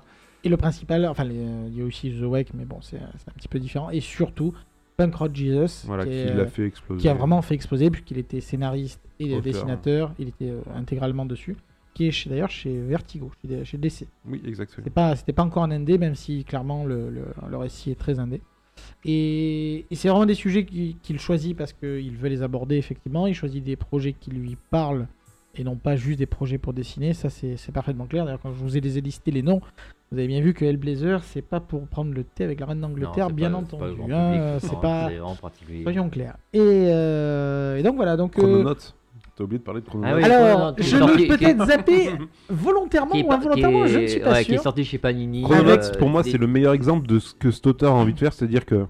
Et 0.48 0.50
le 0.50 0.56
principal, 0.56 1.04
enfin, 1.04 1.26
euh, 1.28 1.68
il 1.70 1.78
y 1.78 1.82
a 1.82 1.84
aussi 1.84 2.10
The 2.10 2.22
Wake, 2.22 2.54
mais 2.54 2.64
bon, 2.64 2.78
c'est 2.80 2.96
c'est 3.18 3.28
un 3.28 3.34
petit 3.36 3.48
peu 3.48 3.58
différent. 3.58 3.90
Et 3.90 4.00
surtout, 4.00 4.54
Punk 4.96 5.14
Rock 5.14 5.34
Jesus, 5.36 5.84
Voilà, 5.86 6.04
qui, 6.04 6.10
qui 6.10 6.16
est, 6.16 6.34
l'a 6.34 6.40
euh, 6.44 6.46
fait 6.46 6.64
exploser. 6.64 7.02
qui 7.02 7.08
a 7.10 7.12
vraiment 7.12 7.42
fait 7.42 7.54
exploser, 7.54 7.90
puisqu'il 7.90 8.16
était 8.16 8.40
scénariste 8.40 8.98
et 9.20 9.26
Auteur. 9.32 9.42
dessinateur. 9.42 10.14
Il 10.18 10.28
était 10.28 10.48
euh, 10.48 10.62
intégralement 10.74 11.26
dessus. 11.26 11.54
Qui 11.92 12.06
est 12.08 12.28
d'ailleurs 12.28 12.48
chez 12.50 12.80
Vertigo, 12.80 13.30
chez, 13.44 13.62
chez 13.66 13.76
DC. 13.76 14.06
Oui, 14.24 14.40
exactement. 14.46 14.76
C'était 14.78 14.90
pas, 14.90 15.16
c'était 15.16 15.32
pas 15.34 15.42
encore 15.42 15.64
un 15.64 15.70
indé, 15.70 15.98
même 15.98 16.14
si 16.14 16.44
clairement 16.44 16.84
le, 16.86 17.10
le, 17.10 17.24
le 17.46 17.56
récit 17.58 17.90
est 17.90 17.98
très 17.98 18.18
indé. 18.18 18.40
Et, 19.04 19.84
et 19.90 19.94
c'est 19.96 20.08
vraiment 20.08 20.24
des 20.24 20.34
sujets 20.34 20.64
qu'il 20.64 21.20
choisit 21.20 21.54
parce 21.56 21.74
qu'il 21.74 22.16
veut 22.16 22.28
les 22.30 22.42
aborder 22.42 22.76
effectivement. 22.76 23.26
Il 23.26 23.34
choisit 23.34 23.62
des 23.62 23.76
projets 23.76 24.14
qui 24.14 24.30
lui 24.30 24.56
parlent 24.70 25.08
et 25.56 25.64
non 25.64 25.76
pas 25.76 25.96
juste 25.96 26.18
des 26.20 26.26
projets 26.26 26.58
pour 26.58 26.72
dessiner. 26.72 27.12
Ça, 27.14 27.28
c'est 27.30 27.72
parfaitement 27.72 28.06
clair. 28.06 28.24
D'ailleurs, 28.24 28.40
quand 28.40 28.52
je 28.52 28.58
vous 28.62 28.76
ai 28.76 28.80
listé 28.80 29.30
les 29.32 29.42
noms, 29.42 29.60
vous 30.10 30.18
avez 30.18 30.26
bien 30.26 30.40
vu 30.40 30.54
que 30.54 30.64
Hellblazer, 30.64 31.22
c'est 31.22 31.42
pas 31.42 31.60
pour 31.60 31.86
prendre 31.86 32.12
le 32.14 32.24
thé 32.24 32.44
avec 32.44 32.60
la 32.60 32.66
reine 32.66 32.80
d'Angleterre, 32.80 33.30
bien 33.30 33.50
pas- 33.50 33.60
c'est 33.70 33.76
pas 33.78 33.86
le 33.86 33.92
entendu. 33.92 34.12
hein, 34.12 34.58
c'est 34.60 34.80
pas. 34.80 35.04
Vraiment 35.08 35.34
particulier. 35.36 35.82
Soyons 35.82 36.08
clairs. 36.08 36.36
Et, 36.52 36.60
euh, 36.62 37.76
et 37.76 37.82
donc 37.82 37.96
voilà. 37.96 38.16
Donc, 38.16 38.38
euh, 38.38 38.42
Chrononote. 38.42 38.94
T'as 39.36 39.44
oublié 39.44 39.58
de 39.60 39.64
parler 39.64 39.80
de 39.82 39.86
Chrononote. 39.86 40.12
Ah 40.12 40.16
oui, 40.16 40.24
alors, 40.24 40.74
je 40.78 40.96
l'ai 41.16 41.28
peut-être 41.28 41.64
zappé 41.66 42.10
volontairement 42.48 43.14
ou 43.14 43.24
pas- 43.28 43.36
involontairement, 43.36 43.86
je 43.86 43.98
ne 43.98 44.06
suis 44.06 44.20
pas 44.20 44.32
ouais, 44.32 44.44
Qui 44.44 44.52
est 44.52 44.54
sûr. 44.54 44.62
sorti 44.62 44.84
chez 44.84 44.98
Panini. 44.98 45.42
Chrononote, 45.42 45.92
euh, 45.94 45.98
pour 45.98 46.08
moi, 46.08 46.22
des- 46.22 46.30
c'est 46.32 46.38
le 46.38 46.46
meilleur 46.48 46.72
exemple 46.72 47.06
de 47.06 47.18
ce 47.18 47.34
que 47.34 47.50
cet 47.50 47.66
auteur 47.66 47.92
a 47.92 47.96
envie 47.96 48.14
de 48.14 48.18
faire, 48.18 48.32
c'est-à-dire 48.32 48.64
que 48.66 48.86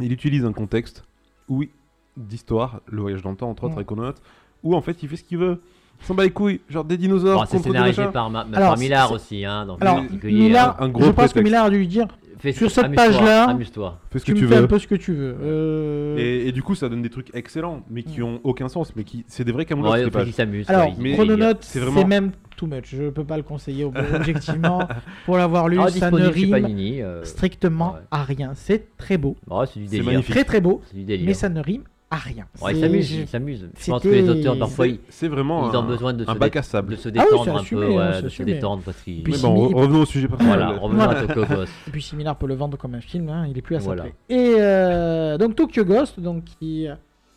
il 0.00 0.12
utilise 0.12 0.44
un 0.44 0.52
contexte, 0.52 1.04
oui, 1.48 1.70
d'histoire, 2.16 2.80
le 2.86 3.00
voyage 3.00 3.22
dans 3.22 3.30
le 3.30 3.36
temps, 3.36 3.48
entre 3.48 3.64
autres, 3.64 3.72
Ouais. 3.74 3.78
avec 3.78 3.86
Chrononote, 3.86 4.20
où 4.62 4.74
en 4.74 4.80
fait, 4.82 5.02
il 5.02 5.08
fait 5.08 5.16
ce 5.16 5.24
qu'il 5.24 5.38
veut. 5.38 5.62
S'en 6.02 6.14
bat 6.14 6.24
les 6.24 6.30
couilles, 6.30 6.60
genre 6.68 6.84
des 6.84 6.96
dinosaures 6.96 7.40
Bon, 7.40 7.46
c'est 7.46 7.56
contre 7.58 7.68
scénarisé 7.68 8.04
par, 8.12 8.28
Ma- 8.30 8.40
Alors, 8.52 8.70
par 8.70 8.78
Millard 8.78 9.12
aussi, 9.12 9.44
hein, 9.44 9.66
donc 9.66 9.80
Alors, 9.80 10.02
Millard, 10.24 10.76
un 10.82 10.86
je 10.86 10.90
gros 10.92 11.12
pense 11.12 11.32
que. 11.32 11.40
Millard 11.40 11.66
a 11.66 11.70
dû 11.70 11.78
lui 11.78 11.86
dire 11.88 12.06
hein. 12.10 12.16
Fais- 12.38 12.52
sur 12.52 12.72
cette 12.72 12.86
amuse-toi, 12.86 13.06
page-là, 13.06 13.44
Amuse-toi. 13.50 14.00
Fais 14.10 14.18
ce 14.18 14.24
tu 14.24 14.32
que 14.32 14.36
me 14.38 14.42
tu 14.42 14.48
fais 14.48 14.56
un 14.56 14.60
veux. 14.62 14.66
peu 14.66 14.78
ce 14.80 14.88
que 14.88 14.96
tu 14.96 15.12
veux. 15.14 15.36
Euh, 15.40 16.16
Et, 16.18 16.48
et 16.48 16.52
du 16.52 16.60
coup, 16.60 16.74
ça 16.74 16.88
donne 16.88 17.00
des 17.02 17.08
trucs 17.08 17.32
excellents, 17.36 17.82
mais 17.88 18.02
qui 18.02 18.20
ont 18.20 18.40
aucun 18.42 18.68
sens, 18.68 18.96
mais 18.96 19.04
qui 19.04 19.24
c'est 19.28 19.44
des 19.44 19.52
vrais 19.52 19.64
camoulox, 19.64 19.92
Ouais, 19.92 19.98
ces 20.00 20.04
faut 20.06 20.10
pages. 20.10 20.24
qu'il 20.24 20.34
s'amuse. 20.34 20.68
Alors, 20.68 20.92
mais- 20.98 21.12
Chrononote, 21.12 21.58
c'est 21.60 21.78
vraiment- 21.78 22.04
même 22.04 22.32
too 22.56 22.66
much. 22.66 22.86
Je 22.96 23.10
peux 23.10 23.22
pas 23.22 23.36
le 23.36 23.44
conseiller 23.44 23.84
ob- 23.84 23.94
objectivement. 24.12 24.88
Pour 25.24 25.36
l'avoir 25.36 25.68
lu, 25.68 25.78
Ah, 25.80 25.88
ça 25.88 26.10
ne 26.10 26.26
rime 26.26 26.50
Panini. 26.50 27.00
euh, 27.00 27.22
strictement 27.22 27.92
ouais. 27.92 28.00
à 28.10 28.24
rien. 28.24 28.50
C'est 28.56 28.96
très 28.96 29.18
beau. 29.18 29.36
ouais, 29.48 29.66
c'est 29.72 29.78
du 29.78 29.86
C'est 29.86 29.92
délire. 29.98 30.06
magnifique. 30.06 30.34
Très 30.34 30.42
très 30.44 30.60
beau. 30.60 30.80
C'est 30.90 30.96
du 30.96 31.04
délire. 31.04 31.26
Mais 31.26 31.34
ça 31.34 31.48
ne 31.48 31.60
rime 31.60 31.82
à 32.12 32.16
rien. 32.16 32.44
Ouais, 32.60 32.72
il 32.72 32.76
C'est- 32.76 32.80
s'amuse, 32.82 33.08
je- 33.08 33.20
il 33.22 33.26
s'amuse. 33.28 33.68
Je 33.78 33.90
pense 33.90 34.02
que 34.02 34.08
c'était- 34.10 34.22
les 34.22 34.28
auteurs, 34.28 34.58
parfois, 34.58 34.86
ils, 34.86 34.98
C'est 35.08 35.28
vraiment 35.28 35.70
ils 35.70 35.76
ont 35.76 35.80
un, 35.80 35.86
besoin 35.86 36.12
de 36.12 36.24
un 36.28 36.34
se, 36.34 36.38
bac 36.38 36.52
dé- 36.52 36.58
à 36.58 36.62
sable. 36.62 36.90
de 36.92 36.96
se 36.96 37.08
Ah 37.08 37.12
oui, 37.12 37.18
détendre 37.30 37.56
un 37.56 37.60
assumé, 37.60 37.86
peu, 37.86 37.92
hein, 38.00 38.10
ouais, 38.12 38.22
de 38.22 38.28
se 38.28 38.42
détendre 38.42 38.82
parce 38.84 39.00
qu'ils. 39.00 39.22
Mais 39.26 39.38
bon, 39.38 39.68
revenons 39.68 40.00
au 40.02 40.04
sujet 40.06 40.28
principal. 40.28 40.58
Voilà, 40.58 40.78
revenons 40.78 41.02
à 41.08 41.14
Tokyo 41.14 41.44
Ghost. 41.46 41.72
Et 41.88 41.90
puis 41.90 42.02
Similar 42.02 42.36
peut 42.36 42.46
le 42.46 42.54
vendre 42.54 42.76
comme 42.76 42.94
un 42.94 43.00
film. 43.00 43.28
hein, 43.30 43.46
Il 43.50 43.56
est 43.56 43.62
plus 43.62 43.76
à 43.76 43.80
sa 43.80 43.86
Voilà. 43.86 44.04
Et 44.28 44.54
euh, 44.58 45.38
donc 45.38 45.56
Tokyo 45.56 45.84
Ghost, 45.84 46.20
donc 46.20 46.44
qui. 46.44 46.86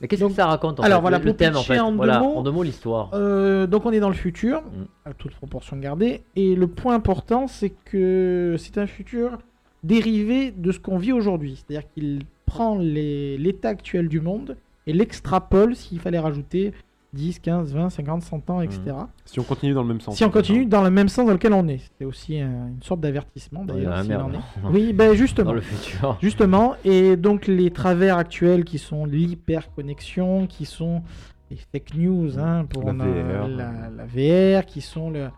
Mais 0.02 0.10
qu'est-ce 0.10 0.26
que 0.26 0.32
ça 0.34 0.46
raconte 0.48 0.82
en 0.82 0.84
Alors, 0.84 0.98
fait, 0.98 1.02
voilà, 1.04 1.20
le, 1.20 1.24
le 1.24 1.34
thème 1.38 1.56
en 1.56 1.60
pitcher 1.60 1.76
fait. 1.76 1.80
en 1.80 1.92
deux 1.94 1.98
mots, 2.20 2.36
en 2.36 2.42
deux 2.44 2.52
mots 2.52 2.64
l'histoire. 2.64 3.12
Euh, 3.14 3.66
donc 3.66 3.86
on 3.86 3.92
est 3.94 4.02
dans 4.02 4.10
le 4.10 4.14
futur, 4.16 4.62
Mm. 4.62 4.86
à 5.10 5.14
toute 5.14 5.32
proportion 5.36 5.78
gardée, 5.78 6.24
et 6.36 6.54
le 6.54 6.68
point 6.68 6.96
important 6.96 7.48
c'est 7.48 7.70
que 7.86 8.56
c'est 8.60 8.78
un 8.78 8.88
futur 8.88 9.38
dérivé 9.84 10.52
de 10.52 10.72
ce 10.74 10.80
qu'on 10.80 10.98
vit 10.98 11.14
aujourd'hui. 11.14 11.56
C'est-à-dire 11.66 11.88
qu'il 11.94 12.24
prend 12.46 12.78
l'état 12.78 13.70
actuel 13.70 14.08
du 14.10 14.20
monde 14.20 14.58
et 14.88 14.94
l'extrapole 14.94 15.76
s'il 15.76 16.00
fallait 16.00 16.20
rajouter 16.20 16.74
10, 17.14 17.40
15, 17.40 17.74
20, 17.74 17.90
50, 17.90 18.22
100 18.24 18.50
ans, 18.50 18.60
etc. 18.62 18.82
Si 19.24 19.40
on 19.40 19.44
continue 19.44 19.74
dans 19.74 19.84
le 19.84 19.88
même 19.88 20.02
sens. 20.02 20.18
Si 20.18 20.26
on 20.26 20.30
continue 20.30 20.66
dans 20.66 20.84
le 20.84 20.90
même 20.90 21.08
sens 21.08 21.26
dans 21.26 21.32
lequel 21.32 21.54
on 21.54 21.66
est. 21.70 21.80
C'est 21.98 22.04
aussi 22.04 22.40
un- 22.42 22.68
une 22.68 22.82
sorte 22.84 23.00
d'avertissement 23.00 23.64
d'ailleurs. 23.64 23.94
est. 24.02 24.40
Oui, 24.70 24.92
ben 24.92 25.14
justement. 25.14 25.52
Dans 25.52 25.54
le 25.54 25.62
futur. 25.62 26.18
Justement, 26.22 26.76
et 26.84 27.16
donc 27.16 27.48
les 27.48 27.72
travers 27.72 28.18
actuels 28.18 28.66
qui 28.66 28.78
sont 28.80 29.06
l'hyperconnexion, 29.06 30.48
qui 30.48 30.66
sont 30.66 31.04
les 31.52 31.58
fake 31.72 31.94
news 31.96 32.38
hein, 32.40 32.66
pour 32.66 32.84
La 32.84 32.92
on 32.92 32.98
VR. 32.98 33.48
la, 33.48 33.72
la 33.90 34.06
VR, 34.06 34.66
qui 34.66 34.82
sont 34.82 35.10
le, 35.10 35.30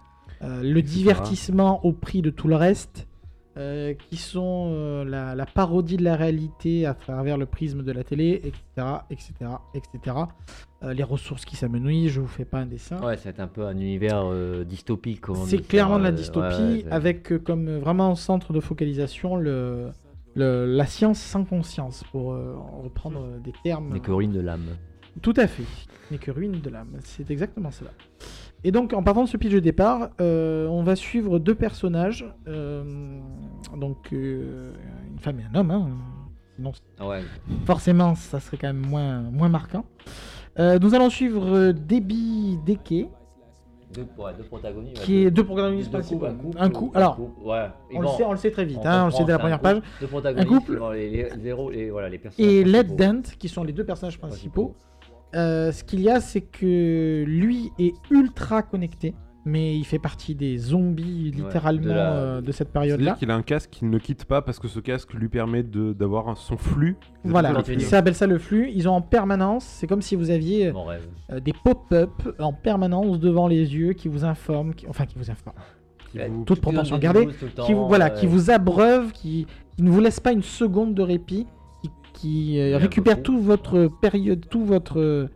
euh, 0.42 0.64
le 0.64 0.82
divertissement 0.82 1.86
au 1.86 1.92
prix 1.92 2.22
de 2.22 2.30
tout 2.30 2.48
le 2.48 2.56
reste, 2.56 3.08
euh, 3.58 3.94
qui 3.94 4.18
sont 4.18 4.70
euh, 4.72 5.04
la, 5.04 5.34
la 5.36 5.46
parodie 5.46 5.98
de 5.98 6.04
la 6.04 6.16
réalité 6.16 6.86
à 6.86 6.94
travers 6.94 7.38
le 7.38 7.46
prisme 7.46 7.84
de 7.84 7.92
la 7.92 8.04
télé, 8.04 8.42
etc., 8.44 8.88
etc., 9.10 9.34
etc. 9.74 10.16
Euh, 10.84 10.94
les 10.94 11.04
ressources 11.04 11.44
qui 11.46 11.56
s'amenuisent, 11.56 12.12
je 12.12 12.22
vous 12.22 12.28
fais 12.28 12.46
pas 12.46 12.60
un 12.60 12.66
dessin. 12.68 13.02
Ouais, 13.02 13.18
c'est 13.18 13.40
un 13.40 13.48
peu 13.48 13.66
un 13.66 13.76
univers 13.78 14.22
euh, 14.26 14.64
dystopique. 14.64 15.26
C'est 15.48 15.68
clairement 15.68 15.98
de 15.98 16.04
la 16.04 16.12
dystopie, 16.12 16.84
ouais, 16.86 16.86
avec 16.92 17.44
comme 17.44 17.78
vraiment 17.80 18.14
centre 18.16 18.54
de 18.54 18.60
focalisation 18.60 19.36
le, 19.36 19.88
le- 20.36 20.66
la 20.68 20.86
science 20.86 21.20
sans 21.20 21.44
conscience, 21.46 22.04
pour 22.12 22.36
reprendre 22.84 23.40
des 23.44 23.54
termes. 23.64 23.94
N'est 23.94 24.00
que 24.00 24.12
ruine 24.12 24.34
de 24.34 24.42
l'âme. 24.42 24.66
Tout 25.24 25.34
à 25.38 25.48
fait, 25.48 25.64
n'est 26.12 26.20
que 26.20 26.30
ruine 26.30 26.60
de 26.62 26.70
l'âme, 26.70 26.98
c'est 27.04 27.32
exactement 27.32 27.72
cela. 27.72 27.90
Et 28.64 28.72
donc, 28.72 28.94
en 28.94 29.04
partant 29.04 29.24
de 29.24 29.30
ce 29.30 29.38
pitch 29.38 29.52
de 29.54 29.60
départ, 29.60 30.10
euh, 30.20 30.68
on 30.68 30.84
va 30.84 30.96
suivre 30.96 31.40
deux 31.40 31.56
personnages, 31.56 32.26
euh, 32.48 32.84
donc 33.76 34.12
euh, 34.14 34.72
une 35.12 35.20
femme 35.20 35.40
et 35.40 35.44
un 35.44 35.60
homme, 35.60 35.72
hein, 35.72 36.72
ouais. 37.06 37.22
forcément 37.66 38.16
ça 38.16 38.40
serait 38.40 38.58
quand 38.58 38.68
même 38.68 38.86
moins, 38.86 39.22
moins 39.22 39.50
marquant. 39.50 39.86
Nous 40.58 40.96
allons 40.96 41.12
suivre 41.12 41.72
Debbie 41.72 42.58
Deke, 42.66 43.08
Deux, 43.94 44.08
ouais, 44.18 44.32
deux 44.36 44.44
protagonistes. 44.44 45.04
qui 45.04 45.18
est 45.26 45.30
deux 45.30 45.44
protagonistes 45.46 45.92
Deux 45.92 46.00
principaux. 46.00 46.26
Un 46.58 46.70
coup, 46.72 46.92
alors, 46.96 47.16
couple, 47.16 47.48
ouais. 47.48 47.68
Ils 47.92 47.98
on 48.00 48.02
le, 48.02 48.08
sait, 48.08 48.24
on 48.24 48.32
le 48.32 48.38
sait 48.38 48.50
très 48.50 48.66
vite, 48.66 48.80
on 48.82 48.88
hein, 48.88 49.04
on 49.04 49.06
le 49.06 49.12
sait 49.12 49.24
dès 49.24 49.34
la 49.34 49.38
première 49.38 49.58
un 49.58 49.60
page. 49.60 49.76
couple, 49.76 49.88
Deux 50.02 50.08
protagonistes, 50.08 50.50
couple. 50.50 50.72
ils 50.74 50.80
vont 50.80 50.90
les, 50.90 51.10
les, 51.12 51.30
zéro, 51.44 51.70
les, 51.70 51.92
voilà, 51.92 52.10
les 52.10 52.18
personnages 52.18 52.52
Et 52.52 52.64
Led. 52.64 52.96
Dent, 52.96 53.22
qui 53.38 53.50
sont 53.50 53.64
les 53.64 53.72
deux 53.72 53.86
personnages 53.86 54.18
principaux. 54.18 54.76
Euh, 55.38 55.72
ce 55.72 55.84
qu'il 55.84 56.02
y 56.02 56.10
a, 56.10 56.20
c'est 56.20 56.42
que 56.42 57.24
lui 57.28 57.72
est 57.80 57.94
ultra 58.12 58.64
connecté, 58.64 59.14
mais 59.46 59.78
il 59.78 59.86
fait 59.86 60.00
partie 60.00 60.34
des 60.36 60.58
zombies 60.58 61.32
Ouais, 61.32 61.38
littéralement 61.44 61.84
de 61.84 61.90
la- 61.90 62.14
euh, 62.14 62.42
de 62.42 62.52
cette 62.52 62.70
C'est-à-dire 62.74 62.96
période-là. 62.98 63.16
qu'il 63.20 63.30
a 63.32 63.36
un 63.36 63.42
casque 63.44 63.70
qu'il 63.70 63.90
ne 63.90 63.98
quitte 64.00 64.26
pas 64.26 64.42
parce 64.42 64.58
que 64.60 64.68
ce 64.68 64.80
casque 64.80 65.14
lui 65.14 65.30
permet 65.30 65.64
de- 65.64 65.94
d'avoir 65.94 66.28
un- 66.28 66.36
son 66.36 66.58
flux. 66.58 66.98
Voilà, 67.24 67.54
Continue. 67.54 67.78
ils 67.84 67.96
appellent 67.96 68.16
ça 68.16 68.28
le 68.28 68.40
flux. 68.40 68.70
Ils 68.74 68.90
ont 68.90 68.94
en 68.94 69.02
permanence, 69.02 69.64
c'est 69.64 69.86
comme 69.88 70.02
si 70.02 70.16
vous 70.16 70.32
aviez 70.32 70.72
Mon 70.74 70.86
rêve. 70.86 71.08
euh, 71.32 71.40
des 71.40 71.54
pop-up 71.54 72.12
en 72.40 72.52
permanence 72.52 73.20
devant 73.20 73.48
les 73.48 73.76
yeux 73.76 73.94
qui 73.94 74.08
vous 74.08 74.26
informent, 74.26 74.74
qui- 74.74 74.88
enfin 74.88 75.06
qui 75.06 75.18
vous 75.18 75.30
informent, 75.30 75.56
Qui 76.12 76.20
Ouais, 76.20 76.30
vous- 76.30 76.46
toute 76.46 76.62
proportion 76.62 76.98
gardée, 76.98 77.28
tout 77.28 77.64
qui 77.64 77.74
vous, 77.74 77.86
voilà, 77.88 78.06
euh, 78.06 78.10
qui 78.18 78.26
vous 78.28 78.50
abreuve, 78.50 79.12
qui, 79.12 79.46
qui 79.76 79.84
ne 79.84 79.90
vous 79.90 80.00
laisse 80.00 80.22
pas 80.22 80.32
une 80.32 80.42
seconde 80.42 80.94
de 80.96 81.02
répit, 81.02 81.46
qui, 82.18 82.60
euh, 82.60 82.78
récupère 82.78 83.22
toute 83.22 83.40
votre 83.42 83.90
période, 84.02 84.46
toute 84.50 84.64
votre 84.66 85.28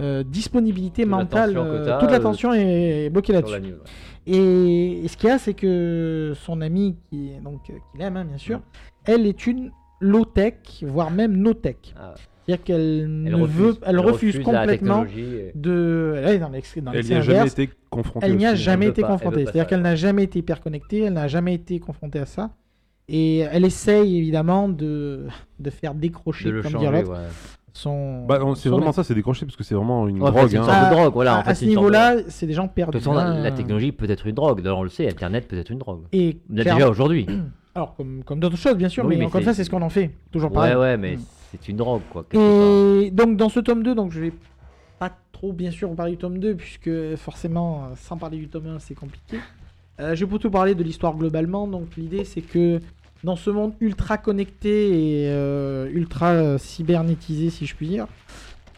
euh, 0.00 0.22
disponibilité 0.24 1.02
Toute 1.02 1.10
mentale, 1.10 1.56
euh, 1.56 1.98
toute 2.00 2.10
l'attention 2.10 2.52
est 2.52 3.08
bloquée 3.10 3.32
là-dessus. 3.32 3.74
Et, 4.26 5.04
et 5.04 5.08
ce 5.08 5.16
qu'il 5.16 5.28
y 5.28 5.32
a, 5.32 5.38
c'est 5.38 5.54
que 5.54 6.32
son 6.34 6.60
amie, 6.60 6.96
qui, 7.10 7.30
donc, 7.42 7.62
qu'il 7.64 8.02
aime, 8.02 8.16
hein, 8.16 8.24
bien 8.24 8.38
sûr, 8.38 8.60
elle 9.04 9.26
est 9.26 9.46
une 9.46 9.70
low-tech, 10.00 10.54
voire 10.82 11.10
même 11.10 11.36
no-tech. 11.36 11.76
Ah, 11.96 12.14
C'est-à-dire 12.46 12.64
qu'elle 12.64 12.80
elle 13.26 13.32
ne 13.32 13.34
refuse- 13.42 13.48
veut, 13.56 13.76
elle 13.86 13.98
refuse 14.00 14.38
complètement 14.42 15.04
et- 15.16 15.52
de. 15.54 16.14
Elle 16.16 16.34
est 16.36 16.38
dans 16.38 16.48
l'ex- 16.48 16.78
dans 16.78 16.90
Elle 16.92 16.96
l'excès 16.98 17.14
n'y 17.14 17.18
a 17.20 17.22
jamais 17.22 17.46
été 17.46 17.70
confrontée. 17.90 18.26
Elle 18.26 18.36
n'y 18.36 18.46
a 18.46 18.54
jamais 18.54 18.86
été 18.88 19.02
confrontée. 19.02 19.44
C'est-à-dire 19.44 19.66
qu'elle 19.66 19.82
n'a 19.82 19.94
jamais 19.96 20.24
été 20.24 20.38
hyperconnectée, 20.40 21.02
elle 21.04 21.12
n'a 21.14 21.28
jamais 21.28 21.54
été 21.54 21.78
confrontée 21.80 22.18
à 22.18 22.26
ça. 22.26 22.50
Et 23.08 23.38
elle 23.38 23.64
essaye 23.64 24.16
évidemment 24.16 24.68
de, 24.68 25.26
de 25.60 25.70
faire 25.70 25.94
décrocher, 25.94 26.46
de 26.46 26.50
le 26.50 26.62
comme 26.62 26.76
ouais. 26.76 27.04
son. 27.74 28.24
Bah, 28.26 28.38
c'est 28.56 28.68
son 28.68 28.76
vraiment 28.76 28.92
ça, 28.92 29.04
c'est 29.04 29.14
décroché 29.14 29.44
parce 29.44 29.56
que 29.56 29.64
c'est 29.64 29.74
vraiment 29.74 30.08
une 30.08 30.22
Ouais, 30.22 30.30
drogue. 30.30 30.48
c'est 30.48 30.56
une 30.56 30.62
hein. 30.62 30.66
sorte 30.66 30.78
Ah, 30.80 30.90
de 30.90 30.94
drogue, 30.94 31.12
voilà. 31.12 31.34
à, 31.34 31.36
en 31.38 31.40
à 31.40 31.44
fait, 31.44 31.54
ce 31.56 31.64
de- 31.64 31.68
niveau-là, 31.70 32.16
c'est 32.28 32.46
des 32.46 32.54
gens 32.54 32.64
De 32.64 32.70
perdus. 32.70 32.92
toute 32.92 33.02
façon, 33.02 33.14
la, 33.14 33.38
la 33.40 33.50
technologie 33.52 33.92
peut 33.92 34.08
être 34.08 34.26
une 34.26 34.34
drogue. 34.34 34.62
D'ailleurs, 34.62 34.78
on 34.78 34.82
le 34.84 34.88
sait, 34.88 35.06
Internet 35.08 35.46
peut 35.48 35.58
être 35.58 35.70
une 35.70 35.78
drogue. 35.78 36.04
Et 36.12 36.38
clairement- 36.54 36.74
déjà 36.78 36.88
aujourd'hui. 36.88 37.26
Alors, 37.74 37.94
comme, 37.96 38.22
comme 38.24 38.38
d'autres 38.40 38.56
choses, 38.56 38.76
bien 38.76 38.88
sûr, 38.88 39.04
Oui, 39.04 39.10
mais, 39.10 39.16
mais 39.18 39.24
encore 39.26 39.40
une 39.42 39.52
c'est- 39.52 39.64
ce 39.64 39.68
qu'on 39.70 39.82
en 39.82 39.90
fait. 39.90 40.10
Toujours 40.30 40.50
pareil. 40.52 40.74
Ouais, 40.74 40.80
ouais, 40.80 40.96
mais 40.96 41.18
c'est 41.50 41.68
une 41.68 41.76
drogue, 41.76 42.02
quoi. 42.10 42.24
Et 42.32 43.10
donc, 43.12 43.36
dans 43.36 43.48
ce 43.48 43.60
tome 43.60 43.82
2, 43.82 43.94
donc 43.94 44.12
je 44.12 44.20
vais 44.20 44.32
pas 44.98 45.10
trop, 45.32 45.52
bien 45.52 45.72
sûr, 45.72 45.88
vous 45.88 45.94
parler 45.96 46.12
du 46.12 46.18
tome 46.18 46.38
2, 46.38 46.54
puisque 46.54 47.16
forcément, 47.16 47.82
euh, 47.84 47.94
sans 47.96 48.16
parler 48.16 48.38
du 48.38 48.48
tome 48.48 48.66
1, 48.68 48.78
c'est 48.78 48.94
compliqué. 48.94 49.38
Euh, 50.00 50.14
je 50.14 50.24
vais 50.24 50.28
plutôt 50.28 50.50
parler 50.50 50.74
de 50.74 50.82
l'histoire 50.82 51.14
globalement. 51.16 51.66
Donc, 51.66 51.96
l'idée, 51.96 52.24
c'est 52.24 52.40
que 52.40 52.80
dans 53.22 53.36
ce 53.36 53.50
monde 53.50 53.72
ultra 53.80 54.18
connecté 54.18 55.22
et 55.22 55.28
euh, 55.28 55.88
ultra 55.92 56.32
euh, 56.32 56.58
cybernétisé, 56.58 57.50
si 57.50 57.66
je 57.66 57.74
puis 57.74 57.88
dire, 57.88 58.06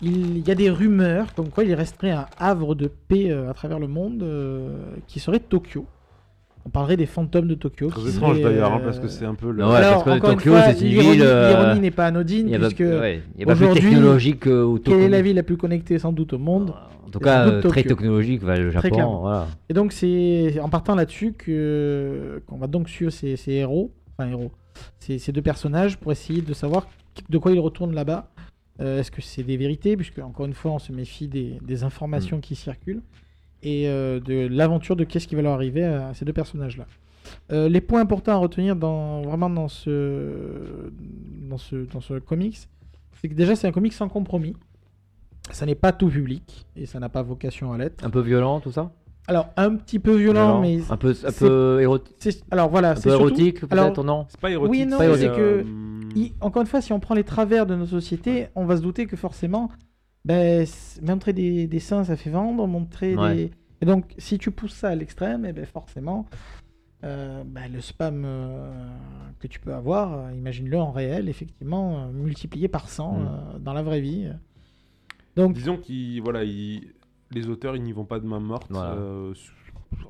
il 0.02 0.46
y 0.46 0.50
a 0.50 0.54
des 0.54 0.70
rumeurs 0.70 1.34
comme 1.34 1.48
quoi 1.48 1.64
il 1.64 1.74
resterait 1.74 2.10
un 2.10 2.26
havre 2.38 2.74
de 2.74 2.86
paix 2.86 3.30
euh, 3.30 3.50
à 3.50 3.54
travers 3.54 3.78
le 3.78 3.88
monde 3.88 4.22
euh, 4.22 4.68
qui 5.06 5.20
serait 5.20 5.40
Tokyo. 5.40 5.86
On 6.64 6.68
parlerait 6.68 6.96
des 6.96 7.06
fantômes 7.06 7.46
de 7.46 7.54
Tokyo. 7.54 7.88
Très 7.88 8.10
étrange 8.10 8.40
d'ailleurs, 8.40 8.72
hein, 8.74 8.80
parce 8.84 8.98
que 8.98 9.06
c'est 9.06 9.24
un 9.24 9.34
peu 9.36 9.52
le. 9.52 9.64
Ouais, 9.64 9.76
Alors, 9.76 10.02
parce 10.04 10.20
que 10.20 10.26
Tokyo, 10.26 10.52
c'est 10.66 10.80
une 10.80 11.00
ville, 11.00 11.20
L'ironie 11.22 11.80
n'est 11.80 11.90
pas 11.92 12.06
anodine, 12.06 12.48
Il 12.48 12.52
y 12.52 12.56
a 12.56 12.58
pas, 12.58 12.66
puisque 12.66 12.80
ouais, 12.80 13.22
il 13.36 13.40
y 13.40 13.44
a 13.44 13.46
pas 13.46 13.54
plus 13.54 13.72
technologique 13.72 14.40
que 14.40 14.62
au 14.62 14.76
quelle 14.78 14.94
est 14.94 14.96
Tokyo. 14.96 15.10
la 15.10 15.22
ville 15.22 15.36
la 15.36 15.42
plus 15.44 15.56
connectée 15.56 15.98
sans 15.98 16.12
doute 16.12 16.32
au 16.32 16.38
monde? 16.38 16.74
En 17.06 17.10
tout 17.10 17.18
cas, 17.20 17.60
très 17.62 17.82
technologique, 17.82 18.42
va 18.42 18.56
le 18.58 18.70
Japon. 18.70 19.20
Voilà. 19.20 19.46
Et 19.68 19.74
donc 19.74 19.92
c'est 19.92 20.58
en 20.60 20.68
partant 20.68 20.94
là-dessus 20.94 21.32
que 21.32 22.42
qu'on 22.46 22.58
va 22.58 22.66
donc 22.66 22.88
suivre 22.88 23.12
ces, 23.12 23.36
ces 23.36 23.52
héros, 23.52 23.92
enfin 24.12 24.28
héros, 24.28 24.50
ces, 24.98 25.18
ces 25.18 25.32
deux 25.32 25.42
personnages 25.42 25.96
pour 25.96 26.12
essayer 26.12 26.42
de 26.42 26.52
savoir 26.52 26.88
de 27.28 27.38
quoi 27.38 27.52
ils 27.52 27.60
retournent 27.60 27.94
là-bas. 27.94 28.30
Euh, 28.80 29.00
Est-ce 29.00 29.10
que 29.10 29.22
c'est 29.22 29.42
des 29.42 29.56
vérités, 29.56 29.96
puisque 29.96 30.18
encore 30.18 30.44
une 30.46 30.52
fois 30.52 30.72
on 30.72 30.78
se 30.78 30.92
méfie 30.92 31.28
des, 31.28 31.58
des 31.62 31.82
informations 31.84 32.40
qui 32.40 32.54
circulent 32.54 33.02
et 33.62 33.88
euh, 33.88 34.20
de 34.20 34.48
l'aventure 34.48 34.96
de 34.96 35.04
qu'est-ce 35.04 35.26
qui 35.26 35.34
va 35.34 35.42
leur 35.42 35.54
arriver 35.54 35.84
à 35.84 36.12
ces 36.12 36.24
deux 36.26 36.34
personnages-là. 36.34 36.86
Euh, 37.52 37.68
les 37.68 37.80
points 37.80 38.00
importants 38.00 38.32
à 38.32 38.36
retenir 38.36 38.76
dans 38.76 39.22
vraiment 39.22 39.48
dans 39.48 39.68
ce 39.68 40.90
dans 41.48 41.58
ce 41.58 41.76
dans 41.92 42.00
ce 42.00 42.18
comics, 42.18 42.58
c'est 43.14 43.28
que 43.28 43.34
déjà 43.34 43.56
c'est 43.56 43.66
un 43.66 43.72
comics 43.72 43.94
sans 43.94 44.08
compromis. 44.08 44.54
Ça 45.50 45.64
n'est 45.66 45.74
pas 45.74 45.92
tout 45.92 46.08
public 46.08 46.66
et 46.76 46.86
ça 46.86 46.98
n'a 46.98 47.08
pas 47.08 47.22
vocation 47.22 47.72
à 47.72 47.78
l'être. 47.78 48.04
Un 48.04 48.10
peu 48.10 48.20
violent, 48.20 48.60
tout 48.60 48.72
ça? 48.72 48.90
Alors 49.28 49.48
un 49.56 49.74
petit 49.74 49.98
peu 49.98 50.14
violent, 50.14 50.60
mais 50.60 50.78
Un 50.90 50.96
peu, 50.96 51.10
un 51.10 51.14
c'est- 51.14 51.38
peu, 51.40 51.80
érotique, 51.80 52.14
c'est- 52.20 52.44
alors 52.50 52.68
voilà, 52.70 52.90
un 52.92 52.94
c'est 52.96 53.04
peu 53.04 53.10
surtout- 53.10 53.26
érotique, 53.28 53.66
peut-être, 53.66 54.04
non? 54.04 54.26
C'est 54.28 54.40
pas 54.40 54.50
érotique. 54.50 54.70
Oui, 54.70 54.86
non, 54.86 54.98
c'est 54.98 55.26
que- 55.28 55.40
euh, 55.40 55.64
il- 56.14 56.32
encore 56.40 56.62
une 56.62 56.68
fois, 56.68 56.80
si 56.80 56.92
on 56.92 57.00
prend 57.00 57.14
les 57.14 57.24
travers 57.24 57.66
de 57.66 57.74
nos 57.74 57.86
sociétés, 57.86 58.48
on 58.54 58.64
va 58.66 58.76
se 58.76 58.82
douter 58.82 59.06
que 59.06 59.16
forcément, 59.16 59.68
ben, 60.24 60.64
montrer 61.02 61.32
des, 61.32 61.66
des 61.66 61.78
seins, 61.80 62.04
ça 62.04 62.16
fait 62.16 62.30
vendre, 62.30 62.66
montrer 62.66 63.16
Ouais. 63.16 63.34
des... 63.34 63.50
Et 63.80 63.86
donc, 63.86 64.14
si 64.18 64.38
tu 64.38 64.50
pousses 64.52 64.74
ça 64.74 64.88
à 64.90 64.94
l'extrême, 64.94 65.44
eh 65.44 65.52
ben, 65.52 65.66
forcément, 65.66 66.26
euh, 67.04 67.42
ben, 67.44 67.70
le 67.72 67.80
spam 67.80 68.22
euh, 68.24 68.72
que 69.40 69.46
tu 69.48 69.58
peux 69.60 69.74
avoir, 69.74 70.12
euh, 70.14 70.32
imagine-le 70.34 70.78
en 70.78 70.92
réel, 70.92 71.28
effectivement, 71.28 71.98
euh, 71.98 72.12
multiplié 72.12 72.68
par 72.68 72.88
100 72.88 73.12
Mm. 73.14 73.16
euh, 73.54 73.58
dans 73.58 73.72
la 73.72 73.82
vraie 73.82 74.00
vie. 74.00 74.28
Donc, 75.36 75.52
Disons 75.54 75.76
qu'ils 75.76 76.22
voilà, 76.22 76.44
ils- 76.44 76.92
les 77.32 77.48
auteurs 77.48 77.76
ils 77.76 77.82
n'y 77.82 77.92
vont 77.92 78.04
pas 78.04 78.18
de 78.20 78.26
main 78.26 78.40
morte 78.40 78.66
Voilà. 78.70 78.92
euh, 78.92 79.34
sur, 79.34 79.52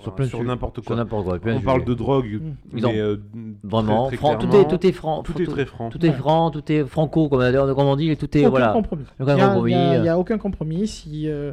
Sur 0.00 0.26
sur 0.26 0.42
n'importe 0.44 0.76
Sur 0.76 0.84
quoi. 0.84 1.04
plein 1.04 1.56
On 1.56 1.60
de 1.60 1.64
parle 1.64 1.84
de 1.84 1.94
drogue, 1.94 2.40
Mm. 2.42 2.54
mais 2.72 2.80
Ils 2.80 2.86
ont- 2.86 2.92
euh, 2.94 3.16
Vraiment, 3.62 4.06
très- 4.06 4.16
très 4.16 4.26
franc- 4.26 4.36
tout, 4.36 4.54
est, 4.56 4.68
tout 4.68 4.86
est 4.86 4.92
franc. 4.92 5.22
tout 5.22 5.42
est 5.42 5.46
très 5.46 5.66
franc. 5.66 5.90
Tout 5.90 6.04
est 6.06 6.12
franc, 6.12 6.50
tout 6.50 6.72
est 6.72 6.84
franco, 6.84 7.28
comme, 7.28 7.40
comme 7.74 7.86
on 7.86 7.96
dit, 7.96 8.16
tout 8.16 8.36
est. 8.36 8.40
aucun 8.42 8.50
voilà. 8.50 8.72
compromis. 8.72 9.04
Aucun 9.20 9.36
Il 9.36 9.40
a- 9.40 9.64
n'y 9.66 9.74
a, 9.74 9.98
il 9.98 10.04
y 10.04 10.08
a 10.08 10.18
aucun 10.18 10.38
compromis. 10.38 10.86
Si, 10.86 11.28
euh, 11.28 11.52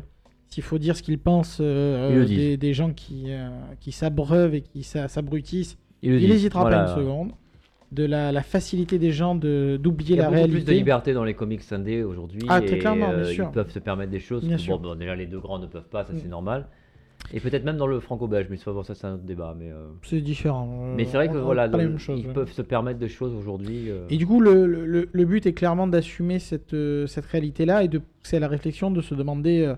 S'il 0.49 0.61
faut 0.61 0.77
dire 0.77 0.95
ce 0.95 1.01
qu'ils 1.01 1.17
pensent 1.17 1.57
euh, 1.61 2.11
Ils 2.13 2.17
euh, 2.19 2.25
des, 2.25 2.57
des 2.57 2.73
gens 2.75 2.93
qui, 2.93 3.23
euh, 3.29 3.49
qui 3.79 3.91
s'abreuvent 3.91 4.53
et 4.53 4.61
qui 4.61 4.83
s'a- 4.83 5.07
s'abrutissent, 5.07 5.79
Il 6.03 6.11
le 6.11 6.17
il 6.17 6.27
dit. 6.27 6.27
n'hésitera 6.31 6.61
Voilà. 6.61 6.83
pas 6.83 6.91
une 6.91 6.97
seconde. 6.99 7.31
De 7.93 8.05
la, 8.05 8.31
la 8.31 8.41
facilité 8.41 8.97
des 8.97 9.11
gens 9.11 9.35
de- 9.35 9.77
d'oublier 9.81 10.15
Il 10.15 10.17
y 10.17 10.19
a 10.19 10.23
la 10.23 10.29
beaucoup 10.29 10.35
réalité. 10.37 10.57
plus 10.63 10.65
de 10.65 10.77
liberté 10.77 11.13
dans 11.13 11.23
les 11.23 11.35
comics 11.35 11.61
indés 11.71 12.03
aujourd'hui. 12.03 12.41
Ah, 12.49 12.59
très 12.59 12.79
clairement, 12.79 13.09
bien 13.09 13.19
euh, 13.19 13.25
sûr. 13.25 13.45
Ils 13.49 13.53
peuvent 13.53 13.69
se 13.71 13.79
permettre 13.79 14.09
des 14.09 14.19
choses. 14.19 14.43
Bien 14.43 14.55
que, 14.55 14.61
sûr. 14.61 14.79
bon, 14.79 14.89
bon, 14.89 14.95
déjà, 14.95 15.15
les 15.15 15.27
deux 15.27 15.39
grands 15.39 15.59
ne 15.59 15.67
peuvent 15.67 15.87
pas, 15.89 16.03
ça 16.03 16.13
Mm. 16.13 16.17
c'est 16.21 16.27
normal. 16.27 16.65
Et 17.33 17.39
peut-être 17.39 17.63
même 17.63 17.77
dans 17.77 17.85
le 17.87 17.99
franco-belge, 17.99 18.47
mais 18.49 18.57
ça, 18.57 18.71
bon, 18.71 18.81
ça 18.83 18.95
c'est 18.95 19.05
un 19.05 19.13
autre 19.13 19.23
débat. 19.23 19.55
Mais, 19.57 19.69
euh, 19.69 19.87
C'est 20.01 20.21
différent. 20.21 20.67
euh, 20.87 20.93
mais 20.97 21.05
c'est 21.05 21.17
vrai 21.17 21.29
que 21.29 21.37
voilà, 21.37 21.67
la 21.67 21.97
chose, 21.99 22.19
ils 22.19 22.27
ouais. 22.27 22.33
peuvent 22.33 22.51
se 22.51 22.61
permettre 22.63 22.99
des 22.99 23.07
choses 23.09 23.33
aujourd'hui. 23.35 23.89
euh, 23.89 24.07
Et 24.09 24.17
du 24.17 24.25
coup, 24.25 24.39
le, 24.41 24.65
le- 24.65 25.25
but 25.25 25.45
est 25.45 25.53
clairement 25.53 25.85
d'assumer 25.87 26.39
cette, 26.39 26.75
cette 27.07 27.25
réalité-là 27.25 27.83
et 27.83 27.87
de 27.87 28.01
à 28.31 28.39
la 28.39 28.47
réflexion, 28.47 28.89
de 28.91 29.01
se 29.01 29.13
demander. 29.13 29.71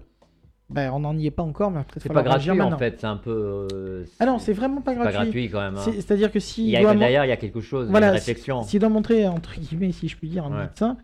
Ben, 0.69 0.91
on 0.91 0.99
n'en 0.99 1.15
y 1.17 1.27
est 1.27 1.31
pas 1.31 1.43
encore, 1.43 1.69
mais 1.71 1.79
peut-être 1.83 2.01
c'est 2.03 2.11
pas 2.13 2.23
gratuit 2.23 2.49
en 2.59 2.77
fait, 2.77 2.95
c'est 2.99 3.05
un 3.07 3.17
peu. 3.17 3.67
euh, 3.71 4.03
Ah 4.19 4.25
non, 4.25 4.39
c'est 4.39 4.53
vraiment 4.53 4.81
pas 4.81 4.91
c'est 4.93 4.97
pas 4.97 5.11
gratuit. 5.11 5.25
gratuit 5.25 5.49
quand 5.49 5.61
même. 5.61 5.75
hein. 5.75 5.81
C'est- 5.83 6.01
C'est-à-dire 6.01 6.31
que 6.31 6.39
s'il 6.39 6.65
Il 6.65 6.71
y 6.71 6.77
a, 6.77 6.81
doit 6.81 6.93
mon- 6.93 6.99
derrière, 6.99 7.23
il 7.25 7.29
y 7.29 7.31
a 7.31 7.37
quelque 7.37 7.61
chose, 7.61 7.87
Voilà, 7.89 8.07
une 8.07 8.13
réflexion. 8.13 8.63
S'il 8.63 8.79
doit 8.79 8.89
montrer, 8.89 9.27
entre 9.27 9.53
guillemets, 9.59 9.91
si 9.91 10.07
je 10.07 10.17
puis 10.17 10.27
dire, 10.27 10.45
un 10.45 10.51
Ouais. 10.51 10.63
médecin, 10.63 10.97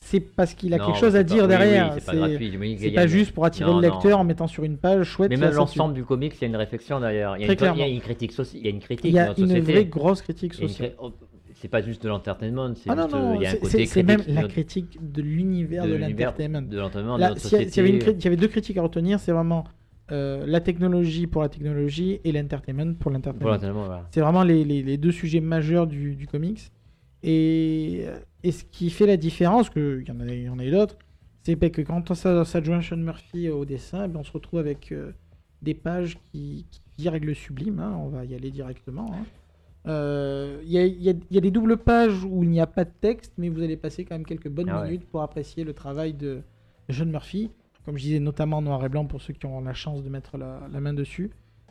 c'est 0.00 0.20
parce 0.20 0.54
qu'il 0.54 0.72
a 0.74 0.78
Non, 0.78 0.86
quelque 0.86 0.98
chose 0.98 1.14
à 1.14 1.18
c'est 1.18 1.24
pas- 1.24 1.34
dire 1.34 1.42
oui, 1.44 1.48
derrière. 1.48 1.86
Oui, 1.94 2.00
c'est 2.00 2.06
pas 2.06 2.16
gratuit. 2.16 2.90
pas 2.94 3.06
juste 3.06 3.32
pour 3.32 3.44
attirer 3.44 3.70
Non, 3.70 3.76
le 3.80 3.82
lecteur 3.88 4.12
non. 4.12 4.18
en 4.20 4.24
mettant 4.24 4.46
sur 4.46 4.64
une 4.64 4.78
page 4.78 5.04
chouette. 5.06 5.30
Mais 5.30 5.36
même 5.36 5.52
l'ensemble 5.54 5.94
du 5.94 6.04
comics, 6.04 6.34
il 6.38 6.40
y 6.40 6.44
a 6.44 6.48
une 6.48 6.56
réflexion 6.56 6.98
derrière. 6.98 7.36
Il 7.36 7.46
y 7.46 7.50
a, 7.50 7.54
Très 7.54 7.68
une, 7.68 7.74
il 7.76 7.78
y 7.80 7.82
a 7.82 7.86
une 7.88 8.00
critique 8.00 8.32
soci- 8.32 8.56
il 8.56 8.64
y 8.64 8.66
a 8.66 8.70
une 8.70 8.80
critique 8.80 9.04
Il 9.04 9.12
y 9.14 9.18
a 9.18 9.32
une 9.36 9.60
vraie 9.60 9.84
grosse 9.84 10.22
critique 10.22 10.54
sociale. 10.54 10.94
C'est 11.62 11.68
pas 11.68 11.80
juste 11.80 12.02
de 12.02 12.08
l'entertainment, 12.08 12.74
c'est 12.74 12.90
Ah 12.90 12.96
juste, 12.96 13.14
euh, 13.14 13.18
non, 13.18 13.34
il 13.34 13.42
y 13.42 13.46
a 13.46 13.48
un 13.48 13.52
c'est- 13.52 13.58
côté 13.60 13.70
c'est 13.78 13.86
c'est 13.86 14.02
même 14.02 14.20
la 14.26 14.42
critique 14.48 14.98
de 15.00 15.22
l'univers 15.22 15.86
de, 15.86 15.94
l'entertainment. 15.94 16.62
de 16.62 16.76
l'entertainment 16.76 17.16
de 17.16 17.22
notre 17.22 17.40
société. 17.40 17.76
y 17.76 17.80
avait 17.80 17.90
une 17.90 18.18
il 18.18 18.24
y 18.24 18.26
avait 18.26 18.36
deux 18.36 18.48
critiques 18.48 18.76
à 18.78 18.82
retenir, 18.82 19.20
c'est 19.20 19.30
vraiment 19.32 19.62
euh, 20.10 20.44
la 20.44 20.60
technologie 20.60 21.28
pour 21.28 21.40
la 21.42 21.48
technologie 21.48 22.20
et 22.24 22.32
l'entertainment 22.32 22.94
pour 22.98 23.12
l'entertainment. 23.12 23.44
voilà. 23.86 24.08
C'est 24.10 24.20
vraiment 24.20 24.42
les, 24.42 24.64
les- 24.64 24.82
les 24.82 24.96
deux 24.96 25.12
sujets 25.12 25.40
majeurs 25.40 25.86
du, 25.86 26.16
du 26.16 26.26
comics. 26.26 26.60
Et, 27.22 28.06
et 28.42 28.50
ce 28.52 28.64
qui 28.64 28.90
fait 28.90 29.06
la 29.06 29.16
différence, 29.16 29.70
qu'il 29.70 30.04
y 30.06 30.10
en 30.10 30.18
a, 30.20 30.26
il 30.26 30.42
y 30.42 30.48
en 30.48 30.58
a 30.58 30.64
eu 30.64 30.72
d'autres, 30.72 30.96
c'est 31.44 31.54
que 31.70 31.82
quand 31.82 32.10
on 32.10 32.14
s'a- 32.14 32.44
s'adjoint 32.44 32.82
Sean 32.82 32.96
Murphy 32.96 33.48
au 33.48 33.64
dessin, 33.64 34.08
ben, 34.08 34.18
on 34.20 34.24
se 34.24 34.32
retrouve 34.32 34.58
avec 34.58 34.90
euh, 34.90 35.12
des 35.62 35.74
pages 35.74 36.18
qui, 36.32 36.66
qui 36.96 37.08
le 37.08 37.34
sublime. 37.34 37.78
hein, 37.78 37.96
on 37.98 38.08
va 38.08 38.24
y 38.24 38.34
aller 38.34 38.50
directement. 38.50 39.06
hein. 39.12 39.24
Euh, 39.86 40.60
Il 40.64 40.70
y, 40.70 40.78
a, 40.78 40.86
il 40.86 41.02
y 41.02 41.10
a- 41.10 41.14
il 41.30 41.34
y 41.34 41.38
a 41.38 41.40
des 41.40 41.50
doubles 41.50 41.76
pages 41.76 42.24
où 42.24 42.42
il 42.44 42.50
n'y 42.50 42.60
a 42.60 42.66
pas 42.66 42.84
de 42.84 42.90
texte, 43.00 43.32
mais 43.38 43.48
vous 43.48 43.62
allez 43.62 43.76
passer 43.76 44.04
quand 44.04 44.14
même 44.14 44.24
quelques 44.26 44.48
bonnes 44.48 44.68
Ah 44.70 44.80
ouais. 44.80 44.86
minutes 44.86 45.06
pour 45.10 45.22
apprécier 45.22 45.64
le 45.64 45.72
travail 45.72 46.12
de 46.14 46.42
Sean 46.88 47.06
Murphy. 47.06 47.50
Comme 47.84 47.96
je 47.98 48.02
disais, 48.04 48.20
notamment 48.20 48.58
en 48.58 48.62
noir 48.62 48.84
et 48.84 48.88
blanc 48.88 49.06
pour 49.06 49.20
ceux 49.20 49.32
qui 49.32 49.44
ont 49.46 49.60
la 49.60 49.74
chance 49.74 50.04
de 50.04 50.08
mettre 50.08 50.38
la, 50.38 50.60
la 50.72 50.80
main 50.80 50.94
dessus. 50.94 51.30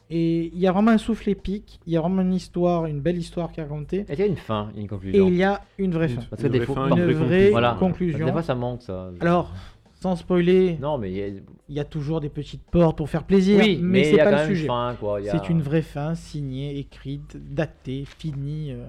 Et 0.09 0.47
il 0.53 0.59
y 0.59 0.67
a 0.67 0.73
vraiment 0.73 0.91
un 0.91 0.97
souffle 0.97 1.29
épique, 1.29 1.79
il 1.87 1.93
y 1.93 1.95
a 1.95 2.01
vraiment 2.01 2.21
une 2.21 2.33
histoire, 2.33 2.85
une 2.85 2.99
belle 2.99 3.17
histoire 3.17 3.49
qui 3.49 3.61
est 3.61 3.63
racontée. 3.63 3.99
Et 4.09 4.13
il 4.13 4.19
y 4.19 4.23
a 4.23 4.25
une 4.25 4.35
fin, 4.35 4.69
une 4.75 4.83
Et 4.83 4.87
conclusion. 4.87 5.27
il 5.29 5.35
y 5.35 5.43
a 5.43 5.61
une 5.77 5.91
vraie 5.93 6.09
fin. 6.09 6.19
Parce 6.29 6.41
que 6.41 6.47
Une 6.47 6.51
des 6.51 6.57
vraie 6.59 6.65
fois, 6.65 6.89
fin, 6.89 6.95
une 6.97 7.03
vraie 7.03 7.13
vraie 7.13 7.13
conclusion. 7.23 7.51
voilà. 7.51 7.77
conclusion. 7.79 8.25
Des 8.25 8.31
fois, 8.33 8.41
ça 8.43 8.55
manque, 8.55 8.81
ça. 8.81 9.09
Alors, 9.21 9.53
sans 10.01 10.15
spoiler, 10.15 10.77
Non, 10.81 10.97
mais 10.97 11.11
il 11.11 11.17
y 11.17 11.21
a... 11.21 11.27
il 11.27 11.75
y 11.75 11.79
a 11.79 11.85
toujours 11.85 12.19
des 12.21 12.29
petites 12.29 12.63
portes 12.63 12.97
pour 12.97 13.09
faire 13.09 13.23
plaisir, 13.23 13.59
oui, 13.59 13.77
mais, 13.81 13.99
mais, 13.99 14.03
c'est 14.05 14.17
pas 14.17 14.23
quand 14.25 14.31
le 14.31 14.35
même 14.37 14.47
sujet. 14.47 14.67
a- 14.69 14.95
C'est 15.31 15.49
une 15.49 15.61
vraie 15.61 15.81
fin, 15.83 16.15
signée, 16.15 16.77
écrite, 16.79 17.37
datée, 17.53 18.05
finie. 18.17 18.71
euh, 18.71 18.85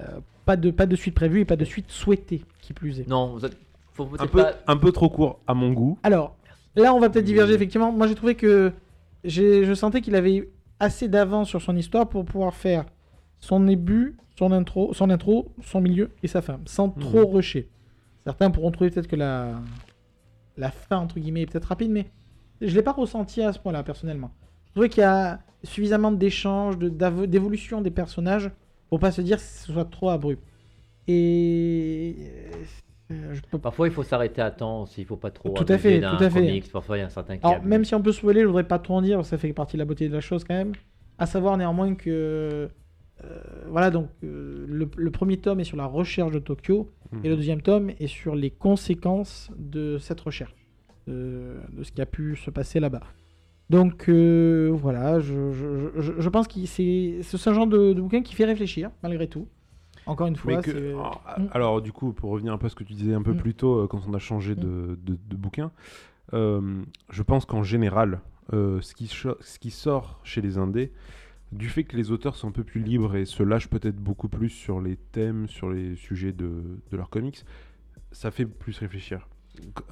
euh, 0.00 0.02
pas, 0.44 0.56
de, 0.56 0.70
pas 0.70 0.86
de 0.86 0.96
suite 0.96 1.14
prévue 1.14 1.40
et 1.40 1.44
pas 1.44 1.56
de 1.56 1.64
suite 1.64 1.90
souhaitée, 1.90 2.42
qui 2.60 2.72
plus 2.72 3.00
est. 3.00 3.08
Non, 3.08 3.28
vous 3.34 3.44
êtes- 3.46 3.56
faut 3.92 4.08
Un 4.18 4.26
peu, 4.26 4.42
pas. 4.42 4.52
un 4.66 4.76
peu 4.76 4.90
trop 4.90 5.08
court 5.08 5.38
à 5.46 5.54
mon 5.54 5.72
goût. 5.72 5.98
Alors, 6.02 6.36
là, 6.74 6.92
on 6.94 6.98
va 7.00 7.08
peut-être 7.10 7.24
diverger, 7.24 7.54
effectivement. 7.54 7.92
Moi, 7.92 8.08
j'ai 8.08 8.16
trouvé 8.16 8.34
que 8.34 8.72
j'ai- 9.22 9.64
je 9.64 9.72
sentais 9.72 10.00
qu'il 10.00 10.16
avait 10.16 10.48
assez 10.80 11.06
d'avance 11.08 11.48
sur 11.48 11.62
son 11.62 11.76
histoire 11.76 12.08
pour 12.08 12.24
pouvoir 12.24 12.54
faire 12.54 12.84
son 13.38 13.60
début, 13.60 14.16
son 14.36 14.50
intro, 14.50 14.92
son 14.94 15.10
intro, 15.10 15.52
son 15.62 15.80
milieu 15.80 16.10
et 16.24 16.26
sa 16.26 16.42
fin, 16.42 16.58
sans 16.66 16.88
Mhm. 16.88 16.94
trop 16.98 17.26
rusher. 17.26 17.68
Certains 18.24 18.50
pourront 18.50 18.72
trouver 18.72 18.90
peut-être 18.90 19.06
que 19.06 19.14
la, 19.16 19.52
la 20.56 20.70
fin, 20.70 20.98
entre 20.98 21.18
guillemets, 21.18 21.42
est 21.42 21.46
peut-être 21.46 21.64
rapide, 21.66 21.90
mais 21.90 22.06
je 22.60 22.74
l'ai 22.74 22.82
pas 22.82 22.92
ressenti 22.92 23.42
à 23.42 23.52
ce 23.52 23.58
point-là, 23.58 23.82
personnellement. 23.82 24.30
Je 24.66 24.72
trouvais 24.72 24.88
qu'il 24.88 25.00
y 25.02 25.04
a 25.04 25.40
suffisamment 25.62 26.12
d'échanges, 26.12 26.78
de- 26.78 26.88
d'évolution 27.26 27.80
des 27.80 27.90
personnages 27.90 28.50
pour 28.88 28.98
pas 29.00 29.12
se 29.12 29.20
dire 29.22 29.38
que 29.38 29.42
ce 29.42 29.72
soit 29.72 29.84
trop 29.84 30.10
abrupt. 30.10 30.42
Et 31.06 32.14
euh, 33.10 33.34
je 33.34 33.40
peux. 33.50 33.58
Parfois, 33.58 33.88
il 33.88 33.92
faut 33.92 34.02
s'arrêter 34.02 34.40
à 34.40 34.50
temps 34.50 34.82
aussi. 34.82 35.02
Il 35.02 35.06
faut 35.06 35.16
pas 35.16 35.30
trop. 35.30 35.54
Tout 35.54 35.66
à 35.68 35.78
fait, 35.78 36.00
tout 36.00 36.06
à 36.06 36.30
fait. 36.30 36.40
comics. 36.40 36.72
Parfois, 36.72 36.96
il 36.96 37.00
y 37.00 37.02
a 37.02 37.06
un 37.06 37.10
certain 37.10 37.36
Alors, 37.42 37.62
même 37.62 37.84
si 37.84 37.94
on 37.94 38.02
peut 38.02 38.12
spoiler, 38.12 38.40
je 38.42 38.46
voudrais 38.46 38.66
pas 38.66 38.78
trop 38.78 38.94
en 38.94 39.02
dire, 39.02 39.24
ça 39.24 39.36
fait 39.36 39.52
partie 39.52 39.76
de 39.76 39.82
la 39.82 39.84
beauté 39.84 40.08
de 40.08 40.14
la 40.14 40.20
chose 40.20 40.44
quand 40.44 40.54
même. 40.54 40.72
À 41.18 41.26
savoir 41.26 41.56
néanmoins 41.56 41.94
que. 41.94 42.68
Euh, 43.22 43.40
voilà, 43.68 43.90
donc 43.90 44.08
euh, 44.24 44.64
le, 44.68 44.88
le 44.96 45.10
premier 45.10 45.36
tome 45.36 45.60
est 45.60 45.64
sur 45.64 45.76
la 45.76 45.86
recherche 45.86 46.32
de 46.32 46.38
Tokyo, 46.40 46.90
et 47.22 47.28
le 47.28 47.36
deuxième 47.36 47.62
tome 47.62 47.90
est 48.00 48.08
sur 48.08 48.34
les 48.34 48.50
conséquences 48.50 49.50
de 49.56 49.98
cette 49.98 50.20
recherche, 50.20 50.54
de, 51.06 51.54
de 51.72 51.82
ce 51.84 51.92
qui 51.92 52.02
a 52.02 52.06
pu 52.06 52.34
se 52.34 52.50
passer 52.50 52.80
là-bas. 52.80 53.02
Donc 53.70 54.08
euh, 54.08 54.70
voilà, 54.74 55.20
je, 55.20 55.52
je- 55.52 56.00
je- 56.00 56.12
je 56.18 56.28
pense 56.28 56.48
que 56.48 56.54
c'est 56.66 57.20
un 57.48 57.54
genre 57.54 57.66
de, 57.68 57.92
de 57.92 58.00
bouquin 58.00 58.20
qui 58.22 58.34
fait 58.34 58.44
réfléchir, 58.44 58.90
malgré 59.02 59.28
tout. 59.28 59.46
Encore 60.06 60.26
une 60.26 60.36
fois, 60.36 60.60
que- 60.60 60.94
ah, 60.98 61.40
Mm. 61.40 61.46
alors, 61.52 61.80
du 61.80 61.90
coup, 61.92 62.12
pour 62.12 62.30
revenir 62.30 62.52
un 62.52 62.58
peu 62.58 62.66
à 62.66 62.68
ce 62.68 62.74
que 62.74 62.84
tu 62.84 62.92
disais 62.92 63.14
un 63.14 63.22
peu 63.22 63.32
Mm. 63.32 63.36
plus 63.38 63.54
tôt 63.54 63.78
euh, 63.78 63.86
quand 63.86 64.00
on 64.06 64.12
a 64.12 64.18
changé 64.18 64.54
de, 64.54 64.98
de, 65.02 65.16
de 65.28 65.36
bouquin, 65.36 65.70
euh, 66.34 66.82
je 67.10 67.22
pense 67.22 67.46
qu'en 67.46 67.62
général, 67.62 68.20
euh, 68.52 68.80
ce, 68.82 68.94
qui 68.94 69.06
ce 69.06 69.58
qui 69.58 69.70
sort 69.70 70.20
chez 70.24 70.42
les 70.42 70.58
indés, 70.58 70.92
du 71.54 71.68
fait 71.68 71.84
que 71.84 71.96
les 71.96 72.10
auteurs 72.10 72.36
sont 72.36 72.48
un 72.48 72.52
peu 72.52 72.64
plus 72.64 72.82
libres 72.82 73.14
et 73.16 73.24
se 73.24 73.42
lâchent 73.42 73.68
peut-être 73.68 73.96
beaucoup 73.96 74.28
plus 74.28 74.48
sur 74.50 74.80
les 74.80 74.96
thèmes, 74.96 75.48
sur 75.48 75.70
les 75.70 75.94
sujets 75.96 76.32
de, 76.32 76.50
de 76.90 76.96
leurs 76.96 77.10
comics, 77.10 77.44
ça 78.12 78.30
fait 78.30 78.44
plus 78.46 78.76
réfléchir. 78.78 79.28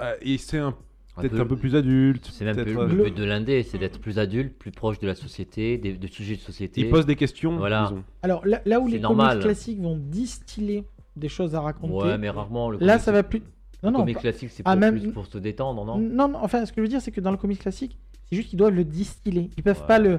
Euh, 0.01 0.15
Et 0.23 0.39
c'est 0.39 0.59
un- 0.59 0.75
peut-être 1.17 1.39
un 1.41 1.47
peu 1.47 1.57
plus 1.57 1.77
adulte. 1.77 2.29
C'est 2.33 2.45
même 2.45 2.57
plus 2.57 2.77
euh, 2.79 2.87
le 2.89 3.05
but 3.05 3.17
de 3.17 3.25
l'indé, 3.25 3.63
c'est 3.63 3.79
d'être 3.79 4.01
plus 4.01 4.19
adulte, 4.19 4.57
plus 4.59 4.71
proche 4.73 4.99
de 4.99 5.07
la 5.07 5.15
société, 5.15 5.79
des, 5.79 5.93
des 5.93 6.09
sujets 6.09 6.35
de 6.37 6.41
société. 6.41 6.81
Ils 6.81 6.91
posent 6.91 7.07
des 7.07 7.17
questions. 7.17 7.57
Voilà. 7.57 7.85
disons. 7.89 8.05
Alors 8.23 8.45
là, 8.47 8.61
là 8.65 8.81
où 8.81 8.89
les 8.89 8.99
normal. 8.99 9.31
comics 9.39 9.43
classiques 9.45 9.81
vont 9.81 9.97
distiller 9.97 10.85
des 11.17 11.29
choses 11.29 11.55
à 11.55 11.61
raconter, 11.61 11.95
Ouais, 11.95 12.19
mais 12.19 12.31
rarement. 12.31 12.71
Le 12.71 12.79
là 12.79 12.99
ça 12.99 13.13
va 13.13 13.23
plus. 13.23 13.41
Le 13.83 13.89
Non, 13.89 13.93
non, 13.93 13.99
comic 14.01 14.15
pas- 14.17 14.21
classique, 14.23 14.51
c'est 14.51 14.63
Ah, 14.65 14.73
pour, 14.73 14.81
même- 14.81 14.99
plus 15.01 15.11
pour 15.13 15.27
se 15.27 15.39
détendre, 15.39 15.85
non? 15.85 15.99
Non, 15.99 16.29
non, 16.29 16.39
enfin, 16.43 16.65
ce 16.67 16.73
que 16.73 16.77
je 16.79 16.83
veux 16.83 16.89
dire, 16.89 17.01
c'est 17.03 17.11
que 17.11 17.21
dans 17.21 17.33
le 17.33 17.37
comics 17.37 17.59
classique, 17.59 17.99
c'est 18.33 18.37
juste 18.37 18.49
qu'ils 18.49 18.59
doivent 18.59 18.73
le 18.75 18.85
distiller. 18.85 19.51
Ils 19.59 19.63
peuvent 19.63 19.79
Ouais, 19.83 19.87
pas 19.87 19.99
le, 19.99 20.19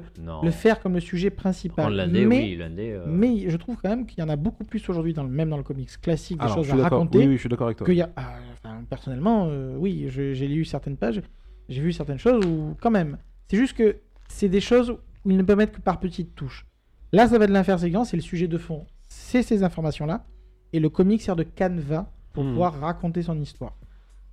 faire 0.52 0.80
comme 0.80 0.94
le 0.94 1.00
sujet 1.00 1.32
principal. 1.32 1.92
L'indé, 1.92 2.28
mais, 2.28 2.42
oui, 2.44 2.56
l'indé. 2.58 2.92
euh, 2.92 3.06
mais 3.08 3.50
je 3.50 3.58
trouve 3.58 3.78
quand 3.82 3.90
même 3.90 4.06
qu'il 4.06 4.20
y 4.20 4.22
en 4.24 4.30
a 4.30 4.36
beaucoup 4.36 4.64
plus 4.64 4.88
aujourd'hui, 4.88 5.14
dans 5.14 5.24
le, 5.24 5.30
même 5.30 5.50
dans 5.50 5.58
le 5.58 5.64
comics 5.64 5.90
classique, 6.00 6.38
des 6.38 6.44
Alors, 6.44 6.58
je 6.58 6.60
choses 6.62 6.66
suis 6.68 6.74
à 6.80 6.84
d'accord. 6.84 7.00
raconter. 7.00 7.18
Oui, 7.18 7.26
oui, 7.30 7.34
je 7.34 7.40
suis 7.40 7.50
d'accord 7.50 7.66
avec 7.66 7.78
toi. 7.80 7.86
qu'il 7.88 7.96
y 7.96 8.04
a, 8.04 8.12
ah, 8.16 8.34
enfin, 8.52 8.84
personnellement, 8.88 9.48
euh, 9.50 9.76
oui, 9.80 10.06
j'ai 10.10 10.48
lu 10.48 10.64
certaines 10.64 10.96
pages, 10.96 11.24
j'ai 11.70 11.82
vu 11.82 11.92
certaines 11.92 12.20
choses 12.20 12.46
où, 12.46 12.76
quand 12.80 12.92
même, 12.92 13.18
c'est 13.50 13.58
juste 13.58 13.76
que 13.76 13.96
c'est 14.28 14.48
des 14.50 14.62
choses 14.62 14.92
où 15.26 15.32
ils 15.32 15.38
ne 15.38 15.42
peuvent 15.42 15.58
mettre 15.58 15.72
que 15.74 15.82
par 15.82 16.00
petites 16.00 16.36
touches. 16.36 16.68
Là, 17.14 17.28
ça 17.28 17.40
va 17.40 17.48
de 17.48 17.52
l'interséquence, 17.52 18.10
c'est 18.12 18.18
le 18.18 18.22
sujet 18.22 18.48
de 18.48 18.60
fond. 18.60 18.86
C'est 19.08 19.42
ces 19.42 19.64
informations-là, 19.64 20.24
et 20.72 20.80
le 20.80 20.90
comic 20.90 21.20
sert 21.24 21.36
de 21.36 21.42
canevas 21.44 22.06
pour 22.32 22.44
Mhm. 22.44 22.52
pouvoir 22.52 22.80
raconter 22.80 23.24
son 23.24 23.40
histoire. 23.42 23.76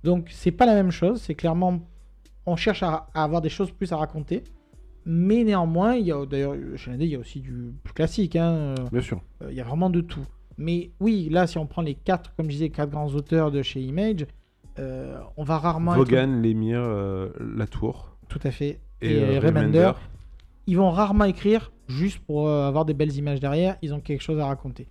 Donc, 0.03 0.27
c'est 0.31 0.51
pas 0.51 0.67
la 0.67 0.75
même 0.75 0.91
chose, 0.91 1.19
c'est 1.19 1.33
clairement, 1.35 1.79
on 2.45 2.55
cherche 2.55 2.83
à, 2.83 3.07
à 3.13 3.23
avoir 3.23 3.41
des 3.41 3.49
choses 3.49 3.71
plus 3.71 3.91
à 3.93 3.97
raconter, 3.97 4.43
mais 5.05 5.43
néanmoins, 5.43 5.95
il 5.95 6.05
y 6.07 6.11
a 6.11 6.25
d'ailleurs, 6.25 6.55
chez 6.75 6.91
l'indé, 6.91 7.05
il 7.05 7.11
y 7.11 7.15
a 7.15 7.19
aussi 7.19 7.39
du 7.41 7.73
plus 7.83 7.93
classique, 7.93 8.35
hein, 8.35 8.75
Bien 8.91 9.01
sûr. 9.01 9.21
euh, 9.41 9.47
Il 9.51 9.55
y 9.57 9.61
a 9.61 9.63
vraiment 9.63 9.89
de 9.89 10.01
tout. 10.01 10.25
Mais 10.57 10.91
oui, 10.99 11.27
là, 11.31 11.47
si 11.47 11.57
on 11.57 11.65
prend 11.65 11.81
les 11.81 11.95
quatre, 11.95 12.35
comme 12.35 12.45
je 12.47 12.51
disais, 12.51 12.69
quatre 12.69 12.91
grands 12.91 13.07
auteurs 13.09 13.51
de 13.51 13.61
chez 13.63 13.81
Image, 13.81 14.27
euh, 14.79 15.17
on 15.37 15.43
va 15.43 15.57
rarement. 15.57 15.93
être- 15.95 15.97
Vaughan, 15.99 16.27
Lemire, 16.41 16.81
euh, 16.81 17.29
Latour 17.39 18.15
Tout 18.29 18.39
à 18.43 18.51
fait. 18.51 18.79
et, 19.01 19.11
Et, 19.13 19.37
euh, 19.37 19.39
Remender, 19.39 19.91
ils 20.67 20.77
vont 20.77 20.91
rarement 20.91 21.25
écrire 21.25 21.71
juste 21.87 22.19
pour 22.19 22.47
avoir 22.49 22.85
des 22.85 22.93
belles 22.93 23.15
images 23.15 23.39
derrière. 23.39 23.77
Ils 23.81 23.93
ont 23.93 23.99
quelque 23.99 24.21
chose 24.21 24.39
à 24.39 24.45
raconter. 24.45 24.87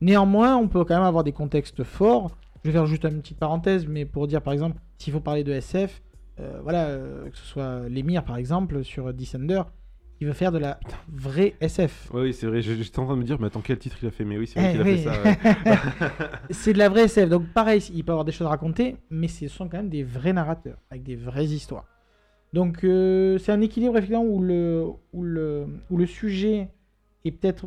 Néanmoins, 0.00 0.56
on 0.56 0.68
peut 0.68 0.84
quand 0.84 0.94
même 0.94 1.04
avoir 1.04 1.24
des 1.24 1.32
contextes 1.32 1.84
forts. 1.84 2.30
Je 2.62 2.70
vais 2.70 2.72
faire 2.72 2.86
juste 2.86 3.04
une 3.04 3.20
petite 3.20 3.38
parenthèse, 3.38 3.86
mais 3.86 4.04
pour 4.06 4.26
dire 4.26 4.40
par 4.42 4.52
exemple, 4.52 4.78
s'il 4.98 5.12
faut 5.12 5.20
parler 5.20 5.44
de 5.44 5.52
SF, 5.52 6.02
euh, 6.40 6.60
voilà, 6.62 6.86
euh, 6.88 7.28
que 7.30 7.36
ce 7.36 7.44
soit 7.44 7.88
Lemire 7.88 8.24
par 8.24 8.36
exemple 8.36 8.82
sur 8.84 9.12
Descender, 9.14 9.62
il 10.20 10.26
veut 10.26 10.32
faire 10.32 10.52
de 10.52 10.58
la 10.58 10.78
vraie 11.12 11.54
SF. 11.60 12.08
Oui, 12.14 12.22
oui, 12.22 12.32
c'est 12.34 12.46
vrai. 12.46 12.62
J'étais 12.62 12.98
en 12.98 13.04
train 13.04 13.14
de 13.14 13.20
me 13.20 13.24
dire, 13.26 13.38
mais 13.40 13.48
attends, 13.48 13.60
quel 13.60 13.78
titre 13.78 13.96
il 14.02 14.06
a 14.08 14.10
fait? 14.10 14.24
Mais 14.24 14.38
oui, 14.38 14.46
c'est 14.46 14.58
Eh 14.60 14.62
vrai 14.62 14.72
qu'il 14.72 14.80
a 14.80 14.84
oui. 14.84 14.98
fait 14.98 15.04
ça. 15.04 15.70
ouais. 15.72 16.28
c'est 16.50 16.72
de 16.72 16.78
la 16.78 16.88
vraie 16.88 17.02
SF. 17.04 17.28
Donc 17.28 17.46
pareil, 17.48 17.80
il 17.92 18.04
peut 18.04 18.12
avoir 18.12 18.24
des 18.24 18.32
choses 18.32 18.46
à 18.46 18.50
raconter, 18.50 18.96
mais 19.10 19.28
ce 19.28 19.48
sont 19.48 19.68
quand 19.68 19.78
même 19.78 19.88
des 19.90 20.04
vrais 20.04 20.32
narrateurs, 20.32 20.78
avec 20.90 21.02
des 21.02 21.16
vraies 21.16 21.46
histoires. 21.46 21.86
Donc 22.52 22.84
euh, 22.84 23.36
c'est 23.38 23.50
un 23.50 23.60
équilibre 23.60 23.96
effectivement 23.96 24.24
où 24.24 24.40
le, 24.40 24.86
où 25.12 25.22
le, 25.24 25.66
où 25.90 25.96
le 25.96 26.06
sujet 26.06 26.68
est 27.24 27.32
peut-être 27.32 27.66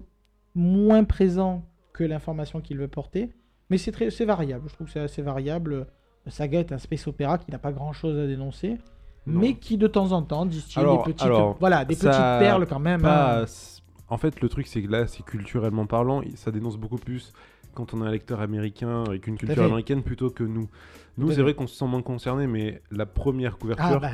moins 0.56 1.04
présent 1.04 1.66
que 1.94 2.06
l'information 2.06 2.62
qu'il 2.62 2.78
veut 2.78 2.88
porter, 2.88 3.30
mais 3.70 3.78
c'est 3.78 4.24
variable. 4.24 4.70
Je 4.70 4.74
trouve 4.74 4.88
que 4.88 4.94
c'est 4.94 5.00
assez 5.02 5.22
variable. 5.22 5.88
Saga 6.30 6.60
est 6.60 6.72
un 6.72 6.78
space 6.78 7.08
opéra 7.08 7.38
qui 7.38 7.52
n'a 7.52 7.58
pas 7.60 7.72
grand-chose 7.72 8.18
à 8.18 8.28
dénoncer, 8.28 8.78
Non. 9.26 9.40
mais 9.42 9.54
qui 9.56 9.78
de 9.78 9.88
temps 9.88 10.12
en 10.12 10.22
temps 10.22 10.46
distille 10.46 10.82
Alors- 10.82 11.06
des 11.06 11.14
petites, 11.14 11.26
alors, 11.26 11.58
voilà, 11.60 11.86
des 11.86 11.96
petites 11.96 12.10
perles 12.12 12.66
quand 12.68 12.80
même. 12.80 13.02
Pas- 13.02 13.42
hein. 13.42 13.46
En 14.10 14.18
fait, 14.18 14.40
le 14.42 14.48
truc, 14.50 14.68
c'est 14.68 14.82
que 14.82 14.90
là, 14.92 15.06
c'est 15.08 15.24
culturellement 15.26 15.86
parlant, 15.86 16.22
ça 16.36 16.52
dénonce 16.52 16.78
beaucoup 16.78 16.98
plus 16.98 17.34
quand 17.74 17.94
on 17.94 18.02
est 18.04 18.08
un 18.08 18.12
lecteur 18.12 18.40
américain 18.42 19.04
avec 19.06 19.28
une 19.28 19.38
culture 19.38 19.56
fait. 19.58 19.64
américaine 19.64 20.02
plutôt 20.02 20.30
que 20.30 20.44
nous. 20.44 20.70
Nous, 21.18 21.32
c'est 21.32 21.42
vrai 21.42 21.54
qu'on 21.56 21.68
se 21.68 21.76
sent 21.76 21.86
moins 21.88 22.02
concerné, 22.02 22.48
mais 22.48 22.82
la 22.92 23.06
première 23.06 23.58
couverture 23.58 23.86
Ah 23.98 24.00
bah, 24.00 24.10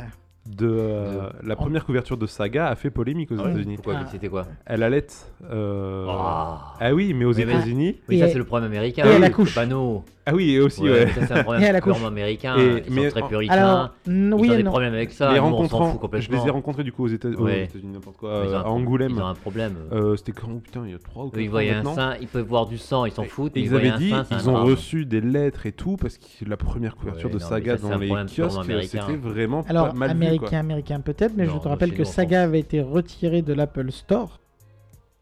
de 0.46 0.68
euh, 0.68 1.30
la 1.44 1.56
première 1.56 1.86
couverture 1.86 2.18
de 2.18 2.26
Saga 2.26 2.68
a 2.68 2.76
fait 2.76 2.90
polémique 2.90 3.32
aux 3.32 3.40
Ah 3.40 3.44
ouais, 3.44 3.52
États-Unis. 3.52 3.76
Pourquoi 3.76 3.96
Ah. 4.04 4.08
C'était 4.12 4.30
quoi 4.30 4.48
Elle 4.66 4.84
allait. 4.84 5.06
euh, 5.50 6.08
Ah. 6.10 6.74
Ah 6.80 6.94
oui, 6.94 7.14
mais 7.14 7.26
aux 7.26 7.34
Mais- 7.34 7.46
mais- 7.46 7.54
États-Unis. 7.54 7.98
Oui, 8.10 8.20
ça 8.20 8.28
c'est 8.30 8.38
le 8.38 8.44
problème 8.46 8.70
américain. 8.70 9.06
et 9.06 9.10
elle 9.10 9.24
accouche. 9.24 9.54
Panneau. 9.56 10.04
Ah 10.26 10.34
oui, 10.34 10.52
et 10.52 10.60
aussi, 10.62 10.82
ouais. 10.84 10.90
Ouais, 10.92 11.08
ça 11.08 11.28
c'est 11.28 11.34
un 11.34 11.38
Et 11.40 11.44
problème 11.44 11.76
accouche. 11.76 11.94
purement 11.94 12.08
américain. 12.08 12.56
Et- 12.58 12.84
Ils 12.88 12.94
mais 12.94 13.10
sont 13.10 13.20
très 13.20 13.28
puritains. 13.28 13.54
alors, 13.54 13.90
Ils 14.08 14.34
oui 14.34 14.50
ont 14.50 14.54
et 14.54 14.58
des 14.58 14.64
non. 14.64 14.72
problèmes 14.72 14.94
avec 14.94 15.12
ça. 15.12 15.34
les 15.34 15.40
nous, 15.40 15.46
on 15.48 15.68
s'en 15.68 15.84
fout 15.86 15.96
je 15.96 16.00
complètement. 16.00 16.42
les 16.42 16.48
ai 16.48 16.50
rencontrés 16.50 16.84
du 16.86 16.94
coup 16.94 17.04
aux 17.04 17.08
États-Unis, 17.10 17.42
Ouais. 17.44 17.70
n'importe 17.84 18.16
quoi, 18.18 18.30
euh, 18.30 18.62
à 18.62 18.68
Angoulême. 18.70 19.12
Ils 19.16 19.22
ont 19.22 19.26
un 19.26 19.34
problème. 19.36 19.76
Euh, 19.92 20.16
C'était 20.16 20.32
quand 20.32 20.48
Putain, 20.64 20.84
il 20.86 20.92
y 20.92 20.96
a 20.96 20.98
3 21.00 21.26
ou 21.26 21.30
4 21.30 21.40
Eux, 21.40 21.44
ils 21.44 21.50
voyaient 21.50 21.72
un 21.74 21.84
sein, 21.84 22.16
ils 22.22 22.28
peuvent 22.28 22.48
voir 22.48 22.68
du 22.68 22.78
sang, 22.78 23.06
ils 23.06 23.12
s'en 23.12 23.24
foutent. 23.24 23.58
Et 23.58 23.62
mais 23.62 23.66
ils 23.68 23.76
avaient 23.76 23.92
dit, 23.98 24.12
sein, 24.12 24.24
ils 24.32 24.50
ont 24.50 24.64
reçu 24.64 25.06
des 25.06 25.20
lettres 25.20 25.66
et 25.66 25.74
tout, 25.74 25.98
parce 25.98 26.18
que 26.18 26.46
la 26.48 26.56
première 26.56 26.96
couverture 26.96 27.28
Ouais, 27.30 27.36
de 27.36 27.42
non, 27.42 27.48
Saga 27.50 27.78
ça, 27.78 27.84
dans 27.88 27.94
un 27.94 27.98
les 27.98 28.08
kiosques, 28.08 28.64
c'était 28.88 29.16
vraiment 29.18 29.64
Alors, 29.68 29.88
pas 29.90 29.94
mal 29.94 30.10
américain, 30.12 30.60
américain 30.60 31.02
peut-être, 31.02 31.34
mais 31.36 31.46
je 31.48 31.58
te 31.58 31.68
rappelle 31.68 31.94
que 31.94 32.06
Saga 32.06 32.44
avait 32.44 32.60
été 32.62 32.80
retiré 32.82 33.42
de 33.42 33.52
l'Apple 33.54 33.92
Store 33.92 34.40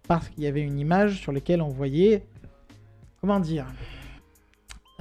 parce 0.08 0.30
qu'il 0.30 0.44
y 0.44 0.48
avait 0.48 0.62
une 0.62 0.78
image 0.78 1.20
sur 1.22 1.32
laquelle 1.32 1.62
on 1.64 1.70
voyait, 1.70 2.24
comment 3.20 3.40
dire, 3.40 3.66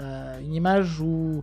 Euh, 0.01 0.41
une 0.41 0.55
image 0.55 1.01
où 1.01 1.43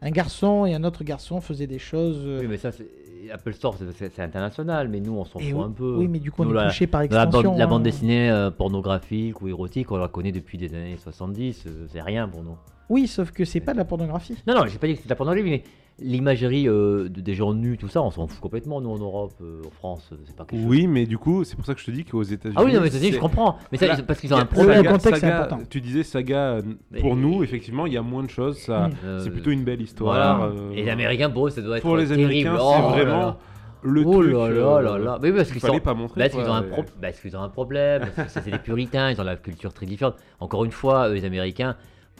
un 0.00 0.10
garçon 0.10 0.64
et 0.66 0.74
un 0.74 0.84
autre 0.84 1.04
garçon 1.04 1.40
faisaient 1.40 1.66
des 1.66 1.78
choses. 1.78 2.20
euh, 2.24 2.40
Oui, 2.40 2.46
mais 2.48 2.56
ça, 2.56 2.72
c'est- 2.72 2.88
Apple 3.32 3.52
Store, 3.52 3.76
c'est- 3.96 4.18
international, 4.20 4.88
mais 4.88 5.00
nous, 5.00 5.12
on 5.12 5.24
s'en 5.24 5.38
fout 5.38 5.42
oui, 5.52 5.60
un 5.62 5.70
peu. 5.70 5.96
oui, 5.98 6.08
mais 6.08 6.18
du 6.18 6.30
coup, 6.30 6.42
on 6.42 6.46
Nous, 6.46 6.56
est 6.58 6.66
touché 6.68 6.86
par 6.86 7.00
La 7.00 7.04
extension. 7.06 7.56
la 7.56 7.66
bande 7.66 7.80
hein. 7.80 7.84
dessinée 7.84 8.30
euh, 8.30 8.50
pornographique 8.50 9.42
ou 9.42 9.48
érotique, 9.48 9.90
on 9.92 9.96
la 9.98 10.08
connaît 10.08 10.32
depuis 10.32 10.56
des 10.56 10.72
années 10.74 10.96
70, 10.96 11.64
euh, 11.66 11.86
c'est 11.92 12.00
rien 12.00 12.26
pour 12.28 12.42
nous. 12.42 12.56
Oui, 12.88 13.06
sauf 13.06 13.30
que 13.32 13.44
c'est 13.44 13.60
pas 13.60 13.72
de 13.74 13.78
la 13.78 13.84
pornographie. 13.84 14.36
Non, 14.46 14.54
non, 14.54 14.66
j'ai 14.66 14.78
pas 14.78 14.86
dit 14.86 14.94
que 14.94 14.98
c'était 14.98 15.08
de 15.08 15.12
la 15.12 15.16
pornographie, 15.16 15.50
mais 15.50 15.62
l'imagerie 16.00 16.68
euh, 16.68 17.08
de- 17.08 17.20
des 17.20 17.34
gens 17.34 17.52
nus, 17.54 17.76
tout 17.78 17.88
ça, 17.88 18.02
on 18.02 18.10
s'en 18.10 18.26
fout 18.26 18.40
complètement, 18.40 18.80
nous, 18.80 18.90
en 18.90 18.98
Europe, 18.98 19.32
euh, 19.42 19.62
en 19.66 19.70
France, 19.70 20.08
euh, 20.12 20.16
c'est 20.24 20.36
pas 20.36 20.44
quelque 20.44 20.60
chose. 20.60 20.68
Oui, 20.70 20.86
mais 20.86 21.06
du 21.06 21.18
coup, 21.18 21.44
c'est 21.44 21.56
pour 21.56 21.64
ça 21.66 21.74
que 21.74 21.80
je 21.80 21.86
te 21.86 21.90
dis 21.90 22.04
qu'aux 22.04 22.22
États-Unis. 22.22 22.54
Ah 22.58 22.64
oui, 22.64 22.72
non, 22.72 22.80
mais 22.80 22.90
c'est- 22.90 23.12
je 23.12 23.18
comprends. 23.18 23.56
Mais 23.72 23.78
ça, 23.78 23.86
Là, 23.88 23.96
ils- 23.98 24.04
parce 24.04 24.20
qu'ils 24.20 24.32
ont 24.32 24.36
un 24.38 24.44
problème. 24.44 24.84
contexte, 24.86 25.20
c'est 25.20 25.30
important. 25.32 25.58
Tu 25.68 25.80
disais 25.80 26.02
Saga, 26.04 26.60
Mais- 26.90 27.00
pour 27.00 27.16
nous, 27.16 27.42
effectivement, 27.42 27.86
il 27.86 27.92
y 27.92 27.96
a 27.96 28.02
moins 28.02 28.22
de 28.22 28.30
choses. 28.30 28.58
Ça. 28.58 28.90
Euh, 29.04 29.20
c'est 29.22 29.30
plutôt 29.30 29.50
une 29.50 29.64
belle 29.64 29.80
histoire. 29.82 30.38
Voilà. 30.38 30.52
euh, 30.54 30.72
Et 30.72 30.84
les 30.84 30.90
Américains, 30.90 31.30
pour 31.30 31.46
eux, 31.46 31.50
ça 31.50 31.62
doit 31.62 31.76
être 31.78 31.82
Pour 31.82 31.96
les 31.96 32.06
terrible. 32.06 32.24
Américains, 32.24 32.56
Oh 32.60 32.72
c'est 32.76 32.82
là 32.82 32.88
vraiment 33.04 33.18
là. 33.20 33.36
le 33.82 34.02
oh 34.06 34.12
truc. 34.22 34.32
là 34.32 34.38
là 34.38 34.44
euh, 34.46 34.82
là 34.82 34.98
là. 34.98 35.18
Mais 35.20 35.30
oui, 35.30 35.36
parce 35.36 35.48
qu'il 35.48 35.54
qu'ils 35.60 35.60
fallait 35.66 35.78
sont... 35.78 35.84
pas 35.84 35.94
montrer. 35.94 36.20
Parce 36.20 36.32
qu'ils 36.34 36.48
ont, 36.50 36.54
un 36.54 36.62
ouais. 36.62 36.68
pro- 36.68 36.84
parce 37.00 37.20
qu'ils 37.20 37.36
ont 37.36 37.42
un 37.42 37.48
problème, 37.48 38.02
parce 38.16 38.28
que 38.28 38.32
c'est 38.34 38.44
c'est 38.44 38.50
des 38.52 38.58
puritains, 38.58 39.10
ils 39.10 39.20
ont 39.20 39.24
la 39.24 39.36
culture 39.36 39.72
très 39.72 39.86
différente. 39.86 40.14
Encore 40.40 40.64
une 40.64 40.70
fois, 40.72 41.08
eux, 41.08 41.14
les 41.14 41.24
Américains, 41.24 41.76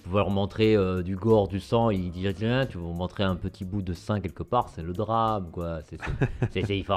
vous 0.09 0.17
leur 0.17 0.31
montrer 0.31 0.75
euh, 0.77 1.03
du 1.03 1.17
gore, 1.17 1.49
du 1.49 1.61
sang, 1.61 1.91
ils 1.91 2.11
disent 2.11 2.35
rien, 2.39 2.67
tu 2.67 2.79
vas 2.79 2.85
vous 2.85 2.93
montrer 2.93 3.25
un 3.25 3.37
petit 3.37 3.65
bout 3.65 3.83
de 3.83 3.93
sein 3.93 4.21
quelque 4.21 4.43
part, 4.43 4.69
c'est 4.69 4.83
le 4.83 4.93
drame, 4.93 5.51
quoi. 5.53 5.81
C'est, 5.85 5.99
c'est, 6.01 6.29
c'est- 6.53 6.67
c'est- 6.67 6.79
il 6.79 6.85
faut- 6.85 6.95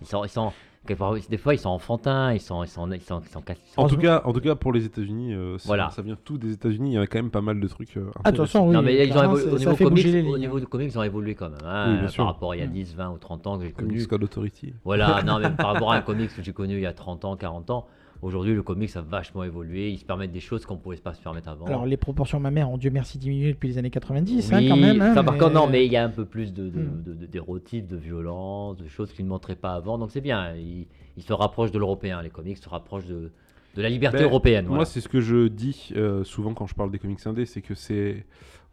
ils 0.00 0.06
sont, 0.06 0.24
ils 0.24 0.28
sont, 0.28 0.52
des 0.86 1.38
fois, 1.38 1.54
ils 1.54 1.58
sont 1.58 1.70
enfantins, 1.70 2.32
ils 2.34 2.40
sont, 2.40 2.62
ils 2.62 2.68
sont, 2.68 2.86
ils 2.92 3.00
sont, 3.00 3.20
ils 3.20 3.28
sont, 3.30 3.42
ils 3.48 3.54
sont- 3.72 3.80
En 3.80 3.88
tout, 3.88 3.96
cas, 3.96 4.20
en 4.26 4.32
tout 4.34 4.40
cas, 4.40 4.54
pour 4.54 4.70
les 4.72 4.84
États-Unis, 4.84 5.32
euh, 5.32 5.56
ça, 5.56 5.66
Voilà. 5.66 5.88
ça 5.90 6.02
vient 6.02 6.16
tout 6.22 6.36
des 6.36 6.52
États-Unis. 6.52 6.90
Il 6.90 6.94
y 6.94 6.98
a 6.98 7.06
quand 7.06 7.18
même 7.18 7.30
pas 7.30 7.40
mal 7.40 7.58
de 7.58 7.66
trucs. 7.68 7.96
euh, 7.96 8.10
Ah, 8.22 8.32
toute 8.32 8.44
façon, 8.46 8.66
oui. 8.68 8.74
non, 8.74 8.82
mais 8.82 9.06
ils 9.06 9.16
ont 9.16 9.22
évolué- 9.22 9.50
au, 9.50 9.58
niveau 9.58 9.76
comics, 9.76 10.26
au 10.28 10.38
niveau 10.38 10.60
de 10.60 10.64
comics, 10.66 10.90
ils 10.92 10.98
ont 10.98 11.02
évolué 11.02 11.34
quand 11.34 11.48
même, 11.48 11.58
hein, 11.64 11.92
Oui, 11.94 11.98
bien 12.00 12.08
sûr. 12.08 12.24
par 12.24 12.34
rapport 12.34 12.52
à 12.52 12.56
il 12.56 12.60
y 12.60 12.62
a 12.62 12.66
Mm. 12.66 12.72
10, 12.72 12.94
20 12.96 13.10
ou 13.12 13.18
30 13.18 13.46
ans 13.46 13.56
que 13.58 13.64
j'ai 13.64 13.72
Comics 13.72 13.92
connu. 13.92 14.06
Code 14.06 14.24
Authority. 14.24 14.74
Voilà, 14.84 15.22
non, 15.26 15.38
même 15.38 15.56
par 15.56 15.72
rapport 15.72 15.92
à 15.92 15.96
un 15.96 16.02
comics 16.02 16.34
que 16.34 16.42
j'ai 16.42 16.52
connu 16.52 16.74
il 16.74 16.80
y 16.82 16.86
a 16.86 16.92
30 16.92 17.24
ans, 17.24 17.36
40 17.36 17.70
ans, 17.70 17.86
Aujourd'hui, 18.24 18.54
le 18.54 18.62
comics 18.62 18.96
a 18.96 19.02
vachement 19.02 19.44
évolué. 19.44 19.90
Ils 19.90 19.98
se 19.98 20.04
permettent 20.06 20.32
des 20.32 20.40
choses 20.40 20.64
qu'on 20.64 20.76
ne 20.76 20.78
pouvait 20.80 20.96
pas 20.96 21.12
se 21.12 21.20
permettre 21.20 21.48
avant. 21.50 21.66
Alors, 21.66 21.84
les 21.84 21.98
proportions 21.98 22.40
mammaires 22.40 22.70
ont 22.70 22.78
Dieu 22.78 22.90
merci 22.90 23.18
diminué 23.18 23.52
depuis 23.52 23.68
les 23.68 23.76
années 23.76 23.90
90, 23.90 24.50
hein, 24.50 24.58
Oui, 24.60 24.68
quand 24.70 24.76
même. 24.78 25.02
hein, 25.02 25.12
ça, 25.14 25.22
par 25.22 25.34
mais- 25.34 25.40
contre, 25.40 25.52
non, 25.52 25.66
mais 25.66 25.84
il 25.84 25.92
y 25.92 25.96
a 25.98 26.04
un 26.04 26.08
peu 26.08 26.24
plus 26.24 26.54
de, 26.54 26.70
de- 26.70 26.80
Hmm. 26.80 27.02
de- 27.04 27.12
de- 27.12 27.26
d'érotisme, 27.26 27.86
de 27.86 27.96
violence, 27.98 28.78
de 28.78 28.88
choses 28.88 29.12
qu'ils 29.12 29.26
ne 29.26 29.30
montraient 29.30 29.56
pas 29.56 29.74
avant. 29.74 29.98
Donc 29.98 30.10
c'est 30.10 30.22
bien. 30.22 30.54
Ils, 30.56 30.86
ils 31.18 31.22
se 31.22 31.34
rapprochent 31.34 31.70
de 31.72 31.78
l'européen. 31.78 32.22
Les 32.22 32.30
comics 32.30 32.56
se 32.56 32.66
rapprochent 32.68 33.04
de, 33.04 33.30
de 33.76 33.82
la 33.82 33.90
liberté 33.90 34.16
Ben, 34.18 34.24
européenne. 34.24 34.64
Moi, 34.64 34.76
voilà. 34.76 34.84
c'est 34.86 35.02
ce 35.02 35.08
que 35.10 35.20
je 35.20 35.48
dis 35.48 35.90
euh, 35.94 36.24
souvent 36.24 36.54
quand 36.54 36.66
je 36.66 36.74
parle 36.74 36.90
des 36.90 36.98
comics 36.98 37.18
indés, 37.26 37.44
c'est 37.44 37.60
que 37.60 37.74
c'est. 37.74 38.24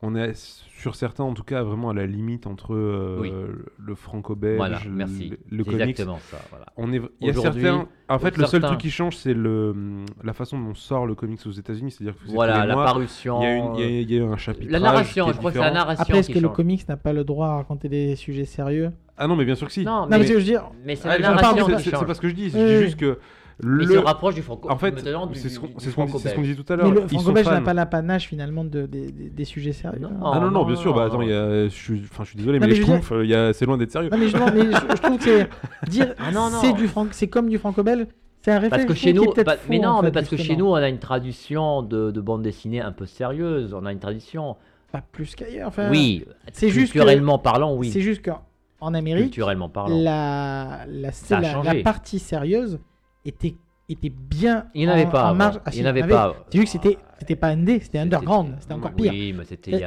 On 0.03 0.15
est 0.15 0.33
sur 0.35 0.95
certains, 0.95 1.23
en 1.23 1.33
tout 1.35 1.43
cas, 1.43 1.61
vraiment 1.61 1.91
à 1.91 1.93
la 1.93 2.07
limite 2.07 2.47
entre 2.47 2.73
euh, 2.73 3.19
Oui. 3.21 3.31
le 3.77 3.93
franco-belge, 3.95 4.57
Voilà, 4.57 4.79
merci. 4.89 5.29
le, 5.51 5.57
le 5.57 5.63
comics. 5.63 5.79
exactement 5.81 6.17
ça. 6.31 6.37
Voilà. 6.49 6.65
On 6.75 6.91
est, 6.91 6.99
il 7.19 7.27
y 7.27 7.29
a 7.29 7.33
certains. 7.33 7.87
En 8.09 8.17
fait, 8.17 8.35
le 8.35 8.45
seul 8.45 8.61
certains- 8.61 8.67
truc 8.69 8.79
qui 8.79 8.89
change, 8.89 9.15
c'est 9.15 9.35
le 9.35 9.75
la 10.23 10.33
façon 10.33 10.57
dont 10.59 10.69
on 10.71 10.73
sort 10.73 11.05
le 11.05 11.13
comics 11.13 11.39
aux 11.45 11.51
États-Unis, 11.51 11.91
c'est-à-dire 11.91 12.15
que 12.19 12.31
Voilà, 12.31 12.65
la 12.65 12.73
mois, 12.73 12.85
parution. 12.85 13.41
Il 13.41 13.45
y, 13.45 13.47
a 13.47 13.55
une- 13.55 13.75
il 13.75 13.79
y 13.79 13.83
a- 13.83 14.01
il 14.01 14.11
y 14.11 14.19
a 14.19 14.25
un 14.25 14.37
chapitre. 14.37 14.71
La 14.71 14.79
narration, 14.79 15.27
je 15.27 15.33
crois 15.37 15.51
que 15.51 15.57
c'est 15.57 15.63
la 15.63 15.71
narration. 15.71 16.01
Après, 16.01 16.17
est-ce 16.17 16.31
que 16.31 16.39
le 16.39 16.49
comics 16.49 16.87
n'a 16.89 16.97
pas 16.97 17.13
le 17.13 17.23
droit 17.23 17.47
à 17.49 17.55
raconter 17.57 17.87
des 17.87 18.15
sujets 18.15 18.45
sérieux? 18.45 18.91
Ah 19.17 19.27
non, 19.27 19.35
mais 19.35 19.45
bien 19.45 19.53
sûr 19.55 19.67
que 19.67 19.73
si. 19.73 19.85
Non, 19.85 19.91
Non, 20.01 20.07
mais 20.09 20.17
mais, 20.17 20.23
ce 20.25 20.29
que 20.29 20.33
je 20.33 20.39
veux 20.39 20.43
dire, 20.51 20.63
mais 20.83 20.95
c'est 20.95 21.07
Ah, 21.07 21.17
la 21.19 21.29
narration 21.29 21.67
c'est- 21.77 21.91
pas 22.05 22.13
ce 22.15 22.21
que 22.21 22.27
je 22.29 22.33
dis. 22.33 22.49
Je 22.49 22.57
dis 22.57 22.83
juste 22.85 22.97
que 22.99 23.19
Le. 23.63 23.85
se 23.85 23.97
rapproche 23.97 24.35
du 24.35 24.41
franco. 24.41 24.69
En 24.69 24.77
fait, 24.77 24.95
c'est 25.33 25.49
ce 25.49 25.59
qu'on 25.59 25.67
ce 25.77 25.89
qu'on 25.91 26.05
dit, 26.41 26.53
ce 26.55 26.61
tout 26.61 26.73
à 26.73 26.77
mais 26.77 26.83
l'heure. 26.83 26.91
le 26.93 27.07
franco-belge 27.07 27.47
n'a 27.47 27.61
pas 27.61 27.73
l'apanage 27.73 28.27
finalement 28.27 28.63
de, 28.63 28.85
des, 28.85 29.45
sujets 29.45 29.73
sérieux. 29.73 29.99
Non. 29.99 30.09
Ah 30.23 30.39
non, 30.39 30.45
non, 30.45 30.51
non, 30.51 30.65
bien 30.65 30.75
sûr. 30.75 30.93
Bah 30.93 31.05
attends, 31.05 31.21
y 31.21 31.31
a- 31.33 31.65
je 31.65 31.69
suis, 31.69 32.01
enfin, 32.03 32.23
je 32.23 32.29
suis 32.29 32.37
désolé, 32.37 32.59
Non, 32.59 32.67
mais 32.67 32.73
mais 32.73 33.23
les 33.23 33.33
a- 33.33 33.53
c'est 33.53 33.65
loin 33.65 33.77
d'être 33.77 33.91
sérieux. 33.91 34.09
Non, 34.09 34.17
mais 34.17 34.27
je, 34.27 34.37
non, 34.37 34.45
mais 34.53 34.65
je, 34.65 34.95
je 34.95 35.01
trouve 35.01 35.17
que 35.17 35.23
c'est 35.23 35.49
dire 35.89 36.13
Ah 36.19 36.49
c'est 36.61 36.73
du 36.73 36.87
franc, 36.87 37.07
c'est 37.11 37.27
comme 37.27 37.49
du 37.49 37.57
franco-belge, 37.57 38.07
c'est 38.41 38.51
un 38.51 38.59
réflexe. 38.59 38.85
Parce 38.85 38.85
que 38.85 38.93
chez 38.93 39.13
qui 39.13 39.19
nous, 39.19 39.31
est 39.35 39.43
bah, 39.43 39.55
mais 39.69 39.79
non, 39.79 39.89
en 39.89 40.01
mais 40.01 40.11
parce 40.11 40.27
que 40.27 40.37
chez 40.37 40.55
nous, 40.55 40.67
on 40.67 40.75
a 40.75 40.89
une 40.89 40.99
tradition 40.99 41.83
de, 41.83 42.11
de 42.11 42.21
bande 42.21 42.41
dessinée 42.41 42.81
un 42.81 42.91
peu 42.91 43.05
sérieuse. 43.05 43.73
On 43.73 43.85
a 43.85 43.91
une 43.91 43.99
tradition. 43.99 44.55
pas 44.91 45.01
plus 45.11 45.35
qu'ailleurs. 45.35 45.67
Enfin, 45.67 45.89
oui, 45.91 46.25
c'est 46.51 46.69
juste 46.69 46.91
culturellement 46.93 47.37
parlant, 47.37 47.75
oui. 47.75 47.91
C'est 47.91 48.01
juste 48.01 48.23
qu'en 48.25 48.93
Amérique, 48.93 49.25
Culturellement 49.25 49.69
parlant. 49.69 49.95
la, 49.95 50.85
la, 50.87 51.11
la, 51.29 51.63
la 51.63 51.75
partie 51.83 52.19
sérieuse 52.19 52.79
était, 53.25 53.55
était 53.89 54.09
bien. 54.09 54.67
Il 54.73 54.81
n'y 54.81 54.87
en 54.89 54.93
avait 54.93 55.05
en- 55.05 55.09
pas. 55.09 55.31
en 55.31 55.35
marge. 55.35 55.57
Ah, 55.65 55.69
Il 55.69 55.73
si, 55.73 55.79
n'y 55.81 55.85
en 55.85 55.89
avait 55.89 56.01
avait. 56.03 56.13
pas. 56.13 56.35
C'est 56.49 56.59
juste 56.59 56.73
que 56.73 56.79
c'était, 56.81 56.97
c'était 57.19 57.35
pas 57.35 57.47
indé, 57.49 57.79
c'était 57.81 57.99
underground, 57.99 58.55
c'était 58.59 58.73
encore 58.73 58.91
pire. 58.91 59.11
Oui, 59.11 59.35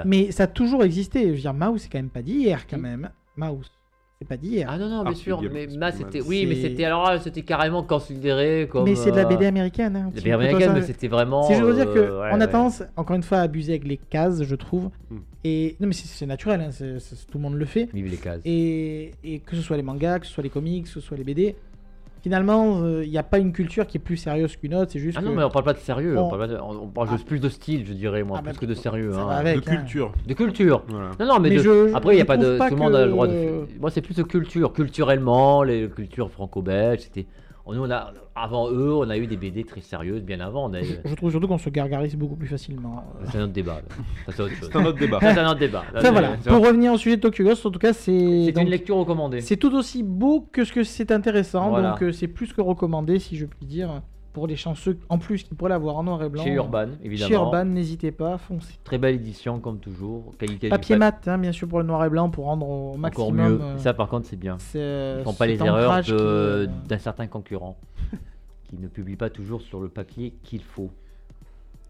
mais 0.05 0.31
ça 0.33 0.45
a 0.45 0.47
toujours 0.47 0.85
existé. 0.85 1.25
Je 1.29 1.33
veux 1.33 1.37
dire, 1.39 1.55
Mouse, 1.55 1.83
c'est 1.83 1.89
quand 1.91 1.99
même 1.99 2.11
pas 2.11 2.23
d'hier, 2.23 2.67
quand 2.69 2.77
Qui 2.77 2.83
même. 2.83 3.11
Mouse, 3.37 3.71
c'est 4.21 4.29
pas 4.29 4.37
d'hier. 4.37 4.69
Ah 4.71 4.79
non, 4.79 4.89
non, 4.89 5.01
bien 5.03 5.07
Arctic 5.11 5.25
sûr. 5.25 5.43
Mais 5.53 5.67
mal. 5.67 5.93
c'était. 5.93 6.21
Oui, 6.21 6.47
mais 6.47 6.55
c'était. 6.55 6.85
Alors 6.85 7.21
c'était 7.21 7.43
carrément 7.43 7.83
considéré 7.83 8.69
comme. 8.71 8.85
mais 8.85 8.95
c'est 8.95 9.11
de 9.11 9.17
la 9.17 9.25
euh, 9.25 9.29
BD 9.29 9.47
américaine. 9.47 9.97
Hein, 9.97 10.11
La 10.15 10.21
tu 10.21 10.25
BD 10.25 10.33
américaine, 10.33 10.73
mais 10.75 10.83
c'était 10.83 11.09
vraiment. 11.09 11.43
C'est 11.43 11.57
je 11.57 11.65
veux 11.65 11.75
dire 11.75 11.93
que 11.93 11.99
euh, 11.99 12.21
ouais, 12.23 12.29
on 12.33 12.41
a 12.41 12.45
ouais. 12.47 12.51
tendance, 12.51 12.83
encore 12.97 13.17
une 13.17 13.23
fois, 13.25 13.39
à 13.39 13.43
abuser 13.43 13.73
avec 13.73 13.85
les 13.89 13.97
cases, 13.97 14.43
je 14.45 14.55
trouve. 14.55 14.91
Mm. 15.11 15.17
Et 15.47 15.77
non, 15.81 15.89
mais 15.89 15.93
c'est 15.95 16.27
naturel, 16.27 16.61
hein, 16.61 16.71
tout 17.31 17.39
le 17.39 17.43
monde 17.43 17.55
le 17.55 17.65
fait. 17.67 17.89
Vive 17.93 18.07
les 18.07 18.17
cases. 18.17 18.41
Et, 18.47 19.11
et 19.25 19.41
que 19.41 19.57
ce 19.57 19.63
soit 19.63 19.77
les 19.77 19.83
mangas, 19.83 20.21
que 20.21 20.27
ce 20.27 20.33
soit 20.33 20.43
les 20.45 20.49
comics, 20.49 20.85
que 20.85 20.89
ce 20.91 21.01
soit 21.01 21.17
les 21.19 21.25
BD, 21.25 21.57
finalement, 22.25 22.81
il 23.03 23.11
n'y 23.11 23.19
a 23.19 23.23
pas 23.23 23.39
une 23.39 23.53
culture 23.53 23.87
qui 23.87 23.99
est 23.99 24.01
plus 24.01 24.17
sérieuse 24.17 24.57
qu'une 24.57 24.75
autre. 24.75 24.91
C'est 24.93 24.99
juste 24.99 25.19
Ah 25.19 25.21
que 25.21 25.27
non, 25.27 25.35
mais 25.35 25.45
on 25.45 25.51
parle 25.51 25.67
pas 25.67 25.75
de 25.75 25.79
sérieux. 25.79 26.17
On, 26.19 26.23
on- 26.25 26.29
parle, 26.31 26.41
pas 26.41 26.47
de- 26.49 26.57
on- 26.59 26.85
on 26.85 26.89
parle 26.89 27.09
Ah. 27.11 27.15
juste 27.17 27.29
plus 27.29 27.39
de 27.39 27.51
style, 27.51 27.85
je 27.87 27.93
dirais, 27.93 28.23
moi, 28.23 28.39
Ah, 28.41 28.43
plus 28.43 28.53
bah, 28.55 28.59
que 28.61 28.65
de 28.67 28.73
sérieux. 28.73 29.13
hein. 29.15 29.29
avec. 29.29 29.63
De 29.63 29.71
hein. 29.71 29.77
culture. 29.77 30.13
De 30.27 30.33
culture. 30.33 30.83
Voilà. 30.89 31.11
Non, 31.21 31.27
non, 31.27 31.39
mais, 31.39 31.51
Mais 31.51 31.57
de- 31.57 31.63
je- 31.63 31.95
après, 31.95 32.15
il 32.15 32.19
y 32.19 32.23
a 32.23 32.25
pas 32.25 32.39
de. 32.39 32.57
pas 32.57 32.71
Tout 32.71 32.77
le 32.77 32.81
monde 32.83 32.95
a 32.95 33.05
le 33.05 33.11
droit 33.11 33.27
de. 33.29 33.67
Moi, 33.79 33.91
c'est 33.91 34.01
plus 34.01 34.17
de 34.17 34.23
culture. 34.23 34.73
Culturellement, 34.73 35.63
les 35.63 35.87
cultures 35.91 36.31
franco-belges, 36.31 37.01
c'était. 37.03 37.27
Nous, 37.67 37.79
on 37.79 37.91
a, 37.91 38.13
avant 38.37 38.69
eux, 38.71 38.93
on 38.95 39.09
a 39.11 39.17
eu 39.17 39.27
des 39.27 39.37
BD 39.37 39.65
très 39.65 39.81
sérieuses 39.81 40.23
bien 40.23 40.41
avant. 40.41 40.69
On 40.69 40.73
a 40.75 40.81
eu- 40.81 40.85
Je, 41.05 41.11
je 41.11 41.15
trouve 41.15 41.31
surtout 41.31 41.47
qu'on 41.47 41.59
se 41.59 41.71
gargarise 41.71 42.17
beaucoup 42.17 42.35
plus 42.37 42.49
facilement. 42.49 43.05
C'est 43.31 43.39
un 43.39 43.43
autre 43.45 43.53
débat. 43.53 43.81
c'est 44.29 44.41
un 44.77 44.85
autre 44.85 44.99
débat. 44.99 45.19
C'est 45.21 45.39
un 45.39 45.49
autre 45.51 45.61
débat. 45.61 45.85
Là, 45.95 46.11
voilà, 46.11 46.37
pour 46.47 46.67
revenir 46.67 46.93
au 46.93 46.97
sujet 46.99 47.17
de 47.17 47.21
Tokyo 47.23 47.45
Ghost, 47.45 47.65
en 47.65 47.71
tout 47.71 47.79
cas, 47.79 47.93
c'est 47.93 48.53
C'est 48.53 48.61
une 48.61 48.69
lecture 48.69 48.97
recommandée. 48.97 49.41
c'est 49.41 49.57
tout 49.57 49.73
aussi 49.75 50.03
beau 50.03 50.49
que 50.53 50.65
ce 50.65 50.73
que 50.73 50.83
c'est 50.83 51.13
intéressant, 51.13 51.71
Voilà. 51.71 51.91
donc 51.91 52.03
euh, 52.03 52.13
c'est 52.13 52.29
plus 52.29 52.53
que 52.53 52.61
recommandé, 52.61 53.19
si 53.19 53.37
je 53.37 53.47
puis 53.47 53.67
dire, 53.67 54.03
pour 54.35 54.47
les 54.49 54.57
chanceux 54.57 54.99
en 55.09 55.17
plus 55.19 55.45
qui 55.45 55.55
pourraient 55.55 55.71
l'avoir 55.71 55.97
en 55.97 56.03
noir 56.03 56.23
et 56.23 56.29
blanc. 56.29 56.43
Chez 56.45 56.51
Urban, 56.51 56.89
évidemment. 57.03 57.29
Chez 57.29 57.35
Urban, 57.35 57.65
n'hésitez 57.65 58.11
pas, 58.13 58.37
foncez. 58.37 58.75
Très 58.85 58.99
belle 58.99 59.15
édition, 59.15 59.61
comme 59.61 59.79
toujours. 59.79 60.35
Qualité 60.39 60.69
Papier 60.69 60.97
pa- 60.97 60.99
mat, 60.99 61.29
hein, 61.29 61.39
bien 61.39 61.53
sûr, 61.53 61.67
pour 61.69 61.79
le 61.79 61.85
noir 61.87 62.05
et 62.05 62.11
blanc, 62.11 62.29
pour 62.29 62.45
rendre 62.47 62.69
au 62.69 62.89
Encore 62.91 62.99
maximum. 62.99 63.37
mieux. 63.37 63.61
euh, 63.63 63.79
Ça, 63.79 63.95
par 63.95 64.09
contre, 64.09 64.27
c'est 64.27 64.37
bien. 64.37 64.57
c'est- 64.59 65.19
Ils 65.21 65.25
font 65.25 65.33
pas 65.33 65.47
les 65.47 65.63
erreurs 65.63 66.01
qui, 66.03 66.11
euh, 66.13 66.67
d'un 66.87 66.99
certain 66.99 67.29
concurrent 67.29 67.79
qui 68.69 68.77
ne 68.77 68.89
publie 68.89 69.17
pas 69.17 69.31
toujours 69.31 69.63
sur 69.63 69.81
le 69.81 69.89
papier 69.89 70.35
qu'il 70.43 70.63
faut. 70.63 70.91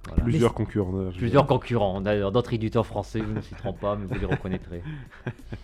Voilà. 0.07 0.23
Plusieurs 0.25 0.53
concurrents. 0.53 1.11
je 1.13 1.17
Plusieurs 1.17 1.47
concurrents, 1.47 2.03
d'ailleurs, 2.03 2.31
d'autres 2.31 2.53
éditeurs 2.53 2.85
français, 2.85 3.21
nous 3.21 3.33
ne 3.37 3.41
citerons 3.41 3.73
pas, 3.73 3.97
mais 3.97 4.05
vous 4.05 4.21
les 4.21 4.27
reconnaîtrez. 4.27 4.83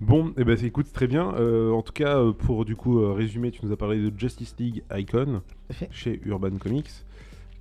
Bon, 0.00 0.32
et 0.38 0.44
ben 0.44 0.56
écoute, 0.64 0.92
très 0.92 1.06
bien. 1.06 1.34
Euh, 1.34 1.72
en 1.72 1.82
tout 1.82 1.92
cas, 1.92 2.18
euh, 2.18 2.32
pour 2.32 2.64
du 2.64 2.74
coup 2.74 3.00
euh, 3.00 3.12
résumer, 3.12 3.50
tu 3.50 3.64
nous 3.64 3.72
as 3.72 3.76
parlé 3.76 3.98
de 3.98 4.18
Justice 4.18 4.54
League 4.58 4.82
Icon 4.92 5.42
chez 5.90 6.20
Urban 6.24 6.56
Comics, 6.58 6.90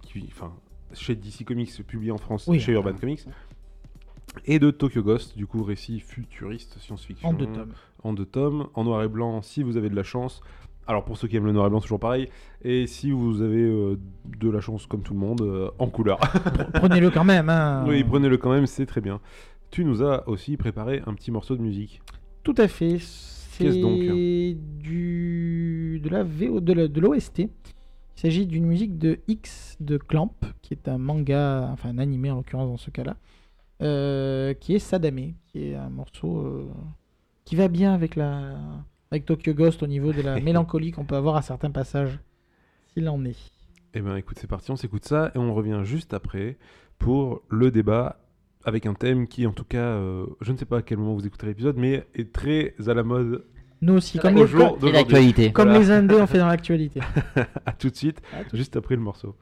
qui, 0.02 0.26
enfin, 0.32 0.54
chez 0.94 1.16
DC 1.16 1.44
Comics, 1.46 1.84
publié 1.86 2.12
en 2.12 2.18
France 2.18 2.46
Oui. 2.48 2.60
chez 2.60 2.72
Urban 2.72 2.94
Comics, 2.94 3.26
et 4.46 4.60
de 4.60 4.72
Tokyo 4.72 5.02
Ghost, 5.04 5.36
du 5.38 5.48
coup 5.48 5.64
récit 5.64 6.00
futuriste, 6.00 6.78
science-fiction, 6.80 7.28
En 7.28 7.34
deux 7.34 7.48
tomes. 7.48 7.74
en 8.04 8.14
deux 8.14 8.26
tomes, 8.26 8.68
en 8.74 8.84
noir 8.86 9.04
et 9.04 9.10
blanc, 9.10 9.42
si 9.42 9.62
vous 9.64 9.76
avez 9.76 9.90
de 9.90 9.96
la 9.96 10.04
chance. 10.04 10.42
Alors 10.88 11.04
pour 11.04 11.18
ceux 11.18 11.28
qui 11.28 11.36
aiment 11.36 11.46
le 11.46 11.52
noir 11.52 11.68
et 11.68 11.70
blanc, 11.70 11.80
c'est 11.82 11.86
toujours 11.88 12.00
pareil. 12.00 12.30
Et 12.64 12.88
si 12.88 13.12
vous 13.12 13.42
avez 13.42 13.62
euh, 13.62 14.00
de 14.40 14.50
la 14.50 14.60
chance 14.62 14.88
comme 14.88 15.02
tout 15.04 15.14
le 15.14 15.20
monde, 15.20 15.42
euh, 15.42 15.70
en 15.78 15.88
couleur. 15.88 16.18
Prenez-le 16.74 17.12
quand 17.12 17.26
même. 17.26 17.50
Hein. 17.50 17.84
oui, 17.88 18.04
prenez-le 18.04 18.38
quand 18.38 18.52
même, 18.52 18.66
c'est 18.66 18.86
très 18.88 19.02
bien. 19.02 19.20
Tu 19.70 19.86
nous 19.86 20.02
as 20.02 20.28
aussi 20.28 20.58
préparé 20.58 21.04
un 21.06 21.14
petit 21.14 21.30
morceau 21.32 21.56
de 21.56 21.62
musique. 21.62 22.02
Tout 22.50 22.60
à 22.60 22.68
fait. 22.68 22.98
C'est 22.98 23.80
donc 23.80 24.00
du 24.00 26.02
de 26.04 26.10
la 26.10 26.24
VO 26.24 26.62
de 26.62 27.00
l'OST. 27.00 27.40
Il 27.40 27.50
s'agit 28.16 28.48
d'une 28.48 28.66
musique 28.66 28.98
de 28.98 29.20
X 29.28 29.78
de 29.80 29.98
Clamp, 29.98 30.34
qui 30.64 30.74
est 30.74 30.88
un 30.88 30.98
manga, 30.98 31.70
enfin 31.72 31.90
un 31.90 32.00
animé 32.00 32.32
en 32.32 32.38
l'occurrence 32.38 32.68
dans 32.68 32.78
ce 32.78 32.90
cas-là, 32.90 33.18
euh, 33.84 34.56
qui 34.56 34.74
est 34.74 34.80
Sadame, 34.80 35.34
qui 35.46 35.64
est 35.64 35.76
un 35.76 35.92
morceau 35.92 36.40
euh, 36.40 36.68
qui 37.46 37.56
va 37.56 37.68
bien 37.68 37.94
avec 37.94 38.16
la 38.16 38.58
avec 39.12 39.26
Tokyo 39.26 39.54
Ghost 39.54 39.84
au 39.84 39.88
niveau 39.88 40.12
de 40.12 40.24
la 40.24 40.40
mélancolie 40.42 40.90
qu'on 40.90 41.06
peut 41.06 41.18
avoir 41.18 41.36
à 41.36 41.44
certains 41.44 41.70
passages, 41.70 42.18
s'il 42.94 43.08
en 43.10 43.24
est. 43.26 43.38
Eh 43.94 44.02
ben 44.02 44.16
écoute, 44.16 44.40
c'est 44.40 44.48
parti, 44.48 44.72
on 44.72 44.76
s'écoute 44.76 45.06
ça 45.06 45.32
et 45.36 45.38
on 45.38 45.54
revient 45.54 45.82
juste 45.84 46.16
après 46.16 46.58
pour 46.98 47.44
le 47.48 47.70
débat 47.70 48.20
avec 48.66 48.86
un 48.86 48.94
thème 48.94 49.28
qui, 49.28 49.48
en 49.48 49.52
tout 49.52 49.64
cas, 49.64 49.78
euh, 49.78 50.26
je 50.42 50.52
ne 50.52 50.58
sais 50.58 50.66
pas 50.66 50.78
à 50.78 50.82
quel 50.82 50.98
moment 50.98 51.16
vous 51.16 51.26
écouterez 51.26 51.48
l'épisode, 51.50 51.78
mais 51.78 52.06
est 52.16 52.32
très 52.32 52.74
à 52.88 52.94
la 52.94 53.04
mode 53.04 53.46
Nous 53.82 53.94
aussi, 53.94 54.20
comme, 54.20 54.36
les, 54.36 54.48
jour 54.48 54.78
comme, 54.80 54.92
comme 55.54 55.70
Voilà. 55.70 55.80
les 55.80 55.92
Indés 55.92 56.16
on 56.16 56.28
fait 56.28 56.40
dans 56.40 56.48
l'actualité. 56.50 57.00
À 57.66 57.72
tout 57.72 57.90
de 57.90 57.96
suite, 57.96 58.22
tout 58.50 58.58
juste 58.58 58.76
après 58.76 58.96
le 58.96 59.02
morceau. 59.02 59.36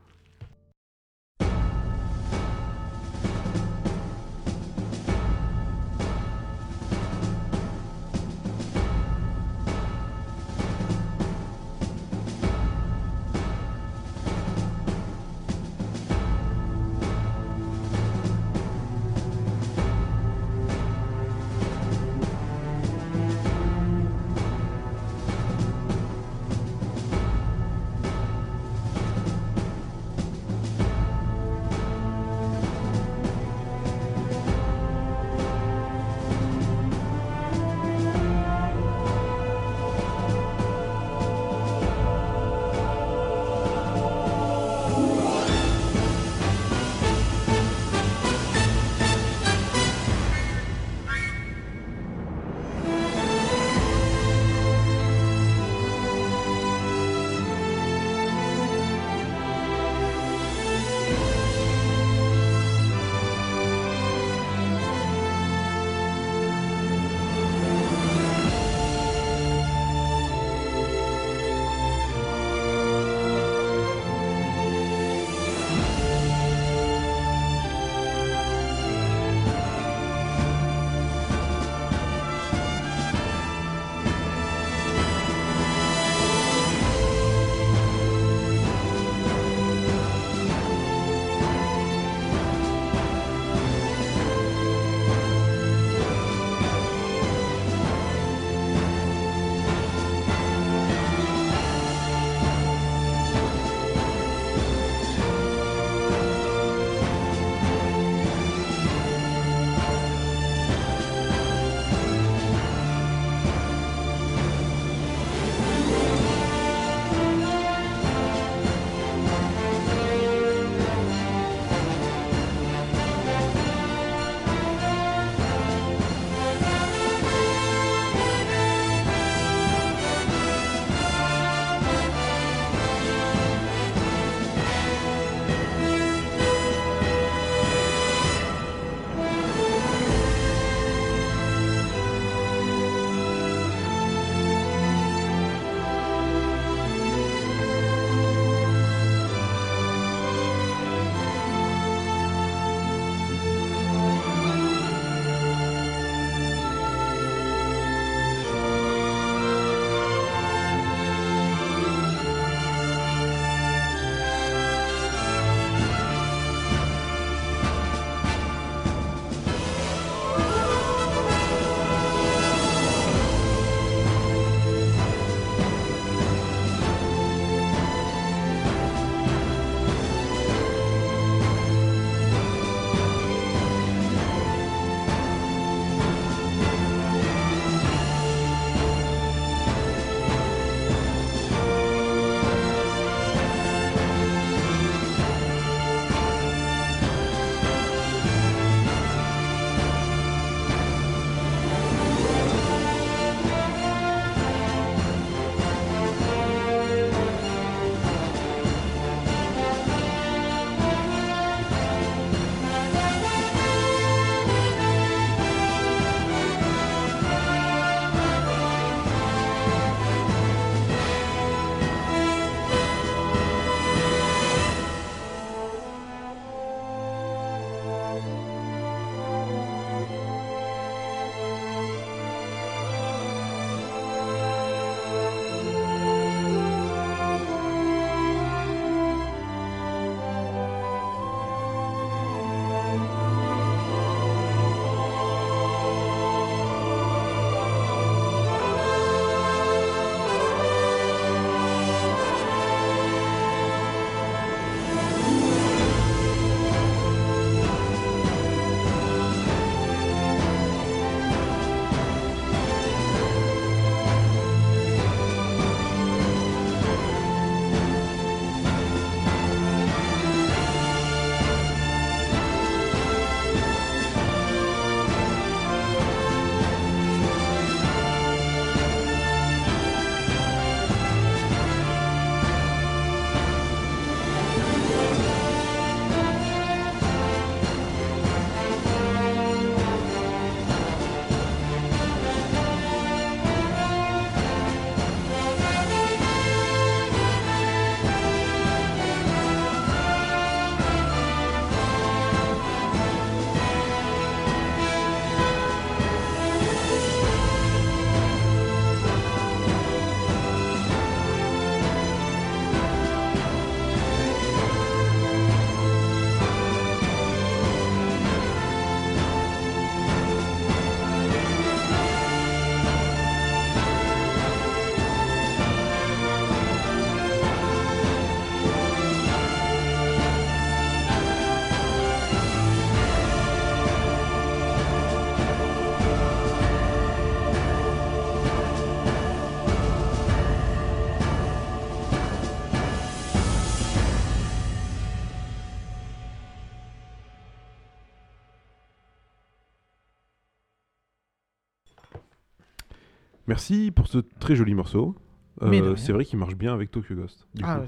Merci 353.57 353.89
pour 353.91 354.05
ce 354.07 354.19
très 354.39 354.55
joli 354.55 354.75
morceau. 354.75 355.15
Euh, 355.63 355.95
c'est 355.95 356.11
vrai 356.13 356.23
qu'il 356.25 356.37
marche 356.37 356.53
bien 356.55 356.75
avec 356.75 356.91
Tokyo 356.91 357.15
Ghost. 357.15 357.47
du 357.55 357.63
Ah, 357.65 357.81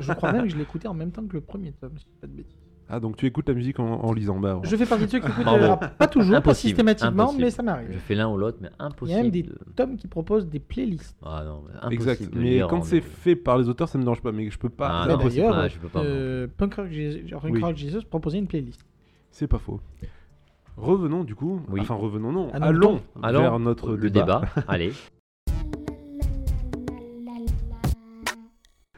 je 0.00 0.12
crois 0.12 0.32
même 0.32 0.42
que 0.42 0.50
je 0.50 0.56
l'ai 0.56 0.62
écouté 0.64 0.86
en 0.86 0.92
même 0.92 1.10
temps 1.12 1.26
que 1.26 1.32
le 1.32 1.40
premier 1.40 1.72
tome, 1.72 1.92
si 1.96 2.04
je 2.04 2.10
dis 2.10 2.18
pas 2.20 2.26
de 2.26 2.32
bêtises. 2.34 2.58
Ah, 2.90 3.00
donc 3.00 3.16
tu 3.16 3.24
écoutes 3.24 3.48
la 3.48 3.54
musique 3.54 3.80
en, 3.80 3.86
en 3.86 4.12
lisant. 4.12 4.38
Bah, 4.38 4.60
Je 4.64 4.76
fais 4.76 4.84
partie 4.84 5.06
de 5.06 5.10
ceux 5.10 5.20
qui 5.20 5.26
écoutent, 5.28 5.46
euh, 5.46 5.76
pas 5.76 6.06
toujours, 6.08 6.32
pas 6.32 6.38
Impossible, 6.38 6.68
systématiquement, 6.70 7.22
impossible. 7.22 7.44
mais 7.44 7.50
ça 7.50 7.62
Je 7.62 7.66
m'arrive. 7.66 7.98
fais 8.00 8.14
l'un 8.14 8.28
ou 8.28 8.36
l'autre, 8.36 8.58
mais 8.60 8.68
Il 8.68 8.80
y 8.80 8.82
a 8.82 8.86
impossible. 8.86 9.20
même 9.22 9.30
des 9.30 9.42
de- 9.44 9.58
tomes 9.76 9.96
qui 9.96 10.08
proposent 10.08 10.46
des 10.46 10.58
playlists. 10.60 11.16
Ah 11.24 11.42
non, 11.46 11.62
mais 11.66 11.72
impossible. 11.76 11.92
exact. 11.94 12.34
Mais 12.34 12.60
quand 12.68 12.82
c'est 12.82 13.00
fait 13.00 13.36
par 13.36 13.56
les 13.56 13.68
auteurs, 13.70 13.88
ça 13.88 13.96
me 13.96 14.02
dérange 14.04 14.20
pas. 14.20 14.32
Mais 14.32 14.50
je 14.50 14.58
peux 14.58 14.68
pas. 14.68 14.88
Ah, 15.04 15.12
impossible. 15.14 15.42
D'ailleurs, 15.46 15.58
ouais, 15.62 15.68
je 15.70 15.78
peux 15.78 15.88
pas, 15.88 16.00
euh, 16.02 16.46
Punk 16.58 16.74
Rock 16.74 16.88
Jesus, 16.90 17.22
Punk 17.30 17.54
Oui. 17.54 17.60
Rock 17.62 17.76
Jesus 17.76 18.02
proposait 18.08 18.38
une 18.38 18.46
playlist. 18.46 18.84
C'est 19.30 19.46
pas 19.48 19.58
faux. 19.58 19.80
Revenons 20.80 21.24
du 21.24 21.34
coup. 21.34 21.60
Oui. 21.68 21.80
Enfin, 21.80 21.94
revenons, 21.94 22.32
non. 22.32 22.50
Allons 22.52 23.00
vers 23.22 23.58
notre 23.58 23.94
le 23.96 24.10
débat. 24.10 24.42
débat. 24.54 24.64
Allez. 24.68 24.92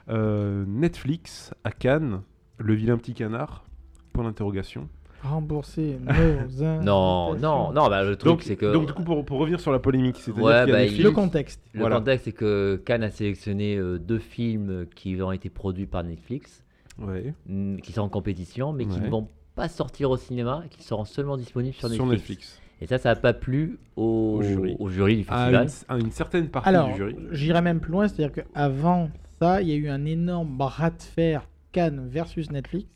Euh, 0.08 0.64
Netflix 0.66 1.54
à 1.64 1.70
Cannes, 1.70 2.22
le 2.58 2.74
vilain 2.74 2.96
petit 2.96 3.14
canard. 3.14 3.64
Point 4.12 4.24
d'interrogation. 4.24 4.88
Rembourser 5.22 5.98
nos 6.58 6.82
Non, 6.82 7.34
non, 7.36 7.72
non, 7.72 7.88
bah, 7.88 8.02
le 8.04 8.16
truc 8.16 8.30
Donc, 8.32 8.42
c'est 8.42 8.56
que. 8.56 8.72
donc 8.72 8.86
du 8.86 8.92
coup, 8.92 9.04
pour, 9.04 9.24
pour 9.24 9.38
revenir 9.38 9.60
sur 9.60 9.70
la 9.70 9.78
polémique, 9.78 10.16
c'est-à-dire 10.16 10.42
Ouais, 10.42 10.66
bah, 10.66 10.78
Netflix- 10.80 11.04
Le 11.04 11.10
contexte. 11.12 11.62
Le 11.74 11.80
Voilà. 11.80 11.96
contexte, 11.98 12.24
c'est 12.24 12.32
que 12.32 12.80
Cannes 12.84 13.02
a 13.04 13.10
sélectionné 13.10 13.76
euh, 13.76 13.98
deux 13.98 14.18
films 14.18 14.86
qui 14.96 15.20
ont 15.22 15.30
été 15.30 15.48
produits 15.50 15.86
par 15.86 16.02
Netflix, 16.04 16.64
Ouais, 16.98 17.34
mm, 17.46 17.76
qui 17.78 17.92
sont 17.92 18.00
en 18.02 18.08
compétition, 18.08 18.72
mais 18.72 18.86
qui 18.86 18.98
ne 19.00 19.08
vont 19.08 19.28
pas 19.60 19.68
sortir 19.68 20.10
au 20.10 20.16
cinéma, 20.16 20.64
qui 20.70 20.82
seront 20.82 21.04
seulement 21.04 21.36
disponibles 21.36 21.74
sur 21.74 21.88
sur 21.90 22.06
Netflix. 22.06 22.60
Et 22.80 22.86
ça, 22.86 22.96
ça 22.98 23.10
n'a 23.10 23.16
pas 23.16 23.34
plu 23.34 23.78
au, 23.96 24.36
Au 24.38 24.42
jury. 24.42 24.76
au 24.78 24.88
jury 24.88 25.16
du 25.16 25.26
À 25.28 25.50
festival. 25.50 25.66
une, 25.66 25.94
à 25.96 25.98
une 26.06 26.10
certaine 26.12 26.48
partie 26.48 26.68
Alors, 26.68 26.88
du 26.88 26.96
jury. 26.96 27.16
j'irais 27.30 27.60
même 27.62 27.78
plus 27.80 27.92
loin, 27.92 28.08
c'est-à-dire 28.08 28.32
qu'avant 28.44 29.10
ça, 29.40 29.60
il 29.60 29.68
y 29.68 29.72
a 29.72 29.74
eu 29.76 29.88
un 29.88 30.04
énorme 30.06 30.56
bras 30.56 30.90
de 30.90 31.02
fer 31.02 31.46
Cannes 31.72 32.08
versus 32.08 32.50
Netflix, 32.50 32.88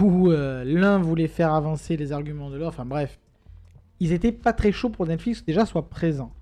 où 0.00 0.30
euh, 0.30 0.64
l'un 0.64 0.98
voulait 0.98 1.28
faire 1.28 1.54
avancer 1.54 1.96
les 1.96 2.10
arguments 2.12 2.50
de 2.50 2.56
l'autre, 2.56 2.68
enfin 2.70 2.84
bref. 2.84 3.18
Ils 4.00 4.12
étaient 4.12 4.32
pas 4.32 4.52
très 4.52 4.72
chauds 4.72 4.90
pour 4.90 5.06
Netflix 5.06 5.44
déjà 5.44 5.64
soit 5.64 5.88
présent. 5.88 6.32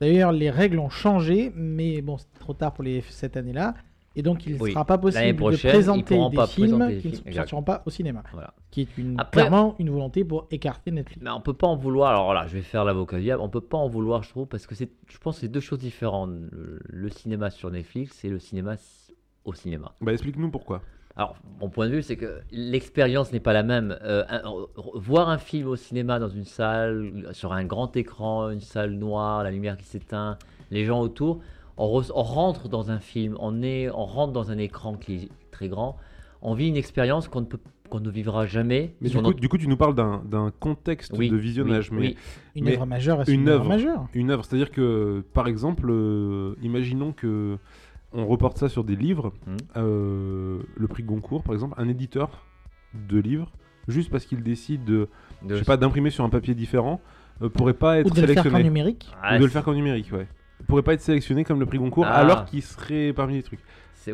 D'ailleurs, 0.00 0.32
les 0.32 0.50
règles 0.50 0.78
ont 0.78 0.90
changé, 0.90 1.50
mais 1.56 2.02
bon, 2.02 2.18
c'est 2.18 2.38
trop 2.38 2.52
tard 2.52 2.72
pour 2.74 2.84
les, 2.84 3.00
cette 3.08 3.36
année-là. 3.38 3.74
Et 4.18 4.22
donc, 4.22 4.46
il 4.46 4.54
ne 4.56 4.60
Oui. 4.60 4.72
sera 4.72 4.84
pas 4.84 4.96
possible 4.98 5.36
de 5.36 5.56
présenter 5.68 6.16
des 6.30 6.36
pas 6.36 6.46
films 6.46 6.68
présenter 6.78 6.94
des 6.96 7.00
qui 7.12 7.28
ne 7.28 7.32
sortiront 7.34 7.62
pas 7.62 7.82
au 7.84 7.90
cinéma. 7.90 8.22
Voilà. 8.32 8.54
Qui 8.70 8.80
est 8.82 8.98
une, 8.98 9.14
Après- 9.20 9.42
clairement 9.42 9.76
une 9.78 9.90
volonté 9.90 10.24
pour 10.24 10.46
écarter 10.50 10.90
Netflix. 10.90 11.20
Mais 11.22 11.30
on 11.30 11.40
peut 11.42 11.52
pas 11.52 11.66
en 11.66 11.76
vouloir. 11.76 12.10
Alors 12.12 12.32
là, 12.32 12.46
je 12.46 12.54
vais 12.54 12.62
faire 12.62 12.84
l'avocat 12.84 13.16
du 13.18 13.24
diable. 13.24 13.42
On 13.42 13.50
peut 13.50 13.60
pas 13.60 13.76
en 13.78 13.88
vouloir, 13.88 14.22
je 14.22 14.30
trouve, 14.30 14.46
parce 14.46 14.66
que 14.66 14.74
c'est, 14.74 14.90
je 15.06 15.18
pense, 15.18 15.36
que 15.36 15.40
c'est 15.42 15.48
deux 15.48 15.60
choses 15.60 15.78
différentes. 15.80 16.30
Le, 16.50 16.80
le 16.88 17.10
cinéma 17.10 17.50
sur 17.50 17.70
Netflix 17.70 18.24
et 18.24 18.30
le 18.30 18.38
cinéma 18.38 18.76
au 19.44 19.52
cinéma. 19.52 19.92
Bah, 20.00 20.12
explique-nous 20.12 20.50
pourquoi. 20.50 20.80
Alors, 21.18 21.36
mon 21.60 21.68
point 21.70 21.86
de 21.88 21.92
vue, 21.94 22.02
c'est 22.02 22.16
que 22.16 22.40
l'expérience 22.50 23.32
n'est 23.32 23.40
pas 23.40 23.52
la 23.52 23.62
même. 23.62 23.96
Euh, 24.02 24.24
un- 24.28 24.42
voir 24.94 25.28
un 25.30 25.38
film 25.38 25.68
au 25.68 25.76
cinéma 25.76 26.18
dans 26.18 26.28
une 26.28 26.44
salle, 26.44 27.28
sur 27.32 27.52
un 27.52 27.64
grand 27.64 27.96
écran, 27.96 28.50
une 28.50 28.60
salle 28.60 28.92
noire, 28.92 29.42
la 29.44 29.50
lumière 29.50 29.76
qui 29.76 29.84
s'éteint, 29.84 30.36
les 30.70 30.84
gens 30.84 31.00
autour, 31.00 31.40
on, 31.76 31.86
re- 32.00 32.10
on 32.14 32.22
rentre 32.22 32.68
dans 32.68 32.90
un 32.90 32.98
film, 32.98 33.36
on, 33.40 33.62
est, 33.62 33.88
on 33.90 34.04
rentre 34.04 34.32
dans 34.32 34.50
un 34.50 34.58
écran 34.58 34.94
qui 34.96 35.14
est 35.14 35.28
très 35.50 35.68
grand, 35.68 35.96
on 36.42 36.54
vit 36.54 36.68
une 36.68 36.76
expérience 36.76 37.28
qu'on 37.28 37.40
ne, 37.42 37.46
peut, 37.46 37.58
qu'on 37.90 38.00
ne 38.00 38.10
vivra 38.10 38.46
jamais. 38.46 38.94
Mais 39.00 39.08
du 39.08 39.16
coup, 39.16 39.22
notre- 39.22 39.40
du 39.40 39.48
coup, 39.48 39.58
tu 39.58 39.68
nous 39.68 39.76
parles 39.76 39.94
d'un 39.94 40.22
d'un 40.24 40.50
contexte 40.58 41.12
Oui, 41.16 41.28
de 41.30 41.36
visionnage. 41.36 41.90
oui, 41.90 41.96
mais 41.98 42.06
oui. 42.08 42.16
Une 42.56 42.64
Mais 42.64 42.72
œuvre 42.74 42.86
majeure 42.86 43.20
est 43.22 43.32
une 43.32 43.48
œuvre 43.48 43.68
majeure. 43.68 44.06
une 44.14 44.30
œuvre, 44.30 44.44
c'est-à-dire 44.44 44.70
que, 44.70 45.24
par 45.34 45.46
exemple, 45.48 45.86
euh, 45.90 46.54
imaginons 46.62 47.12
que 47.12 47.58
on 48.12 48.26
reporte 48.26 48.56
ça 48.58 48.68
sur 48.68 48.84
des 48.84 48.96
livres, 48.96 49.32
Mhm. 49.46 49.56
euh, 49.76 50.58
le 50.76 50.88
prix 50.88 51.02
Goncourt, 51.02 51.42
par 51.42 51.54
exemple, 51.54 51.74
un 51.78 51.88
éditeur 51.88 52.44
de 52.94 53.18
livres, 53.18 53.50
juste 53.88 54.10
parce 54.10 54.24
qu'il 54.24 54.42
décide 54.42 54.84
de, 54.84 55.08
de- 55.42 55.54
je 55.54 55.58
sais 55.58 55.64
pas, 55.64 55.76
d'imprimer 55.76 56.10
sur 56.10 56.24
un 56.24 56.30
papier 56.30 56.54
différent, 56.54 57.00
euh, 57.42 57.48
pourrait 57.50 57.74
pas 57.74 57.98
être 57.98 58.06
Ou 58.06 58.14
de 58.14 58.20
le 58.22 58.26
faire 58.28 58.36
qu'en 58.36 58.42
sélectionné. 58.44 58.64
numérique. 58.64 59.10
Ah, 59.22 59.34
ou 59.36 59.38
de 59.40 59.44
le 59.44 59.50
faire 59.50 59.64
qu'en 59.64 59.74
numérique, 59.74 60.10
ouais. 60.12 60.26
Pourrait 60.66 60.82
pas 60.82 60.94
être 60.94 61.00
sélectionné 61.00 61.44
comme 61.44 61.60
le 61.60 61.66
prix 61.66 61.78
Goncourt, 61.78 62.06
Ah. 62.08 62.14
alors 62.16 62.44
qu'il 62.46 62.62
serait 62.62 63.12
parmi 63.12 63.34
les 63.34 63.42
trucs. 63.42 63.60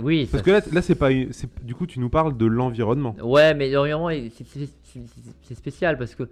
oui, 0.01 0.27
Parce 0.31 0.43
ça- 0.43 0.45
que 0.45 0.51
là, 0.51 0.61
là 0.73 0.83
c'est 0.83 0.95
pas, 0.95 1.11
du 1.13 1.75
coup, 1.75 1.87
tu 1.87 2.01
nous 2.01 2.09
parles 2.09 2.37
de 2.37 2.47
l'environnement. 2.47 3.15
Ouais, 3.23 3.55
mais 3.55 3.71
l'environnement, 3.71 4.11
c'est- 4.35 5.55
spécial 5.55 5.99
parce 5.99 6.15
que 6.15 6.29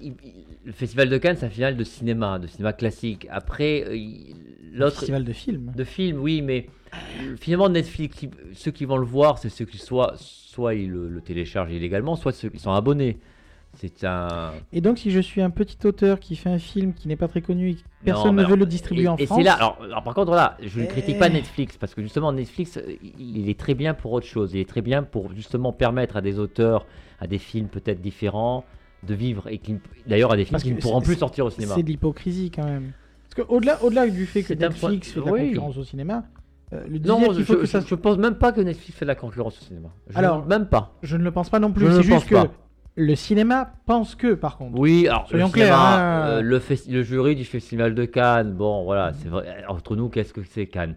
il- 0.00 0.14
il- 0.24 0.44
le 0.66 0.72
Festival 0.72 1.08
de 1.08 1.18
Cannes, 1.18 1.36
c'est 1.38 1.46
un 1.46 1.48
festival 1.48 1.76
de 1.76 1.84
cinéma, 1.84 2.38
de 2.38 2.46
cinéma 2.46 2.72
classique. 2.72 3.26
Après, 3.30 3.84
euh, 3.86 3.96
l'autre 4.72 4.96
festival 4.96 5.24
de 5.24 5.32
films. 5.32 5.72
de 5.74 5.84
film, 5.84 6.18
oui, 6.20 6.40
mais 6.42 6.66
euh, 6.94 7.36
finalement 7.40 7.68
Netflix, 7.68 8.24
ceux 8.54 8.70
qui 8.70 8.84
vont 8.84 8.96
le 8.96 9.06
voir, 9.06 9.38
c'est 9.38 9.48
ceux 9.48 9.64
qui 9.64 9.78
soit, 9.78 10.12
soit 10.16 10.74
ils 10.74 10.90
le, 10.90 11.08
le 11.08 11.20
téléchargent 11.20 11.72
illégalement, 11.72 12.14
soit 12.16 12.32
ceux 12.32 12.48
qui 12.48 12.58
sont 12.58 12.72
abonnés. 12.72 13.18
C'est 13.74 14.02
un. 14.04 14.52
Et 14.72 14.80
donc, 14.80 14.98
si 14.98 15.10
je 15.10 15.20
suis 15.20 15.40
un 15.40 15.50
petit 15.50 15.78
auteur 15.86 16.18
qui 16.18 16.34
fait 16.36 16.48
un 16.50 16.58
film 16.58 16.94
qui 16.94 17.06
n'est 17.06 17.16
pas 17.16 17.28
très 17.28 17.42
connu 17.42 17.70
et 17.70 17.74
que 17.76 17.80
personne 18.04 18.34
ne 18.34 18.44
veut 18.44 18.56
le 18.56 18.66
distribuer 18.66 19.04
et, 19.04 19.08
en 19.08 19.16
et 19.16 19.26
France, 19.26 19.38
c'est 19.38 19.44
là. 19.44 19.52
Alors, 19.54 19.78
alors, 19.82 20.02
par 20.02 20.14
contre, 20.14 20.32
là, 20.32 20.56
je 20.64 20.80
ne 20.80 20.86
critique 20.86 21.18
pas 21.18 21.28
Eh. 21.28 21.32
Netflix 21.34 21.76
parce 21.76 21.94
que 21.94 22.02
justement 22.02 22.32
Netflix, 22.32 22.80
il 23.18 23.48
est 23.48 23.58
très 23.58 23.74
bien 23.74 23.94
pour 23.94 24.12
autre 24.12 24.26
chose. 24.26 24.52
Il 24.54 24.60
est 24.60 24.68
très 24.68 24.82
bien 24.82 25.02
pour 25.04 25.32
justement 25.32 25.72
permettre 25.72 26.16
à 26.16 26.20
des 26.22 26.38
auteurs, 26.38 26.86
à 27.20 27.26
des 27.28 27.38
films 27.38 27.68
peut-être 27.68 28.00
différents, 28.00 28.64
de 29.04 29.14
vivre 29.14 29.46
et 29.48 29.58
qui, 29.58 29.76
d'ailleurs, 30.06 30.32
à 30.32 30.36
des 30.36 30.44
films 30.44 30.60
qui 30.60 30.72
ne 30.72 30.80
pourront 30.80 31.00
plus 31.00 31.14
sortir 31.16 31.44
au 31.46 31.50
cinéma. 31.50 31.74
c'est 31.76 31.82
de 31.84 31.88
l'hypocrisie 31.88 32.50
quand 32.50 32.64
même. 32.64 32.92
Parce 33.30 33.46
qu'au-delà 33.46 33.80
au 33.84 33.90
-delà 33.90 34.10
du 34.10 34.26
fait 34.26 34.42
que 34.42 34.54
point- 34.54 34.68
Netflix 34.68 35.12
fait 35.12 35.20
de 35.20 35.24
la 35.26 35.32
oui. 35.32 35.46
concurrence 35.48 35.76
au 35.76 35.84
cinéma, 35.84 36.24
euh, 36.72 36.84
le 36.88 36.98
Non, 36.98 37.32
je, 37.32 37.42
que 37.42 37.66
ça... 37.66 37.80
je 37.86 37.94
pense 37.94 38.16
même 38.18 38.34
pas 38.36 38.50
que 38.50 38.60
Netflix 38.60 38.98
fait 38.98 39.04
de 39.04 39.08
la 39.08 39.14
concurrence 39.14 39.56
au 39.60 39.64
cinéma. 39.64 39.90
Je 40.08 40.18
Alors, 40.18 40.42
ne- 40.44 40.48
même 40.48 40.66
pas. 40.66 40.96
je 41.02 41.16
ne 41.16 41.22
le 41.22 41.30
pense 41.30 41.48
pas 41.50 41.60
non 41.60 41.70
plus. 41.72 41.86
C'est 41.92 42.02
juste 42.02 42.26
que 42.26 42.34
pas. 42.34 42.48
Le 42.98 43.14
cinéma 43.14 43.70
pense 43.86 44.14
que, 44.14 44.34
par 44.34 44.56
contre. 44.58 44.78
Oui, 44.78 45.06
alors 45.08 45.28
Soyons 45.28 45.46
le, 45.46 45.52
clairs, 45.52 45.66
cinéma, 45.74 45.96
hein. 45.96 46.28
euh, 46.28 46.40
le, 46.42 46.58
fes- 46.58 46.90
le 46.90 47.02
jury 47.02 47.36
du 47.36 47.44
festival 47.44 47.94
de 47.94 48.04
Cannes, 48.04 48.52
bon 48.52 48.84
voilà, 48.84 49.12
c'est 49.14 49.28
vrai. 49.28 49.64
Entre 49.68 49.94
nous, 49.96 50.08
qu'est-ce 50.08 50.32
que 50.34 50.42
c'est 50.42 50.66
Cannes? 50.66 50.96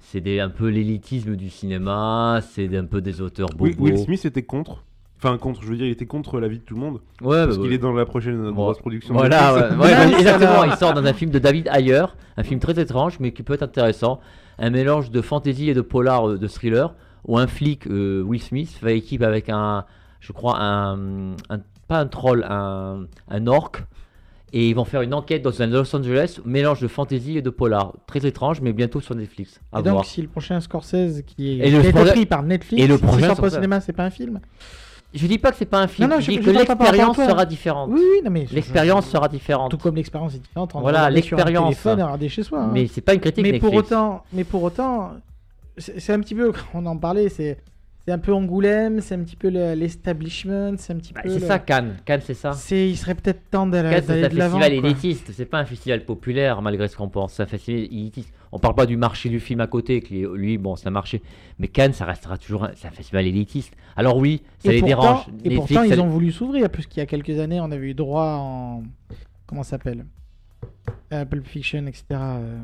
C'est 0.00 0.40
un 0.40 0.48
peu 0.48 0.68
l'élitisme 0.68 1.36
du 1.36 1.50
cinéma, 1.50 2.40
c'est 2.52 2.74
un 2.76 2.84
peu 2.84 3.00
des 3.00 3.20
auteurs 3.20 3.48
bobos. 3.50 3.64
Will, 3.64 3.76
Will 3.94 3.98
Smith 3.98 4.24
était 4.24 4.42
contre. 4.44 4.84
Enfin, 5.18 5.36
contre, 5.38 5.62
je 5.62 5.68
veux 5.68 5.76
dire, 5.76 5.86
il 5.86 5.92
était 5.92 6.06
contre 6.06 6.38
la 6.40 6.46
vie 6.48 6.58
de 6.58 6.62
tout 6.62 6.74
le 6.74 6.80
monde. 6.80 7.00
Ouais, 7.22 7.44
Parce 7.44 7.56
bah, 7.56 7.62
qu'il 7.62 7.70
ouais. 7.70 7.74
est 7.74 7.78
dans 7.78 7.92
la 7.92 8.04
prochaine 8.04 8.50
Bon, 8.50 8.64
grosse 8.64 8.78
production. 8.78 9.14
Voilà, 9.14 9.54
ouais, 9.54 9.76
bah, 9.76 10.06
exactement. 10.18 10.64
Il 10.64 10.72
sort 10.74 10.92
dans 10.94 11.04
un 11.04 11.12
film 11.14 11.30
de 11.30 11.38
David 11.38 11.68
Ayer, 11.72 12.04
un 12.36 12.42
film 12.42 12.60
très 12.60 12.78
étrange, 12.78 13.18
mais 13.20 13.32
qui 13.32 13.42
peut 13.42 13.54
être 13.54 13.62
intéressant. 13.62 14.20
Un 14.58 14.70
mélange 14.70 15.10
de 15.10 15.20
fantasy 15.22 15.70
et 15.70 15.74
de 15.74 15.80
polar, 15.80 16.28
euh, 16.28 16.38
de 16.38 16.46
thriller, 16.46 16.94
où 17.26 17.38
un 17.38 17.46
flic, 17.46 17.86
euh, 17.86 18.22
Will 18.22 18.42
Smith, 18.42 18.76
fait 18.80 18.96
équipe 18.96 19.22
avec 19.22 19.48
un, 19.48 19.84
je 20.20 20.32
crois, 20.32 20.58
un, 20.60 21.32
un- 21.50 21.60
pas 21.88 21.98
un 22.00 22.06
troll, 22.06 22.44
un, 22.48 23.06
un 23.28 23.46
orc. 23.46 23.82
Et 24.52 24.68
ils 24.70 24.74
vont 24.74 24.84
faire 24.84 25.02
une 25.02 25.12
enquête 25.12 25.42
dans 25.42 25.60
un 25.60 25.66
Los 25.66 25.94
Angeles, 25.94 26.38
mélange 26.44 26.80
de 26.80 26.88
fantasy 26.88 27.36
et 27.36 27.42
de 27.42 27.50
polar. 27.50 27.92
Très 28.06 28.24
étrange, 28.26 28.60
mais 28.60 28.72
bientôt 28.72 29.00
sur 29.00 29.14
Netflix. 29.14 29.60
À 29.72 29.80
Et 29.80 29.82
donc, 29.82 30.04
si 30.04 30.22
le 30.22 30.28
prochain 30.28 30.60
Scorsese 30.60 31.22
qui 31.26 31.60
est 31.60 31.66
Et 31.66 31.70
le 31.70 31.80
pris 31.92 32.26
par 32.26 32.42
Netflix, 32.42 32.82
et 32.82 32.86
le 32.86 32.96
prochain 32.96 33.26
sort 33.28 33.36
pas 33.40 33.46
au 33.48 33.50
cinéma, 33.50 33.80
c'est 33.80 33.92
pas 33.92 34.04
un 34.04 34.10
film 34.10 34.40
Je 35.12 35.26
dis 35.26 35.38
pas 35.38 35.50
que 35.50 35.56
c'est 35.58 35.66
pas 35.66 35.80
un 35.80 35.88
film, 35.88 36.08
Non, 36.08 36.14
non, 36.14 36.20
je, 36.20 36.30
dis 36.30 36.36
je 36.36 36.42
que 36.42 36.50
l'expérience 36.50 37.16
sera 37.16 37.44
différente. 37.44 37.90
Oui, 37.92 38.00
oui, 38.00 38.20
non 38.24 38.30
mais 38.30 38.46
L'expérience 38.52 39.06
sera 39.08 39.28
différente. 39.28 39.72
Tout 39.72 39.78
comme 39.78 39.96
l'expérience 39.96 40.34
est 40.36 40.38
différente. 40.38 40.74
entre 40.74 40.80
Voilà, 40.80 41.10
l'expérience. 41.10 41.64
téléphone 41.64 41.92
regarder 41.94 42.28
chez 42.28 42.42
soi. 42.44 42.60
hein. 42.62 42.70
Mais 42.72 42.86
c'est 42.86 43.00
pas 43.02 43.14
une 43.14 43.20
critique 43.20 43.42
mais 43.42 43.58
pour 43.58 43.70
Netflix. 43.72 43.92
autant, 43.92 44.24
mais 44.32 44.44
pour 44.44 44.62
autant, 44.62 45.12
c'est 45.76 46.12
un 46.12 46.20
petit 46.20 46.36
peu, 46.36 46.52
on 46.74 46.86
en 46.86 46.96
parlait, 46.96 47.28
c'est 47.28 47.58
c'est 48.06 48.12
un 48.12 48.18
peu 48.18 48.32
Angoulême, 48.32 49.00
c'est 49.00 49.16
un 49.16 49.24
petit 49.24 49.34
peu 49.34 49.50
le- 49.50 49.74
l'establishment, 49.74 50.74
c'est 50.78 50.92
un 50.92 50.96
petit 50.96 51.12
Bah, 51.12 51.22
peu. 51.24 51.28
c'est 51.28 51.40
le- 51.40 51.46
ça 51.46 51.58
Cannes. 51.58 51.96
Cannes, 52.04 52.20
c'est 52.24 52.34
ça. 52.34 52.52
C'est, 52.52 52.88
il 52.88 52.96
serait 52.96 53.16
peut-être 53.16 53.50
temps 53.50 53.66
d'aller 53.66 53.90
Cannes, 53.90 54.04
c'est 54.06 54.20
d'aller 54.20 54.24
un 54.26 54.28
de 54.28 54.36
l'avant. 54.38 54.58
festival 54.60 54.84
élitiste, 54.86 55.32
c'est 55.32 55.44
pas 55.44 55.58
un 55.58 55.64
festival 55.64 56.04
populaire 56.04 56.62
malgré 56.62 56.86
ce 56.86 56.96
qu'on 56.96 57.08
pense, 57.08 57.32
c'est 57.34 57.42
un 57.42 57.46
festival 57.46 57.80
élitiste. 57.82 58.32
On 58.52 58.60
parle 58.60 58.76
pas 58.76 58.86
du 58.86 58.96
marché 58.96 59.28
du 59.28 59.40
film 59.40 59.60
à 59.60 59.66
côté, 59.66 60.00
qui 60.00 60.24
lui, 60.34 60.56
bon, 60.56 60.76
c'est 60.76 60.86
un 60.86 60.92
marché, 60.92 61.20
mais 61.58 61.66
Cannes, 61.66 61.92
ça 61.92 62.04
restera 62.04 62.38
toujours 62.38 62.64
un, 62.64 62.70
c'est 62.76 62.86
un 62.86 62.92
festival 62.92 63.26
élitiste. 63.26 63.74
Alors 63.96 64.16
oui, 64.18 64.42
ça 64.60 64.70
Et 64.70 64.74
les 64.76 64.80
pourtant, 64.80 65.02
dérange. 65.02 65.26
Et 65.44 65.48
Netflix, 65.48 65.56
pourtant, 65.72 65.82
ils 65.82 66.00
ont 66.00 66.06
voulu 66.08 66.30
s'ouvrir, 66.30 66.70
puisqu'il 66.70 67.00
y 67.00 67.02
a 67.02 67.06
quelques 67.06 67.38
années, 67.40 67.60
on 67.60 67.72
avait 67.72 67.88
eu 67.88 67.94
droit 67.94 68.36
en. 68.38 68.82
Comment 69.48 69.64
ça 69.64 69.70
s'appelle? 69.70 70.06
Euh, 71.12 71.24
Pulp 71.24 71.46
Fiction, 71.46 71.86
etc. 71.86 72.04
euh, 72.12 72.58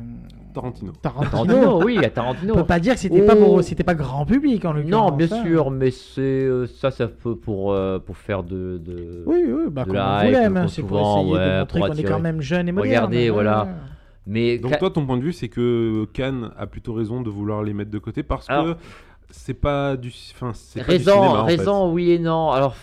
Tarantino. 0.53 0.91
Tarantino. 1.01 1.45
Tarantino, 1.45 1.83
oui, 1.83 1.95
à 1.97 1.99
On 1.99 2.03
peut 2.03 2.09
Tarantino. 2.11 2.63
pas 2.65 2.79
dire 2.79 2.93
que 2.95 2.99
c'était 2.99 3.21
Oh. 3.23 3.27
pas 3.27 3.35
pour, 3.35 3.63
c'était 3.63 3.83
pas 3.83 3.95
grand 3.95 4.25
public 4.25 4.65
en 4.65 4.73
l'occurrence. 4.73 5.11
Non, 5.11 5.15
bien 5.17 5.27
sûr, 5.43 5.71
mais 5.71 5.91
c'est 5.91 6.21
euh, 6.21 6.67
ça, 6.67 6.91
ça 6.91 7.07
peut 7.07 7.35
pour 7.35 7.71
euh, 7.73 7.99
pour 7.99 8.17
faire 8.17 8.43
de, 8.43 8.77
de- 8.83 9.23
Oui, 9.25 9.43
oui, 9.47 9.63
bah 9.71 9.83
de 9.83 9.87
comme 9.87 9.95
la 9.95 10.21
on 10.23 10.27
hype, 10.27 10.35
hein, 10.57 10.67
c'est 10.67 10.81
pour 10.81 10.97
souvent, 10.97 11.21
essayer 11.21 11.33
de 11.39 11.59
montrer 11.59 11.79
qu'on 11.81 11.93
est 11.93 12.03
quand 12.03 12.19
même 12.19 12.41
jeune 12.41 12.67
et 12.67 12.71
moderne. 12.71 12.89
Regardez, 13.05 13.27
hein. 13.29 13.33
voilà. 13.33 13.67
Mais 14.25 14.57
Donc 14.57 14.71
Ca- 14.71 14.77
toi, 14.79 14.89
ton 14.89 15.05
point 15.05 15.17
de 15.17 15.23
vue, 15.23 15.33
c'est 15.33 15.49
que 15.49 16.05
Cannes 16.13 16.51
a 16.57 16.65
plutôt 16.67 16.93
raison 16.93 17.21
de 17.21 17.29
vouloir 17.29 17.61
les 17.63 17.73
mettre 17.73 17.91
de 17.91 17.99
côté 17.99 18.23
parce 18.23 18.49
Alors- 18.49 18.75
que 18.75 18.79
c'est 19.29 19.53
pas 19.53 19.97
du, 19.97 20.13
enfin, 20.35 20.51
c'est 20.53 20.79
pas 20.79 20.85
du 20.85 20.91
raison, 20.91 21.11
cinéma, 21.23 21.41
en 21.41 21.47
fait. 21.47 21.55
raison, 21.57 21.91
oui 21.91 22.11
et 22.11 22.19
non. 22.19 22.51
Alors, 22.51 22.75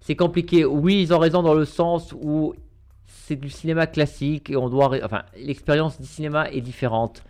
c'est 0.00 0.14
compliqué. 0.16 0.64
Oui, 0.64 1.02
ils 1.02 1.12
ont 1.12 1.18
raison 1.18 1.42
dans 1.42 1.52
le 1.54 1.64
sens 1.64 2.14
où 2.22 2.54
c'est 3.26 3.34
du 3.34 3.50
cinéma 3.50 3.88
classique 3.88 4.50
et 4.50 4.56
on 4.56 4.68
doit, 4.68 4.90
enfin, 5.02 5.24
l'expérience 5.36 6.00
du 6.00 6.06
cinéma 6.06 6.48
est 6.50 6.60
différente. 6.60 7.24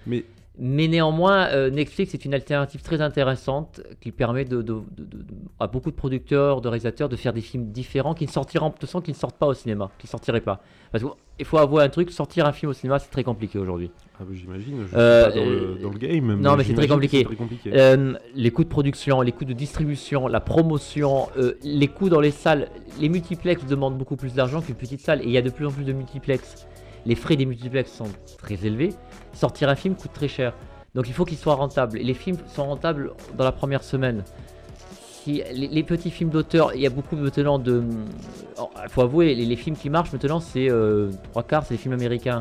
Mais 0.58 0.88
néanmoins, 0.88 1.48
euh, 1.48 1.68
Netflix 1.68 2.14
est 2.14 2.24
une 2.24 2.32
alternative 2.32 2.80
très 2.80 3.02
intéressante 3.02 3.82
qui 4.00 4.10
permet 4.10 4.46
de, 4.46 4.62
de- 4.62 4.62
de- 4.62 4.80
de- 5.04 5.04
de- 5.18 5.24
à 5.60 5.66
beaucoup 5.66 5.90
de 5.90 5.96
producteurs, 5.96 6.62
de 6.62 6.68
réalisateurs 6.68 7.10
de 7.10 7.16
faire 7.16 7.34
des 7.34 7.42
films 7.42 7.72
différents 7.72 8.14
qui 8.14 8.24
ne 8.24 8.30
sortiront, 8.30 8.70
de 8.70 8.74
façon, 8.80 9.02
qui 9.02 9.10
ne 9.10 9.16
sortent 9.16 9.36
pas 9.36 9.46
au 9.48 9.52
cinéma, 9.54 9.90
qui 9.98 10.06
ne 10.06 10.10
sortiraient 10.10 10.40
pas. 10.40 10.62
Parce 10.92 11.04
qu'il 11.04 11.44
faut 11.44 11.58
avouer 11.58 11.82
un 11.82 11.90
truc, 11.90 12.10
sortir 12.10 12.46
un 12.46 12.52
film 12.52 12.70
au 12.70 12.72
cinéma, 12.72 12.98
c'est 12.98 13.10
très 13.10 13.22
compliqué 13.22 13.58
aujourd'hui. 13.58 13.90
ah, 14.18 14.22
bah, 14.24 14.32
j'imagine, 14.32 14.86
je 14.90 14.96
Euh, 14.96 15.24
suis 15.30 15.32
pas 15.32 15.44
dans, 15.44 15.50
le, 15.50 15.78
dans 15.82 15.90
le 15.90 15.98
game. 15.98 16.40
non, 16.40 16.56
mais 16.56 16.64
c'est 16.64 16.72
très 16.72 16.88
compliqué. 16.88 17.18
c'est 17.18 17.24
très 17.24 17.36
compliqué. 17.36 17.70
Euh, 17.74 18.14
les 18.34 18.50
coûts 18.50 18.64
de 18.64 18.68
production, 18.70 19.20
les 19.20 19.32
coûts 19.32 19.44
de 19.44 19.52
distribution, 19.52 20.26
la 20.26 20.40
promotion, 20.40 21.28
euh, 21.36 21.52
les 21.64 21.88
coûts 21.88 22.08
dans 22.08 22.20
les 22.20 22.30
salles, 22.30 22.68
les 22.98 23.10
multiplex 23.10 23.66
demandent 23.66 23.98
beaucoup 23.98 24.16
plus 24.16 24.32
d'argent 24.32 24.62
qu'une 24.62 24.74
petite 24.76 25.00
salle 25.02 25.20
et 25.20 25.24
il 25.24 25.30
y 25.32 25.36
a 25.38 25.42
de 25.42 25.50
plus 25.50 25.66
en 25.66 25.70
plus 25.70 25.84
de 25.84 25.92
multiplex. 25.92 26.66
Les 27.04 27.14
frais 27.14 27.36
des 27.36 27.46
multiplex 27.46 27.92
sont 27.92 28.08
très 28.38 28.66
élevés. 28.66 28.88
Sortir 29.36 29.68
un 29.68 29.74
film 29.74 29.94
coûte 29.94 30.12
très 30.14 30.28
cher. 30.28 30.54
Donc 30.94 31.08
il 31.08 31.12
faut 31.12 31.26
qu'il 31.26 31.36
soit 31.36 31.54
rentable. 31.54 31.98
Et 31.98 32.04
les 32.04 32.14
films 32.14 32.38
sont 32.48 32.64
rentables 32.64 33.12
dans 33.36 33.44
la 33.44 33.52
première 33.52 33.84
semaine. 33.84 34.24
Si 35.22 35.42
les, 35.52 35.82
petits 35.82 36.10
films 36.10 36.30
d'auteur, 36.30 36.74
il 36.74 36.80
y 36.80 36.86
a 36.86 36.90
beaucoup 36.90 37.16
maintenant 37.16 37.58
de. 37.58 37.82
Il 38.82 38.88
faut 38.88 39.02
avouer, 39.02 39.34
les, 39.34 39.44
les 39.44 39.56
films 39.56 39.76
qui 39.76 39.90
marchent 39.90 40.12
maintenant, 40.12 40.40
c'est 40.40 40.70
euh, 40.70 41.10
trois 41.30 41.42
quarts, 41.42 41.64
c'est 41.66 41.74
les 41.74 41.78
films 41.78 41.94
américains. 41.94 42.38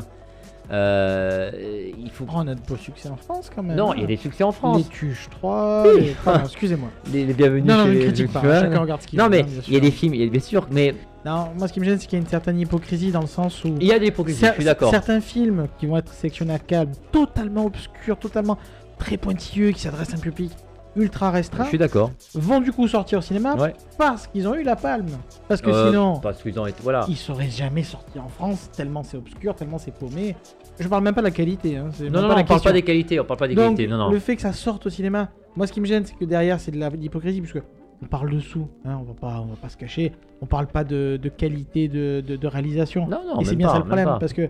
Euh, 0.70 1.50
il 1.98 2.10
faut. 2.10 2.24
Oh, 2.28 2.32
on 2.36 2.46
a 2.48 2.54
de 2.54 2.60
beaux 2.60 2.76
succès 2.76 3.08
en 3.08 3.16
France 3.16 3.50
quand 3.54 3.62
même. 3.62 3.76
Non, 3.76 3.94
il 3.94 4.00
y 4.00 4.04
a 4.04 4.06
des 4.06 4.16
succès 4.16 4.42
en 4.44 4.52
France. 4.52 4.78
Les 4.78 4.84
Tuches 4.84 5.28
3. 5.30 5.84
Oui. 5.94 6.00
les- 6.00 6.40
excusez-moi. 6.44 6.88
Les, 7.12 7.24
les 7.24 7.34
bienvenus 7.34 7.64
Non, 7.64 7.76
non, 7.78 7.84
chez 7.84 7.92
les 7.92 8.00
critique 8.00 8.32
pas. 8.32 8.42
Chacun 8.42 8.80
regarde 8.80 9.02
ce 9.02 9.06
qu'il 9.06 9.18
Non, 9.18 9.28
mais 9.28 9.42
hein, 9.42 9.46
il 9.68 9.74
y 9.74 9.76
a 9.76 9.80
des 9.80 9.90
films, 9.90 10.14
il 10.14 10.22
y 10.22 10.26
a 10.26 10.30
bien 10.30 10.40
sûr, 10.40 10.66
mais 10.70 10.94
Non, 11.24 11.48
moi 11.56 11.68
ce 11.68 11.72
qui 11.72 11.80
me 11.80 11.84
gêne, 11.84 11.98
c'est 11.98 12.06
qu'il 12.06 12.18
y 12.18 12.20
a 12.20 12.22
une 12.24 12.28
certaine 12.28 12.58
hypocrisie 12.58 13.12
dans 13.12 13.20
le 13.20 13.26
sens 13.28 13.62
où. 13.64 13.74
il 13.80 13.86
y 13.86 13.92
a 13.92 13.98
des 13.98 14.06
hypocrisies, 14.06 14.44
je 14.46 14.52
suis 14.54 14.64
d'accord. 14.64 14.90
Certains 14.90 15.20
films 15.20 15.66
qui 15.78 15.86
vont 15.86 15.96
être 15.98 16.12
sélectionnés 16.12 16.54
à 16.54 16.58
Cannes, 16.58 16.92
totalement 17.12 17.64
obscurs, 17.66 18.18
totalement 18.18 18.58
très 18.98 19.16
pointilleux, 19.18 19.70
qui 19.70 19.80
s'adressent 19.80 20.14
à 20.14 20.16
un 20.16 20.20
public 20.20 20.50
ultra 20.96 21.28
Je 21.30 21.34
restreint, 21.36 21.64
suis 21.66 21.78
d'accord. 21.78 22.10
vont 22.34 22.60
du 22.60 22.72
coup 22.72 22.88
sortir 22.88 23.18
au 23.18 23.22
cinéma 23.22 23.54
Ouais. 23.56 23.74
parce 23.98 24.26
qu'ils 24.26 24.48
ont 24.48 24.54
eu 24.54 24.62
la 24.62 24.76
palme. 24.76 25.06
Parce 25.48 25.60
que 25.60 25.70
Euh, 25.70 25.88
sinon, 25.90 26.18
Parce 26.20 26.42
qu'ils 26.42 26.58
ont 26.58 26.66
été. 26.66 26.78
Voilà. 26.82 27.04
ils 27.08 27.16
seraient 27.16 27.50
jamais 27.50 27.82
sortis 27.82 28.18
en 28.18 28.28
France, 28.28 28.70
tellement 28.72 29.02
c'est 29.02 29.16
obscur, 29.16 29.54
tellement 29.54 29.78
c'est 29.78 29.94
paumé. 29.94 30.34
Je 30.78 30.88
parle 30.88 31.02
même 31.04 31.14
pas 31.14 31.20
de 31.22 31.26
la 31.26 31.30
qualité. 31.32 31.76
Hein, 31.76 31.88
Non, 32.00 32.06
non, 32.06 32.10
pas 32.12 32.20
non, 32.20 32.20
la 32.20 32.24
on 32.28 32.28
parle 32.28 32.46
question. 32.46 32.62
pas 32.64 32.72
des 32.72 32.82
qualités, 32.82 33.20
on 33.20 33.24
parle 33.24 33.38
pas 33.38 33.48
des 33.48 33.54
Donc, 33.54 33.76
qualités. 33.76 33.86
Non, 33.86 33.96
non. 33.98 34.10
le 34.10 34.18
fait 34.18 34.36
que 34.36 34.42
ça 34.42 34.52
sorte 34.52 34.86
au 34.86 34.90
cinéma, 34.90 35.28
moi 35.56 35.66
ce 35.66 35.72
qui 35.72 35.80
me 35.80 35.86
gêne, 35.86 36.04
c'est 36.04 36.16
que 36.16 36.24
derrière 36.24 36.60
c'est 36.60 36.70
de 36.72 36.78
l'hypocrisie, 36.96 37.40
puisque 37.40 37.62
on 38.02 38.06
parle 38.06 38.30
de 38.30 38.40
sous, 38.40 38.68
hein, 38.84 38.98
on 39.00 39.04
va 39.04 39.14
pas, 39.14 39.40
on 39.40 39.46
va 39.46 39.56
pas 39.56 39.68
se 39.70 39.76
cacher, 39.78 40.12
on 40.42 40.46
parle 40.46 40.66
pas 40.66 40.84
de, 40.84 41.18
de 41.22 41.28
qualité 41.30 41.88
de, 41.88 42.22
de- 42.26 42.36
de 42.36 42.46
réalisation. 42.46 43.06
Non, 43.08 43.20
non, 43.26 43.40
Et 43.40 43.44
c'est 43.46 43.56
bien 43.56 43.68
pas, 43.68 43.72
ça 43.74 43.78
le 43.78 43.84
problème, 43.86 44.16
parce 44.20 44.34
que 44.34 44.48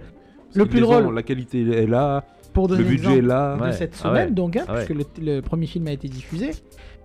le 0.55 0.67
plus 0.67 0.81
drôle- 0.81 1.15
La 1.15 1.23
qualité 1.23 1.61
est 1.83 1.87
là, 1.87 2.25
pour 2.57 2.69
donner 2.69 2.83
le 2.83 2.89
budget 2.89 3.21
là. 3.23 3.57
de 3.57 3.63
Ouais. 3.63 3.73
cette 3.73 3.95
Ah 4.03 4.09
semaine, 4.09 4.35
donc, 4.35 4.57
hein, 4.57 4.65
Ah 4.69 4.75
puisque 4.75 4.91
le, 4.91 5.05
le 5.35 5.41
premier 5.43 5.67
film 5.67 5.87
a 5.87 5.93
été 5.93 6.09
diffusé. 6.09 6.51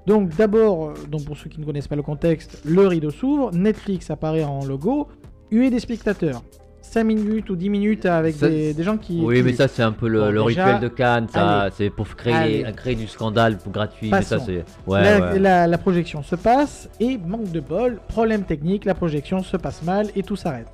Donc 0.07 0.29
d'abord, 0.35 0.87
euh, 0.89 0.93
donc 1.09 1.25
pour 1.25 1.37
ceux 1.37 1.49
qui 1.49 1.59
ne 1.59 1.65
connaissent 1.65 1.87
pas 1.87 1.95
le 1.95 2.01
contexte, 2.01 2.59
le 2.65 2.87
rideau 2.87 3.11
s'ouvre, 3.11 3.51
Netflix 3.53 4.09
apparaît 4.09 4.43
en 4.43 4.65
logo, 4.65 5.07
huée 5.51 5.69
des 5.69 5.79
spectateurs. 5.79 6.41
5 6.81 7.03
minutes 7.03 7.49
ou 7.51 7.55
10 7.55 7.69
minutes 7.69 8.05
avec 8.05 8.35
Ça- 8.35 8.49
des, 8.49 8.73
des 8.73 8.83
gens 8.83 8.97
qui... 8.97 9.21
Oui, 9.23 9.37
qui- 9.37 9.43
mais 9.43 9.53
ça, 9.53 9.67
c'est 9.67 9.83
un 9.83 9.91
peu 9.93 10.07
le, 10.09 10.19
Bon, 10.19 10.25
le 10.31 10.43
déjà, 10.45 10.65
rituel 10.65 10.81
de 10.81 10.87
Cannes. 10.93 11.27
Ça, 11.31 11.69
c'est 11.77 11.89
pour 11.91 12.07
créer, 12.15 12.33
Allez. 12.33 12.65
créer 12.75 12.95
du 12.95 13.07
scandale 13.07 13.57
pour 13.59 13.71
gratuit. 13.71 14.09
Mais 14.11 14.23
ça, 14.23 14.37
Passons. 14.37 14.47
c'est. 14.47 14.65
Ouais, 14.91 15.03
la, 15.03 15.31
ouais. 15.33 15.39
la- 15.39 15.67
la 15.67 15.77
projection 15.77 16.23
se 16.23 16.35
passe 16.35 16.89
et 16.99 17.17
manque 17.19 17.51
de 17.51 17.59
bol, 17.61 17.99
problème 18.07 18.43
technique, 18.43 18.83
la 18.85 18.95
projection 18.95 19.41
se 19.43 19.55
passe 19.57 19.83
mal 19.83 20.07
et 20.15 20.23
tout 20.23 20.35
s'arrête. 20.35 20.67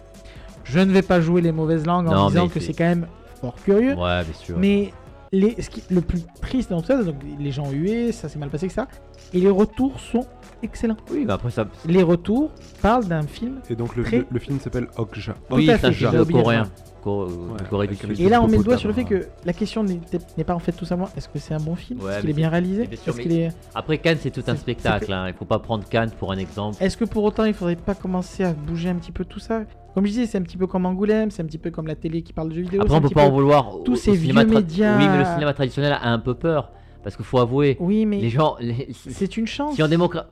Je 0.63 0.79
ne 0.79 0.91
vais 0.91 1.01
pas 1.01 1.19
jouer 1.21 1.41
les 1.41 1.51
mauvaises 1.51 1.85
langues 1.85 2.07
en 2.07 2.15
Non, 2.15 2.27
disant 2.29 2.47
que 2.47 2.59
c'est 2.61 2.73
quand 2.73 2.85
même 2.85 3.05
fort 3.39 3.55
curieux, 3.55 3.93
Ouais, 3.95 4.23
bien 4.23 4.33
sûr. 4.33 4.57
mais 4.57 4.91
les, 5.31 5.61
ce 5.61 5.69
qui, 5.69 5.83
le 5.89 6.01
plus 6.01 6.21
triste 6.41 6.69
dans 6.69 6.79
tout 6.81 6.87
ça, 6.87 7.03
donc 7.03 7.15
les 7.39 7.51
gens 7.51 7.69
hués, 7.71 8.11
ça 8.11 8.29
s'est 8.29 8.39
mal 8.39 8.49
passé 8.49 8.67
que 8.67 8.73
ça, 8.73 8.87
et 9.33 9.39
les 9.39 9.49
retours 9.49 9.99
sont 9.99 10.25
excellents. 10.63 10.95
Oui, 11.11 11.23
mais 11.27 11.33
après, 11.33 11.51
ça. 11.51 11.67
Les 11.85 12.01
retours 12.03 12.51
parlent 12.81 13.05
d'un 13.05 13.23
film 13.23 13.59
Et 13.69 13.75
donc 13.75 13.95
le, 13.97 14.03
Très- 14.03 14.19
le- 14.19 14.27
le 14.31 14.39
film 14.39 14.59
s'appelle 14.59 14.87
Okja. 14.97 15.35
Oui, 15.51 15.65
c'est 15.67 15.85
un 15.85 15.91
film 15.91 16.25
coréen. 16.31 16.63
Ouais, 17.05 17.25
Corée 17.69 17.87
du 17.87 17.95
Sud. 17.95 18.19
Et 18.19 18.27
là, 18.27 18.41
on 18.41 18.47
met 18.47 18.57
le 18.57 18.63
doigt 18.63 18.77
sur 18.77 18.89
le 18.89 18.93
fait 18.93 19.05
que 19.05 19.27
la 19.45 19.53
question 19.53 19.81
n'est 19.83 20.43
pas 20.43 20.53
en 20.55 20.59
fait 20.59 20.73
tout 20.73 20.83
simplement 20.83 21.09
est-ce 21.15 21.29
que 21.29 21.39
c'est 21.39 21.53
un 21.53 21.59
bon 21.59 21.75
film? 21.75 22.01
Ouais, 22.01 22.11
Est-ce 22.11 22.19
qu'il 22.21 22.29
est 22.29 22.33
bien 22.33 22.49
réalisé? 22.49 22.89
mais- 23.15 23.23
est... 23.35 23.49
Après, 23.73 23.97
Cannes, 23.97 24.17
c'est 24.19 24.31
tout 24.31 24.43
un 24.47 24.55
spectacle. 24.57 25.13
Hein. 25.13 25.27
Il 25.29 25.33
faut 25.33 25.45
pas 25.45 25.59
prendre 25.59 25.87
Cannes 25.87 26.11
pour 26.19 26.33
un 26.33 26.37
exemple. 26.37 26.75
Est-ce 26.81 26.97
que 26.97 27.05
pour 27.05 27.23
autant 27.23 27.45
il 27.45 27.53
faudrait 27.53 27.77
pas 27.77 27.95
commencer 27.95 28.43
à 28.43 28.51
bouger 28.51 28.89
un 28.89 28.95
petit 28.95 29.13
peu 29.13 29.23
tout 29.23 29.39
ça? 29.39 29.61
Comme 29.97 30.05
je 30.05 30.11
disais, 30.11 30.27
c'est 30.27 30.37
un 30.37 30.43
petit 30.43 30.57
peu 30.57 30.67
comme 30.67 30.85
Angoulême, 30.85 31.31
c'est 31.31 31.41
un 31.41 31.47
petit 31.47 31.57
peu 31.57 31.71
comme 31.71 31.87
la 31.87 31.95
télé 31.95 32.21
qui 32.21 32.31
parle 32.31 32.49
de 32.49 32.53
jeux 32.53 32.61
vidéo. 32.61 32.83
Après, 32.83 32.93
on 32.93 33.01
peut 33.01 33.09
pas 33.09 33.25
en 33.25 33.31
vouloir. 33.31 33.77
tous 33.83 33.95
ces 33.95 34.11
vieux 34.11 34.31
médias- 34.31 34.95
Oui, 34.95 35.07
mais 35.09 35.17
le 35.17 35.25
cinéma 35.25 35.55
traditionnel 35.55 35.91
a 35.99 36.07
un 36.11 36.19
peu 36.19 36.35
peur. 36.35 36.69
Parce 37.03 37.15
qu'il 37.15 37.25
faut 37.25 37.39
avouer, 37.39 37.77
Oui, 37.79 38.05
mais 38.05 38.21
les 38.21 38.29
gens. 38.29 38.57
les- 38.59 38.89
c'est 38.93 39.37
une 39.37 39.47
chance. 39.47 39.73
Si 39.73 39.81
on 39.81 39.87
démocrate. 39.87 40.29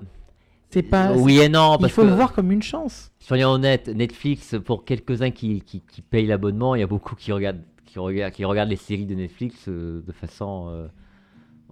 C'est 0.70 0.84
pas. 0.84 1.14
Oui 1.14 1.40
et 1.40 1.50
non, 1.50 1.78
Il 1.80 1.82
parce 1.82 1.94
faut 1.94 2.04
que. 2.04 2.08
le 2.08 2.14
voir 2.14 2.32
comme 2.34 2.52
une 2.52 2.62
chance. 2.62 3.12
Soyons 3.18 3.50
honnêtes, 3.50 3.88
Netflix, 3.88 4.56
pour 4.64 4.86
quelques-uns 4.86 5.32
qui, 5.32 5.62
qui, 5.62 5.82
qui 5.82 6.04
payent 6.04 6.28
l'abonnement, 6.28 6.76
il 6.76 6.82
y 6.82 6.84
a 6.84 6.88
beaucoup 6.88 7.16
qui 7.16 7.32
regardent, 7.32 7.62
qui 7.88 7.98
regardent, 7.98 8.34
qui 8.34 8.46
regardent 8.46 8.70
les 8.70 8.76
séries 8.76 9.08
de 9.08 9.16
Netflix 9.16 9.66
euh, 9.68 10.04
de 10.06 10.12
façon 10.12 10.68
euh, 10.70 10.88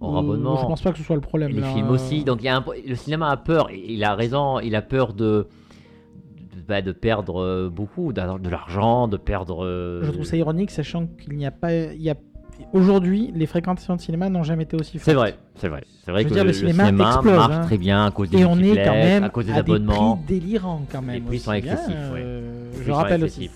Euh, 0.02 0.18
abonnement. 0.18 0.56
Je 0.56 0.66
pense 0.66 0.82
pas 0.82 0.90
que 0.90 0.98
ce 0.98 1.04
soit 1.04 1.14
le 1.14 1.22
problème. 1.22 1.50
Et 1.52 1.54
les 1.54 1.60
là. 1.60 1.72
films 1.72 1.90
aussi. 1.90 2.24
Donc 2.24 2.42
il 2.42 2.46
y 2.46 2.48
a 2.48 2.56
un- 2.56 2.64
le 2.84 2.94
cinéma 2.96 3.30
a 3.30 3.36
peur. 3.36 3.68
Il 3.70 4.02
a 4.02 4.16
raison. 4.16 4.58
Il 4.58 4.74
a 4.74 4.82
peur 4.82 5.12
de, 5.12 5.46
bah, 6.68 6.82
de 6.82 6.92
perdre 6.92 7.40
euh, 7.42 7.68
beaucoup, 7.70 8.12
de 8.12 8.20
l'argent, 8.48 9.08
de 9.08 9.16
perdre. 9.16 9.64
euh, 9.64 10.02
Je 10.04 10.10
trouve 10.10 10.24
ça 10.24 10.36
ironique, 10.36 10.70
sachant 10.70 11.06
qu'il 11.06 11.36
n'y 11.36 11.46
a 11.46 11.50
pas. 11.50 11.72
Il 11.72 12.02
y 12.02 12.10
a... 12.10 12.14
Aujourd'hui, 12.72 13.32
les 13.34 13.46
fréquentations 13.46 13.96
de 13.96 14.00
cinéma 14.00 14.28
n'ont 14.28 14.44
jamais 14.44 14.62
été 14.62 14.76
aussi 14.76 14.92
fortes. 14.98 15.04
C'est 15.06 15.14
vrai, 15.14 15.36
c'est 15.56 15.68
vrai. 15.68 15.82
C'est 16.04 16.12
vrai 16.12 16.22
Je 16.22 16.28
que 16.28 16.34
dire, 16.34 16.44
le, 16.44 16.48
le 16.50 16.54
cinéma 16.54 16.88
explose, 16.88 17.34
marche 17.34 17.52
hein. 17.54 17.60
très 17.64 17.78
bien 17.78 18.06
à 18.06 18.10
cause 18.12 18.30
des 18.30 18.38
Et 18.38 18.44
on 18.44 18.58
est 18.58 18.76
quand 18.84 18.92
même 18.92 19.24
à 19.24 19.28
cause 19.28 19.46
des 19.46 19.52
à 19.52 19.54
des 19.54 19.60
abonnements. 19.72 20.16
prix 20.18 20.38
délirants 20.40 20.82
quand 20.90 21.02
même. 21.02 21.14
Les 21.16 21.20
prix 21.20 21.38
sont 21.40 21.52
excessifs, 21.52 21.88
ouais. 22.12 22.20
euh, 22.22 22.70
prix 22.72 22.82
je 22.86 22.90
rappelle 22.92 23.24
aussi. 23.24 23.50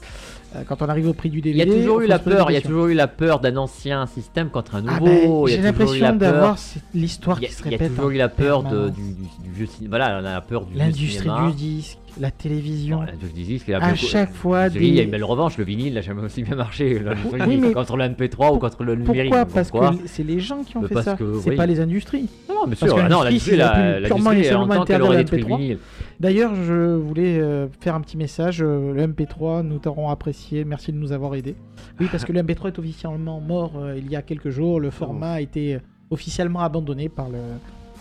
Euh, 0.57 0.63
Quand 0.67 0.83
on 0.83 0.87
arrive 0.89 1.09
au 1.09 1.13
prix 1.13 1.31
du 1.31 1.39
Il 1.39 1.43
DVD, 1.43 1.59
y 1.59 1.63
a 1.63 1.75
toujours 1.81 2.01
eu 2.01 2.07
la 2.07 2.19
peur. 2.19 2.51
Il 2.51 2.55
y 2.55 2.57
a 2.57 2.61
toujours 2.61 2.87
eu 2.87 2.95
la 2.95 3.07
peur 3.07 3.39
d'un 3.39 3.57
ancien 3.57 4.07
système 4.07 4.49
contre 4.51 4.75
un 4.77 4.83
Ah 4.89 4.99
nouveau. 4.99 5.45
ben, 5.45 5.51
il 5.53 5.57
J'ai 5.57 5.63
l'impression 5.63 6.17
d'avoir 6.17 6.57
l'histoire 6.95 7.39
Il 7.41 7.47
qui 7.49 7.53
se 7.55 7.63
il 7.63 7.65
y 7.67 7.69
a 7.69 7.71
répète. 7.79 7.95
toujours 7.95 8.11
eu 8.11 8.17
la 8.17 8.29
peur 8.29 8.63
de, 8.65 8.89
du, 8.89 9.01
du- 9.13 9.15
du 9.45 9.51
vieux 9.53 9.67
cinéma. 9.67 9.97
Voilà, 9.99 10.17
on 10.21 10.25
a 10.25 10.33
la 10.33 10.41
peur 10.41 10.65
du 10.65 10.75
L'industrie 10.75 11.29
du 11.51 11.53
disque, 11.55 11.99
la 12.21 12.31
télévision. 12.31 12.99
Bon, 12.99 13.75
a 13.75 13.85
à 13.85 13.95
chaque 13.95 14.33
fois, 14.33 14.67
Il 14.69 14.85
y 14.85 14.99
a 14.99 15.01
des- 15.01 15.05
une 15.05 15.11
belle 15.11 15.25
revanche, 15.25 15.57
le 15.59 15.65
vinyle 15.65 15.95
n'a 15.95 16.01
jamais 16.01 16.23
aussi 16.23 16.43
bien 16.43 16.57
marché. 16.57 17.01
Oui, 17.47 17.57
mais 17.59 17.73
contre 17.73 17.97
le 17.97 18.05
MP3 18.05 18.53
ou 18.55 18.59
contre 18.59 18.85
le 18.85 18.97
numérique. 18.97 19.23
Pourquoi 19.31 19.45
donc 19.45 19.55
Parce 19.55 19.71
quoi. 19.71 19.91
que 19.91 19.97
c'est 20.07 20.23
les 20.25 20.41
gens 20.41 20.63
qui 20.65 20.77
ont 20.77 20.83
Mais 20.83 20.89
fait 20.89 20.95
parce 20.95 21.05
ça. 21.07 21.17
que, 21.17 21.39
C'est 21.41 21.51
oui. 21.51 21.57
pas 21.57 21.67
les 21.67 21.81
industries. 21.81 22.29
Non, 22.49 22.67
Parce 22.67 22.79
sûr. 22.79 22.95
que 22.95 23.01
Ah 23.01 23.09
non, 23.09 23.23
l'industrie, 23.23 23.57
l'industrie, 23.57 23.57
s'il 23.57 23.61
a 23.63 23.95
pu 23.97 24.01
la- 24.03 24.09
purement 24.09 24.33
et 24.33 24.43
seulement 24.45 24.85
qu'elle 24.85 25.03
aurait 25.03 25.17
le 25.19 25.25
détruit 25.25 25.41
le 25.41 25.47
MP3. 25.47 25.57
vinyle. 25.59 25.79
D'ailleurs, 26.21 26.55
je 26.55 26.95
voulais 26.97 27.39
euh, 27.39 27.67
faire 27.81 27.95
un 27.95 28.01
petit 28.01 28.17
message. 28.17 28.63
euh, 28.63 28.93
le 28.93 29.03
MP3, 29.07 29.63
nous 29.63 29.79
t'aurons 29.79 30.09
apprécié. 30.09 30.65
Merci 30.65 30.93
de 30.93 30.97
nous 30.99 31.13
avoir 31.13 31.35
aidés. 31.35 31.55
Oui, 32.01 32.09
parce 32.11 32.25
que 32.25 32.33
le 32.33 32.41
MP3 32.43 32.69
est 32.69 32.79
officiellement 32.79 33.41
mort 33.41 33.73
euh, 33.79 33.95
il 33.97 34.11
y 34.11 34.17
a 34.17 34.23
quelques 34.23 34.51
jours. 34.51 34.81
Le 34.81 34.91
format 34.91 35.33
a 35.35 35.41
été 35.41 35.79
officiellement 36.11 36.61
abandonné 36.61 37.09
par 37.09 37.29
le, 37.29 37.39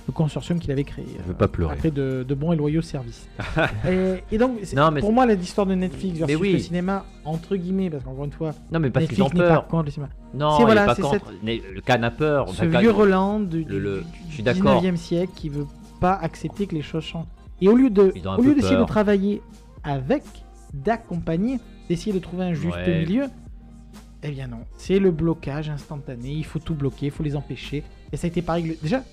le 0.07 0.13
consortium 0.13 0.57
qu'il 0.59 0.71
avait 0.71 0.83
créé. 0.85 1.05
Je 1.17 1.23
veux 1.27 1.33
pas 1.33 1.47
pleurer. 1.49 1.73
Après 1.73 1.91
de, 1.91 2.23
de 2.27 2.33
bons 2.35 2.53
et 2.53 2.55
loyaux 2.55 2.81
services. 2.81 3.27
et, 3.87 4.23
et 4.31 4.37
donc, 4.37 4.59
c'est- 4.63 4.75
Non, 4.75 4.89
mais 4.89 5.01
pour 5.01 5.11
moi, 5.11 5.25
l'histoire 5.25 5.67
de 5.67 5.75
Netflix 5.75 6.19
versus 6.19 6.37
oui. 6.37 6.53
le 6.53 6.59
cinéma, 6.59 7.05
entre 7.25 7.55
guillemets, 7.57 7.89
parce 7.89 8.03
qu'encore 8.05 8.25
une 8.25 8.31
fois, 8.31 8.51
Non, 8.71 8.79
mais 8.79 8.89
parce 8.89 9.07
Netflix 9.07 9.33
n'est 9.33 9.39
pas 9.47 9.61
contre 9.69 9.83
le 9.85 9.91
cinéma. 9.91 10.09
Non, 10.33 10.51
C'est- 10.51 10.61
il 10.63 10.65
voilà, 10.65 10.85
pas 10.85 10.95
contre. 10.95 11.33
Mais 11.43 11.61
Le 11.75 11.81
Cannes 11.81 12.03
a 12.05 12.11
peur. 12.11 12.47
Ce 12.49 12.63
vieux 12.65 12.91
Roland 12.91 13.39
du, 13.41 13.63
le- 13.65 13.79
le- 13.79 13.99
du- 14.01 14.05
je 14.29 14.33
suis 14.33 14.43
du 14.43 14.43
d'accord. 14.43 14.81
19e 14.81 14.95
siècle 14.95 15.33
qui 15.35 15.49
veut 15.49 15.67
pas 15.99 16.13
accepter 16.13 16.67
que 16.67 16.75
les 16.75 16.81
choses 16.81 17.03
changent. 17.03 17.25
Et 17.59 17.67
au 17.67 17.75
lieu 17.75 17.89
de, 17.89 18.13
au 18.37 18.41
lieu 18.41 18.55
d'essayer 18.55 18.77
de 18.77 18.83
travailler 18.85 19.41
avec, 19.83 20.23
d'accompagner, 20.73 21.59
d'essayer 21.89 22.13
de 22.13 22.19
trouver 22.19 22.45
un 22.45 22.53
juste 22.53 22.75
Ouais. 22.77 22.99
milieu, 23.05 23.25
eh 24.23 24.29
bien 24.31 24.47
non. 24.47 24.59
C'est 24.77 24.99
le 24.99 25.11
blocage 25.11 25.69
instantané. 25.69 26.29
Il 26.31 26.45
faut 26.45 26.59
tout 26.59 26.75
bloquer, 26.75 27.07
il 27.07 27.11
faut 27.11 27.23
les 27.23 27.35
empêcher. 27.35 27.83
Et 28.11 28.17
ça 28.17 28.27
a 28.27 28.29
été 28.29 28.41
pareil. 28.41 28.77
Déjà, 28.81 29.03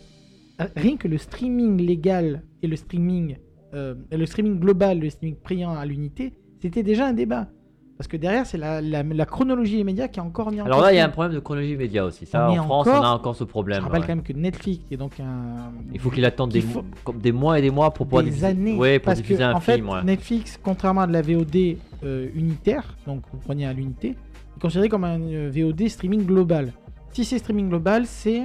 rien 0.76 0.96
que 0.96 1.08
le 1.08 1.18
streaming 1.18 1.80
légal 1.80 2.42
et 2.62 2.66
le 2.66 2.76
streaming, 2.76 3.36
euh, 3.74 3.94
le 4.12 4.26
streaming 4.26 4.58
global, 4.58 4.98
le 5.00 5.10
streaming 5.10 5.36
payant 5.36 5.72
à 5.74 5.84
l'unité, 5.84 6.32
c'était 6.60 6.82
déjà 6.82 7.06
un 7.06 7.12
débat. 7.12 7.48
Parce 7.96 8.08
que 8.08 8.16
derrière, 8.16 8.44
c'est 8.44 8.58
la, 8.58 8.80
la- 8.80 9.04
la 9.04 9.24
chronologie 9.24 9.76
des 9.76 9.84
médias 9.84 10.08
qui 10.08 10.18
a 10.18 10.24
encore 10.24 10.50
mis 10.50 10.60
en 10.60 10.64
Alors 10.64 10.80
là, 10.80 10.92
il 10.92 10.96
y 10.96 10.98
a 10.98 11.04
un 11.04 11.08
problème 11.10 11.32
de 11.32 11.38
chronologie 11.38 11.76
média 11.76 12.04
aussi. 12.04 12.26
Ça, 12.26 12.48
On 12.48 12.50
en 12.50 12.54
est 12.54 12.56
France, 12.56 12.88
encore- 12.88 13.00
on 13.02 13.04
a 13.06 13.10
encore 13.10 13.36
ce 13.36 13.44
Je 13.44 13.48
problème. 13.48 13.82
rappelle 13.84 14.00
ouais. 14.00 14.06
quand 14.08 14.14
même 14.16 14.24
que 14.24 14.32
Netflix 14.32 14.84
est 14.90 14.96
donc 14.96 15.20
un. 15.20 15.70
Il 15.92 16.00
faut 16.00 16.10
qu'il 16.10 16.24
attende 16.24 16.50
des, 16.50 16.60
faut- 16.60 16.82
des 17.14 17.30
mois 17.30 17.56
et 17.60 17.62
des 17.62 17.70
mois 17.70 17.92
pour 17.92 18.06
pouvoir 18.06 18.24
des 18.24 18.30
diffuser- 18.30 18.46
années. 18.46 18.76
Ouais, 18.76 18.98
pour 18.98 19.06
parce 19.06 19.18
que, 19.20 19.22
diffuser 19.22 19.44
un 19.44 19.54
en 19.54 19.60
fait, 19.60 19.76
film. 19.76 19.88
ouais. 19.90 20.02
Netflix, 20.02 20.58
contrairement 20.60 21.02
à 21.02 21.06
de 21.06 21.12
la 21.12 21.22
VOD 21.22 21.76
euh, 22.02 22.28
unitaire, 22.34 22.96
donc 23.06 23.22
vous 23.32 23.38
prenez 23.38 23.64
à 23.64 23.72
l'unité, 23.72 24.08
est 24.08 24.60
considéré 24.60 24.88
comme 24.88 25.04
un 25.04 25.20
euh, 25.20 25.50
VOD 25.54 25.86
streaming 25.88 26.24
global. 26.26 26.72
Si 27.12 27.24
c'est 27.24 27.38
streaming 27.38 27.68
global, 27.68 28.06
c'est 28.06 28.42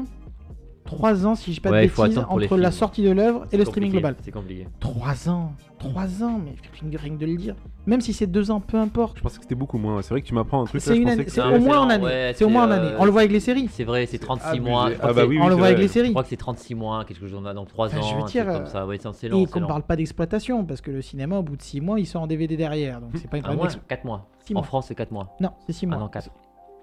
3 0.85 1.25
ans, 1.27 1.35
si 1.35 1.53
je 1.53 1.61
pas 1.61 1.69
Ouais, 1.69 1.87
de 1.87 1.91
bêtises, 1.95 2.17
entre 2.27 2.57
la 2.57 2.71
sortie 2.71 3.03
de 3.03 3.11
l'œuvre 3.11 3.45
et 3.51 3.57
le 3.57 3.65
streaming 3.65 3.91
global. 3.91 4.15
C'est 4.23 4.31
compliqué. 4.31 4.67
3 4.79 5.29
ans 5.29 5.53
3 5.77 6.23
ans, 6.23 6.41
mais 6.43 6.55
rien 6.97 7.13
que- 7.15 7.19
de 7.19 7.25
le 7.25 7.37
dire. 7.37 7.55
Même 7.85 8.01
si 8.01 8.11
c'est 8.11 8.27
2 8.27 8.51
ans, 8.51 8.59
peu 8.59 8.75
importe. 8.77 9.17
Je 9.17 9.21
pensais 9.21 9.37
que 9.37 9.43
c'était 9.43 9.55
beaucoup 9.55 9.77
moins. 9.77 10.01
C'est 10.01 10.09
vrai 10.09 10.21
que 10.21 10.27
tu 10.27 10.33
m'apprends 10.33 10.63
un 10.63 10.65
truc. 10.65 10.81
C'est 10.81 10.95
je 10.95 11.41
au 11.41 11.59
moins 11.59 11.79
en 11.79 11.89
année. 11.89 12.03
ouais, 12.03 12.33
c'est 12.35 12.43
au 12.43 12.49
moins 12.49 12.67
en 12.67 12.71
année. 12.71 12.89
On 12.99 13.05
le 13.05 13.11
voit 13.11 13.21
avec 13.21 13.31
les 13.31 13.39
séries. 13.39 13.69
C'est 13.71 13.85
vrai, 13.85 14.05
c'est 14.05 14.17
36 14.17 14.47
abusé. 14.47 14.69
mois. 14.69 14.89
Je 14.91 14.95
Ah 15.01 15.13
bah 15.13 15.21
on 15.25 15.47
le 15.47 15.55
voit 15.55 15.67
avec 15.67 15.77
les 15.79 15.87
Je 15.87 15.93
séries. 15.93 16.09
crois 16.09 16.23
que 16.23 16.29
c'est 16.29 16.35
36 16.37 16.75
mois, 16.75 17.05
quelque 17.05 17.21
chose 17.27 17.31
dans, 17.41 17.53
dans 17.53 17.65
3 17.65 17.87
Enfin, 17.87 17.99
ans. 17.99 18.01
je 18.01 18.15
veux 18.15 18.23
dire, 18.23 18.45
comme 18.45 18.65
ça. 18.65 18.85
Et 19.31 19.45
qu'on 19.45 19.59
long. 19.61 19.67
parle 19.67 19.83
pas 19.83 19.95
d'exploitation, 19.95 20.65
parce 20.65 20.81
que 20.81 20.91
le 20.91 21.01
cinéma, 21.01 21.37
au 21.37 21.43
bout 21.43 21.55
de 21.55 21.61
6 21.61 21.79
mois, 21.81 21.99
il 21.99 22.05
sort 22.05 22.23
en 22.23 22.27
DVD 22.27 22.57
derrière. 22.57 22.99
Donc 22.99 23.11
c'est 23.15 23.29
pas 23.29 23.37
une 23.37 23.43
Ah, 23.45 23.47
problème 23.49 23.59
moins, 23.59 23.67
d'ex- 23.67 23.79
4 23.87 24.03
mois. 24.05 24.27
En. 24.55 24.63
France, 24.63 24.85
c'est 24.87 24.95
4 24.95 25.11
mois. 25.11 25.35
Non, 25.39 25.51
c'est 25.65 25.73
6 25.73 25.85
Ah 25.85 25.89
mois. 25.91 25.97
non, 25.99 26.07
4. 26.09 26.29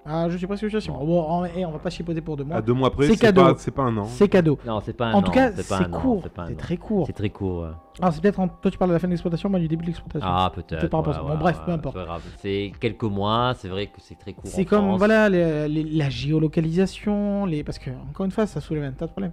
Ah, 0.08 0.28
je 0.28 0.36
suis 0.36 0.46
presque 0.46 0.60
sûr, 0.68 0.70
c'est 0.80 0.86
6 0.86 0.90
mois. 0.90 1.04
Bon, 1.04 1.20
en- 1.20 1.44
eh, 1.44 1.64
on 1.66 1.72
va 1.72 1.78
pas 1.80 1.90
chipoter 1.90 2.20
pour 2.20 2.36
2 2.36 2.44
mois. 2.44 2.56
À 2.58 2.62
deux 2.62 2.72
mois 2.72 2.88
après, 2.88 3.08
C'est 3.08 3.16
cadeau. 3.16 3.42
pas, 3.42 3.54
c'est 3.58 3.70
pas 3.72 3.82
un 3.82 3.96
an. 3.96 4.04
C'est 4.04 4.28
cadeau. 4.28 4.56
Non, 4.64 4.80
c'est 4.84 4.92
pas 4.96 5.06
un 5.08 5.14
En 5.14 5.18
an. 5.18 5.22
tout 5.22 5.32
cas, 5.32 5.50
c'est 5.52 5.68
pas 5.68 5.84
court. 5.86 6.20
c'est 6.22 6.32
pas 6.32 6.46
très 6.56 6.76
court. 6.76 7.06
C'est 7.06 7.12
très 7.12 7.30
court. 7.30 7.62
ouais. 7.62 7.68
Alors, 8.00 8.12
c'est 8.12 8.20
peut-être. 8.20 8.38
en- 8.40 8.48
Toi, 8.48 8.70
tu 8.70 8.78
parles 8.78 8.90
de 8.90 8.94
la 8.94 8.98
fin 9.00 9.08
de 9.08 9.12
l'exploitation, 9.12 9.48
moi 9.50 9.58
du 9.58 9.68
début 9.68 9.82
de 9.82 9.88
l'exploitation. 9.88 10.28
Ah, 10.30 10.52
peut-être. 10.54 10.80
C'est 10.80 10.88
par 10.88 11.00
rapport 11.04 11.14
à 11.14 11.16
ouais, 11.16 11.22
ça. 11.22 11.28
Bon, 11.28 11.30
ouais, 11.34 11.40
bref, 11.40 11.58
ouais, 11.58 11.64
peu 11.66 11.72
importe. 11.72 11.94
c'est 11.96 12.00
pas 12.02 12.06
grave. 12.06 12.22
C'est 12.38 12.72
quelques 12.80 13.02
mois, 13.04 13.54
c'est 13.56 13.68
vrai 13.68 13.86
que 13.86 14.00
c'est 14.00 14.14
très 14.18 14.32
court. 14.32 14.42
C'est 14.46 14.62
en 14.62 14.64
comme 14.64 14.84
France. 14.86 14.98
voilà 14.98 15.28
les- 15.28 15.68
les- 15.68 15.82
la 15.84 16.08
géolocalisation, 16.08 17.46
les 17.46 17.64
parce 17.64 17.78
que 17.78 17.90
encore 18.10 18.26
une 18.26 18.32
fois 18.32 18.46
ça 18.46 18.60
soulève 18.60 18.84
un 18.84 18.92
tas 18.92 19.06
de 19.06 19.10
problèmes. 19.10 19.32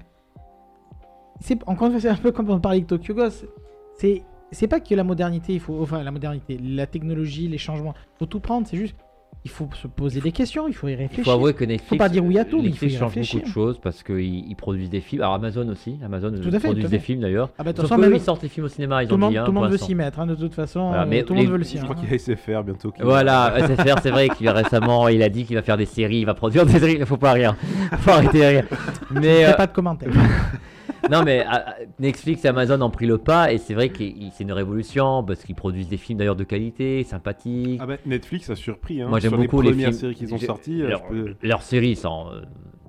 C'est 1.40 1.60
encore 1.68 1.88
une 1.88 1.94
fois 1.94 2.02
c'est 2.02 2.10
un 2.10 2.16
peu 2.16 2.32
comme 2.32 2.50
on 2.50 2.60
parlait 2.60 2.78
avec 2.78 2.88
Tokyo 2.88 3.14
Ghost. 3.14 3.46
C'est 3.98 4.24
c'est 4.52 4.68
pas 4.68 4.80
que 4.80 4.94
la 4.94 5.04
modernité, 5.04 5.54
il 5.54 5.60
faut 5.60 5.82
enfin 5.82 6.04
la 6.04 6.12
modernité, 6.12 6.58
la 6.62 6.86
technologie, 6.88 7.48
les 7.48 7.58
changements, 7.58 7.94
faut 8.20 8.26
tout 8.28 8.40
prendre. 8.40 8.68
C'est 8.68 8.78
juste 8.78 8.96
il 9.46 9.52
faut 9.52 9.68
se 9.74 9.88
poser 9.88 10.22
des 10.22 10.32
questions, 10.32 10.68
il 10.70 10.74
faut 10.74 10.88
y 10.88 10.94
Il 10.94 10.96
réfléchir. 10.96 11.26
faut 11.26 11.32
avouer 11.32 11.54
que 11.54 11.66
Netflix, 11.66 11.98
pas 11.98 12.08
dire 12.08 12.24
oui 12.24 12.38
à 12.40 12.46
tout, 12.46 12.62
mais 12.62 12.70
il 12.70 12.78
faut 12.78 12.86
Netflix 12.86 12.94
y 12.94 12.98
change 12.98 13.16
beaucoup 13.16 13.46
de 13.50 13.52
choses 13.52 13.78
parce 13.84 14.02
qu'ils 14.02 14.20
ils 14.50 14.56
produisent 14.56 14.90
des 14.90 15.02
films. 15.02 15.22
Alors 15.22 15.34
Amazon 15.34 15.68
aussi, 15.68 15.98
Amazon 16.04 16.32
Tout 16.32 16.48
à 16.48 16.52
fait, 16.52 16.60
produisent 16.68 16.84
tout 16.84 16.88
à 16.88 16.90
des 16.92 17.00
fait. 17.00 17.06
films 17.06 17.20
d'ailleurs. 17.22 17.50
Ah 17.58 17.64
bah 17.64 17.72
de 17.74 17.76
toute 17.78 17.82
Sauf 17.82 17.90
façon, 17.90 18.02
qu'eux, 18.02 18.08
même- 18.10 18.18
ils 18.18 18.24
sortent 18.24 18.44
les 18.44 18.48
films 18.48 18.66
au 18.68 18.70
cinéma, 18.70 19.04
ils 19.04 19.08
tout 19.10 19.16
le 19.18 19.24
ont 19.24 19.26
monde, 19.26 19.32
dit. 19.34 19.38
hein, 19.38 19.44
tout 19.44 19.52
le 19.52 19.60
monde 19.60 19.70
veut 19.70 19.78
s'y 19.78 19.96
mettre 19.96 20.20
hein, 20.22 20.28
de 20.28 20.36
toute 20.36 20.54
façon. 20.54 20.88
Voilà, 20.88 21.04
euh, 21.04 21.06
mais 21.10 21.24
tout 21.24 21.34
le 21.34 21.40
monde 21.40 21.46
les- 21.48 21.52
veut 21.52 21.58
le 21.58 21.64
Je 21.66 21.70
sien. 21.70 21.82
crois 21.84 21.96
hein. 21.96 22.00
qu'il 22.00 22.10
y 22.10 22.14
a 22.14 22.16
SFR 22.16 22.64
bientôt. 22.64 22.92
qui- 22.92 23.02
Voilà, 23.02 23.54
SFR, 23.58 24.00
c'est 24.02 24.12
vrai 24.12 24.30
qu'il 24.30 24.48
récemment, 24.50 25.10
il 25.10 25.22
a 25.22 25.28
dit 25.30 25.44
qu'il 25.44 25.58
va 25.58 25.62
faire 25.62 25.78
des 25.78 25.86
séries, 25.86 26.20
il 26.20 26.26
va 26.26 26.34
produire 26.36 26.66
des 26.66 26.80
séries, 26.80 26.98
il 27.00 27.06
faut 27.06 27.18
pas 27.18 27.34
rire, 27.34 27.56
faut 28.00 28.12
arrêter 28.12 28.40
de 28.40 28.46
rire. 28.46 28.66
Mais 29.12 29.46
euh, 29.46 29.54
pas 29.54 29.68
de 29.68 29.74
commentaires. 29.74 30.10
non, 31.12 31.24
mais 31.24 31.46
Netflix 32.00 32.46
et 32.46 32.48
Amazon 32.48 32.82
ont 32.82 32.90
pris 32.90 33.06
le 33.06 33.18
pas 33.18 33.52
et 33.52 33.58
c'est 33.58 33.74
vrai 33.74 33.90
que 33.90 34.04
c'est 34.32 34.44
une 34.44 34.52
révolution 34.52 35.24
parce 35.24 35.44
qu'ils 35.44 35.56
produisent 35.56 35.88
des 35.90 35.98
films 35.98 36.20
d'ailleurs 36.20 36.36
de 36.36 36.44
qualité, 36.44 37.04
sympathiques. 37.04 37.80
Ah 37.82 37.86
bah, 37.86 37.98
Netflix 38.06 38.50
a 38.50 38.56
surpris. 38.56 39.02
Hein. 39.02 39.08
Moi, 39.10 39.20
j'aime 39.20 39.32
beaucoup 39.36 39.62
les 39.62 39.70
les 39.70 39.74
premières 39.74 39.88
films. 39.90 40.00
séries 40.00 40.16
qu'ils 40.16 40.34
ont 40.34 40.38
sorties. 40.38 40.82
euh, 40.82 40.88
leurs, 40.90 41.04
je 41.12 41.24
peux- 41.24 41.36
leurs 41.44 41.62
séries 41.64 41.96
sont 41.96 42.28
euh, 42.32 42.42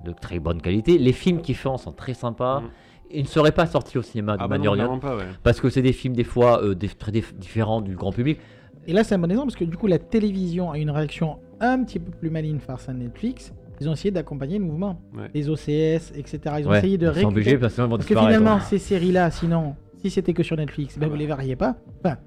de 0.05 0.11
très 0.13 0.39
bonne 0.39 0.61
qualité. 0.61 0.97
Les 0.97 1.13
films 1.13 1.41
qu'ils 1.41 1.55
font 1.55 1.77
sont 1.77 1.91
très 1.91 2.13
sympas. 2.13 2.61
Mhm. 2.61 2.67
Ils 3.11 3.21
ne 3.23 3.27
seraient 3.27 3.51
pas 3.51 3.67
sortis 3.67 3.97
au 3.97 4.01
cinéma 4.01 4.35
de 4.35 4.41
Ah 4.41 4.47
bah 4.47 4.57
non, 4.57 4.71
manière 4.75 4.99
pas, 4.99 5.15
ouais. 5.15 5.23
parce 5.43 5.61
que 5.61 5.69
c'est 5.69 5.83
des 5.83 5.93
films 5.93 6.15
des 6.15 6.23
fois 6.23 6.63
euh, 6.63 6.73
des- 6.73 6.87
très 6.87 7.11
dif- 7.11 7.35
différents 7.35 7.81
du 7.81 7.95
grand 7.95 8.11
public. 8.11 8.39
Et 8.87 8.93
là, 8.93 9.03
c'est 9.03 9.15
un 9.15 9.19
bon 9.19 9.29
exemple 9.29 9.47
parce 9.47 9.59
que 9.59 9.65
du 9.65 9.77
coup, 9.77 9.87
la 9.87 9.99
télévision 9.99 10.71
a 10.71 10.77
une 10.77 10.89
réaction 10.89 11.37
un 11.59 11.83
petit 11.83 11.99
peu 11.99 12.11
plus 12.11 12.29
maligne 12.29 12.59
face 12.59 12.89
à 12.89 12.93
Netflix. 12.93 13.53
Ils 13.81 13.89
ont 13.89 13.93
essayé 13.93 14.11
d'accompagner 14.11 14.57
le 14.59 14.65
mouvement. 14.65 14.99
Ouais. 15.15 15.29
Les 15.33 15.49
OCS, 15.49 16.11
etc. 16.15 16.39
Ils 16.59 16.67
ont 16.67 16.71
Ouais, 16.71 16.77
essayé 16.79 16.97
de 16.97 17.07
récupérer. 17.07 17.25
obligés 17.31 17.57
parce 17.57 17.75
que 17.75 17.81
Parce 17.81 18.05
que 18.05 18.15
finalement, 18.17 18.59
ces 18.59 18.77
séries-là, 18.77 19.31
sinon, 19.31 19.75
si 20.01 20.09
c'était 20.09 20.33
que 20.33 20.43
sur 20.43 20.55
Netflix, 20.57 20.97
ben 20.97 21.09
vous 21.09 21.15
les 21.15 21.25
verriez 21.27 21.55
pas. 21.55 21.75
Enfin, 22.03 22.17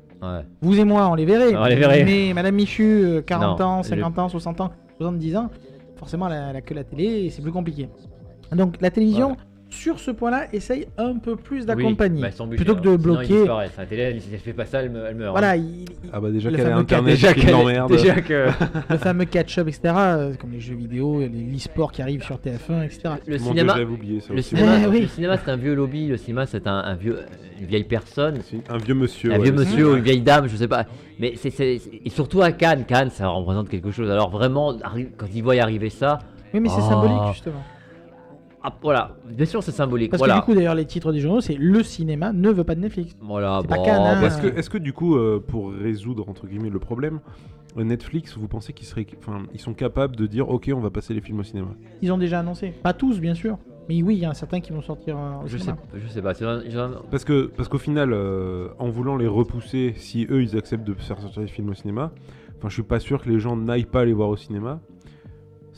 vous 0.61 0.79
et 0.79 0.85
moi, 0.85 1.09
on 1.09 1.15
les 1.15 1.25
verrait. 1.25 1.55
On 1.57 1.65
les 1.65 1.77
verrait. 1.77 2.05
Mais 2.05 2.33
Madame 2.35 2.55
Michu, 2.57 2.83
euh, 3.05 3.23
40 3.23 3.61
Non, 3.61 3.65
ans, 3.67 3.77
le- 3.79 3.83
50 3.85 4.19
ans, 4.19 4.29
60 4.29 4.61
ans, 4.61 4.71
70 4.99 5.37
ans, 5.37 5.49
forcément, 5.97 6.29
elle 6.29 6.57
a 6.57 6.61
que 6.61 6.75
la 6.75 6.85
télé, 6.85 7.31
c'est 7.31 7.41
plus 7.43 7.53
compliqué. 7.53 7.89
Donc, 8.53 8.77
la 8.81 8.91
télévision, 8.91 9.37
sur 9.71 10.01
ce 10.01 10.11
point-là, 10.11 10.47
essaye 10.55 10.87
un 10.97 11.17
peu 11.19 11.37
plus 11.37 11.67
d'accompagner. 11.67 12.23
Oui, 12.23 12.29
bah, 12.39 12.47
plutôt 12.57 12.75
que 12.75 12.81
de 12.81 12.91
Sinon, 12.91 12.97
bloquer. 13.03 13.27
disparaissent. 13.39 13.77
La 13.77 13.85
télé, 13.87 14.03
elle, 14.03 14.21
si 14.23 14.29
elle 14.33 14.39
fait 14.41 14.53
pas 14.55 14.65
ça, 14.65 14.81
elle, 14.83 14.91
me- 14.91 15.05
elle 15.05 15.15
meurt. 15.15 15.33
Voilà, 15.33 15.51
hein. 15.51 15.57
il- 15.57 15.83
il- 15.83 15.87
Ah 16.13 16.21
bah 16.21 16.31
déjà 16.31 16.51
Le 16.51 16.57
qu'elle 16.57 16.73
internet 16.73 17.15
déjà 17.15 17.35
qu'elle- 17.35 17.51
l'emmerde. 17.51 17.91
déjà 17.91 18.15
que 18.21 18.47
le 18.91 18.97
fameux 18.97 19.27
catch-up, 19.27 19.69
etc., 19.69 19.81
euh, 19.97 20.35
comme 20.41 20.53
les 20.53 20.61
jeux 20.61 20.75
vidéo, 20.75 21.21
les- 21.21 21.29
l'e-sport 21.29 21.93
qui 21.93 22.01
arrive 22.01 22.23
sur 22.25 22.39
TF1, 22.39 22.83
etc. 22.85 23.11
le 23.27 23.39
cinéma, 23.39 23.75
j'avais 23.77 23.85
oublié 23.93 24.21
ça 24.21 24.33
le 24.33 24.39
aussi. 24.39 24.49
cinéma, 24.51 24.77
Eh 24.83 24.87
oui. 24.87 25.01
le 25.03 25.07
cinéma, 25.09 25.37
c'est 25.37 25.51
un 25.51 25.57
vieux 25.57 25.75
lobby. 25.75 26.09
Le 26.09 26.17
cinéma, 26.17 26.47
c'est 26.47 26.67
un, 26.67 26.79
un 26.79 26.95
vieux, 26.95 27.19
une 27.61 27.67
vieille 27.67 27.85
personne. 27.85 28.39
Un 28.71 28.79
vieux 28.79 28.95
monsieur. 28.95 29.33
un 29.33 29.37
ouais. 29.39 29.45
vieux 29.45 29.53
monsieur 29.53 29.93
ou 29.93 29.97
une 29.97 30.03
vieille 30.03 30.23
dame, 30.23 30.49
je 30.49 30.57
sais 30.57 30.69
pas. 30.69 30.87
Mais 31.21 31.35
c'est, 31.37 31.51
et 31.61 32.11
surtout 32.11 32.41
à 32.41 32.53
Cannes, 32.53 32.85
Cannes, 32.87 33.11
ça 33.11 33.29
représente 33.29 33.69
quelque 33.69 33.91
chose. 33.91 34.11
Alors 34.11 34.31
vraiment, 34.31 34.75
quand 35.19 35.27
ils 35.35 35.43
voient 35.43 35.57
y 35.57 35.61
arriver 35.61 35.91
ça, 35.91 36.21
Oui, 36.55 36.61
mais 36.61 36.69
c'est 36.71 36.77
Oh. 36.79 36.89
symbolique, 36.89 37.33
justement. 37.35 37.63
Ah, 38.63 38.73
voilà, 38.83 39.17
bien 39.29 39.47
sûr 39.47 39.63
c'est 39.63 39.71
symbolique. 39.73 40.11
Parce 40.11 40.21
voilà, 40.21 40.35
que 40.35 40.39
du 40.41 40.45
coup, 40.45 40.55
d'ailleurs, 40.55 40.75
les 40.75 40.85
titres 40.85 41.13
des 41.13 41.21
journaux, 41.21 41.41
c'est 41.41 41.55
le 41.55 41.83
cinéma 41.83 42.33
ne 42.33 42.51
veut 42.51 42.65
pas 42.65 42.75
de 42.75 42.81
Netflix. 42.81 43.17
voilà. 43.21 43.61
c'est 43.63 43.69
pas 43.69 43.77
bon, 43.77 43.85
bah, 43.85 44.27
Est-ce 44.27 44.39
que, 44.43 44.47
est-ce 44.59 44.71
que 44.71 44.79
du 44.79 44.93
coup, 44.93 45.17
euh, 45.17 45.43
pour 45.47 45.73
résoudre 45.73 46.29
entre 46.29 46.47
guillemets 46.47 46.71
le 46.71 46.79
problème, 46.79 47.21
euh, 47.77 47.85
Netflix, 47.85 48.37
vous 48.37 48.49
pensez 48.49 48.73
qu'ils 48.73 48.87
seraient, 48.87 49.07
enfin, 49.21 49.43
ils 49.55 49.61
sont 49.61 49.75
capables 49.75 50.17
de 50.17 50.27
dire, 50.27 50.49
ok, 50.49 50.71
on 50.75 50.81
va 50.81 50.91
passer 50.91 51.15
les 51.15 51.21
films 51.21 51.41
au 51.41 51.45
cinéma? 51.45 51.69
Ils 52.03 52.11
ont 52.13 52.19
déjà 52.19 52.41
annoncé. 52.41 52.73
Pas 52.83 52.93
tous, 52.95 53.21
bien 53.21 53.35
sûr. 53.35 53.59
Mais 53.89 54.03
oui, 54.03 54.17
il 54.17 54.23
y 54.23 54.27
en 54.27 54.31
a 54.31 54.35
certains 54.35 54.61
qui 54.61 54.73
vont 54.73 54.83
sortir 54.83 55.17
euh, 55.17 55.45
au 55.45 55.47
je 55.47 55.57
sais, 55.57 55.65
cinéma. 55.65 55.79
je 55.95 56.09
sais 56.09 56.21
pas. 56.21 56.35
c'est 56.35 56.45
un- 56.45 56.61
c'est 56.69 56.77
un- 56.77 56.91
Parce 57.11 57.25
que, 57.25 57.47
parce 57.47 57.69
qu'au 57.71 57.79
final, 57.79 58.13
euh, 58.13 58.69
en 58.79 58.91
voulant 58.91 59.17
les 59.17 59.27
repousser, 59.29 59.95
si 59.97 60.27
eux 60.31 60.43
ils 60.43 60.59
acceptent 60.59 60.87
de 60.87 60.93
faire 60.95 61.19
sortir 61.21 61.41
les 61.41 61.49
films 61.49 61.71
au 61.71 61.75
cinéma, 61.75 62.11
enfin, 62.59 62.69
je 62.69 62.75
suis 62.75 62.83
pas 62.83 63.01
sûr 63.01 63.23
que 63.23 63.31
les 63.31 63.39
gens 63.39 63.57
n'aillent 63.57 63.87
pas 63.87 64.05
les 64.05 64.13
voir 64.13 64.29
au 64.29 64.37
cinéma. 64.37 64.81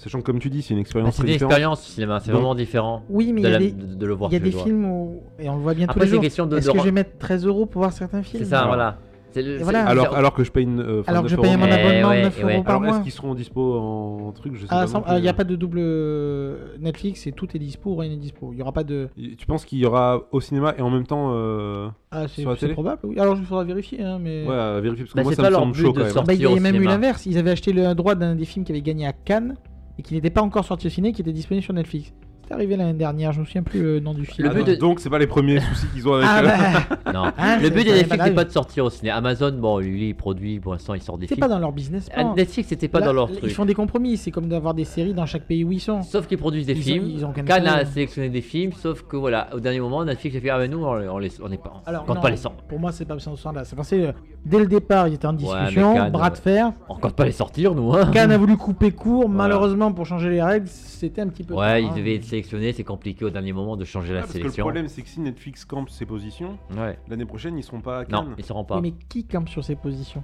Sachant 0.02 0.18
que, 0.20 0.24
comme 0.24 0.38
tu 0.38 0.50
dis, 0.50 0.62
c'est 0.62 0.70
une 0.70 0.78
bah, 0.78 0.80
expérience 0.80 1.14
c'est 1.14 1.22
très 1.22 1.28
une 1.28 1.32
différente. 1.34 1.50
expérience 1.52 1.82
cinéma, 1.82 2.20
c'est 2.20 2.30
Donc- 2.32 2.36
vraiment 2.40 2.54
différent 2.54 3.02
Oui, 3.10 3.32
mais 3.32 3.40
il 3.42 3.44
de, 3.44 3.48
y 3.50 3.54
a 3.54 3.58
la- 3.58 3.58
des, 3.58 3.72
de- 3.72 3.94
de 3.94 4.06
le 4.06 4.14
voir. 4.14 4.30
il 4.30 4.34
y 4.34 4.36
a 4.36 4.40
des 4.40 4.50
films 4.50 4.84
où... 4.86 5.20
Et 5.38 5.48
on 5.48 5.56
le 5.56 5.62
voit 5.62 5.74
bien 5.74 5.86
tous 5.86 5.90
Après, 5.92 6.00
les 6.04 6.06
c'est 6.08 6.12
jours. 6.14 6.22
question 6.22 6.46
de. 6.46 6.56
Est-ce 6.58 6.68
de 6.68 6.72
que 6.72 6.78
je 6.78 6.84
vais 6.84 6.90
mettre 6.92 7.18
13 7.18 7.46
euros 7.46 7.66
pour 7.66 7.80
voir 7.82 7.92
certains 7.92 8.22
films 8.22 8.42
C'est 8.44 8.50
ça, 8.50 8.58
Alors- 8.60 8.68
voilà. 8.70 8.98
C'est 9.32 9.42
le- 9.42 9.54
Et 9.54 9.58
c'est- 9.58 9.62
voilà. 9.62 9.84
c'est- 9.84 9.90
Alors, 9.92 10.16
alors 10.16 10.34
que 10.34 10.42
je 10.42 10.50
paye 10.50 10.64
une. 10.64 10.80
euh, 10.80 11.00
enfin, 11.02 11.12
Alors 11.12 11.22
que 11.22 11.28
je 11.28 11.36
9 11.36 11.42
paye 11.44 11.52
euros. 11.54 11.60
mon 11.60 11.66
Eh 11.68 11.72
abonnement 11.72 12.08
ouais, 12.08 12.18
de 12.18 12.22
9 12.24 12.36
eh 12.40 12.44
ouais. 12.44 12.54
euros 12.54 12.62
par 12.64 12.74
Alors, 12.74 12.84
est-ce 12.86 12.94
mois. 12.96 13.02
qu'ils 13.04 13.12
seront 13.12 13.34
dispo 13.36 13.74
en 13.78 14.32
truc? 14.32 14.54
Je 14.56 14.62
sais 14.62 14.66
Ah, 14.70 14.80
pas. 14.80 14.86
sans- 14.88 14.98
non 14.98 15.04
ah, 15.06 15.18
Il 15.18 15.22
n'y 15.22 15.28
a 15.28 15.32
plus. 15.32 15.36
pas 15.36 15.44
de 15.44 15.54
double 15.54 15.78
euh, 15.80 16.56
Netflix 16.80 17.28
et 17.28 17.30
tout 17.32 17.46
est 17.54 17.60
dispo 17.60 17.90
ou 17.92 17.96
rien 17.96 18.10
n'est 18.10 18.16
dispo. 18.16 18.48
Il 18.52 18.56
n'y 18.56 18.62
aura 18.62 18.72
pas 18.72 18.82
de. 18.82 19.08
Tu 19.38 19.46
penses 19.46 19.64
qu'il 19.64 19.78
y 19.78 19.86
aura 19.86 20.20
au 20.32 20.40
cinéma 20.40 20.74
et 20.76 20.82
en 20.82 20.90
même 20.90 21.06
temps. 21.06 21.30
euh, 21.32 21.88
Ah, 22.10 22.26
c'est 22.26 22.40
Sur 22.40 22.50
la 22.50 22.56
c'est 22.56 22.62
télé? 22.62 22.72
probable. 22.72 23.02
Oui. 23.04 23.20
Alors, 23.20 23.36
il 23.38 23.44
faudra 23.44 23.62
vérifier. 23.62 24.02
Hein, 24.02 24.18
mais... 24.20 24.44
Ouais, 24.48 24.52
à 24.56 24.80
vérifier 24.80 25.04
parce 25.04 25.12
que 25.12 25.16
Bah, 25.18 25.22
moi 25.22 25.30
c'est 25.30 25.36
ça 25.36 25.42
pas 25.42 25.48
me 25.48 25.52
leur 25.52 25.60
semble 25.60 25.72
but 25.74 25.80
chaud 25.80 25.88
de 25.92 25.92
quand 25.98 26.04
même. 26.06 26.12
sortir. 26.12 26.26
Bah, 26.26 26.34
il 26.34 26.42
y 26.42 26.44
a 26.46 26.50
au 26.50 26.54
même 26.56 26.74
eu 26.74 26.78
cinéma. 26.78 26.90
l'inverse. 26.90 27.26
Ils 27.26 27.38
avaient 27.38 27.50
acheté 27.52 27.72
le 27.72 27.94
droit 27.94 28.16
d'un 28.16 28.34
des 28.34 28.44
films 28.44 28.64
qui 28.64 28.72
avait 28.72 28.82
gagné 28.82 29.06
à 29.06 29.12
Cannes 29.12 29.54
et 30.00 30.02
qui 30.02 30.14
n'était 30.14 30.30
pas 30.30 30.40
encore 30.40 30.64
sorti 30.64 30.86
au 30.86 30.90
ciné, 30.90 31.12
qui 31.12 31.20
était 31.20 31.32
disponible 31.32 31.62
sur 31.62 31.74
Netflix. 31.74 32.14
C'est 32.50 32.54
arrivé 32.56 32.74
l'année 32.76 32.94
dernière. 32.94 33.30
Je 33.30 33.38
me 33.38 33.44
souviens 33.44 33.62
plus 33.62 33.80
le 33.80 34.00
nom 34.00 34.12
du 34.12 34.26
film. 34.26 34.48
Le 34.48 34.50
Ah, 34.50 34.54
but 34.54 34.64
donc- 34.66 34.68
de- 34.74 34.80
Donc 34.80 34.98
c'est 35.00 35.08
pas 35.08 35.20
les 35.20 35.28
premiers 35.28 35.60
soucis 35.60 35.86
qu'ils 35.94 36.08
ont 36.08 36.14
avec. 36.14 36.26
Ah 36.28 36.42
bah, 36.42 37.12
Non. 37.14 37.30
Hein, 37.38 37.58
le 37.58 37.64
c'est- 37.66 37.70
but 37.70 37.84
de 37.84 37.90
n'est 37.90 37.96
Netflix, 37.98 38.16
pas 38.16 38.24
c'est 38.24 38.34
pas 38.34 38.44
de 38.44 38.50
sortir 38.50 38.84
au 38.86 38.90
cinéma. 38.90 39.14
Amazon, 39.18 39.52
bon, 39.52 39.78
lui, 39.78 40.08
il 40.08 40.14
produit, 40.16 40.58
pour 40.58 40.72
l'instant, 40.72 40.94
il 40.94 41.00
sort 41.00 41.16
des 41.16 41.28
c'est 41.28 41.36
films. 41.36 41.46
pas 41.46 41.48
dans 41.48 41.60
leur 41.60 41.70
business 41.70 42.08
Ah, 42.12 42.22
plan. 42.22 42.34
Netflix, 42.34 42.68
c'était 42.70 42.88
pas 42.88 42.98
Là, 42.98 43.06
dans 43.06 43.12
leur 43.12 43.30
Ils 43.30 43.36
truc. 43.36 43.52
font 43.52 43.64
des 43.66 43.74
compromis. 43.74 44.16
C'est 44.16 44.32
comme 44.32 44.48
d'avoir 44.48 44.74
des 44.74 44.82
séries 44.84 45.14
dans 45.14 45.26
chaque 45.26 45.44
pays 45.44 45.62
où 45.62 45.70
ils 45.70 45.78
sont. 45.78 46.02
Sauf 46.02 46.26
qu'ils 46.26 46.38
produisent 46.38 46.66
des 46.66 46.72
Ils 46.72 46.80
ont- 46.80 46.82
films. 46.82 47.04
ils 47.08 47.24
ont 47.24 47.30
Cannes 47.32 47.68
a 47.68 47.84
sélectionné 47.84 48.30
des 48.30 48.40
films, 48.40 48.72
sauf 48.72 49.02
que 49.02 49.16
voilà, 49.16 49.48
au 49.54 49.60
dernier 49.60 49.78
moment, 49.78 50.04
Netflix 50.04 50.34
a 50.36 50.40
fait 50.40 50.50
Ah, 50.50 50.58
mais 50.58 50.66
nous, 50.66 50.84
on, 50.84 51.18
les, 51.18 51.30
on 51.40 51.52
est 51.52 51.56
pas. 51.62 51.80
Alors, 51.86 52.02
on 52.02 52.06
compte 52.06 52.16
non, 52.16 52.22
pas 52.22 52.30
les 52.30 52.36
sortir. 52.36 52.64
Pour 52.64 52.80
moi, 52.80 52.90
c'est 52.90 53.04
pas 53.04 53.16
ce 53.16 53.26
sens-là. 53.30 53.62
C'est 53.64 53.76
pensé 53.76 54.06
euh, 54.06 54.12
dès 54.44 54.58
le 54.58 54.66
départ, 54.66 55.06
ils 55.06 55.14
étaient 55.14 55.26
en 55.28 55.34
discussion, 55.34 55.94
Cannes, 55.94 56.10
bras 56.10 56.30
de 56.30 56.36
fer. 56.36 56.72
On 56.88 56.96
compte 56.96 57.14
pas 57.14 57.26
les 57.26 57.30
sortir, 57.32 57.76
nous, 57.76 57.92
hein. 57.94 58.10
Cannes 58.12 58.32
a 58.32 58.38
voulu 58.38 58.56
couper 58.56 58.90
court. 58.90 59.28
Malheureusement, 59.28 59.92
pour 59.92 60.04
changer 60.04 60.30
les 60.30 60.42
règles, 60.42 60.66
c'était 60.66 61.20
un 61.20 61.28
petit 61.28 61.44
peu. 61.44 61.54
Ouais, 61.54 61.84
ils 61.84 61.86
hein. 61.86 61.92
devaient 61.96 62.16
être 62.16 62.24
c'est 62.44 62.84
compliqué 62.84 63.24
au 63.24 63.30
dernier 63.30 63.52
moment 63.52 63.76
de 63.76 63.84
changer 63.84 64.12
la 64.14 64.20
parce 64.20 64.32
que 64.32 64.38
le 64.38 64.42
sélection. 64.44 64.64
problème 64.64 64.88
c'est 64.88 65.02
que 65.02 65.08
si 65.08 65.20
Netflix 65.20 65.64
campe 65.64 65.90
ses 65.90 66.06
positions, 66.06 66.58
Ouais. 66.76 66.98
l'année 67.08 67.24
prochaine 67.26 67.56
ils 67.58 67.62
seront 67.64 67.80
pas 67.80 68.00
à 68.00 68.04
Non, 68.04 68.24
Cannes. 68.24 68.34
ils 68.38 68.44
seront 68.44 68.60
Oui, 68.60 68.66
pas. 68.66 68.80
mais 68.80 68.92
qui 69.08 69.24
campe 69.26 69.48
sur 69.48 69.64
ces 69.64 69.76
positions? 69.76 70.22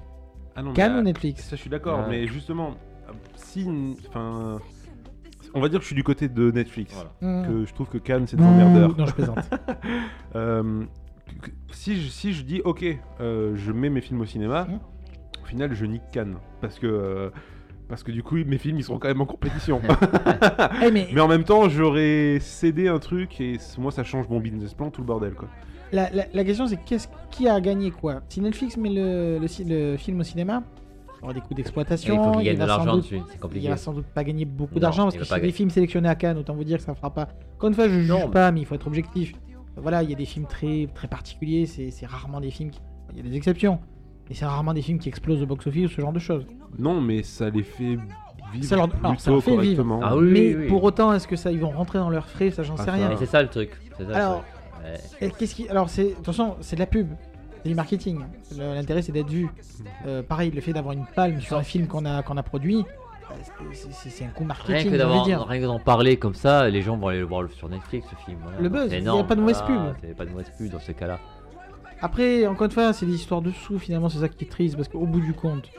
Ah 0.55 0.63
non, 0.63 0.73
Cannes 0.73 0.99
ou 0.99 1.03
Netflix? 1.03 1.43
Ça 1.45 1.57
je 1.57 1.61
suis 1.61 1.71
d'accord, 1.71 2.01
Ouais. 2.01 2.07
mais 2.11 2.27
justement, 2.27 2.75
si, 3.35 3.67
enfin, 4.09 4.59
on 5.55 5.61
va 5.61 5.69
dire 5.69 5.79
que 5.79 5.83
je 5.85 5.89
suis 5.89 5.97
du 5.97 6.03
côté 6.05 6.29
de 6.29 6.51
Netflix. 6.51 6.95
Voilà. 6.95 7.13
Mmh. 7.21 7.47
Que 7.47 7.65
je 7.67 7.75
trouve 7.75 7.89
que 7.89 7.99
Cannes 7.99 8.27
c'est 8.27 8.37
des 8.37 8.43
Mmh, 8.43 8.47
emmerdeurs. 8.47 8.97
Non, 8.97 9.07
je 9.07 9.13
plaisante. 9.15 9.39
Euh, 10.35 10.85
si, 11.73 11.97
je, 12.01 12.09
si 12.09 12.33
je 12.33 12.43
dis 12.43 12.61
ok, 12.65 12.85
euh, 13.21 13.57
je 13.57 13.73
mets 13.73 13.89
mes 13.91 14.01
films 14.01 14.21
au 14.21 14.27
cinéma, 14.27 14.65
Mhm. 14.69 14.79
au 15.43 15.47
final 15.47 15.73
je 15.75 15.85
nique 15.87 16.03
Cannes 16.13 16.37
parce 16.61 16.79
que 16.79 16.87
euh, 16.87 17.31
parce 17.89 18.03
que 18.03 18.11
du 18.13 18.23
coup 18.23 18.37
mes 18.37 18.59
films 18.59 18.79
ils 18.79 18.85
seront 18.85 18.99
quand 18.99 19.09
même 19.09 19.21
en 19.21 19.27
compétition. 19.27 19.81
Eh, 20.85 20.91
mais 20.91 21.09
mais 21.15 21.21
en 21.21 21.29
même 21.29 21.45
temps 21.45 21.69
j'aurais 21.69 22.39
cédé 22.41 22.89
un 22.89 22.99
truc 22.99 23.41
et 23.41 23.59
moi 23.79 23.91
ça 23.93 24.05
change 24.05 24.29
mon 24.29 24.41
business 24.41 24.75
plan 24.75 24.91
tout 24.91 25.01
le 25.01 25.07
bordel 25.07 25.35
quoi. 25.35 25.49
la, 25.93 26.11
la- 26.11 26.27
la 26.33 26.45
question, 26.45 26.67
c'est 26.67 26.77
qu'est-ce 26.85 27.09
qui 27.31 27.49
a 27.49 27.61
gagné 27.61 27.91
quoi? 27.91 28.23
Si 28.29 28.41
Netflix 28.41 28.77
met 28.77 28.91
le, 28.91 29.39
le, 29.39 29.91
le 29.93 29.97
film 29.97 30.21
au 30.21 30.25
cinéma, 30.25 30.63
il 31.19 31.21
y 31.21 31.25
aura 31.25 31.33
des 31.33 31.41
coûts 31.41 31.47
Et 31.51 31.53
il 31.53 31.57
d'exploitation. 31.57 32.23
faut 32.33 32.39
qu'ils 32.39 32.47
gagnent 32.47 32.57
va 32.59 32.65
de 32.67 32.91
doute- 32.91 32.97
dessus, 33.03 33.21
c'est 33.31 33.39
Il 33.57 33.69
va 33.69 33.77
sans 33.77 33.93
doute 33.93 34.07
pas 34.07 34.25
gagner 34.25 34.45
beaucoup 34.45 34.79
d'argent 34.79 35.05
parce 35.05 35.15
il 35.15 35.21
que 35.21 35.29
pas 35.29 35.41
des 35.41 35.53
films 35.53 35.71
sélectionnés 35.71 36.09
à 36.09 36.15
Cannes, 36.15 36.39
autant 36.39 36.55
vous 36.55 36.65
dire 36.65 36.79
que 36.79 36.85
ça 36.85 36.95
fera 36.95 37.13
pas. 37.13 37.29
Encore 37.57 37.69
une 37.69 37.75
fois, 37.75 37.89
je 37.89 38.01
juge 38.01 38.31
pas, 38.33 38.51
mais 38.53 38.61
il 38.61 38.67
faut 38.67 38.75
être 38.75 38.87
objectif. 38.87 39.33
Voilà, 39.77 40.03
il 40.03 40.11
y 40.11 40.13
a 40.13 40.17
des 40.17 40.25
films 40.25 40.47
très, 40.47 40.89
très 40.95 41.07
particuliers, 41.09 41.67
c'est 41.67 41.91
c'est 41.91 42.07
rarement 42.07 42.41
des 42.41 42.51
films 42.51 42.71
qui. 42.71 42.81
Il 43.13 43.19
y 43.19 43.21
a 43.21 43.31
des 43.31 43.37
exceptions, 43.37 43.79
mais 44.29 44.35
c'est 44.35 44.45
rarement 44.45 44.75
des 44.75 44.83
films 44.83 44.99
qui 44.99 45.09
explosent 45.09 45.43
au 45.43 45.47
box-office 45.47 45.87
ou 45.87 45.95
ce 45.95 46.01
genre 46.01 46.13
de 46.13 46.19
choses. 46.19 46.47
Non 46.79 47.01
mais 47.01 47.23
ça 47.23 47.49
les 47.51 47.63
fait 47.63 47.97
vivre 48.53 48.65
Ça 48.65 48.77
leur- 48.77 48.89
alors, 49.03 49.21
ça 49.21 49.31
plutôt 49.33 49.33
leur 49.33 49.43
fait 49.43 49.57
vivre. 49.69 50.01
Ah 50.03 50.17
oui, 50.17 50.31
mais 50.33 50.41
oui, 50.41 50.55
oui. 50.63 50.69
pour 50.69 50.85
autant, 50.85 51.13
est-ce 51.13 51.27
que 51.29 51.37
ça, 51.37 51.51
ils 51.53 51.61
vont 51.61 51.71
rentrer 51.71 51.99
dans 51.99 52.11
leurs 52.11 52.29
frais? 52.29 52.51
Ça, 52.51 52.63
j'en 52.63 52.75
Ah, 52.75 52.79
sais 52.79 52.85
ça, 52.85 52.93
rien. 52.93 53.11
Et 53.11 53.17
c'est 53.17 53.27
ça 53.27 53.43
le 53.43 53.49
truc. 53.49 53.71
ça 53.99 54.05
Alors. 54.17 54.45
Ouais. 54.85 55.27
Et 55.27 55.31
Qu'est-ce 55.31 55.55
qui... 55.55 55.69
Alors, 55.69 55.89
c'est... 55.89 56.15
attention, 56.21 56.57
c'est 56.61 56.77
de 56.77 56.81
la 56.81 56.87
pub. 56.87 57.09
C'est 57.63 57.69
du 57.71 57.75
marketing. 57.75 58.21
L'intérêt, 58.57 59.03
c'est 59.03 59.11
d'être 59.11 59.29
vu. 59.29 59.49
Euh, 60.07 60.23
pareil, 60.23 60.53
le 60.53 60.61
fait 60.61 60.73
d'avoir 60.73 60.93
une 60.95 61.07
palme 61.17 61.41
sur 61.41 61.57
un 61.57 61.63
film 61.65 61.89
qu'on 61.89 62.05
a, 62.05 62.23
qu'on 62.23 62.37
a 62.37 62.43
produit, 62.45 62.85
euh, 63.33 63.35
c'est- 63.73 64.25
un 64.25 64.29
coup 64.29 64.45
marketing, 64.45 64.93
rien 64.93 65.61
que 65.61 65.65
d'en 65.67 65.81
parler 65.81 66.17
comme 66.17 66.35
ça, 66.35 66.69
les 66.69 66.83
gens 66.83 66.97
vont 66.97 67.09
aller 67.09 67.19
le 67.19 67.25
voir 67.27 67.49
sur 67.51 67.69
Netflix 67.69 68.07
ce 68.11 68.25
film. 68.25 68.39
voilà. 68.43 68.61
Le 68.61 68.69
buzz, 68.69 68.93
il 68.93 69.03
y 69.03 69.09
a 69.09 69.25
pas 69.25 69.35
de 69.35 69.41
mauvaise 69.41 69.61
voilà, 69.67 69.87
pub. 69.91 69.97
Il 70.05 70.07
n'y 70.07 70.13
a 70.13 70.17
pas 70.17 70.25
de 70.25 70.31
mauvaise 70.31 70.53
pub 70.57 70.71
dans 70.71 70.79
ces 70.79 70.95
cas-là. 70.95 71.19
Après, 72.01 72.47
encore 72.47 72.67
une 72.67 72.71
fois, 72.73 72.93
c'est 72.93 73.07
des 73.07 73.15
histoires 73.15 73.43
de 73.43 73.51
sous, 73.51 73.79
finalement, 73.79 74.09
c'est 74.09 74.19
ça 74.19 74.29
qui 74.29 74.45
est 74.45 74.49
triste, 74.49 74.77
parce 74.77 74.89
qu'au 74.89 75.07
bout 75.07 75.21
du 75.21 75.33
compte, 75.33 75.71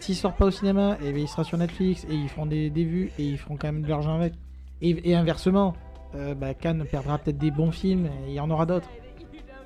s'il 0.00 0.14
sort 0.14 0.34
pas 0.34 0.46
au 0.46 0.50
cinéma, 0.50 0.96
eh 1.02 1.12
ben, 1.12 1.20
il 1.22 1.28
sera 1.28 1.44
sur 1.44 1.56
Netflix, 1.58 2.04
et 2.10 2.14
ils 2.14 2.28
feront 2.28 2.46
des, 2.46 2.70
des 2.70 2.84
vues, 2.84 3.10
et 3.18 3.24
ils 3.24 3.38
feront 3.38 3.56
quand 3.56 3.68
même 3.68 3.82
de 3.82 3.88
l'argent 3.88 4.14
avec. 4.14 4.34
Et, 4.82 5.10
et 5.10 5.14
inversement, 5.14 5.74
euh, 6.14 6.34
bah, 6.34 6.54
Cannes 6.54 6.84
perdra 6.90 7.18
peut-être 7.18 7.38
des 7.38 7.50
bons 7.50 7.70
films, 7.70 8.06
et 8.26 8.30
il 8.30 8.34
y 8.34 8.40
en 8.40 8.50
aura 8.50 8.66
d'autres. 8.66 8.88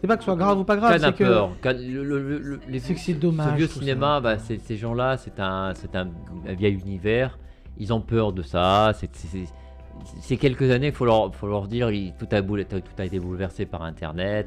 C'est 0.01 0.07
pas 0.07 0.17
que 0.17 0.23
ce 0.23 0.27
soit 0.27 0.37
grave 0.37 0.59
ou 0.59 0.65
pas 0.65 0.77
grave, 0.77 0.93
Cannes 0.93 1.05
a 1.05 1.07
c'est 1.09 1.13
que... 1.15 1.25
peur. 1.25 1.51
Cannes- 1.63 1.79
le- 1.91 2.05
le- 2.05 2.39
le- 2.39 2.61
les- 2.69 2.79
C'est 2.81 2.95
que 2.95 3.01
c'est 3.01 3.15
ce 3.15 3.19
dommage, 3.19 3.57
vieux 3.57 3.67
tout 3.67 3.79
cinéma, 3.81 4.21
bah, 4.21 4.37
ces 4.39 4.77
gens-là, 4.77 5.17
c'est 5.17 5.41
un, 5.41 5.73
c'est 5.75 5.97
un, 5.97 6.09
un 6.47 6.53
vieil 6.53 6.75
univers. 6.75 7.39
Ils 7.79 7.93
ont 7.93 8.01
peur 8.01 8.33
de 8.33 8.43
ça. 8.43 8.93
C'est, 8.95 9.11
ces 10.21 10.37
quelques 10.37 10.71
années, 10.71 10.89
il 10.89 10.93
faut 10.93 11.07
leur, 11.07 11.35
faut 11.35 11.47
leur 11.49 11.67
dire, 11.67 11.91
il- 11.91 12.13
tout, 12.19 12.29
a 12.31 12.43
boule- 12.43 12.65
tout 12.67 12.81
a 12.99 13.05
été 13.05 13.19
bouleversé 13.19 13.65
par 13.67 13.83
Internet. 13.83 14.47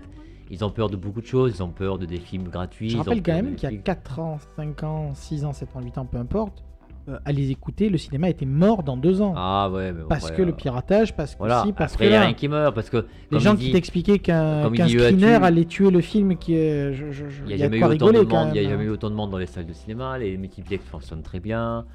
Ils 0.52 0.64
ont 0.66 0.70
peur 0.72 0.90
de 0.90 0.96
beaucoup 0.96 1.22
de 1.22 1.28
choses. 1.28 1.54
Ils 1.58 1.64
ont 1.64 1.70
peur 1.70 1.98
de 2.00 2.06
des 2.06 2.18
films 2.18 2.48
gratuits. 2.50 2.90
Je 2.90 2.98
rappelle 2.98 3.22
quand 3.22 3.34
même 3.34 3.56
qu'il 3.56 3.64
y 3.64 3.68
a 3.68 3.70
films- 3.70 3.84
4 3.84 4.20
ans, 4.20 4.38
5 4.56 4.84
ans, 4.84 5.12
6 5.14 5.46
ans, 5.46 5.54
7 5.54 5.76
ans, 5.76 5.82
8 5.82 5.98
ans, 5.98 6.06
peu 6.06 6.18
importe, 6.18 6.64
euh, 7.08 7.18
à 7.26 7.32
les 7.32 7.50
écouter, 7.52 7.90
le 7.90 7.98
cinéma 7.98 8.30
était 8.30 8.46
mort 8.46 8.84
dans 8.84 8.98
2 8.98 9.22
ans. 9.22 9.34
Ah 9.36 9.70
ouais, 9.72 9.92
mais 9.92 10.02
bon, 10.02 10.08
parce 10.08 10.32
que 10.32 10.42
le 10.42 10.50
euh, 10.52 10.56
piratage, 10.56 11.16
parce 11.16 11.34
que 11.34 11.40
Voilà. 11.40 11.64
si, 11.66 11.74
parce 11.74 11.94
Après, 11.94 12.06
que 12.06 12.10
il 12.10 12.14
y 12.14 12.16
a 12.16 12.22
rien 12.22 12.34
qui 12.34 12.48
meurt 12.48 12.74
parce 12.76 12.90
que 12.90 13.06
les 13.32 13.40
gens 13.40 13.56
qui 13.56 13.72
t'expliquaient 13.72 14.20
qu'un 14.20 14.66
euh, 14.66 14.70
screener 14.88 15.18
tu- 15.38 15.44
allait 15.44 15.66
tuer 15.66 15.92
le 15.92 16.02
film 16.02 16.36
qui 16.36 16.56
est... 16.56 16.94
je- 16.94 17.06
Il 17.42 17.48
n'y 17.48 17.54
a, 17.54 17.58
jamais 17.58 17.78
eu 17.80 17.84
autant 17.84 18.12
de 18.12 18.22
monde, 18.22 18.50
il 18.54 18.62
y 18.62 18.66
a 18.66 18.70
jamais 18.70 18.84
hein. 18.84 18.88
eu 18.88 18.90
autant 18.90 19.10
de 19.10 19.16
monde 19.16 19.30
dans 19.32 19.38
les 19.38 19.46
salles 19.48 19.66
de 19.68 19.74
cinéma, 19.74 20.18
les 20.18 20.36
multiplex 20.38 20.84
fonctionnent 20.86 21.24
très 21.24 21.40
bien. 21.40 21.86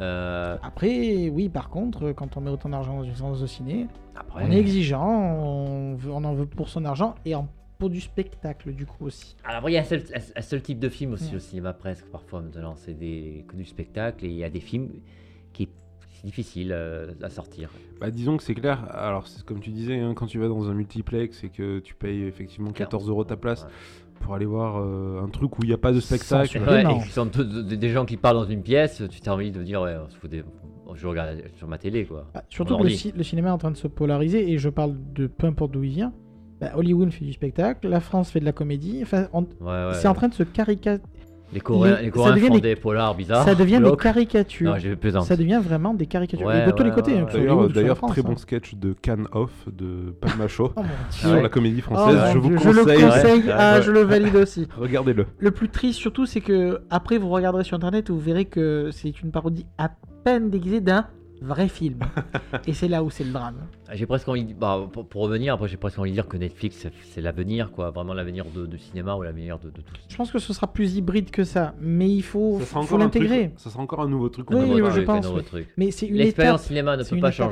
Euh, 0.00 0.56
Après, 0.62 1.28
oui, 1.28 1.48
par 1.48 1.68
contre, 1.70 2.12
quand 2.12 2.36
on 2.36 2.40
met 2.40 2.50
autant 2.50 2.68
d'argent 2.68 2.96
dans 2.96 3.04
une 3.04 3.14
séance 3.14 3.40
de 3.40 3.46
ciné, 3.46 3.86
après, 4.16 4.44
on 4.44 4.50
est 4.50 4.58
exigeant, 4.58 5.08
on, 5.08 5.94
veut- 5.94 6.10
on 6.12 6.24
en 6.24 6.34
veut 6.34 6.46
pour 6.46 6.68
son 6.68 6.84
argent 6.84 7.14
et 7.24 7.34
en, 7.34 7.46
pour 7.78 7.90
du 7.90 8.00
spectacle 8.00 8.72
du 8.72 8.86
coup 8.86 9.06
aussi. 9.06 9.36
Alors 9.44 9.68
il 9.68 9.72
y 9.72 9.76
a 9.76 9.80
un 9.80 9.84
seul, 9.84 10.02
un 10.36 10.42
seul 10.42 10.62
type 10.62 10.78
de 10.78 10.88
film 10.88 11.12
aussi 11.12 11.30
Ouais. 11.30 11.36
au 11.36 11.40
cinéma 11.40 11.72
presque 11.72 12.06
parfois 12.06 12.40
maintenant, 12.40 12.74
c'est 12.76 12.94
des, 12.94 13.44
que 13.48 13.56
du 13.56 13.64
spectacle 13.64 14.24
et 14.24 14.28
il 14.28 14.34
y 14.36 14.44
a 14.44 14.50
des 14.50 14.60
films 14.60 14.88
qui 15.52 15.64
est 15.64 15.68
difficile 16.24 16.70
euh, 16.72 17.12
à 17.22 17.28
sortir. 17.30 17.70
Bah, 18.00 18.10
disons 18.10 18.36
que 18.38 18.42
c'est 18.42 18.54
clair. 18.54 18.86
Alors, 18.90 19.26
c'est 19.26 19.44
comme 19.44 19.60
tu 19.60 19.70
disais, 19.70 19.98
hein, 20.00 20.14
quand 20.14 20.26
tu 20.26 20.38
vas 20.38 20.48
dans 20.48 20.70
un 20.70 20.74
multiplex 20.74 21.44
et 21.44 21.50
que 21.50 21.80
tu 21.80 21.94
payes 21.94 22.22
effectivement 22.22 22.70
14 22.72 23.08
euros 23.10 23.24
ta 23.24 23.36
place 23.36 23.64
Ouais. 23.64 23.70
pour 24.20 24.34
aller 24.34 24.46
voir 24.46 24.78
euh, 24.80 25.20
un 25.22 25.28
truc 25.28 25.58
où 25.58 25.64
il 25.64 25.68
n'y 25.68 25.74
a 25.74 25.78
pas 25.78 25.92
de 25.92 26.00
spectacle. 26.00 26.58
Ouais, 26.62 26.82
et 26.82 27.00
sont 27.10 27.26
des 27.26 27.76
des 27.76 27.88
gens 27.90 28.06
qui 28.06 28.16
parlent 28.16 28.36
dans 28.38 28.48
une 28.48 28.62
pièce, 28.62 29.02
tu 29.10 29.20
t'as 29.20 29.32
envie 29.34 29.50
de 29.52 29.62
dire 29.62 29.82
ouais, 29.82 29.96
on 30.02 30.08
se 30.08 30.16
fout 30.16 30.30
des- 30.30 30.44
je 30.94 31.06
regarde 31.06 31.42
sur 31.56 31.66
ma 31.68 31.76
télé 31.76 32.06
quoi. 32.06 32.30
Bah, 32.32 32.42
surtout 32.48 32.78
que 32.78 32.88
ci- 32.88 33.12
le 33.14 33.22
cinéma 33.24 33.48
est 33.48 33.52
en 33.52 33.58
train 33.58 33.70
de 33.72 33.76
se 33.76 33.88
polariser 33.88 34.50
et 34.50 34.56
je 34.58 34.68
parle 34.70 34.94
de 35.12 35.26
peu 35.26 35.46
importe 35.48 35.72
d'où 35.72 35.82
il 35.82 35.90
vient. 35.90 36.12
Bah, 36.64 36.78
Hollywood 36.78 37.10
fait 37.10 37.24
du 37.24 37.32
spectacle, 37.32 37.88
la 37.88 38.00
France 38.00 38.30
fait 38.30 38.40
de 38.40 38.44
la 38.44 38.52
comédie, 38.52 39.00
enfin, 39.02 39.26
on- 39.32 39.42
Ouais, 39.42 39.46
ouais. 39.60 39.94
c'est 39.94 40.08
en 40.08 40.14
train 40.14 40.28
de 40.28 40.34
se 40.34 40.42
caricaturer. 40.42 41.00
Les 41.52 41.60
Coréens, 41.60 41.96
les- 41.98 42.02
les 42.02 42.08
ça 42.08 42.10
Coréens 42.14 42.34
devient 42.34 42.46
font 42.48 42.54
des- 42.54 42.60
des 42.62 42.74
polars 42.76 43.14
bizarres. 43.14 43.44
ça 43.44 43.54
devient 43.54 43.80
des 43.84 43.96
caricatures. 43.96 44.76
Non. 45.14 45.20
Ça 45.22 45.36
devient 45.36 45.60
vraiment 45.62 45.94
des 45.94 46.06
caricatures. 46.06 46.46
Ouais, 46.46 46.66
de 46.66 46.72
tous 46.72 46.82
les 46.82 46.90
côtés, 46.90 47.12
ouais, 47.14 47.20
hein, 47.20 47.68
D'ailleurs, 47.72 48.00
très 48.00 48.22
hein. 48.22 48.24
bon 48.26 48.36
sketch 48.36 48.74
de 48.74 48.92
Can 49.04 49.24
Off 49.30 49.52
de 49.70 50.12
Palma 50.20 50.48
Show 50.48 50.72
Oh 50.74 50.80
mon 50.80 50.82
Dieu. 50.82 50.90
sur 51.10 51.30
ouais. 51.30 51.42
la 51.42 51.48
comédie 51.48 51.80
Oh, 51.88 51.94
française. 51.94 52.18
je 52.32 52.38
vous 52.38 52.50
conseille, 52.50 52.72
le 52.72 52.84
conseille, 53.08 53.42
Ouais. 53.46 53.52
ah, 53.56 53.76
Ouais. 53.76 53.82
je 53.82 53.90
le 53.92 54.00
valide 54.00 54.34
aussi. 54.34 54.66
regardez-le. 54.76 55.26
Le 55.38 55.50
plus 55.52 55.68
triste 55.68 56.00
surtout, 56.00 56.26
c'est 56.26 56.40
que 56.40 56.80
après 56.90 57.18
vous 57.18 57.28
regarderez 57.28 57.62
sur 57.62 57.76
internet 57.76 58.08
et 58.10 58.12
vous 58.12 58.18
verrez 58.18 58.46
que 58.46 58.88
c'est 58.90 59.22
une 59.22 59.30
parodie 59.30 59.66
à 59.78 59.90
peine 60.24 60.50
déguisée 60.50 60.80
d'un 60.80 61.06
vrai 61.46 61.68
film. 61.68 62.00
et 62.66 62.72
c'est 62.72 62.88
là 62.88 63.02
où 63.02 63.10
c'est 63.10 63.24
le 63.24 63.32
drame. 63.32 63.56
J'ai 63.92 64.06
presque 64.06 64.28
envie, 64.28 64.44
de- 64.44 64.54
bah, 64.54 64.88
pour, 64.92 65.06
pour 65.06 65.22
revenir, 65.22 65.54
après 65.54 65.68
j'ai 65.68 65.76
presque 65.76 65.98
envie 65.98 66.10
de 66.10 66.14
dire 66.14 66.26
que 66.28 66.36
Netflix 66.36 66.86
c'est- 67.02 67.20
l'avenir 67.20 67.70
quoi, 67.70 67.90
vraiment 67.90 68.14
l'avenir 68.14 68.44
de, 68.54 68.66
de 68.66 68.76
cinéma 68.76 69.14
ou 69.16 69.22
l'avenir 69.22 69.58
de, 69.58 69.70
de 69.70 69.80
tout. 69.80 69.94
Je 70.08 70.16
pense 70.16 70.30
que 70.30 70.38
ce 70.38 70.52
sera 70.52 70.66
plus 70.72 70.96
hybride 70.96 71.30
que 71.30 71.44
ça, 71.44 71.74
mais 71.80 72.10
il 72.10 72.22
faut, 72.22 72.58
Ça 72.60 72.66
sera 72.82 72.98
l'intégrer. 72.98 73.52
Ça 73.56 73.70
sera 73.70 73.82
encore 73.82 74.00
un 74.02 74.08
nouveau 74.08 74.28
truc. 74.28 74.46
qu'on 74.46 74.56
Oui, 74.62 74.82
je 74.94 75.00
pense, 75.02 75.26
oui. 75.28 75.42
truc. 75.44 75.68
Mais 75.76 75.90
c'est 75.90 76.06
une 76.06 76.16
L'expérience 76.16 76.60
étape. 76.60 76.68
cinéma 76.68 76.96
ne 76.96 77.02
peut 77.04 77.18
pas 77.20 77.28
étape. 77.30 77.50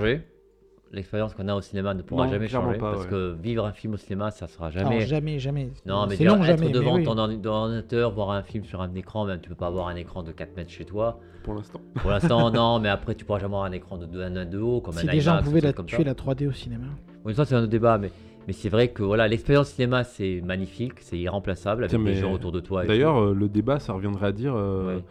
L'expérience 0.93 1.33
qu'on 1.35 1.49
a 1.49 1.55
au 1.55 1.61
cinéma 1.63 1.95
ne 1.95 2.03
pourra 2.03 2.27
Non, 2.27 2.33
jamais 2.33 2.49
changer 2.49 2.77
pas, 2.79 2.93
parce 2.93 3.05
ouais. 3.05 3.09
que 3.11 3.35
vivre 3.43 3.65
un 3.65 3.73
film 3.73 3.95
au 3.95 3.97
cinéma 3.97 4.31
ça 4.31 4.47
sera 4.47 4.71
jamais. 4.71 5.01
jamais, 5.07 5.39
jamais. 5.39 5.71
Non, 5.87 6.07
mais 6.07 6.17
dire, 6.19 6.31
long, 6.37 6.43
être 6.43 6.47
jamais. 6.59 6.67
mais 6.67 6.73
devant 6.73 6.97
oui. 6.97 7.05
ton 7.05 7.15
ordi- 7.17 7.41
ton 7.41 7.51
ordinateur, 7.51 8.11
voir 8.13 8.31
un 8.33 8.43
film 8.43 8.65
sur 8.65 8.83
un 8.83 8.95
écran, 8.95 9.25
même 9.25 9.41
tu 9.41 9.49
peux 9.49 9.55
pas 9.55 9.69
avoir 9.69 9.89
un 9.89 9.97
écran 9.97 10.23
de 10.23 10.33
4 10.33 10.55
mètres 10.55 10.71
chez 10.71 10.85
toi. 10.85 11.19
Pour 11.45 11.55
l'instant. 11.55 11.81
Pour 11.95 12.11
l'instant, 12.11 12.51
non, 12.53 12.79
mais 12.79 12.91
après 12.91 13.15
tu 13.15 13.25
pourras 13.25 13.39
jamais 13.39 13.55
avoir 13.55 13.65
un 13.65 13.73
écran 13.73 13.97
de 13.97 14.05
2 14.05 14.23
à 14.23 14.45
2 14.45 14.59
haut 14.61 14.81
comme 14.83 14.93
Si 14.95 15.09
un 15.09 15.13
déjà 15.13 15.39
on 15.41 15.43
pouvait 15.43 15.61
la, 15.63 15.73
comme 15.73 15.87
tuer 15.87 15.97
ça. 15.99 16.05
la 16.05 16.15
3D 16.15 16.47
au 16.47 16.53
cinéma. 16.53 16.85
Oui, 17.25 17.35
ça 17.35 17.47
c'est 17.47 17.55
un 17.55 17.61
autre 17.61 17.69
débat, 17.69 17.97
mais, 17.97 18.11
mais 18.47 18.53
c'est 18.53 18.69
vrai 18.69 18.89
que 18.89 19.03
voilà, 19.03 19.29
l'expérience 19.29 19.69
cinéma 19.71 20.05
c'est 20.05 20.43
magnifique, 20.45 21.01
c'est 21.01 21.19
irremplaçable 21.19 21.85
avec 21.85 21.91
Tiens, 21.91 22.01
les 22.01 22.05
mais 22.05 22.15
gens 22.21 22.33
autour 22.35 22.53
de 22.53 22.61
toi. 22.61 22.85
D'ailleurs, 22.85 23.17
euh, 23.19 23.33
le 23.35 23.49
débat, 23.49 23.79
ça 23.79 23.95
reviendrait 23.95 24.27
à 24.27 24.33
dire. 24.33 24.55
euh, 24.55 24.97
Ouais. 24.97 25.05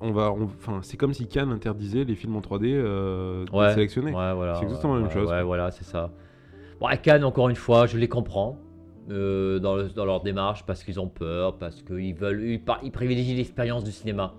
On 0.00 0.12
va, 0.12 0.30
enfin, 0.30 0.80
c'est 0.82 0.96
comme 0.96 1.12
si 1.12 1.26
Cannes 1.26 1.50
interdisait 1.50 2.04
les 2.04 2.14
films 2.14 2.36
en 2.36 2.40
3D 2.40 2.72
euh, 2.72 3.44
de 3.44 3.50
Ouais, 3.50 3.72
sélectionnés. 3.74 4.12
Ouais, 4.12 4.32
voilà, 4.34 4.54
C'est 4.54 4.64
exactement 4.64 4.94
ouais, 4.94 5.00
la 5.00 5.06
même 5.06 5.12
chose, 5.12 5.28
Ouais, 5.28 5.42
voilà, 5.42 5.70
c'est 5.70 5.84
ça. 5.84 6.10
Bon, 6.80 6.86
à 6.86 6.96
Cannes, 6.96 7.24
encore 7.24 7.48
une 7.48 7.56
fois, 7.56 7.86
je 7.86 7.98
les 7.98 8.08
comprends 8.08 8.56
euh, 9.10 9.58
dans, 9.58 9.74
le- 9.74 9.88
dans 9.88 10.04
leur 10.04 10.22
démarche 10.22 10.64
parce 10.64 10.84
qu'ils 10.84 11.00
ont 11.00 11.08
peur, 11.08 11.56
parce 11.56 11.82
qu'ils 11.82 12.14
veulent, 12.14 12.44
ils, 12.44 12.92
privilégient 12.92 13.34
l'expérience 13.34 13.82
du 13.82 13.90
cinéma. 13.90 14.34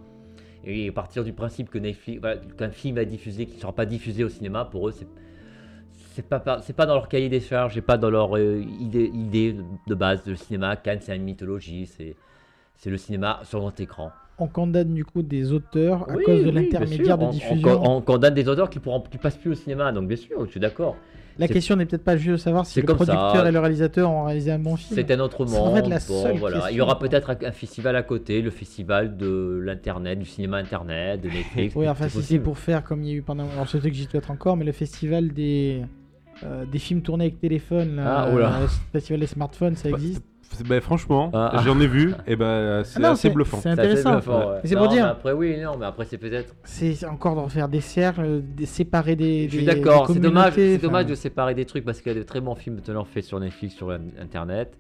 Et 0.64 0.90
à 0.90 0.92
partir 0.92 1.24
du 1.24 1.34
principe 1.34 1.70
que 1.70 1.78
Netflix, 1.78 2.22
voilà, 2.22 2.38
qu'un 2.58 2.70
film 2.70 2.96
va 2.96 3.06
diffuser, 3.06 3.46
qui 3.46 3.56
ne 3.56 3.62
sera 3.62 3.74
pas 3.74 3.86
diffusé 3.86 4.24
au 4.24 4.30
cinéma, 4.30 4.66
pour 4.66 4.88
eux, 4.88 4.92
c'est 4.92 5.08
c'est 6.14 6.28
pas, 6.28 6.62
c'est 6.62 6.74
pas 6.74 6.86
dans 6.86 6.96
leur 6.96 7.08
cahier 7.08 7.30
des 7.30 7.40
charges, 7.40 7.76
c'est 7.76 7.82
pas 7.82 7.98
dans 7.98 8.10
leur 8.10 8.36
euh, 8.36 8.62
idée, 8.80 9.10
idée 9.14 9.56
de, 9.88 9.96
base 9.96 10.24
de 10.24 10.36
cinéma. 10.36 10.76
Cannes, 10.76 11.00
c'est 11.02 11.16
une 11.16 11.24
mythologie, 11.24 11.86
c'est 11.86 12.16
c'est 12.76 12.90
le 12.90 12.98
cinéma 12.98 13.42
sur 13.44 13.60
grand 13.60 13.78
écran. 13.80 14.12
On 14.40 14.48
condamne 14.48 14.94
du 14.94 15.04
coup 15.06 15.22
des 15.22 15.52
auteurs 15.52 16.10
à 16.10 16.16
Oui, 16.16 16.24
cause 16.24 16.44
de 16.44 16.50
oui, 16.50 16.52
l'intermédiaire 16.56 17.18
de 17.18 17.24
On- 17.24 17.28
on- 17.28 17.32
diffusion. 17.32 17.82
On, 17.98 18.02
condamne 18.02 18.34
des 18.34 18.48
auteurs 18.48 18.70
qui 18.70 18.80
pourront, 18.80 19.02
qui 19.02 19.18
passent 19.18 19.38
plus 19.38 19.52
au 19.52 19.56
cinéma, 19.56 19.92
donc 19.92 20.08
bien 20.08 20.18
sûr, 20.18 20.46
je 20.46 20.52
suis 20.52 20.60
d'accord. 20.60 20.96
La 21.38 21.48
question 21.48 21.78
n'est 21.78 21.86
peut-être 21.86 22.04
pas 22.04 22.18
juste 22.18 22.32
de 22.32 22.38
savoir 22.38 22.66
si 22.66 22.82
le 22.82 22.88
ça. 22.88 22.96
producteur 22.96 23.48
et 23.48 23.52
le 23.52 23.60
réalisateur 23.60 24.12
ont 24.12 24.26
réalisé 24.26 24.52
un 24.52 24.60
bon 24.60 24.76
film. 24.76 25.00
C'est 25.00 25.10
un 25.12 25.20
autre 25.22 25.46
monde. 25.46 25.74
fait 25.76 25.88
la 25.88 26.00
bon, 26.00 26.22
seule 26.22 26.38
voilà. 26.38 26.70
Il 26.70 26.76
y 26.76 26.82
aura 26.82 27.00
peut-être 27.00 27.30
un, 27.30 27.52
festival 27.52 27.96
à 27.96 28.04
côté, 28.04 28.42
le 28.42 28.50
festival 28.50 29.16
de 29.16 29.62
l'internet, 29.64 30.20
du 30.20 30.26
cinéma 30.26 30.58
internet, 30.58 31.22
de 31.22 31.30
Netflix. 31.30 31.76
Oui, 31.78 31.88
enfin, 31.88 32.10
si 32.10 32.22
c'est 32.24 32.40
pour 32.40 32.58
faire 32.58 32.84
comme 32.84 33.04
il 33.04 33.10
y 33.10 33.14
a 33.14 33.16
eu 33.16 33.22
pendant. 33.22 33.46
Alors, 33.54 33.66
je 33.68 33.78
sais 33.78 33.90
que 33.90 33.96
j'y 33.96 34.08
peut-être 34.08 34.32
encore, 34.32 34.58
mais 34.58 34.66
le 34.66 34.74
festival 34.74 35.30
des. 35.30 35.82
euh, 36.44 36.66
des 36.66 36.80
films 36.80 37.02
tournés 37.02 37.26
avec 37.26 37.40
téléphone, 37.40 37.96
là, 37.98 38.04
Ah, 38.26 38.28
euh, 38.30 38.62
le 38.62 38.68
festival 38.92 39.20
des 39.22 39.28
smartphones, 39.28 39.76
ça 39.76 39.90
existe. 39.90 40.24
C'est- 40.52 40.68
bah, 40.68 40.82
franchement, 40.82 41.30
Ah. 41.34 41.62
j'en 41.64 41.80
ai 41.80 41.88
vu, 41.88 42.14
et 42.28 42.36
ben 42.36 42.84
c'est 42.84 43.04
Ah 43.04 43.12
assez 43.12 43.30
bluffant. 43.30 43.58
C'est 43.58 43.64
C'est 43.64 43.70
intéressant. 43.70 44.14
bluffant, 44.14 44.40
ouais. 44.40 44.60
Mais 44.64 44.70
c'est 44.70 44.76
pour 44.76 44.88
dire- 44.88 45.04
mais 45.06 45.12
après, 45.12 45.32
oui, 45.32 45.58
non, 45.62 45.78
mais 45.80 45.86
après, 45.86 46.06
c'est 46.06 46.18
peut-être. 46.18 46.56
C'est 46.64 47.06
encore 47.06 47.36
de 47.36 47.42
refaire 47.42 47.70
des 47.70 47.82
cercles, 47.82 48.42
de 48.58 48.66
séparer 48.66 49.16
des. 49.16 49.48
Je 49.50 49.56
suis 49.58 49.66
d'accord, 49.66 50.08
c'est 50.12 50.20
dommage, 50.20 50.54
c'est 50.56 50.76
enfin. 50.76 50.82
dommage 50.88 51.06
de 51.06 51.16
séparer 51.16 51.54
des 51.56 51.66
trucs 51.66 51.86
parce 51.86 52.02
qu'il 52.02 52.12
y 52.12 52.16
a 52.16 52.18
de 52.18 52.24
très 52.24 52.42
bons 52.42 52.56
films 52.56 52.76
maintenant 52.76 53.06
faits 53.06 53.24
sur 53.26 53.40
Netflix, 53.40 53.76
sur 53.76 53.92
internet. 54.22 54.74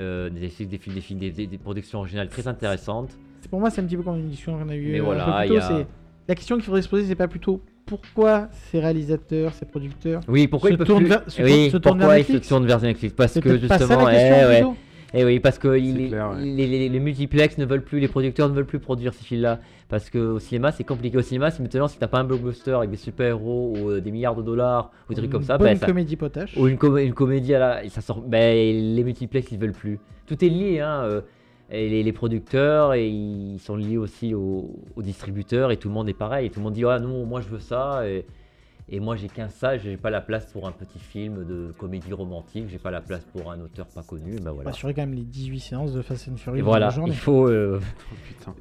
Euh, 0.00 0.30
des, 0.30 0.48
films, 0.48 0.70
des, 0.70 0.78
films, 0.78 0.94
des, 0.94 1.00
films, 1.02 1.18
des, 1.20 1.30
des- 1.30 1.46
des 1.46 1.58
productions 1.58 1.98
originales 1.98 2.28
très 2.28 2.48
intéressantes. 2.48 3.10
C'est- 3.42 3.50
Pour 3.50 3.60
moi, 3.60 3.68
c'est 3.68 3.82
un 3.82 3.84
petit 3.84 3.96
peu 3.98 4.02
comme 4.02 4.16
une 4.16 4.28
discussion 4.30 4.56
qu'on 4.58 4.70
a 4.70 4.74
eue 4.74 4.92
Mais 4.92 5.00
euh, 5.00 5.02
voilà, 5.02 5.24
un 5.36 5.40
peu 5.40 5.46
il 5.46 5.48
plus 5.48 5.56
y 5.56 5.58
tôt. 5.58 5.64
a- 5.64 5.68
c'est- 5.80 5.86
La 6.28 6.34
question 6.36 6.54
qu'il 6.56 6.64
faudrait 6.64 6.80
se 6.82 6.88
poser, 6.88 7.04
c'est 7.06 7.14
pas 7.16 7.28
plutôt 7.28 7.60
pourquoi 7.84 8.48
ces 8.70 8.78
réalisateurs, 8.80 9.52
ces 9.52 9.66
producteurs 9.66 10.20
Oui, 10.28 10.46
pourquoi 10.46 10.70
Se 10.70 10.74
ils 10.76 10.78
tournent 10.84 10.98
plus... 11.00 11.08
vers- 11.08 11.22
se 11.26 11.42
oui, 11.42 11.48
tournent- 11.50 11.70
se 11.72 11.76
tournent 11.76 11.98
pourquoi 11.98 12.06
vers 12.14 12.18
ils 12.18 12.24
se 12.24 12.32
Netflix 12.32 12.48
tournent 12.48 12.66
vers 12.66 12.80
Netflix? 12.80 13.14
Parce 13.14 13.32
C'est 13.32 13.40
que 13.42 13.48
peut-être 13.50 13.68
pas 13.68 13.78
ça 13.78 13.84
justement, 13.86 14.06
la 14.06 14.12
question 14.12 14.36
eh, 14.36 14.46
ouais. 14.46 14.64
Plutôt 15.12 15.26
Eh 15.28 15.32
oui, 15.32 15.40
parce 15.40 15.58
que 15.58 15.68
les, 15.68 16.08
clair, 16.08 16.30
ouais. 16.32 16.40
les, 16.44 16.66
les- 16.66 16.88
les 16.88 17.00
multiplex 17.00 17.58
ne 17.58 17.64
veulent 17.64 17.84
plus, 17.84 18.00
les 18.00 18.08
producteurs 18.08 18.48
ne 18.48 18.54
veulent 18.54 18.66
plus 18.66 18.78
produire 18.80 19.14
ces 19.14 19.24
films-là. 19.24 19.60
Parce 19.88 20.08
qu'au 20.10 20.38
cinéma, 20.38 20.72
c'est 20.72 20.84
compliqué. 20.84 21.18
Au 21.18 21.22
cinéma, 21.22 21.50
si 21.50 21.60
maintenant, 21.62 21.86
si 21.88 21.98
t'as 21.98 22.06
pas 22.08 22.18
un 22.18 22.24
blockbuster 22.24 22.72
avec 22.72 22.90
des 22.90 22.96
super-héros 22.96 23.74
ou 23.76 23.90
euh, 23.90 24.00
des 24.00 24.10
milliards 24.10 24.34
de 24.34 24.42
dollars 24.42 24.90
ou 25.08 25.12
des 25.14 25.20
trucs 25.20 25.30
comme 25.30 25.42
ça, 25.42 25.58
ben, 25.58 25.76
ça- 25.76 25.86
comédie 25.86 26.16
potache. 26.16 26.56
ou 26.56 26.66
une, 26.66 26.78
com- 26.78 26.96
une 26.98 27.12
comédie 27.14 27.54
à 27.54 27.58
la, 27.58 27.84
et 27.84 27.88
ça 27.90 28.00
sort, 28.00 28.20
ben, 28.22 28.94
les 28.96 29.04
multiplex, 29.04 29.52
ils 29.52 29.58
veulent 29.58 29.72
plus. 29.72 29.98
Tout 30.26 30.42
est 30.44 30.48
lié, 30.48 30.80
hein. 30.80 31.02
euh, 31.04 31.20
et 31.70 31.88
les, 31.88 32.02
les 32.02 32.12
producteurs, 32.12 32.94
et 32.94 33.06
ils 33.08 33.58
sont 33.58 33.76
liés 33.76 33.96
aussi 33.98 34.34
aux, 34.34 34.76
aux 34.96 35.02
distributeurs, 35.02 35.70
et 35.72 35.76
tout 35.76 35.88
le 35.88 35.94
monde 35.94 36.08
est 36.08 36.14
pareil. 36.14 36.46
Et 36.46 36.50
tout 36.50 36.60
le 36.60 36.64
monde 36.64 36.74
dit, 36.74 36.84
ah 36.86 36.98
non, 36.98 37.24
moi 37.26 37.40
je 37.40 37.48
veux 37.48 37.58
ça. 37.60 38.06
Et, 38.08 38.24
Et 38.94 39.00
moi, 39.00 39.16
j'ai 39.16 39.28
qu'un 39.28 39.48
ça, 39.48 39.78
j'ai 39.78 39.96
pas 39.96 40.10
la 40.10 40.20
place 40.20 40.44
pour 40.52 40.68
un 40.68 40.70
petit 40.70 40.98
film 40.98 41.46
de 41.46 41.72
comédie 41.78 42.12
romantique, 42.12 42.66
j'ai 42.68 42.76
pas 42.78 42.90
la 42.90 43.00
place 43.00 43.24
pour 43.32 43.50
un 43.50 43.58
auteur 43.60 43.86
pas 43.86 44.02
connu. 44.02 44.32
Ben 44.36 44.50
On 44.50 44.54
voilà. 44.54 44.64
va 44.64 44.70
assurer 44.70 44.92
quand 44.92 45.00
même 45.00 45.14
les 45.14 45.24
18 45.24 45.60
séances 45.60 45.92
de 45.94 46.02
Fast 46.02 46.28
and 46.28 46.36
Furious 46.36 46.58
Et 46.58 46.62
voilà, 46.62 46.90
il 47.06 47.14
faut. 47.16 47.48
euh, 47.48 47.80
Oh, 47.80 48.14
putain. 48.28 48.54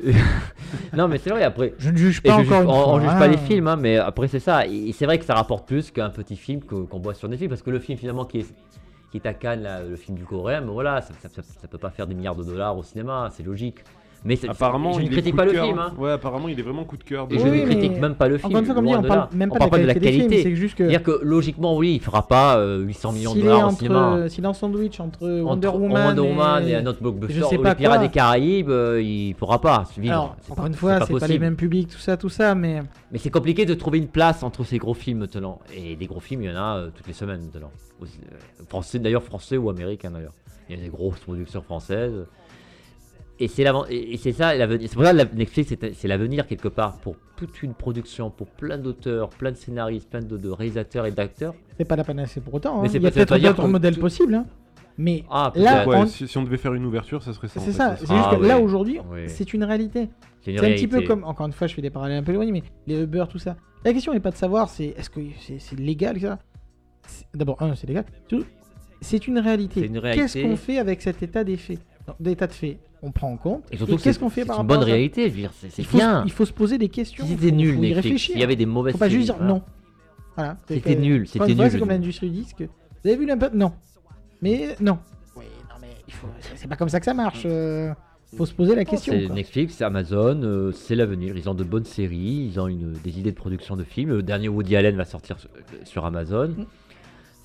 non, 0.98 1.10
mais 1.10 1.18
c'est 1.18 1.32
vrai, 1.32 1.44
après. 1.44 1.74
Je 1.78 1.90
ne 1.90 1.98
juge 1.98 2.22
pas 2.24 2.30
je 2.30 2.34
encore 2.36 2.44
juge- 2.46 2.64
une 2.64 2.70
on, 2.70 2.74
fois. 2.84 2.94
on 2.94 3.00
juge 3.02 3.10
hein. 3.10 3.20
pas 3.20 3.28
les 3.28 3.38
films, 3.38 3.68
hein, 3.68 3.76
mais 3.76 3.98
après 3.98 4.30
c'est 4.30 4.40
ça. 4.40 4.66
Et 4.66 4.94
c'est 4.94 5.06
vrai 5.06 5.20
que 5.20 5.26
ça 5.26 5.34
rapporte 5.36 5.68
plus 5.68 5.92
qu'un 5.92 6.10
petit 6.10 6.38
film 6.38 6.62
qu'on 6.62 7.00
voit 7.00 7.14
sur 7.14 7.28
Netflix, 7.28 7.50
parce 7.50 7.62
que 7.62 7.70
le 7.72 7.80
film 7.80 7.98
finalement 7.98 8.24
qui 8.24 8.40
est, 8.40 8.56
qui 9.12 9.18
est 9.18 9.26
à 9.26 9.34
Cannes, 9.34 9.64
là, 9.64 9.84
le 9.84 9.98
film 9.98 10.18
du 10.18 10.24
coréen, 10.24 10.62
mais 10.62 10.72
voilà, 10.72 11.02
ça, 11.02 11.14
ça, 11.22 11.28
ça- 11.28 11.42
ça 11.44 11.68
peut 11.68 11.78
pas 11.78 11.90
faire 11.90 12.08
des 12.08 12.16
milliards 12.16 12.38
de 12.38 12.44
dollars 12.46 12.78
au 12.78 12.84
cinéma, 12.84 13.28
c'est 13.34 13.44
logique. 13.44 13.80
Mais 14.24 14.36
c'est- 14.36 14.48
Apparemment, 14.50 14.94
je 14.94 15.02
ne 15.02 15.08
critique 15.08 15.36
pas 15.36 15.48
de 15.48 15.52
le 15.52 15.62
film, 15.64 15.80
hein. 15.80 15.94
Ouais, 15.98 16.12
apparemment, 16.12 16.48
il 16.48 16.60
est 16.60 16.62
vraiment 16.62 16.84
coup 16.84 16.96
de 16.96 17.04
cœur. 17.04 17.28
de- 17.28 17.34
Et 17.34 17.40
je 17.40 17.44
Oui, 17.44 17.50
ne 17.50 17.56
mais- 17.66 17.76
critique 17.76 18.00
même 18.00 18.14
pas 18.14 18.28
le 18.28 18.38
film. 18.38 18.50
Encore 18.52 18.60
une 18.60 18.66
fois, 18.68 18.76
comme 18.76 18.86
dit, 18.86 18.94
on 18.96 19.02
de 19.02 19.08
parle 19.08 19.28
même 19.34 19.50
pas 19.50 19.56
on 19.56 19.66
de 19.66 19.70
parle 19.72 19.82
la 19.82 19.94
pas 19.96 20.00
qualité, 20.00 20.44
c'est 20.44 20.56
juste 20.56 20.76
que 20.76 20.84
C'est-à-dire 20.84 21.02
que 21.02 21.20
logiquement, 21.24 21.76
oui, 21.76 21.96
il 21.96 22.02
fera 22.02 22.28
pas 22.28 22.58
euh, 22.58 22.82
800 22.82 23.14
millions 23.14 23.34
de 23.34 23.42
dollars 23.42 23.68
au 23.68 23.72
cinéma. 23.76 24.08
entre, 24.12 24.28
s'il 24.30 24.44
est 24.44 24.48
en 24.48 24.54
sandwich 24.54 25.00
entre 25.00 25.28
Wonder 25.42 25.68
Entre 25.70 25.80
Woman, 25.80 26.06
Wonder 26.10 26.22
Woman 26.22 26.68
et, 26.68 26.70
et 26.72 26.76
un 26.76 26.86
autre 26.86 27.02
blockbuster, 27.02 27.34
je 27.34 27.44
sais 27.46 27.58
ou 27.58 27.64
pas 27.64 27.70
les 27.70 27.76
Pirates 27.76 28.02
des 28.02 28.10
Caraïbes, 28.10 28.70
euh, 28.70 29.02
il 29.02 29.34
pourra 29.34 29.60
pas 29.60 29.86
vivre. 29.98 30.14
Alors, 30.14 30.36
C'est 30.42 30.52
encore 30.52 30.64
pas- 30.66 30.68
une 30.70 30.76
fois, 30.76 30.94
c'est 30.94 31.00
pas, 31.00 31.06
les 31.14 31.20
possible. 31.20 31.40
mêmes 31.40 31.56
publics, 31.56 31.90
tout 31.90 31.98
ça, 31.98 32.16
tout 32.16 32.30
ça, 32.30 32.54
mais 32.54 32.84
Mais 33.12 33.18
c'est 33.18 33.32
compliqué 33.32 33.66
de 33.66 33.74
trouver 33.74 33.98
une 33.98 34.08
place 34.08 34.44
entre 34.44 34.64
ces 34.64 34.78
gros 34.78 34.94
films 34.94 35.18
maintenant. 35.18 35.58
Et 35.76 35.96
des 35.96 36.06
gros 36.06 36.20
films, 36.20 36.44
il 36.44 36.52
y 36.52 36.54
en 36.54 36.58
a 36.62 36.78
euh, 36.78 36.90
toutes 36.96 37.08
les 37.08 37.14
semaines 37.14 37.42
maintenant. 37.52 37.72
Euh, 38.04 38.06
Français, 38.70 39.00
d'ailleurs 39.00 39.24
français 39.24 39.58
ou 39.58 39.70
américains 39.72 40.12
d'ailleurs. 40.12 40.34
Il 40.70 40.78
y 40.78 40.80
a 40.80 40.84
des 40.84 40.90
grosses 40.90 41.20
productions 41.20 41.62
françaises. 41.64 42.14
Et 43.44 43.48
c'est 43.48 43.64
et 43.90 44.32
ça 44.34 44.56
l'avenir. 44.56 44.88
C'est 44.88 44.96
pour 44.96 45.04
ça 45.04 45.12
que 45.14 45.18
la- 45.18 45.26
Netflix 45.26 45.74
c'est 45.94 46.08
l'avenir 46.08 46.46
quelque 46.46 46.68
part 46.68 46.98
pour 47.00 47.16
toute 47.36 47.64
une 47.64 47.74
production, 47.74 48.30
pour 48.30 48.48
plein 48.48 48.78
d'auteurs, 48.78 49.30
plein 49.30 49.52
de 49.52 49.58
scénaristes, 49.58 50.10
plein 50.10 50.22
de, 50.22 50.38
de 50.38 50.50
réalisateurs 50.50 51.06
et 51.08 51.12
d'acteurs. 51.12 51.56
c'est 51.78 51.86
pas 51.86 51.96
la 51.96 52.04
panacée 52.04 52.40
pour 52.40 52.54
autant. 52.54 52.78
hein. 52.78 52.84
Mais 52.84 52.90
c'est 52.90 52.98
Il 52.98 53.04
y 53.04 53.08
a 53.08 53.12
peut-être 53.12 53.38
d'autres 53.38 53.68
modèles 53.68 53.96
tout- 53.96 54.02
possibles. 54.02 54.36
hein. 54.36 54.46
Mais 54.98 55.24
Ah, 55.30 55.52
Là, 55.56 55.78
peut-être. 55.78 55.88
Ouais, 55.88 55.98
on- 55.98 56.06
si, 56.06 56.28
si 56.28 56.38
on 56.38 56.44
devait 56.44 56.58
faire 56.58 56.74
une 56.76 56.86
ouverture, 56.86 57.24
ça 57.24 57.34
serait 57.34 57.48
ça. 57.48 57.60
c'est 57.62 57.72
ça. 57.72 57.96
C'est 57.98 58.02
juste 58.08 58.12
Ah 58.32 58.36
que 58.36 58.46
là 58.46 58.60
aujourd'hui, 58.60 59.00
c'est 59.28 59.54
une 59.54 59.64
réalité. 59.64 60.10
c'est 60.44 60.58
un 60.60 60.62
petit 60.62 60.88
peu 60.88 61.02
comme, 61.02 61.24
encore 61.24 61.48
une 61.48 61.54
fois, 61.54 61.66
je 61.66 61.74
fais 61.74 61.82
des 61.82 61.90
parallèles 61.90 62.18
un 62.20 62.24
peu 62.24 62.34
éloignés, 62.34 62.52
mais 62.52 62.64
les 62.86 63.02
Uber, 63.02 63.24
tout 63.30 63.40
ça. 63.40 63.56
La 63.84 63.94
question 63.94 64.14
n'est 64.14 64.20
pas 64.20 64.30
de 64.32 64.36
savoir, 64.36 64.70
c'est 64.70 64.94
est-ce 64.98 65.10
que 65.10 65.20
c'est 65.40 65.58
c'est 65.60 65.80
légal, 65.80 66.20
ça 66.20 66.38
D'abord, 67.34 67.60
un, 67.62 67.74
c'est 67.74 67.88
légal. 67.88 68.06
C'est 69.02 69.28
une 69.28 69.40
réalité. 69.40 69.80
C'est 69.82 69.88
une 69.88 69.98
réalité. 69.98 70.22
Qu'est-ce 70.28 70.48
qu'on 70.48 70.56
fait 70.56 70.78
avec 70.78 71.02
cet 71.02 71.24
état 71.24 71.44
des 71.44 71.58
faits? 71.58 71.80
Non, 72.12 72.16
D'état 72.20 72.48
de 72.48 72.54
fait, 72.54 72.78
on 73.02 73.12
prend 73.12 73.32
en 73.32 73.38
compte. 73.38 73.64
Et 73.72 73.78
qu'est-ce 73.78 73.98
c'est 74.14 74.20
qu'on 74.20 74.30
fait 74.30 74.42
c'est 74.42 74.48
par 74.48 74.58
une 74.58 74.62
rapport 74.62 74.78
bonne 74.78 74.84
à 74.84 74.90
ça 74.90 74.94
réalité. 74.94 75.24
je 75.30 75.30
veux 75.34 75.38
dire, 75.42 75.52
C'est 75.60 75.72
c'est 75.72 75.82
il 75.82 75.86
faut, 75.86 75.98
bien. 75.98 76.24
il 76.26 76.32
faut 76.32 76.46
se 76.46 76.54
poser 76.54 76.78
des 76.78 76.90
questions. 76.90 77.26
Si 77.26 77.32
c'était 77.32 77.52
nul, 77.52 77.78
il 77.82 78.38
y 78.40 78.44
avait 78.44 78.56
des 78.56 78.66
mauvaises 78.66 78.94
Faut 78.94 79.00
pas 79.00 79.10
juste 79.10 79.26
dire 79.34 79.42
non. 79.42 79.62
Voilà. 80.36 80.58
C'est 80.68 80.76
C'était 80.76 80.96
nul, 80.96 81.28
c'était 81.28 81.52
une 81.52 81.58
nul, 81.60 81.72
C'est 81.72 81.80
comme 81.80 81.90
l'industrie 81.90 82.30
du 82.30 82.42
disque. 82.42 82.62
Vous 82.62 83.10
avez 83.10 83.18
vu 83.18 83.26
l'impact 83.26 83.54
Non. 83.56 83.74
Mais 84.42 84.76
non. 84.80 84.98
Oui, 85.36 85.46
non, 85.70 85.76
mais 85.82 85.88
il 86.08 86.14
faut... 86.14 86.28
c'est 86.40 86.58
c'est 86.58 86.68
pas 86.68 86.76
comme 86.76 86.90
ça 86.90 87.00
que 87.00 87.06
ça 87.06 87.14
marche. 87.14 87.44
euh, 87.46 87.94
Faut 88.38 88.46
se 88.46 88.54
poser 88.54 88.76
la 88.76 88.86
question. 88.86 89.14
C'est. 89.14 89.28
Netflix, 89.34 89.76
c'est 89.78 89.84
Amazon, 89.84 90.42
euh, 90.44 90.72
c'est 90.72 90.96
l'avenir. 90.96 91.36
Ils 91.38 91.50
ont 91.50 91.54
de 91.54 91.64
bonnes 91.64 91.86
séries, 91.86 92.48
ils 92.52 92.60
ont 92.60 92.68
une, 92.68 92.94
des 92.94 93.20
idées 93.20 93.32
de 93.32 93.36
production 93.36 93.76
de 93.76 93.84
films. 93.84 94.10
Le 94.10 94.24
dernier 94.24 94.48
Woody 94.50 94.76
Allen 94.76 94.96
va 94.96 95.06
sortir 95.06 95.38
sur, 95.40 95.50
sur 95.84 96.06
Amazon. 96.06 96.50
Mm. 96.50 96.66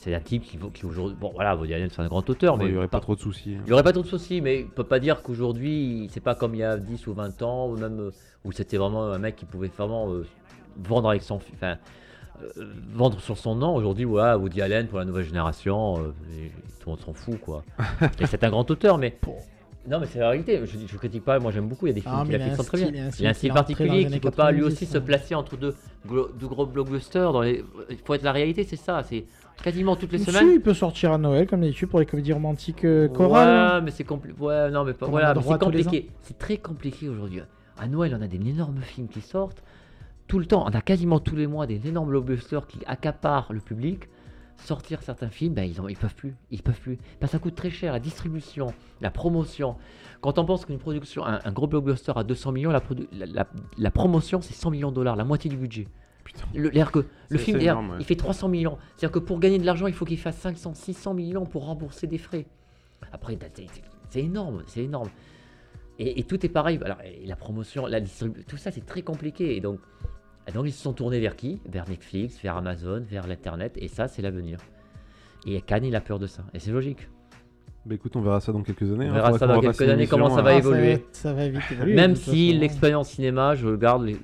C'est 0.06 0.14
un 0.14 0.20
type 0.20 0.44
qui, 0.44 0.56
aujourd'hui. 0.86 1.16
Bon, 1.20 1.32
voilà, 1.34 1.56
Woody 1.56 1.74
Allen, 1.74 1.88
c'est 1.92 2.00
un 2.00 2.06
grand 2.06 2.30
auteur, 2.30 2.54
Ouais, 2.54 2.62
mais 2.62 2.70
il 2.70 2.74
y 2.74 2.76
aurait 2.76 2.86
pas 2.86 3.00
trop 3.00 3.16
de 3.16 3.20
soucis. 3.20 3.54
hein. 3.56 3.62
il 3.64 3.66
n'y 3.66 3.72
aurait 3.72 3.82
pas 3.82 3.90
trop 3.92 4.02
de 4.02 4.06
soucis, 4.06 4.40
mais 4.40 4.64
on 4.64 4.70
peut 4.70 4.84
pas 4.84 5.00
dire 5.00 5.20
qu'aujourd'hui, 5.20 6.08
c'est 6.12 6.20
pas 6.22 6.36
comme 6.36 6.54
il 6.54 6.58
y 6.58 6.62
a 6.62 6.76
10 6.76 7.08
ou 7.08 7.12
20 7.14 7.42
ans, 7.42 7.68
ou 7.68 7.76
même 7.76 8.12
où 8.44 8.52
c'était 8.52 8.76
vraiment 8.76 9.02
un 9.10 9.18
mec 9.18 9.34
qui 9.34 9.46
pouvait 9.46 9.66
vraiment 9.76 10.12
euh, 10.12 10.24
vendre 10.76 11.10
avec 11.10 11.22
son. 11.24 11.40
fi- 11.40 11.50
Enfin, 11.56 11.78
euh, 12.40 12.66
vendre 12.92 13.18
sur 13.20 13.36
son 13.36 13.56
nom. 13.56 13.74
Aujourd'hui, 13.74 14.04
voilà, 14.04 14.38
Woody 14.38 14.62
Allen 14.62 14.86
pour 14.86 15.00
la 15.00 15.04
nouvelle 15.04 15.24
génération, 15.24 15.98
euh, 15.98 16.12
et 16.38 16.50
tout 16.78 16.86
le 16.88 16.90
monde 16.92 17.00
s'en 17.00 17.12
fout, 17.12 17.40
quoi. 17.40 17.64
et 18.20 18.26
c'est 18.26 18.44
un 18.44 18.50
grand 18.50 18.70
auteur, 18.70 18.98
mais. 18.98 19.18
Non, 19.88 19.98
mais 20.00 20.06
c'est 20.06 20.20
la 20.20 20.28
réalité. 20.30 20.60
Je, 20.66 20.78
je 20.86 20.96
critique 20.98 21.24
pas, 21.24 21.38
moi 21.40 21.50
j'aime 21.50 21.66
beaucoup. 21.68 21.86
Il 21.86 21.90
y 21.90 21.92
a 21.92 21.94
des 21.94 22.00
films 22.00 22.14
Ah, 22.14 22.20
a 22.44 22.48
qui 22.50 22.54
sont 22.56 22.62
très 22.64 22.78
bien. 22.78 22.90
il 22.92 22.98
a 23.00 23.04
un 23.04 23.06
Il 23.08 23.12
style 23.12 23.26
a 23.26 23.30
un 23.30 23.34
style 23.34 23.52
particulier 23.52 24.00
qui 24.00 24.06
années 24.06 24.20
peut 24.20 24.30
pas 24.32 24.50
lui 24.52 24.60
90, 24.60 24.72
aussi 24.82 24.86
se 24.86 24.98
placer 24.98 25.34
entre 25.36 25.56
deux, 25.56 25.74
gros 26.06 26.66
blockbusters. 26.66 27.32
Dans 27.32 27.40
les... 27.42 27.64
Il 27.90 27.98
faut 28.04 28.14
être 28.14 28.22
la 28.24 28.32
réalité, 28.32 28.62
c'est 28.64 28.76
ça. 28.76 29.02
C'est 29.04 29.24
quasiment 29.62 29.96
toutes 29.96 30.12
les 30.12 30.18
Si, 30.18 30.24
semaines. 30.26 30.50
il 30.54 30.60
peut 30.60 30.74
sortir 30.74 31.12
à 31.12 31.18
Noël, 31.18 31.46
comme 31.46 31.60
d'habitude, 31.60 31.88
pour 31.88 32.00
les 32.00 32.06
comédies 32.06 32.32
romantiques 32.32 32.84
euh, 32.84 33.08
chorales. 33.08 33.74
Ouais, 33.76 33.82
mais 33.82 33.90
c'est 33.90 34.04
compliqué. 34.04 34.38
Ouais, 34.40 34.70
non, 34.70 34.84
mais 34.84 34.92
pas. 34.92 35.06
Comme 35.06 35.10
Voilà, 35.10 35.34
mais 35.34 35.42
c'est 35.42 35.58
compliqué. 35.58 36.10
C'est 36.20 36.38
très 36.38 36.58
compliqué 36.58 37.08
aujourd'hui. 37.08 37.40
À 37.78 37.86
Noël, 37.86 38.16
on 38.18 38.22
a 38.22 38.26
des 38.28 38.36
énormes 38.48 38.80
films 38.82 39.08
qui 39.08 39.20
sortent. 39.20 39.62
Tout 40.28 40.38
le 40.38 40.46
temps, 40.46 40.64
on 40.66 40.70
a 40.70 40.80
quasiment 40.80 41.20
tous 41.20 41.36
les 41.36 41.46
mois 41.46 41.66
des 41.66 41.86
énormes 41.86 42.08
blockbusters 42.08 42.66
qui 42.66 42.78
accaparent 42.86 43.52
le 43.52 43.60
public. 43.60 44.08
Sortir 44.56 45.02
certains 45.02 45.28
films, 45.28 45.52
ben, 45.52 45.64
ils, 45.64 45.80
ont, 45.82 45.88
ils 45.88 45.96
peuvent 45.98 46.14
plus. 46.14 46.34
Ils 46.50 46.62
peuvent 46.62 46.80
plus. 46.80 46.98
Que 47.20 47.26
ça 47.26 47.38
coûte 47.38 47.54
très 47.54 47.68
cher, 47.70 47.92
la 47.92 48.00
distribution, 48.00 48.68
la 49.02 49.10
promotion. 49.10 49.76
Quand 50.22 50.38
on 50.38 50.46
pense 50.46 50.64
qu'une 50.64 50.78
production, 50.78 51.26
un, 51.26 51.40
un 51.44 51.52
gros 51.52 51.66
blockbuster 51.66 52.12
à 52.16 52.24
200 52.24 52.52
millions, 52.52 52.70
la, 52.70 52.80
produ- 52.80 53.06
la, 53.12 53.26
la- 53.26 53.46
la 53.76 53.90
promotion, 53.90 54.40
c'est 54.40 54.54
100 54.54 54.70
millions 54.70 54.88
de 54.90 54.94
dollars, 54.94 55.14
la 55.14 55.24
moitié 55.24 55.50
du 55.50 55.58
budget. 55.58 55.86
Putain. 56.26 56.44
Le, 56.54 56.70
que 56.70 57.04
le 57.28 57.38
film, 57.38 57.60
énorme, 57.60 57.90
ouais. 57.90 57.96
il 58.00 58.04
fait 58.04 58.16
300 58.16 58.48
millions. 58.48 58.78
C'est-à-dire 58.96 59.12
que 59.12 59.18
pour 59.20 59.38
gagner 59.38 59.58
de 59.58 59.64
l'argent, 59.64 59.86
il 59.86 59.94
faut 59.94 60.04
qu'il 60.04 60.18
fasse 60.18 60.36
500, 60.38 60.74
600 60.74 61.14
millions 61.14 61.46
pour 61.46 61.66
rembourser 61.66 62.08
des 62.08 62.18
frais. 62.18 62.46
Après, 63.12 63.38
c'est- 64.10 64.20
énorme, 64.20 64.62
c'est 64.66 64.82
énorme. 64.82 65.08
Et, 65.98 66.18
et 66.20 66.24
tout 66.24 66.44
est 66.44 66.48
pareil. 66.48 66.80
Alors, 66.84 66.98
et 67.02 67.26
la 67.26 67.36
promotion, 67.36 67.86
la 67.86 68.00
distribution, 68.00 68.44
tout 68.48 68.56
ça, 68.56 68.70
c'est 68.70 68.84
très 68.84 69.02
compliqué. 69.02 69.56
Et 69.56 69.60
donc, 69.60 69.78
et 70.48 70.52
donc, 70.52 70.66
ils 70.66 70.72
se 70.72 70.82
sont 70.82 70.92
tournés 70.92 71.20
vers 71.20 71.36
qui? 71.36 71.60
Vers 71.68 71.88
Netflix, 71.88 72.40
vers 72.42 72.56
Amazon, 72.56 73.04
vers 73.08 73.26
l'Internet. 73.26 73.76
Et 73.76 73.88
ça, 73.88 74.08
c'est 74.08 74.22
l'avenir. 74.22 74.58
Et 75.46 75.60
Cannes, 75.60 75.84
il 75.84 75.94
a 75.94 76.00
peur 76.00 76.18
de 76.18 76.26
ça. 76.26 76.44
Et 76.54 76.58
c'est 76.58 76.72
logique. 76.72 77.08
Bah 77.84 77.94
écoute, 77.94 78.16
on 78.16 78.20
verra 78.20 78.40
ça 78.40 78.50
dans 78.52 78.62
quelques 78.62 78.90
années. 78.90 79.06
On 79.06 79.10
hein. 79.10 79.14
verra 79.14 79.38
ça 79.38 79.46
dans 79.46 79.60
quelques 79.60 79.80
années, 79.82 80.08
comment 80.08 80.28
ça 80.34 80.42
va 80.42 80.50
hein. 80.50 80.54
Ah, 80.56 80.58
évoluer. 80.58 81.06
Ça 81.12 81.32
va 81.32 81.48
vite 81.48 81.62
évoluer. 81.70 81.94
Même 81.94 82.16
si 82.16 82.52
l'expérience 82.52 83.10
cinéma, 83.10 83.54
je 83.54 83.68
regarde, 83.68 84.04
les- 84.04 84.18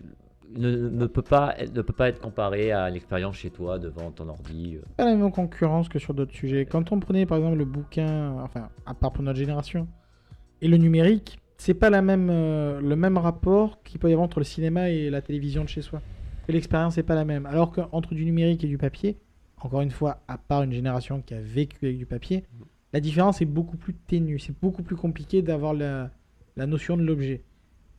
ne, 0.57 1.07
peut 1.07 1.23
pas, 1.23 1.55
ne 1.75 1.83
peut 1.83 1.93
pas 1.93 2.09
être 2.09 2.21
comparée 2.21 2.73
à 2.73 2.89
l'expérience 2.91 3.37
chez 3.37 3.51
toi 3.51 3.79
devant 3.79 4.11
ton 4.11 4.29
ordi. 4.29 4.77
euh. 4.77 4.83
pas 4.97 5.05
la 5.05 5.15
même 5.15 5.31
concurrence 5.31 5.89
que 5.89 5.99
sur 5.99 6.15
d'autres 6.15 6.35
sujets. 6.35 6.67
Quand 6.67 6.93
on 6.93 7.01
prenait 7.01 7.27
par 7.27 7.39
exemple 7.39 7.59
le 7.59 7.65
bouquin, 7.65 8.33
enfin, 8.43 8.69
à 8.87 8.95
part 8.95 9.13
pour 9.13 9.23
notre 9.23 9.39
génération, 9.39 9.89
et 10.61 10.69
le 10.69 10.77
numérique, 10.77 11.41
c'est 11.59 11.75
pas 11.75 11.91
la 11.91 12.03
même, 12.03 12.29
euh, 12.31 12.81
le 12.81 12.97
même 12.97 13.19
rapport 13.19 13.83
qu'il 13.83 14.01
peut 14.01 14.09
y 14.09 14.13
avoir 14.13 14.25
entre 14.25 14.41
le 14.41 14.45
cinéma 14.45 14.91
et 14.91 15.11
la 15.11 15.23
télévision 15.23 15.65
de 15.65 15.69
chez 15.69 15.83
soi. 15.83 16.01
L'expérience 16.49 16.97
n'est 16.97 17.03
pas 17.03 17.15
la 17.15 17.25
même. 17.25 17.47
Alors 17.47 17.71
qu'entre 17.73 18.15
du 18.15 18.25
numérique 18.25 18.65
et 18.65 18.69
du 18.69 18.79
papier, 18.79 19.17
encore 19.61 19.81
une 19.81 19.91
fois, 19.91 20.21
à 20.29 20.39
part 20.39 20.63
une 20.65 20.73
génération 20.73 21.23
qui 21.23 21.35
a 21.35 21.41
vécu 21.41 21.87
avec 21.87 21.99
du 21.99 22.07
papier, 22.07 22.45
la 22.93 23.01
différence 23.01 23.41
est 23.41 23.47
beaucoup 23.47 23.77
plus 23.77 23.95
ténue. 23.95 24.39
C'est 24.39 24.59
beaucoup 24.61 24.83
plus 24.83 24.97
compliqué 24.97 25.41
d'avoir 25.41 25.73
la, 25.73 26.11
la 26.57 26.67
notion 26.67 26.97
de 26.97 27.03
l'objet. 27.03 27.43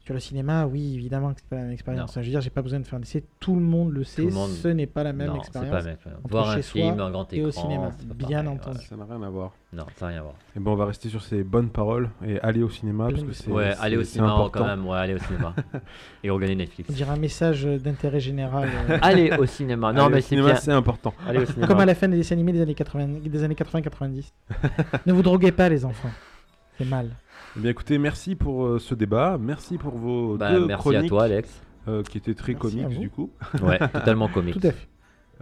Sur 0.06 0.14
le 0.14 0.20
cinéma, 0.20 0.66
oui, 0.66 0.96
évidemment 0.96 1.34
que 1.34 1.40
c'est 1.40 1.48
pas 1.48 1.56
la 1.56 1.62
même 1.62 1.72
expérience. 1.72 2.12
Je 2.16 2.20
veux 2.20 2.26
dire, 2.26 2.42
j'ai 2.42 2.50
pas 2.50 2.62
besoin 2.62 2.82
de 2.82 2.86
faire 2.86 3.00
un 3.00 3.02
essai. 3.04 3.24
Tout 3.40 3.56
le 3.56 3.62
monde 3.62 3.94
le 3.94 4.04
sait. 4.04 4.24
monde- 4.24 4.50
Ce 4.50 4.68
n'est 4.68 4.86
pas 4.86 5.02
la 5.02 5.14
même 5.14 5.28
non, 5.28 5.36
c'est 5.42 5.54
pas 5.54 5.62
expérience. 5.62 5.86
la 6.06 6.12
même 6.12 6.20
Voir 6.30 6.50
un 6.50 6.56
chez 6.58 6.62
film, 6.62 6.96
soi 6.98 7.06
un 7.06 7.10
grand 7.12 7.32
et 7.32 7.38
écran, 7.38 7.48
au 7.48 7.52
cinéma, 7.54 7.90
bien 8.14 8.28
pareil, 8.44 8.48
entendu. 8.50 8.78
ouais. 8.80 8.84
Ça 8.84 8.96
n'a 8.98 9.06
rien 9.06 9.22
à 9.24 9.30
voir. 9.30 9.52
Non, 9.72 9.86
ça 9.96 10.06
n'a 10.06 10.10
rien 10.12 10.20
à 10.20 10.24
voir. 10.24 10.34
Et 10.58 10.60
ben 10.60 10.72
on 10.72 10.76
va 10.76 10.86
rester 10.88 11.08
sur 11.08 11.24
ces 11.24 11.42
bonnes 11.46 11.70
paroles 11.70 12.10
et 12.28 12.38
aller 12.42 12.62
au 12.64 12.70
cinéma 12.70 13.08
parce 13.10 13.24
que 13.24 13.32
c'est 13.32 13.50
Ouais, 13.50 13.74
allez 13.80 13.96
au 13.96 14.04
cinéma 14.04 14.34
important. 14.34 14.60
quand 14.60 14.66
même. 14.68 14.86
Ouais, 14.86 14.98
allez 14.98 15.14
au 15.14 15.20
cinéma. 15.20 15.56
Et 16.26 16.30
regardez 16.30 16.56
Netflix. 16.56 16.90
On 16.90 16.94
dirait 16.94 17.12
un 17.12 17.16
message 17.18 17.64
d'intérêt 17.64 18.20
général. 18.20 18.68
euh, 18.90 18.98
Allez 19.02 19.32
au 19.38 19.46
cinéma. 19.46 19.94
Non, 19.94 20.08
Aller 20.08 20.16
mais 20.16 20.22
c'est 20.22 20.28
cinéma, 20.28 20.48
bien. 20.52 20.56
c'est 20.58 20.72
important. 20.74 21.14
Allez 21.26 21.40
au 21.40 21.46
cinéma. 21.46 21.68
comme 21.68 21.80
à 21.80 21.86
la 21.86 21.96
fin 21.96 22.10
des 22.10 22.18
dessins 22.18 22.36
animés 22.36 22.52
des 22.52 22.62
années 22.62 22.76
80, 22.76 23.08
des 23.26 23.44
années 23.44 23.56
80-90. 23.56 24.32
ne 25.06 25.14
vous 25.14 25.22
droguez 25.22 25.54
pas, 25.54 25.70
les 25.70 25.86
enfants. 25.86 26.12
C'est 26.78 26.86
mal. 26.86 27.10
Eh 27.56 27.60
bien 27.60 27.72
écoutez, 27.72 27.98
merci 27.98 28.36
pour 28.36 28.66
euh, 28.66 28.80
ce 28.80 28.96
débat, 28.96 29.38
merci 29.40 29.78
pour 29.78 29.96
vos 29.96 30.38
Bah, 30.38 30.52
deux 30.52 30.66
merci 30.66 30.90
à 30.90 30.92
chroniques 30.92 31.10
toi, 31.10 31.24
Alex. 31.26 31.62
euh, 31.88 32.02
qui 32.04 32.18
étaient 32.18 32.34
très 32.34 32.54
Merci 32.54 32.68
à 32.68 32.72
comiques 32.84 32.96
vous. 32.96 33.02
du 33.02 33.10
coup. 33.10 33.32
Ouais, 33.62 33.78
totalement 33.80 34.28
comique. 34.34 34.60
Tout 34.60 34.68
à 34.68 34.72
fait. 34.72 34.88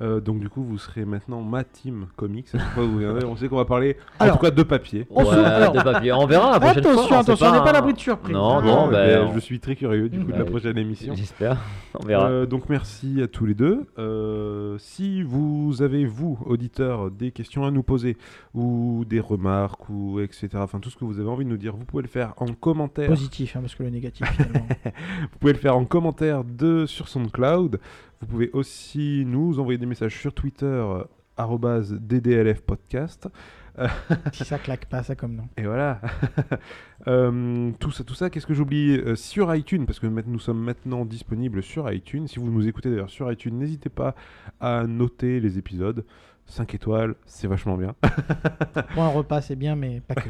Euh, 0.02 0.20
donc 0.20 0.40
du 0.40 0.50
coup, 0.50 0.64
vous 0.64 0.78
serez 0.78 1.06
maintenant 1.06 1.42
ma 1.42 1.64
team 1.64 2.08
comics. 2.16 2.48
Fois 2.74 2.84
vous 2.84 2.98
viendrez, 3.00 3.24
on 3.26 3.36
sait 3.36 3.48
qu'on 3.48 3.58
va 3.58 3.66
parler 3.66 3.98
en 4.20 4.30
tout 4.32 4.38
cas 4.40 4.52
de 4.52 4.64
papier. 4.64 5.06
On 5.12 5.24
Ouais, 5.24 5.30
se- 5.30 5.40
alors- 5.40 5.74
de 5.74 5.82
papier. 5.82 6.12
On 6.12 6.26
verra 6.26 6.52
la 6.54 6.60
prochaine 6.60 6.80
Attention, 6.80 6.94
fois. 7.08 7.18
on 7.20 7.24
sait 7.24 7.32
attention, 7.32 7.46
on 7.48 7.52
n'est 7.52 7.58
pas 7.60 7.66
à 7.66 7.70
hein. 7.70 7.74
l'abri 7.74 7.94
de 7.94 8.00
surprise. 8.00 8.34
Non, 8.36 8.58
Ah, 8.60 8.62
non, 8.66 8.88
ben, 8.88 9.26
ben, 9.26 9.32
je 9.36 9.40
suis 9.40 9.60
très 9.60 9.76
curieux 9.76 10.10
du 10.10 10.20
coup 10.20 10.32
de 10.32 10.38
la 10.38 10.44
Ouais. 10.44 10.50
prochaine 10.50 10.78
émission. 10.78 11.14
J'espère. 11.16 11.58
On 12.00 12.06
verra. 12.06 12.30
Euh, 12.30 12.46
donc 12.46 12.68
merci 12.70 13.22
à 13.22 13.28
tous 13.28 13.46
les 13.46 13.54
deux. 13.54 13.86
Euh, 14.00 14.78
si 14.80 15.22
vous 15.24 15.82
avez, 15.82 16.06
vous, 16.06 16.40
auditeurs, 16.46 17.12
des 17.12 17.32
questions 17.32 17.66
à 17.66 17.72
nous 17.72 17.84
poser, 17.84 18.18
ou 18.56 19.06
des 19.08 19.20
remarques, 19.20 19.90
ou 19.90 20.20
etc., 20.20 20.50
enfin 20.56 20.80
tout 20.80 20.90
ce 20.90 20.98
que 20.98 21.06
vous 21.06 21.20
avez 21.20 21.30
envie 21.30 21.46
de 21.46 21.50
nous 21.50 21.58
dire, 21.58 21.76
vous 21.76 21.86
pouvez 21.86 22.02
le 22.04 22.10
faire 22.10 22.34
en 22.38 22.48
commentaire. 22.48 23.08
Positif, 23.10 23.56
hein, 23.56 23.60
parce 23.62 23.76
que 23.76 23.84
le 23.84 23.90
négatif, 23.90 24.26
finalement. 24.32 24.68
Vous 25.32 25.38
pouvez 25.40 25.54
le 25.54 25.60
faire 25.60 25.76
en 25.78 25.86
commentaire 25.86 26.44
de, 26.44 26.86
sur 26.86 27.08
SoundCloud. 27.08 27.80
Vous 28.22 28.28
pouvez 28.28 28.50
aussi 28.54 29.24
nous 29.26 29.60
envoyer 29.60 29.78
des 29.78 29.86
messages 29.86 30.18
sur 30.20 30.34
Twitter, 30.34 30.86
arrobase 31.38 31.94
DDLF 31.94 32.62
podcast. 32.62 33.28
Si 34.34 34.44
ça 34.44 34.60
claque 34.60 34.86
pas, 34.86 35.02
ça 35.02 35.16
comme 35.16 35.36
nom. 35.36 35.48
Et 35.58 35.64
voilà. 35.64 36.02
Euh, 37.08 37.72
tout 37.80 37.90
ça, 37.90 38.04
tout 38.04 38.14
ça. 38.14 38.30
Qu'est-ce 38.30 38.46
que 38.46 38.54
j'oublie 38.54 38.92
Euh, 38.92 39.16
Sur 39.16 39.56
iTunes, 39.56 39.88
parce 39.88 40.00
que 40.00 40.06
nous 40.06 40.38
sommes 40.38 40.62
maintenant 40.62 41.04
disponibles 41.04 41.64
sur 41.64 41.92
iTunes. 41.92 42.28
Si 42.28 42.38
vous 42.38 42.52
nous 42.52 42.68
écoutez 42.68 42.92
d'ailleurs 42.92 43.10
sur 43.10 43.32
iTunes, 43.32 43.58
n'hésitez 43.58 43.90
pas 43.90 44.14
à 44.60 44.86
noter 44.86 45.40
les 45.40 45.58
épisodes. 45.58 46.06
5 46.46 46.76
étoiles, 46.76 47.16
c'est 47.26 47.48
vachement 47.48 47.76
bien. 47.76 47.96
Pour 48.94 49.02
un 49.02 49.08
repas, 49.08 49.42
c'est 49.42 49.56
bien, 49.56 49.76
mais 49.76 50.00
pas 50.02 50.14
que. 50.14 50.30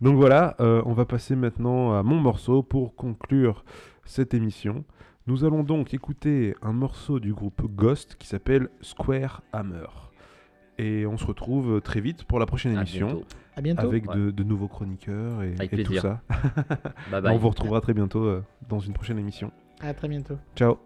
Donc 0.00 0.14
voilà, 0.14 0.54
euh, 0.60 0.80
on 0.86 0.92
va 0.92 1.06
passer 1.06 1.34
maintenant 1.34 1.98
à 1.98 2.04
mon 2.04 2.20
morceau 2.20 2.62
pour 2.62 2.94
conclure 2.94 3.64
cette 4.04 4.32
émission. 4.32 4.84
Nous 5.26 5.44
allons 5.44 5.62
donc 5.62 5.94
écouter 5.94 6.54
un 6.60 6.72
morceau 6.72 7.18
du 7.18 7.32
groupe 7.32 7.62
Ghost 7.74 8.16
qui 8.18 8.26
s'appelle 8.26 8.68
Square 8.82 9.40
Hammer. 9.52 9.86
Et 10.76 11.06
on 11.06 11.16
se 11.16 11.24
retrouve 11.24 11.80
très 11.80 12.00
vite 12.00 12.24
pour 12.24 12.38
la 12.38 12.46
prochaine 12.46 12.76
À 12.76 12.82
émission 12.82 13.06
bientôt. 13.06 13.26
À 13.56 13.60
bientôt. 13.62 13.86
avec 13.86 14.06
Ouais. 14.06 14.16
de, 14.16 14.30
de 14.30 14.42
nouveaux 14.42 14.68
chroniqueurs 14.68 15.42
et, 15.42 15.54
tout 15.84 15.94
ça. 15.94 16.20
Bye 17.10 17.22
bye. 17.22 17.34
On 17.34 17.38
vous 17.38 17.48
retrouvera 17.48 17.80
très 17.80 17.94
bientôt 17.94 18.24
euh, 18.24 18.42
dans 18.68 18.80
une 18.80 18.92
prochaine 18.92 19.18
émission. 19.18 19.50
À 19.80 19.94
très 19.94 20.08
bientôt. 20.08 20.36
Ciao 20.56 20.78